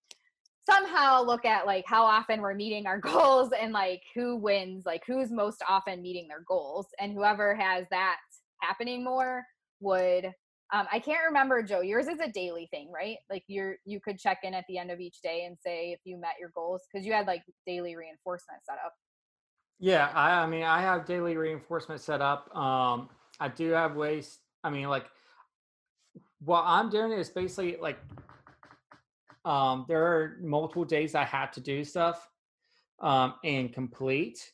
Somehow 0.68 1.22
look 1.22 1.44
at 1.44 1.66
like 1.66 1.84
how 1.86 2.04
often 2.04 2.40
we're 2.40 2.54
meeting 2.54 2.86
our 2.86 2.98
goals 3.12 3.50
and 3.60 3.72
like 3.72 4.02
who 4.14 4.36
wins 4.36 4.84
like 4.86 5.02
who's 5.06 5.30
most 5.30 5.62
often 5.68 6.02
meeting 6.02 6.26
their 6.28 6.44
goals. 6.46 6.86
And 7.00 7.12
whoever 7.12 7.54
has 7.54 7.86
that 7.90 8.16
happening 8.62 9.04
more 9.04 9.42
would 9.80 10.32
um, 10.72 10.86
i 10.92 10.98
can't 10.98 11.24
remember 11.26 11.62
joe 11.62 11.80
yours 11.80 12.06
is 12.08 12.20
a 12.20 12.28
daily 12.28 12.68
thing 12.70 12.90
right 12.92 13.16
like 13.30 13.44
you're 13.46 13.76
you 13.84 14.00
could 14.00 14.18
check 14.18 14.38
in 14.42 14.54
at 14.54 14.64
the 14.68 14.78
end 14.78 14.90
of 14.90 15.00
each 15.00 15.20
day 15.22 15.44
and 15.44 15.56
say 15.58 15.92
if 15.92 16.00
you 16.04 16.18
met 16.18 16.34
your 16.40 16.50
goals 16.54 16.82
because 16.90 17.06
you 17.06 17.12
had 17.12 17.26
like 17.26 17.42
daily 17.66 17.96
reinforcement 17.96 18.60
set 18.64 18.78
up 18.84 18.92
Yeah, 19.78 20.10
I, 20.14 20.42
I 20.42 20.46
mean, 20.46 20.62
I 20.62 20.80
have 20.80 21.04
daily 21.04 21.36
reinforcement 21.36 22.00
set 22.00 22.22
up. 22.22 22.54
Um, 22.56 23.10
I 23.40 23.48
do 23.48 23.70
have 23.72 23.94
ways. 23.94 24.38
I 24.64 24.70
mean, 24.70 24.88
like, 24.88 25.04
what 26.40 26.62
I'm 26.64 26.88
doing 26.88 27.12
is 27.12 27.28
basically 27.28 27.76
like, 27.80 27.98
um, 29.44 29.84
there 29.86 30.02
are 30.02 30.38
multiple 30.40 30.84
days 30.84 31.14
I 31.14 31.24
have 31.24 31.52
to 31.52 31.60
do 31.60 31.84
stuff, 31.84 32.26
um, 33.00 33.34
and 33.44 33.72
complete, 33.72 34.50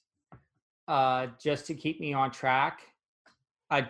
uh, 0.89 1.29
just 1.41 1.67
to 1.69 1.75
keep 1.75 2.01
me 2.01 2.13
on 2.13 2.31
track. 2.31 2.81
I, 3.71 3.89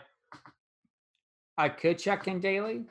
I 1.58 1.68
could 1.68 1.98
check 1.98 2.28
in 2.28 2.40
daily. 2.40 2.84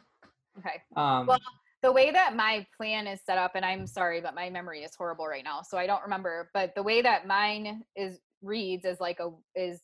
okay 0.57 0.81
Um, 0.95 1.27
Well, 1.27 1.39
the 1.81 1.91
way 1.91 2.11
that 2.11 2.35
my 2.35 2.65
plan 2.77 3.07
is 3.07 3.19
set 3.25 3.37
up 3.37 3.53
and 3.55 3.65
i'm 3.65 3.87
sorry 3.87 4.21
but 4.21 4.35
my 4.35 4.49
memory 4.49 4.83
is 4.83 4.91
horrible 4.95 5.25
right 5.27 5.43
now 5.43 5.61
so 5.67 5.77
i 5.77 5.87
don't 5.87 6.03
remember 6.03 6.49
but 6.53 6.73
the 6.75 6.83
way 6.83 7.01
that 7.01 7.25
mine 7.27 7.83
is 7.95 8.19
reads 8.43 8.85
is 8.85 8.99
like 8.99 9.19
a 9.19 9.29
is 9.59 9.81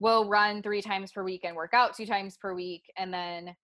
we'll 0.00 0.28
run 0.28 0.62
three 0.62 0.80
times 0.80 1.12
per 1.12 1.22
week 1.22 1.44
and 1.44 1.54
work 1.56 1.74
out 1.74 1.94
two 1.96 2.06
times 2.06 2.36
per 2.40 2.54
week 2.54 2.82
and 2.96 3.12
then 3.12 3.54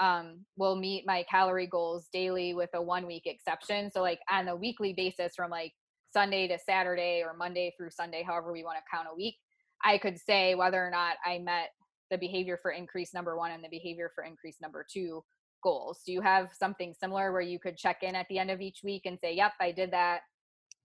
um 0.00 0.44
we'll 0.56 0.76
meet 0.76 1.06
my 1.06 1.24
calorie 1.30 1.66
goals 1.68 2.08
daily 2.12 2.52
with 2.52 2.70
a 2.74 2.82
one 2.82 3.06
week 3.06 3.22
exception 3.26 3.90
so 3.90 4.02
like 4.02 4.20
on 4.30 4.48
a 4.48 4.56
weekly 4.56 4.92
basis 4.92 5.34
from 5.36 5.50
like 5.50 5.72
sunday 6.12 6.46
to 6.48 6.58
saturday 6.58 7.22
or 7.24 7.32
monday 7.34 7.72
through 7.76 7.90
sunday 7.90 8.22
however 8.22 8.52
we 8.52 8.64
want 8.64 8.76
to 8.76 8.82
count 8.94 9.08
a 9.10 9.14
week 9.14 9.36
i 9.84 9.96
could 9.96 10.18
say 10.18 10.54
whether 10.54 10.84
or 10.84 10.90
not 10.90 11.16
i 11.24 11.38
met 11.38 11.68
the 12.10 12.18
behavior 12.18 12.58
for 12.60 12.70
increase 12.70 13.14
number 13.14 13.36
one 13.36 13.50
and 13.50 13.62
the 13.62 13.68
behavior 13.68 14.10
for 14.14 14.24
increase 14.24 14.56
number 14.60 14.86
two 14.90 15.24
goals? 15.62 16.02
Do 16.06 16.12
you 16.12 16.20
have 16.20 16.50
something 16.58 16.94
similar 16.98 17.32
where 17.32 17.40
you 17.40 17.58
could 17.58 17.76
check 17.76 18.02
in 18.02 18.14
at 18.14 18.26
the 18.28 18.38
end 18.38 18.50
of 18.50 18.60
each 18.60 18.80
week 18.84 19.02
and 19.06 19.18
say, 19.18 19.34
"Yep, 19.34 19.52
I 19.60 19.72
did 19.72 19.90
that." 19.92 20.20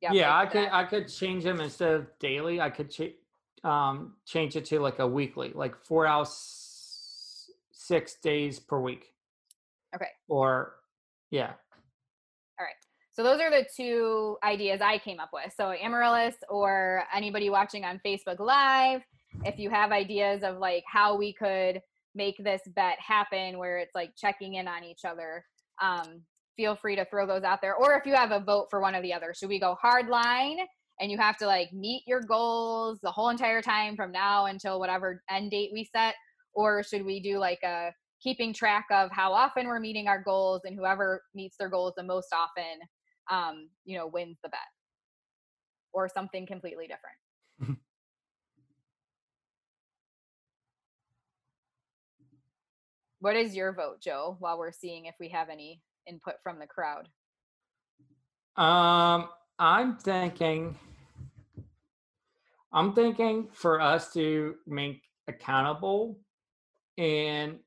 Yep, 0.02 0.14
yeah, 0.14 0.36
I 0.36 0.46
did 0.46 0.52
could 0.52 0.64
that." 0.66 0.74
I 0.74 0.84
could 0.86 1.08
change 1.10 1.44
them 1.44 1.60
instead 1.60 1.94
of 1.94 2.08
daily. 2.20 2.62
I 2.62 2.70
could 2.70 2.90
cha- 2.90 3.70
um, 3.70 4.16
change 4.26 4.56
it 4.56 4.66
to 4.66 4.80
like 4.80 5.00
a 5.00 5.08
weekly, 5.08 5.52
like 5.54 5.76
four 5.86 6.08
hours, 6.08 7.52
six 7.72 8.16
days 8.22 8.60
per 8.60 8.80
week. 8.80 9.14
Okay. 9.96 10.08
Or 10.28 10.76
yeah, 11.32 11.54
All 12.60 12.66
right. 12.66 12.76
So 13.12 13.24
those 13.24 13.42
are 13.42 13.50
the 13.52 13.66
two 13.76 14.38
ideas 14.44 14.82
I 14.82 14.98
came 14.98 15.20
up 15.20 15.30
with. 15.34 15.54
So 15.56 15.72
Amaryllis 15.72 16.36
or 16.48 17.04
anybody 17.14 17.50
watching 17.50 17.84
on 17.84 18.00
Facebook 18.06 18.40
Live, 18.40 19.02
if 19.44 19.60
you 19.60 19.70
have 19.70 19.92
ideas 19.92 20.44
of 20.44 20.58
like 20.58 20.84
how 20.88 21.18
we 21.18 21.34
could 21.34 21.82
make 22.16 22.36
this 22.44 22.62
bet 22.76 22.98
happen 23.00 23.58
where 23.58 23.78
it's 23.78 23.96
like 23.96 24.12
checking 24.18 24.56
in 24.56 24.68
on 24.68 24.84
each 24.84 25.06
other, 25.06 25.44
um, 25.82 26.22
feel 26.58 26.76
free 26.76 26.96
to 26.96 27.06
throw 27.06 27.26
those 27.26 27.44
out 27.44 27.60
there. 27.62 27.76
Or 27.76 27.94
if 27.94 28.06
you 28.06 28.14
have 28.14 28.32
a 28.32 28.40
vote 28.40 28.68
for 28.70 28.82
one 28.82 28.96
or 28.96 29.02
the 29.02 29.14
other, 29.14 29.34
should 29.34 29.50
we 29.50 29.60
go 29.60 29.76
hard 29.82 30.10
line 30.10 30.58
and 31.00 31.12
you 31.12 31.18
have 31.18 31.38
to 31.38 31.46
like 31.46 31.72
meet 31.72 32.04
your 32.06 32.22
goals 32.22 33.00
the 33.02 33.12
whole 33.12 33.30
entire 33.30 33.62
time 33.62 33.96
from 33.96 34.12
now 34.12 34.46
until 34.46 34.80
whatever 34.80 35.24
end 35.30 35.52
date 35.52 35.70
we 35.72 35.86
set? 35.86 36.16
Or 36.54 36.84
should 36.84 37.06
we 37.06 37.22
do 37.22 37.38
like 37.38 37.64
a 37.64 37.92
keeping 38.22 38.54
track 38.54 38.86
of 38.92 39.10
how 39.12 39.32
often 39.32 39.68
we're 39.68 39.80
meeting 39.80 40.08
our 40.08 40.22
goals 40.22 40.62
and 40.66 40.76
whoever 40.76 41.24
meets 41.34 41.56
their 41.58 41.70
goals 41.70 41.94
the 41.96 42.04
most 42.04 42.28
often 42.34 42.80
um, 43.30 43.70
you 43.86 43.98
know, 43.98 44.08
wins 44.08 44.38
the 44.44 44.50
bet 44.50 44.60
or 45.94 46.10
something 46.10 46.46
completely 46.46 46.86
different. 46.86 47.16
What 53.20 53.36
is 53.36 53.56
your 53.56 53.74
vote, 53.74 54.02
Joe, 54.02 54.38
while 54.40 54.58
we're 54.58 54.72
seeing 54.72 55.06
if 55.06 55.16
we 55.20 55.30
have 55.30 55.50
any 55.50 55.82
input 56.08 56.36
from 56.44 56.60
the 56.60 56.68
crowd? 56.68 57.08
um, 58.56 59.30
I'm 59.58 59.98
thinking, 59.98 60.78
I'm 62.74 62.94
thinking 62.94 63.48
for 63.54 63.80
us 63.80 64.14
to 64.14 64.56
make 64.68 65.02
accountable, 65.28 66.20
and 66.98 67.60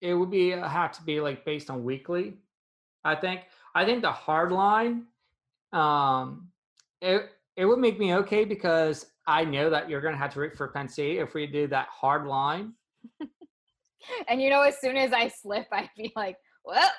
it 0.00 0.14
would 0.14 0.30
be 0.30 0.50
have 0.50 0.92
to 0.92 1.02
be 1.02 1.20
like 1.20 1.44
based 1.44 1.70
on 1.70 1.84
weekly. 1.84 2.34
I 3.04 3.14
think 3.14 3.42
I 3.74 3.84
think 3.84 4.02
the 4.02 4.12
hard 4.12 4.52
line, 4.52 5.06
um, 5.72 6.48
it 7.00 7.30
it 7.56 7.66
would 7.66 7.78
make 7.78 7.98
me 7.98 8.14
okay 8.16 8.44
because 8.44 9.06
I 9.26 9.44
know 9.44 9.70
that 9.70 9.90
you're 9.90 10.00
gonna 10.00 10.16
have 10.16 10.32
to 10.34 10.40
root 10.40 10.56
for 10.56 10.68
Penn 10.68 10.88
State 10.88 11.18
if 11.18 11.34
we 11.34 11.46
do 11.46 11.66
that 11.68 11.88
hard 11.88 12.26
line. 12.26 12.72
And 14.28 14.40
you 14.42 14.50
know, 14.50 14.62
as 14.62 14.80
soon 14.80 14.96
as 14.96 15.12
I 15.12 15.28
slip, 15.28 15.66
I'd 15.72 15.90
be 15.96 16.12
like, 16.16 16.36
well, 16.64 16.90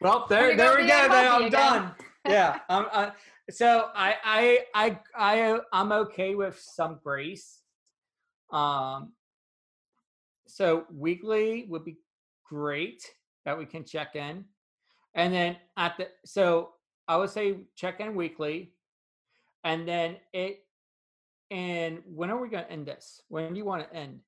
Well, 0.00 0.26
there 0.28 0.56
there 0.56 0.76
we 0.76 0.82
go. 0.82 1.08
There, 1.08 1.30
I'm 1.30 1.44
again. 1.44 1.50
done. 1.50 1.94
Yeah. 2.28 2.58
I'm, 2.68 2.86
uh, 2.92 3.10
so 3.50 3.88
I 3.94 4.14
I 4.24 4.58
I 4.74 4.98
I 5.16 5.60
I'm 5.72 5.92
okay 5.92 6.34
with 6.34 6.58
some 6.60 6.98
grace. 7.02 7.62
Um. 8.52 9.12
So 10.46 10.84
weekly 10.92 11.66
would 11.68 11.84
be 11.84 11.96
great 12.46 13.02
that 13.44 13.56
we 13.56 13.64
can 13.66 13.84
check 13.84 14.14
in, 14.16 14.44
and 15.14 15.32
then 15.32 15.56
at 15.76 15.96
the 15.96 16.08
so 16.26 16.70
I 17.06 17.16
would 17.16 17.30
say 17.30 17.56
check 17.76 18.00
in 18.00 18.14
weekly, 18.14 18.72
and 19.64 19.88
then 19.88 20.16
it. 20.32 20.64
And 21.50 22.02
when 22.04 22.28
are 22.30 22.36
we 22.38 22.50
going 22.50 22.64
to 22.64 22.70
end 22.70 22.84
this? 22.86 23.22
When 23.28 23.54
do 23.54 23.58
you 23.58 23.64
want 23.64 23.88
to 23.88 23.96
end? 23.96 24.20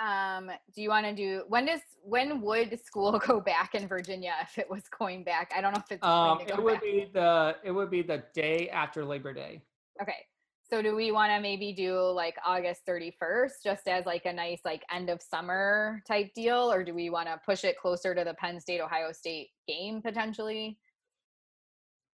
Um, 0.00 0.50
do 0.74 0.82
you 0.82 0.88
want 0.88 1.04
to 1.06 1.14
do 1.14 1.42
when 1.48 1.66
does 1.66 1.80
when 2.02 2.40
would 2.40 2.78
school 2.84 3.18
go 3.26 3.40
back 3.40 3.74
in 3.74 3.86
Virginia 3.86 4.32
if 4.42 4.58
it 4.58 4.68
was 4.70 4.82
going 4.98 5.24
back? 5.24 5.52
I 5.54 5.60
don't 5.60 5.72
know 5.74 5.80
if 5.80 5.92
it's 5.92 6.00
going 6.00 6.30
Um, 6.30 6.40
it 6.40 6.62
would 6.62 6.74
back. 6.74 6.82
be 6.82 7.10
the 7.12 7.56
it 7.62 7.70
would 7.70 7.90
be 7.90 8.02
the 8.02 8.22
day 8.34 8.68
after 8.70 9.04
Labor 9.04 9.32
Day. 9.32 9.62
Okay. 10.00 10.26
So 10.70 10.80
do 10.82 10.94
we 10.94 11.10
want 11.10 11.32
to 11.32 11.40
maybe 11.40 11.72
do 11.72 11.98
like 11.98 12.36
August 12.46 12.82
31st 12.88 13.50
just 13.64 13.88
as 13.88 14.06
like 14.06 14.24
a 14.24 14.32
nice 14.32 14.60
like 14.64 14.84
end 14.92 15.10
of 15.10 15.20
summer 15.20 16.00
type 16.06 16.32
deal 16.32 16.70
or 16.72 16.84
do 16.84 16.94
we 16.94 17.10
want 17.10 17.26
to 17.26 17.40
push 17.44 17.64
it 17.64 17.76
closer 17.76 18.14
to 18.14 18.22
the 18.22 18.34
Penn 18.34 18.60
State 18.60 18.80
Ohio 18.80 19.10
State 19.10 19.48
game 19.66 20.00
potentially? 20.00 20.78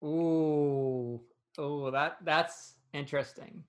Ooh, 0.05 1.21
oh, 1.59 1.91
that 1.91 2.19
that's 2.25 2.75
interesting. 2.93 3.65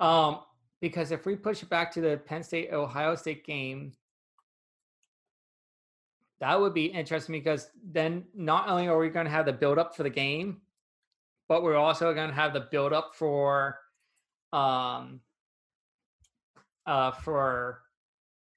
Um, 0.00 0.40
because 0.80 1.10
if 1.10 1.26
we 1.26 1.36
push 1.36 1.62
it 1.62 1.68
back 1.68 1.92
to 1.92 2.00
the 2.00 2.16
Penn 2.18 2.42
State 2.42 2.72
Ohio 2.72 3.14
State 3.14 3.44
game, 3.44 3.92
that 6.40 6.60
would 6.60 6.74
be 6.74 6.86
interesting 6.86 7.32
because 7.32 7.70
then 7.82 8.24
not 8.34 8.68
only 8.68 8.88
are 8.88 8.98
we 8.98 9.08
going 9.08 9.24
to 9.24 9.30
have 9.32 9.46
the 9.46 9.52
build 9.52 9.78
up 9.78 9.96
for 9.96 10.02
the 10.02 10.10
game, 10.10 10.60
but 11.48 11.62
we're 11.62 11.76
also 11.76 12.12
going 12.12 12.28
to 12.28 12.34
have 12.34 12.52
the 12.52 12.68
build 12.70 12.92
up 12.92 13.12
for 13.14 13.78
um 14.52 15.20
uh 16.86 17.10
for 17.10 17.80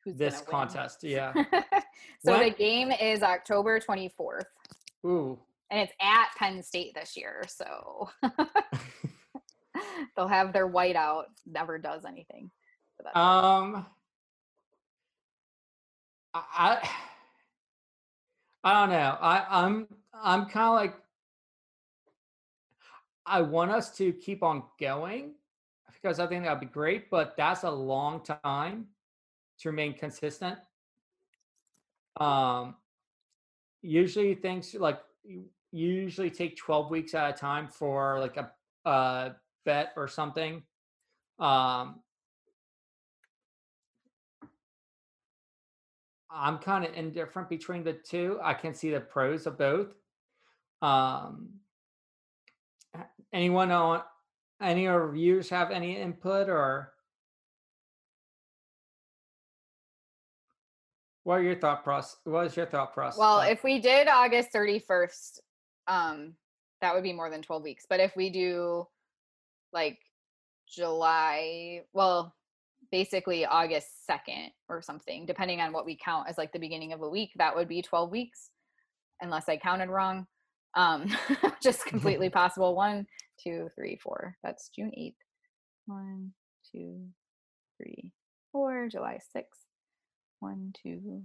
Who's 0.05 0.15
this 0.15 0.41
contest. 0.41 1.03
Yeah. 1.03 1.33
so 2.23 2.37
the 2.37 2.51
game 2.51 2.91
is 2.91 3.23
October 3.23 3.79
24th 3.79 4.43
Ooh. 5.05 5.39
and 5.71 5.79
it's 5.79 5.93
at 6.01 6.27
Penn 6.37 6.61
State 6.61 6.93
this 6.93 7.17
year. 7.17 7.43
So 7.47 8.09
they'll 10.15 10.27
have 10.27 10.53
their 10.53 10.69
whiteout. 10.69 11.26
Never 11.45 11.77
does 11.77 12.05
anything. 12.05 12.51
Um, 13.15 13.85
I, 16.34 16.89
I, 18.63 18.73
don't 18.73 18.89
know. 18.89 19.17
I, 19.21 19.45
I'm, 19.49 19.88
I'm 20.13 20.45
kind 20.45 20.67
of 20.67 20.76
like, 20.76 20.95
I 23.26 23.41
want 23.41 23.71
us 23.71 23.95
to 23.97 24.11
keep 24.11 24.43
on 24.43 24.63
going 24.80 25.34
because 25.93 26.19
I 26.19 26.27
think 26.27 26.43
that'd 26.43 26.59
be 26.59 26.65
great, 26.65 27.09
but 27.09 27.35
that's 27.38 27.63
a 27.63 27.69
long 27.69 28.21
time 28.23 28.88
to 29.59 29.69
remain 29.69 29.93
consistent. 29.93 30.57
Um, 32.17 32.76
usually 33.81 34.34
things 34.35 34.73
like 34.73 34.99
you 35.23 35.45
usually 35.71 36.31
take 36.31 36.57
12 36.57 36.89
weeks 36.89 37.13
at 37.13 37.30
a 37.30 37.38
time 37.38 37.67
for 37.67 38.19
like 38.19 38.38
a, 38.38 38.51
a 38.85 39.35
bet 39.65 39.94
or 39.95 40.07
something. 40.07 40.64
Um, 41.40 42.02
I'm 46.31 46.57
kind 46.60 46.86
of 46.86 46.94
indifferent 46.94 47.49
between 47.49 47.84
the 47.84 47.94
two. 47.94 48.40
I 48.44 48.53
can 48.53 48.73
see 48.73 48.91
the 48.91 48.99
pros 48.99 49.48
of 49.48 49.57
both. 49.57 49.88
Um, 50.81 51.49
anyone 53.34 53.72
on 53.72 54.02
any 54.61 54.88
of 54.88 55.14
viewers 55.14 55.49
have 55.49 55.72
any 55.72 55.98
input 55.98 56.49
or 56.49 56.94
What 61.30 61.41
are 61.41 61.44
your 61.44 61.60
thought 61.60 61.84
process? 61.84 62.18
What 62.23 62.48
is 62.48 62.57
your 62.57 62.65
thought 62.65 62.91
process? 62.91 63.19
Well, 63.19 63.41
if 63.41 63.64
we 63.64 63.80
did 63.80 64.07
August 64.07 64.52
31st, 64.52 65.40
um, 65.88 66.34
that 66.81 66.95
would 66.95 67.03
be 67.03 67.14
more 67.14 67.30
than 67.30 67.44
12 67.44 67.61
weeks. 67.61 67.86
But 67.88 67.99
if 67.99 68.15
we 68.15 68.31
do 68.31 68.88
like 69.73 69.99
July, 70.67 71.81
well, 71.93 72.35
basically 72.91 73.45
August 73.45 73.87
2nd 74.09 74.49
or 74.67 74.81
something, 74.81 75.25
depending 75.25 75.61
on 75.61 75.73
what 75.73 75.85
we 75.85 75.97
count 76.03 76.27
as 76.29 76.37
like 76.37 76.51
the 76.51 76.59
beginning 76.59 76.93
of 76.93 77.01
a 77.01 77.09
week, 77.09 77.31
that 77.37 77.55
would 77.55 77.67
be 77.67 77.81
12 77.81 78.11
weeks, 78.11 78.49
unless 79.21 79.49
I 79.49 79.57
counted 79.57 79.89
wrong. 79.89 80.25
Um, 80.75 81.15
just 81.63 81.85
completely 81.85 82.29
possible. 82.31 82.75
One, 82.75 83.05
two, 83.43 83.69
three, 83.75 83.97
four. 84.01 84.35
That's 84.43 84.69
June 84.75 84.91
8th. 84.97 85.13
One, 85.85 86.31
two, 86.71 87.07
three, 87.77 88.11
four, 88.51 88.87
July 88.91 89.19
6th. 89.35 89.43
One, 90.39 90.73
two, 90.81 91.23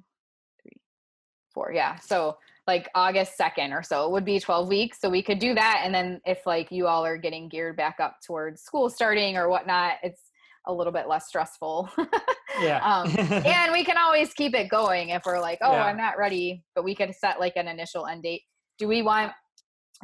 four. 1.54 1.72
Yeah. 1.72 1.96
So 2.00 2.36
like 2.66 2.88
August 2.94 3.32
2nd 3.38 3.72
or 3.72 3.82
so 3.82 4.06
it 4.06 4.12
would 4.12 4.24
be 4.24 4.40
12 4.40 4.68
weeks. 4.68 5.00
So 5.00 5.08
we 5.08 5.22
could 5.22 5.38
do 5.38 5.54
that. 5.54 5.82
And 5.84 5.94
then 5.94 6.20
if 6.24 6.46
like 6.46 6.70
you 6.70 6.86
all 6.86 7.04
are 7.04 7.16
getting 7.16 7.48
geared 7.48 7.76
back 7.76 7.96
up 8.00 8.16
towards 8.26 8.62
school 8.62 8.90
starting 8.90 9.36
or 9.36 9.48
whatnot, 9.48 9.94
it's 10.02 10.20
a 10.66 10.72
little 10.72 10.92
bit 10.92 11.08
less 11.08 11.28
stressful. 11.28 11.90
yeah. 12.60 12.80
um, 12.82 13.14
and 13.18 13.72
we 13.72 13.84
can 13.84 13.96
always 13.98 14.32
keep 14.32 14.54
it 14.54 14.70
going 14.70 15.10
if 15.10 15.22
we're 15.26 15.40
like, 15.40 15.58
oh, 15.62 15.72
Yeah. 15.72 15.84
I'm 15.84 15.96
not 15.96 16.18
ready, 16.18 16.64
but 16.74 16.84
we 16.84 16.94
could 16.94 17.14
set 17.14 17.38
like 17.38 17.56
an 17.56 17.68
initial 17.68 18.06
end 18.06 18.22
date. 18.22 18.42
Do 18.78 18.88
we 18.88 19.02
want 19.02 19.32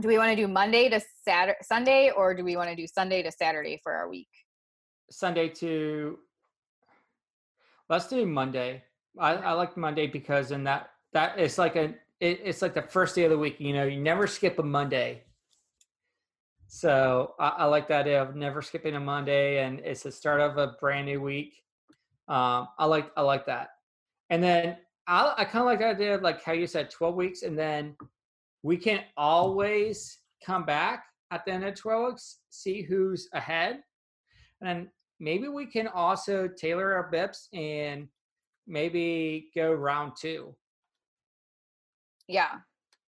do 0.00 0.08
we 0.08 0.16
want 0.16 0.30
to 0.30 0.36
do 0.36 0.46
Monday 0.46 0.88
to 0.88 1.00
Saturday 1.24 1.58
Sunday 1.62 2.10
or 2.16 2.34
do 2.34 2.44
we 2.44 2.56
want 2.56 2.70
to 2.70 2.76
do 2.76 2.86
Sunday 2.86 3.22
to 3.22 3.32
Saturday 3.32 3.80
for 3.82 3.92
our 3.92 4.08
week? 4.08 4.28
Sunday 5.10 5.48
to 5.48 6.18
let's 7.88 8.06
do 8.06 8.24
Monday. 8.26 8.84
I, 9.18 9.34
I 9.34 9.52
like 9.52 9.76
Monday 9.76 10.06
because 10.06 10.52
in 10.52 10.64
that 10.64 10.90
that 11.12 11.38
it's 11.38 11.58
like 11.58 11.76
a 11.76 11.94
it, 12.20 12.40
it's 12.44 12.62
like 12.62 12.74
the 12.74 12.82
first 12.82 13.14
day 13.14 13.24
of 13.24 13.30
the 13.30 13.38
week. 13.38 13.56
You 13.58 13.72
know, 13.72 13.84
you 13.84 14.00
never 14.00 14.26
skip 14.26 14.58
a 14.58 14.62
Monday. 14.62 15.22
So 16.66 17.34
I, 17.40 17.48
I 17.48 17.64
like 17.64 17.88
that 17.88 18.02
idea 18.02 18.22
of 18.22 18.36
never 18.36 18.62
skipping 18.62 18.94
a 18.94 19.00
Monday, 19.00 19.64
and 19.64 19.80
it's 19.80 20.04
the 20.04 20.12
start 20.12 20.40
of 20.40 20.56
a 20.56 20.76
brand 20.80 21.06
new 21.06 21.20
week. 21.20 21.62
Um, 22.28 22.68
I 22.78 22.84
like 22.84 23.10
I 23.16 23.22
like 23.22 23.46
that, 23.46 23.70
and 24.28 24.42
then 24.42 24.76
I 25.06 25.34
I 25.38 25.44
kind 25.44 25.62
of 25.62 25.66
like 25.66 25.80
the 25.80 25.86
idea 25.86 26.14
of 26.14 26.22
like 26.22 26.44
how 26.44 26.52
you 26.52 26.66
said 26.66 26.90
twelve 26.90 27.16
weeks, 27.16 27.42
and 27.42 27.58
then 27.58 27.96
we 28.62 28.76
can 28.76 29.00
always 29.16 30.18
come 30.44 30.64
back 30.64 31.06
at 31.32 31.44
the 31.44 31.52
end 31.52 31.64
of 31.64 31.74
twelve 31.74 32.12
weeks, 32.12 32.38
see 32.50 32.82
who's 32.82 33.28
ahead, 33.32 33.82
and 34.60 34.68
then 34.68 34.90
maybe 35.18 35.48
we 35.48 35.66
can 35.66 35.88
also 35.88 36.46
tailor 36.46 36.94
our 36.94 37.10
BIPs 37.10 37.48
and 37.52 38.06
maybe 38.68 39.50
go 39.56 39.72
round 39.72 40.12
two. 40.16 40.54
Yeah. 42.30 42.58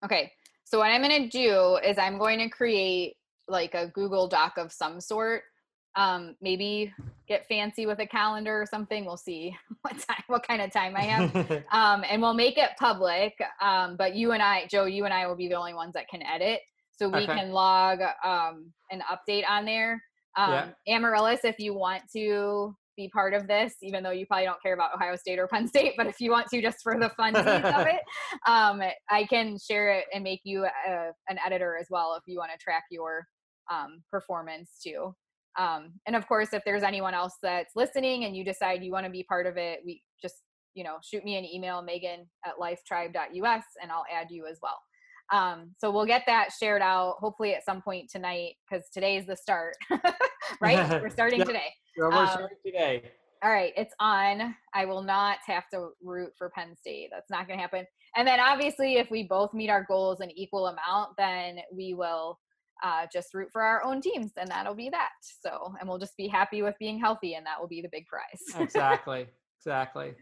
Okay. 0.05 0.33
So 0.65 0.79
what 0.79 0.91
I'm 0.91 1.03
going 1.03 1.23
to 1.23 1.29
do 1.29 1.79
is 1.85 1.99
I'm 1.99 2.19
going 2.19 2.39
to 2.41 2.49
create 2.49 3.15
like 3.49 3.75
a 3.75 3.89
Google 3.89 4.29
Doc 4.29 4.55
of 4.59 4.73
some 4.73 5.01
sort. 5.01 5.43
Um, 5.95 6.37
maybe 6.41 6.93
get 7.29 7.47
fancy 7.47 7.87
with 7.87 7.99
a 8.01 8.07
calendar 8.07 8.61
or 8.63 8.67
something. 8.67 9.05
We'll 9.05 9.17
see 9.19 9.55
what 9.83 9.99
time, 9.99 10.23
what 10.27 10.47
kind 10.47 10.63
of 10.63 10.73
time 10.73 10.97
I 10.97 11.03
have. 11.03 11.65
um, 11.73 12.05
and 12.09 12.21
we'll 12.21 12.35
make 12.35 12.59
it 12.59 12.71
public. 12.79 13.35
Um, 13.61 13.97
but 13.97 14.15
you 14.15 14.33
and 14.33 14.43
I, 14.43 14.67
Joe, 14.67 14.87
you 14.87 15.05
and 15.05 15.15
I 15.15 15.27
will 15.27 15.37
be 15.37 15.49
the 15.49 15.55
only 15.55 15.75
ones 15.75 15.93
that 15.95 16.09
can 16.09 16.23
edit. 16.23 16.61
So 16.99 17.09
we 17.09 17.25
Okay. 17.25 17.35
can 17.35 17.51
log 17.51 18.01
um, 18.25 18.73
an 18.91 19.03
update 19.11 19.45
on 19.49 19.65
there. 19.65 20.03
Um, 20.37 20.53
Yeah. 20.53 20.69
Amaryllis, 20.89 21.41
if 21.45 21.59
you 21.59 21.75
want 21.75 22.03
to 22.15 22.75
be 22.97 23.09
part 23.09 23.35
of 23.35 23.47
this, 23.47 23.75
even 23.83 24.03
though 24.03 24.11
you 24.11 24.27
probably 24.27 24.47
don't 24.47 24.63
care 24.63 24.75
about 24.75 24.95
Ohio 24.95 25.17
State 25.17 25.39
or 25.39 25.49
Penn 25.49 25.67
State, 25.69 25.95
but 25.97 26.07
if 26.07 26.21
you 26.21 26.31
want 26.31 26.49
to 26.49 26.61
just 26.61 26.79
for 26.83 26.99
the 26.99 27.11
fun 27.11 27.37
of 27.37 27.47
it, 27.47 28.01
um, 28.47 28.83
I 29.11 29.25
can 29.25 29.59
share 29.59 29.93
it 29.93 30.05
and 30.13 30.23
make 30.23 30.41
you 30.45 30.65
a, 30.65 31.11
an 31.29 31.39
editor 31.45 31.77
as 31.81 31.87
well 31.91 32.15
if 32.17 32.23
you 32.27 32.39
want 32.39 32.51
to 32.53 32.59
track 32.59 32.85
your 32.91 33.27
um, 33.73 34.03
performance 34.11 34.79
too. 34.83 35.15
Um, 35.59 35.93
and 36.07 36.17
of 36.17 36.27
course, 36.27 36.49
if 36.53 36.63
there's 36.65 36.83
anyone 36.83 37.15
else 37.15 37.35
that's 37.43 37.77
listening 37.77 38.25
and 38.25 38.37
you 38.37 38.45
decide 38.45 38.83
you 38.83 38.93
want 38.93 39.07
to 39.07 39.13
be 39.13 39.23
part 39.25 39.47
of 39.47 39.57
it, 39.57 39.81
we 39.85 40.03
just, 40.21 40.37
you 40.75 40.85
know, 40.85 40.97
shoot 41.03 41.25
me 41.25 41.37
an 41.37 41.45
email, 41.45 41.83
Megan 41.83 42.27
at 42.47 42.55
lifetribe.us, 42.61 43.65
and 43.83 43.93
I'll 43.93 44.07
add 44.13 44.29
you 44.31 44.47
as 44.51 44.59
well. 44.63 44.79
Um, 45.33 45.75
so 45.79 45.91
we'll 45.91 46.07
get 46.07 46.25
that 46.27 46.51
shared 46.53 46.83
out 46.83 47.17
hopefully 47.19 47.55
at 47.55 47.65
some 47.65 47.81
point 47.81 48.11
tonight 48.11 48.55
because 48.69 48.85
today's 48.93 49.27
the 49.27 49.37
start, 49.37 49.75
right? 50.61 51.01
We're 51.01 51.09
starting 51.19 51.39
Yep. 51.39 51.49
today. 51.49 51.73
We're 51.97 52.13
Um, 52.13 52.29
starting 52.29 52.59
today. 52.65 53.11
All 53.43 53.51
right, 53.51 53.73
it's 53.77 53.95
on. 53.99 54.55
I 54.73 54.85
will 54.85 55.03
not 55.03 55.39
have 55.47 55.65
to 55.71 55.89
root 56.03 56.33
for 56.39 56.51
Penn 56.51 56.77
State. 56.77 57.09
That's 57.11 57.31
not 57.31 57.49
going 57.49 57.59
to 57.59 57.63
happen. 57.63 57.87
And 58.15 58.29
then 58.29 58.39
obviously, 58.39 58.97
if 58.99 59.11
we 59.11 59.25
both 59.25 59.53
meet 59.53 59.71
our 59.71 59.85
goals 59.85 60.21
in 60.21 60.31
equal 60.31 60.67
amount, 60.69 61.17
then 61.17 61.59
we 61.75 61.95
will 61.95 62.39
uh, 62.85 63.07
just 63.13 63.33
root 63.35 63.49
for 63.53 63.63
our 63.63 63.83
own 63.85 64.01
teams, 64.01 64.33
and 64.37 64.49
that'll 64.49 64.75
be 64.75 64.91
that. 64.91 65.11
So, 65.41 65.75
and 65.81 65.89
we'll 65.89 65.99
just 65.99 66.17
be 66.17 66.29
happy 66.29 66.63
with 66.63 66.75
being 66.79 67.01
healthy, 67.01 67.35
and 67.35 67.45
that 67.47 67.59
will 67.61 67.69
be 67.69 67.81
the 67.81 67.89
big 67.91 68.07
prize. 68.07 68.41
exactly 68.61 69.27
exactly 69.59 70.13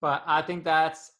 but 0.00 0.22
i 0.26 0.40
think 0.40 0.62
that's 0.64 1.10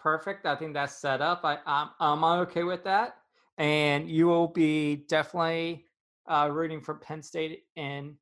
perfect 0.00 0.46
i 0.46 0.56
think 0.56 0.74
that's 0.74 0.96
set 0.96 1.20
up 1.20 1.40
i 1.44 1.58
i'm, 1.66 1.90
I'm 2.00 2.24
okay 2.40 2.62
with 2.62 2.84
that 2.84 3.16
and 3.58 4.08
you 4.08 4.26
will 4.26 4.48
be 4.48 5.04
definitely 5.08 5.84
uh, 6.28 6.48
rooting 6.50 6.80
for 6.80 6.94
penn 6.94 7.22
state 7.22 7.64
in 7.76 8.16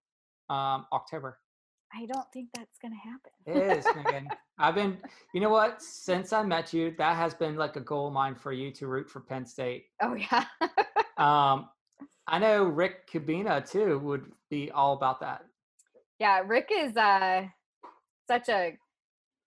um, 0.51 0.87
october 0.93 1.39
I 1.95 2.05
don't 2.05 2.31
think 2.35 2.51
that's 2.55 2.79
going 2.83 2.93
to 2.93 2.99
happen. 2.99 3.71
it 3.73 3.79
is 3.79 3.87
Megan. 3.97 4.29
i've 4.59 4.75
been 4.75 4.99
you 5.33 5.41
know 5.41 5.49
what 5.51 5.81
since 5.81 6.33
i 6.33 6.43
met 6.43 6.73
you 6.73 6.95
that 6.99 7.17
has 7.17 7.33
been 7.35 7.57
like 7.57 7.77
a 7.77 7.81
goal 7.81 8.09
of 8.09 8.13
mine 8.13 8.35
for 8.35 8.53
you 8.53 8.71
to 8.73 8.87
root 8.87 9.09
for 9.09 9.21
penn 9.21 9.47
state 9.47 9.85
Oh 10.03 10.15
yeah. 10.15 10.45
um, 11.17 11.69
i 12.27 12.39
know 12.39 12.65
rick 12.65 13.07
cabina 13.11 13.61
too 13.67 13.99
would 14.01 14.31
be 14.51 14.71
all 14.71 14.93
about 14.95 15.21
that 15.21 15.45
yeah, 16.21 16.43
Rick 16.45 16.71
is 16.73 16.97
uh 16.97 17.45
such 18.27 18.49
a 18.49 18.77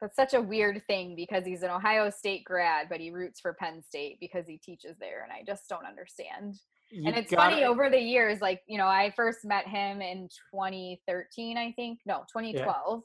that's 0.02 0.16
such 0.16 0.34
a 0.34 0.42
weird 0.42 0.82
thing 0.88 1.16
because 1.16 1.46
he's 1.46 1.62
an 1.62 1.70
Ohio 1.70 2.10
State 2.10 2.44
grad, 2.44 2.88
but 2.90 3.00
he 3.00 3.12
roots 3.12 3.40
for 3.40 3.54
Penn 3.54 3.84
State 3.84 4.18
because 4.20 4.46
he 4.48 4.58
teaches 4.58 4.98
there, 5.00 5.24
and 5.24 5.32
I 5.32 5.44
just 5.46 5.70
don't 5.70 5.86
understand. 5.86 6.56
You 6.90 7.04
and 7.06 7.16
it's 7.16 7.32
funny 7.32 7.64
over 7.64 7.90
the 7.90 8.00
years, 8.00 8.42
like 8.42 8.62
you 8.68 8.78
know, 8.78 8.88
I 8.88 9.14
first 9.16 9.46
met 9.46 9.68
him 9.68 10.02
in 10.02 10.28
2013, 10.54 11.58
I 11.58 11.72
think. 11.74 12.00
No, 12.06 12.26
2012. 12.36 13.04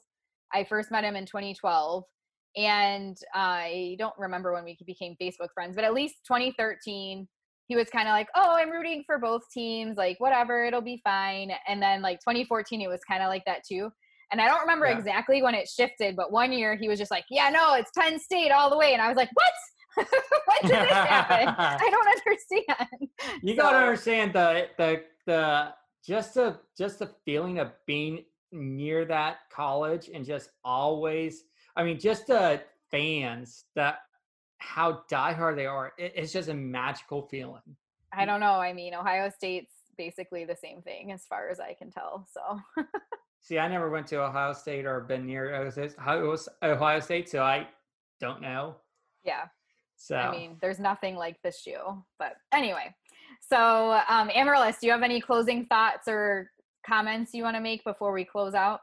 I 0.53 0.63
first 0.63 0.91
met 0.91 1.03
him 1.03 1.15
in 1.15 1.25
2012, 1.25 2.03
and 2.57 3.15
I 3.33 3.95
don't 3.99 4.17
remember 4.17 4.53
when 4.53 4.63
we 4.63 4.77
became 4.85 5.15
Facebook 5.21 5.49
friends, 5.53 5.75
but 5.75 5.85
at 5.85 5.93
least 5.93 6.15
2013. 6.27 7.27
He 7.69 7.75
was 7.75 7.89
kind 7.89 8.07
of 8.07 8.13
like, 8.13 8.29
"Oh, 8.33 8.55
I'm 8.55 8.69
rooting 8.71 9.03
for 9.05 9.19
both 9.19 9.41
teams. 9.53 9.97
Like, 9.97 10.19
whatever, 10.19 10.63
it'll 10.63 10.81
be 10.81 11.01
fine." 11.03 11.51
And 11.67 11.81
then, 11.81 12.01
like 12.01 12.19
2014, 12.21 12.81
it 12.81 12.87
was 12.87 13.01
kind 13.05 13.21
of 13.21 13.27
like 13.27 13.43
that 13.45 13.63
too. 13.69 13.91
And 14.31 14.41
I 14.41 14.47
don't 14.47 14.61
remember 14.61 14.85
Yeah. 14.87 14.97
exactly 14.97 15.41
when 15.41 15.55
it 15.55 15.67
shifted, 15.67 16.15
but 16.15 16.31
one 16.31 16.51
year 16.51 16.75
he 16.75 16.87
was 16.87 16.99
just 16.99 17.11
like, 17.11 17.25
"Yeah, 17.29 17.49
no, 17.49 17.75
it's 17.75 17.91
Penn 17.91 18.19
State 18.19 18.51
all 18.51 18.69
the 18.69 18.77
way," 18.77 18.93
and 18.93 19.01
I 19.01 19.07
was 19.07 19.17
like, 19.17 19.29
"What? 19.33 19.53
when 20.45 20.71
did 20.71 20.81
this 20.83 20.91
happen? 20.91 21.47
I 21.57 21.89
don't 21.89 22.07
understand." 22.07 23.41
you 23.41 23.55
gotta 23.55 23.77
understand 23.77 24.33
the 24.33 24.67
the 24.77 25.03
the 25.25 25.73
just 26.05 26.35
the 26.35 26.59
just 26.77 26.99
the 26.99 27.09
feeling 27.25 27.59
of 27.59 27.71
being 27.85 28.23
near 28.51 29.05
that 29.05 29.49
college 29.51 30.09
and 30.13 30.23
just 30.23 30.51
always 30.63 31.43
i 31.75 31.83
mean 31.83 31.99
just 31.99 32.27
the 32.27 32.61
fans 32.89 33.65
that 33.75 33.99
how 34.59 35.03
diehard 35.11 35.57
they 35.57 35.65
are 35.65 35.91
it, 35.97 36.13
it's 36.15 36.31
just 36.31 36.47
a 36.47 36.53
magical 36.53 37.23
feeling 37.23 37.75
I 38.13 38.23
don't 38.25 38.39
know. 38.39 38.53
I 38.53 38.71
mean, 38.71 38.95
Ohio 38.95 39.29
State's 39.29 39.73
basically 39.97 40.45
the 40.45 40.55
same 40.55 40.81
thing 40.81 41.11
as 41.11 41.25
far 41.25 41.49
as 41.49 41.59
I 41.59 41.73
can 41.73 41.91
tell. 41.91 42.25
So, 42.31 42.59
see 43.47 43.57
i 43.59 43.67
never 43.67 43.89
went 43.89 44.05
to 44.07 44.21
ohio 44.21 44.53
state 44.53 44.85
or 44.85 44.99
been 45.01 45.25
near 45.25 45.55
ohio 45.55 46.37
Ohio 46.63 46.99
state 46.99 47.29
so 47.29 47.41
i 47.41 47.67
don't 48.19 48.41
know 48.41 48.75
yeah, 49.27 49.47
so 49.97 50.15
I 50.15 50.31
mean, 50.31 50.57
there's 50.61 50.79
nothing 50.79 51.15
like 51.15 51.41
this 51.43 51.61
shoe. 51.61 52.03
But 52.17 52.35
anyway, 52.53 52.95
so 53.41 53.99
um, 54.07 54.31
Amaryllis, 54.33 54.77
do 54.79 54.87
you 54.87 54.93
have 54.93 55.03
any 55.03 55.19
closing 55.19 55.65
thoughts 55.65 56.07
or 56.07 56.49
comments 56.85 57.33
you 57.33 57.43
want 57.43 57.57
to 57.57 57.61
make 57.61 57.83
before 57.83 58.13
we 58.13 58.23
close 58.23 58.53
out? 58.53 58.79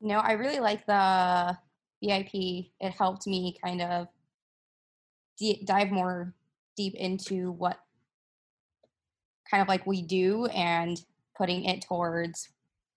No, 0.00 0.16
I 0.18 0.32
really 0.32 0.60
like 0.60 0.86
the 0.86 1.56
BIP. 2.02 2.70
It 2.80 2.92
helped 2.92 3.26
me 3.26 3.56
kind 3.62 3.82
of 3.82 4.06
d- 5.38 5.62
dive 5.66 5.90
more 5.90 6.34
deep 6.76 6.94
into 6.94 7.52
what 7.52 7.80
kind 9.50 9.62
of 9.62 9.68
like 9.68 9.86
we 9.86 10.02
do 10.02 10.46
and 10.46 11.00
putting 11.36 11.64
it 11.64 11.82
towards 11.82 12.48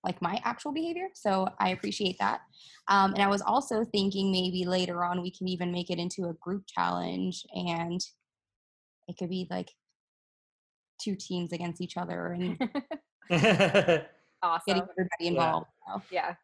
like 0.04 0.22
my 0.22 0.40
actual 0.44 0.72
behavior. 0.72 1.10
So 1.14 1.48
I 1.60 1.70
appreciate 1.70 2.18
that. 2.20 2.42
Um, 2.88 3.14
and 3.14 3.22
I 3.22 3.28
was 3.28 3.42
also 3.42 3.84
thinking 3.84 4.32
maybe 4.32 4.66
later 4.66 5.04
on 5.04 5.22
we 5.22 5.32
can 5.32 5.48
even 5.48 5.72
make 5.72 5.90
it 5.90 6.00
into 6.00 6.30
a 6.30 6.34
group 6.36 6.64
challenge 6.68 7.46
and 7.54 8.02
it 9.08 9.18
could 9.18 9.30
be 9.30 9.48
like 9.50 9.70
two 11.02 11.16
teams 11.16 11.52
against 11.52 11.82
each 11.82 11.98
other 11.98 12.28
and 12.28 12.58
awesome. 14.42 14.64
getting 14.68 14.84
everybody 14.84 15.28
involved. 15.28 15.68
So. 15.88 16.02
Yeah. 16.12 16.36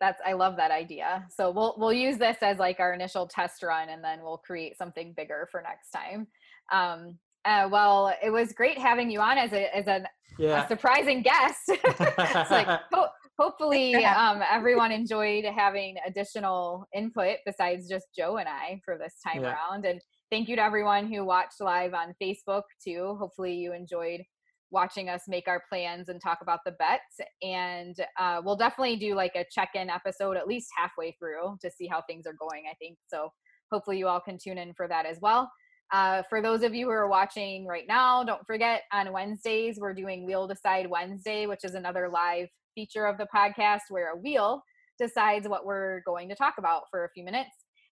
That's 0.00 0.20
I 0.26 0.32
love 0.32 0.56
that 0.56 0.72
idea. 0.72 1.24
So 1.30 1.50
we'll 1.52 1.76
we'll 1.78 1.92
use 1.92 2.18
this 2.18 2.36
as 2.42 2.58
like 2.58 2.80
our 2.80 2.92
initial 2.92 3.26
test 3.26 3.62
run 3.62 3.88
and 3.88 4.02
then 4.02 4.20
we'll 4.22 4.38
create 4.38 4.76
something 4.76 5.14
bigger 5.16 5.48
for 5.50 5.62
next 5.62 5.90
time. 5.90 6.26
Um 6.72 7.18
uh, 7.44 7.68
well, 7.70 8.14
it 8.22 8.30
was 8.30 8.52
great 8.52 8.78
having 8.78 9.10
you 9.10 9.20
on 9.20 9.38
as 9.38 9.52
a 9.52 9.74
as 9.76 9.86
an, 9.88 10.06
Yeah. 10.38 10.64
a 10.64 10.68
surprising 10.68 11.22
guest. 11.22 11.60
it's 11.68 12.50
like 12.50 12.66
ho- 12.92 13.08
hopefully 13.38 13.94
um, 14.04 14.42
everyone 14.50 14.92
enjoyed 14.92 15.44
having 15.44 15.96
additional 16.06 16.86
input 16.94 17.38
besides 17.44 17.88
just 17.88 18.06
Joe 18.16 18.36
and 18.36 18.48
I 18.48 18.80
for 18.84 18.98
this 18.98 19.14
time 19.26 19.42
Yeah. 19.42 19.52
around. 19.54 19.84
And 19.84 20.00
thank 20.30 20.48
you 20.48 20.56
to 20.56 20.62
everyone 20.62 21.12
who 21.12 21.24
watched 21.24 21.60
live 21.60 21.94
on 21.94 22.14
Facebook 22.22 22.62
too. 22.84 23.16
Hopefully 23.18 23.54
you 23.54 23.72
enjoyed 23.72 24.22
watching 24.70 25.10
us 25.10 25.24
make 25.28 25.48
our 25.48 25.62
plans 25.68 26.08
and 26.08 26.18
talk 26.18 26.38
about 26.40 26.60
the 26.64 26.72
bets. 26.72 27.20
And 27.42 27.94
uh, 28.18 28.40
we'll 28.42 28.56
definitely 28.56 28.96
do 28.96 29.14
like 29.14 29.32
a 29.34 29.44
check-in 29.50 29.90
episode 29.90 30.38
at 30.38 30.46
least 30.48 30.68
halfway 30.74 31.12
through 31.18 31.58
to 31.60 31.70
see 31.70 31.86
how 31.86 32.02
things 32.08 32.26
are 32.26 32.32
going. 32.32 32.64
I 32.70 32.74
think 32.76 32.96
so. 33.06 33.30
Hopefully 33.70 33.98
you 33.98 34.08
all 34.08 34.20
can 34.20 34.38
tune 34.42 34.56
in 34.56 34.72
for 34.74 34.88
that 34.88 35.04
as 35.04 35.18
well. 35.20 35.50
Uh, 35.92 36.22
for 36.30 36.40
those 36.40 36.62
of 36.62 36.74
you 36.74 36.86
who 36.86 36.92
are 36.92 37.08
watching 37.08 37.66
right 37.66 37.86
now, 37.86 38.24
don't 38.24 38.46
forget 38.46 38.82
on 38.92 39.12
Wednesdays, 39.12 39.78
we're 39.78 39.92
doing 39.92 40.24
Wheel 40.24 40.46
Decide 40.48 40.88
Wednesday, 40.88 41.46
which 41.46 41.64
is 41.64 41.74
another 41.74 42.08
live 42.08 42.48
feature 42.74 43.04
of 43.04 43.18
the 43.18 43.26
podcast 43.34 43.80
where 43.90 44.12
a 44.12 44.16
wheel 44.16 44.62
decides 44.98 45.46
what 45.46 45.66
we're 45.66 46.00
going 46.06 46.30
to 46.30 46.34
talk 46.34 46.54
about 46.58 46.84
for 46.90 47.04
a 47.04 47.10
few 47.10 47.22
minutes. 47.22 47.50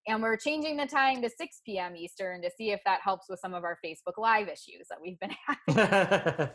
And 0.09 0.23
we're 0.23 0.39
changing 0.39 0.79
the 0.79 0.87
time 0.87 1.21
to 1.21 1.29
6 1.29 1.61
p.m. 1.67 1.95
Eastern 1.95 2.41
to 2.41 2.51
see 2.57 2.71
if 2.71 2.81
that 2.87 3.01
helps 3.03 3.29
with 3.29 3.39
some 3.39 3.53
of 3.53 3.65
our 3.65 3.79
Facebook 3.85 4.17
Live 4.17 4.49
issues 4.49 4.87
that 4.89 4.99
we've 5.03 5.21
been 5.21 5.35
having. 5.69 6.49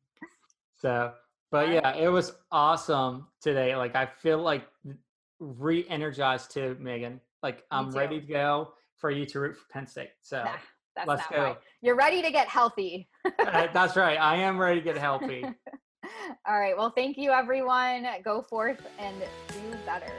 so, 0.82 1.12
but 1.50 1.70
yeah, 1.70 1.96
it 1.96 2.08
was 2.08 2.32
awesome 2.52 3.28
today. 3.40 3.74
Like 3.74 3.96
I 3.96 4.04
feel 4.04 4.38
like 4.38 4.66
re-energized 5.40 6.50
too, 6.50 6.76
Megan. 6.78 7.22
Like 7.42 7.64
I'm 7.70 7.90
ready 7.90 8.20
to 8.20 8.26
go 8.26 8.74
for 8.98 9.10
you 9.10 9.24
to 9.26 9.40
root 9.40 9.56
for 9.56 9.64
Penn 9.72 9.86
State. 9.86 10.10
So 10.20 10.44
That's 10.96 11.08
let's 11.08 11.26
go. 11.28 11.56
You're 11.80 11.96
ready 11.96 12.22
to 12.22 12.30
get 12.30 12.48
healthy. 12.48 13.08
Uh, 13.24 13.66
that's 13.72 13.96
right. 13.96 14.18
I 14.18 14.36
am 14.36 14.58
ready 14.58 14.80
to 14.80 14.84
get 14.84 14.98
healthy. 14.98 15.44
All 16.46 16.58
right. 16.58 16.76
Well, 16.76 16.90
thank 16.90 17.16
you, 17.16 17.30
everyone. 17.30 18.06
Go 18.22 18.42
forth 18.42 18.86
and 18.98 19.16
do 19.48 19.76
better. 19.86 20.12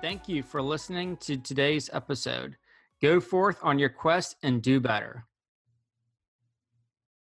Thank 0.00 0.28
you 0.28 0.42
for 0.42 0.62
listening 0.62 1.16
to 1.18 1.36
today's 1.36 1.90
episode. 1.92 2.56
Go 3.02 3.20
forth 3.20 3.58
on 3.62 3.78
your 3.78 3.88
quest 3.88 4.36
and 4.42 4.62
do 4.62 4.80
better. 4.80 5.26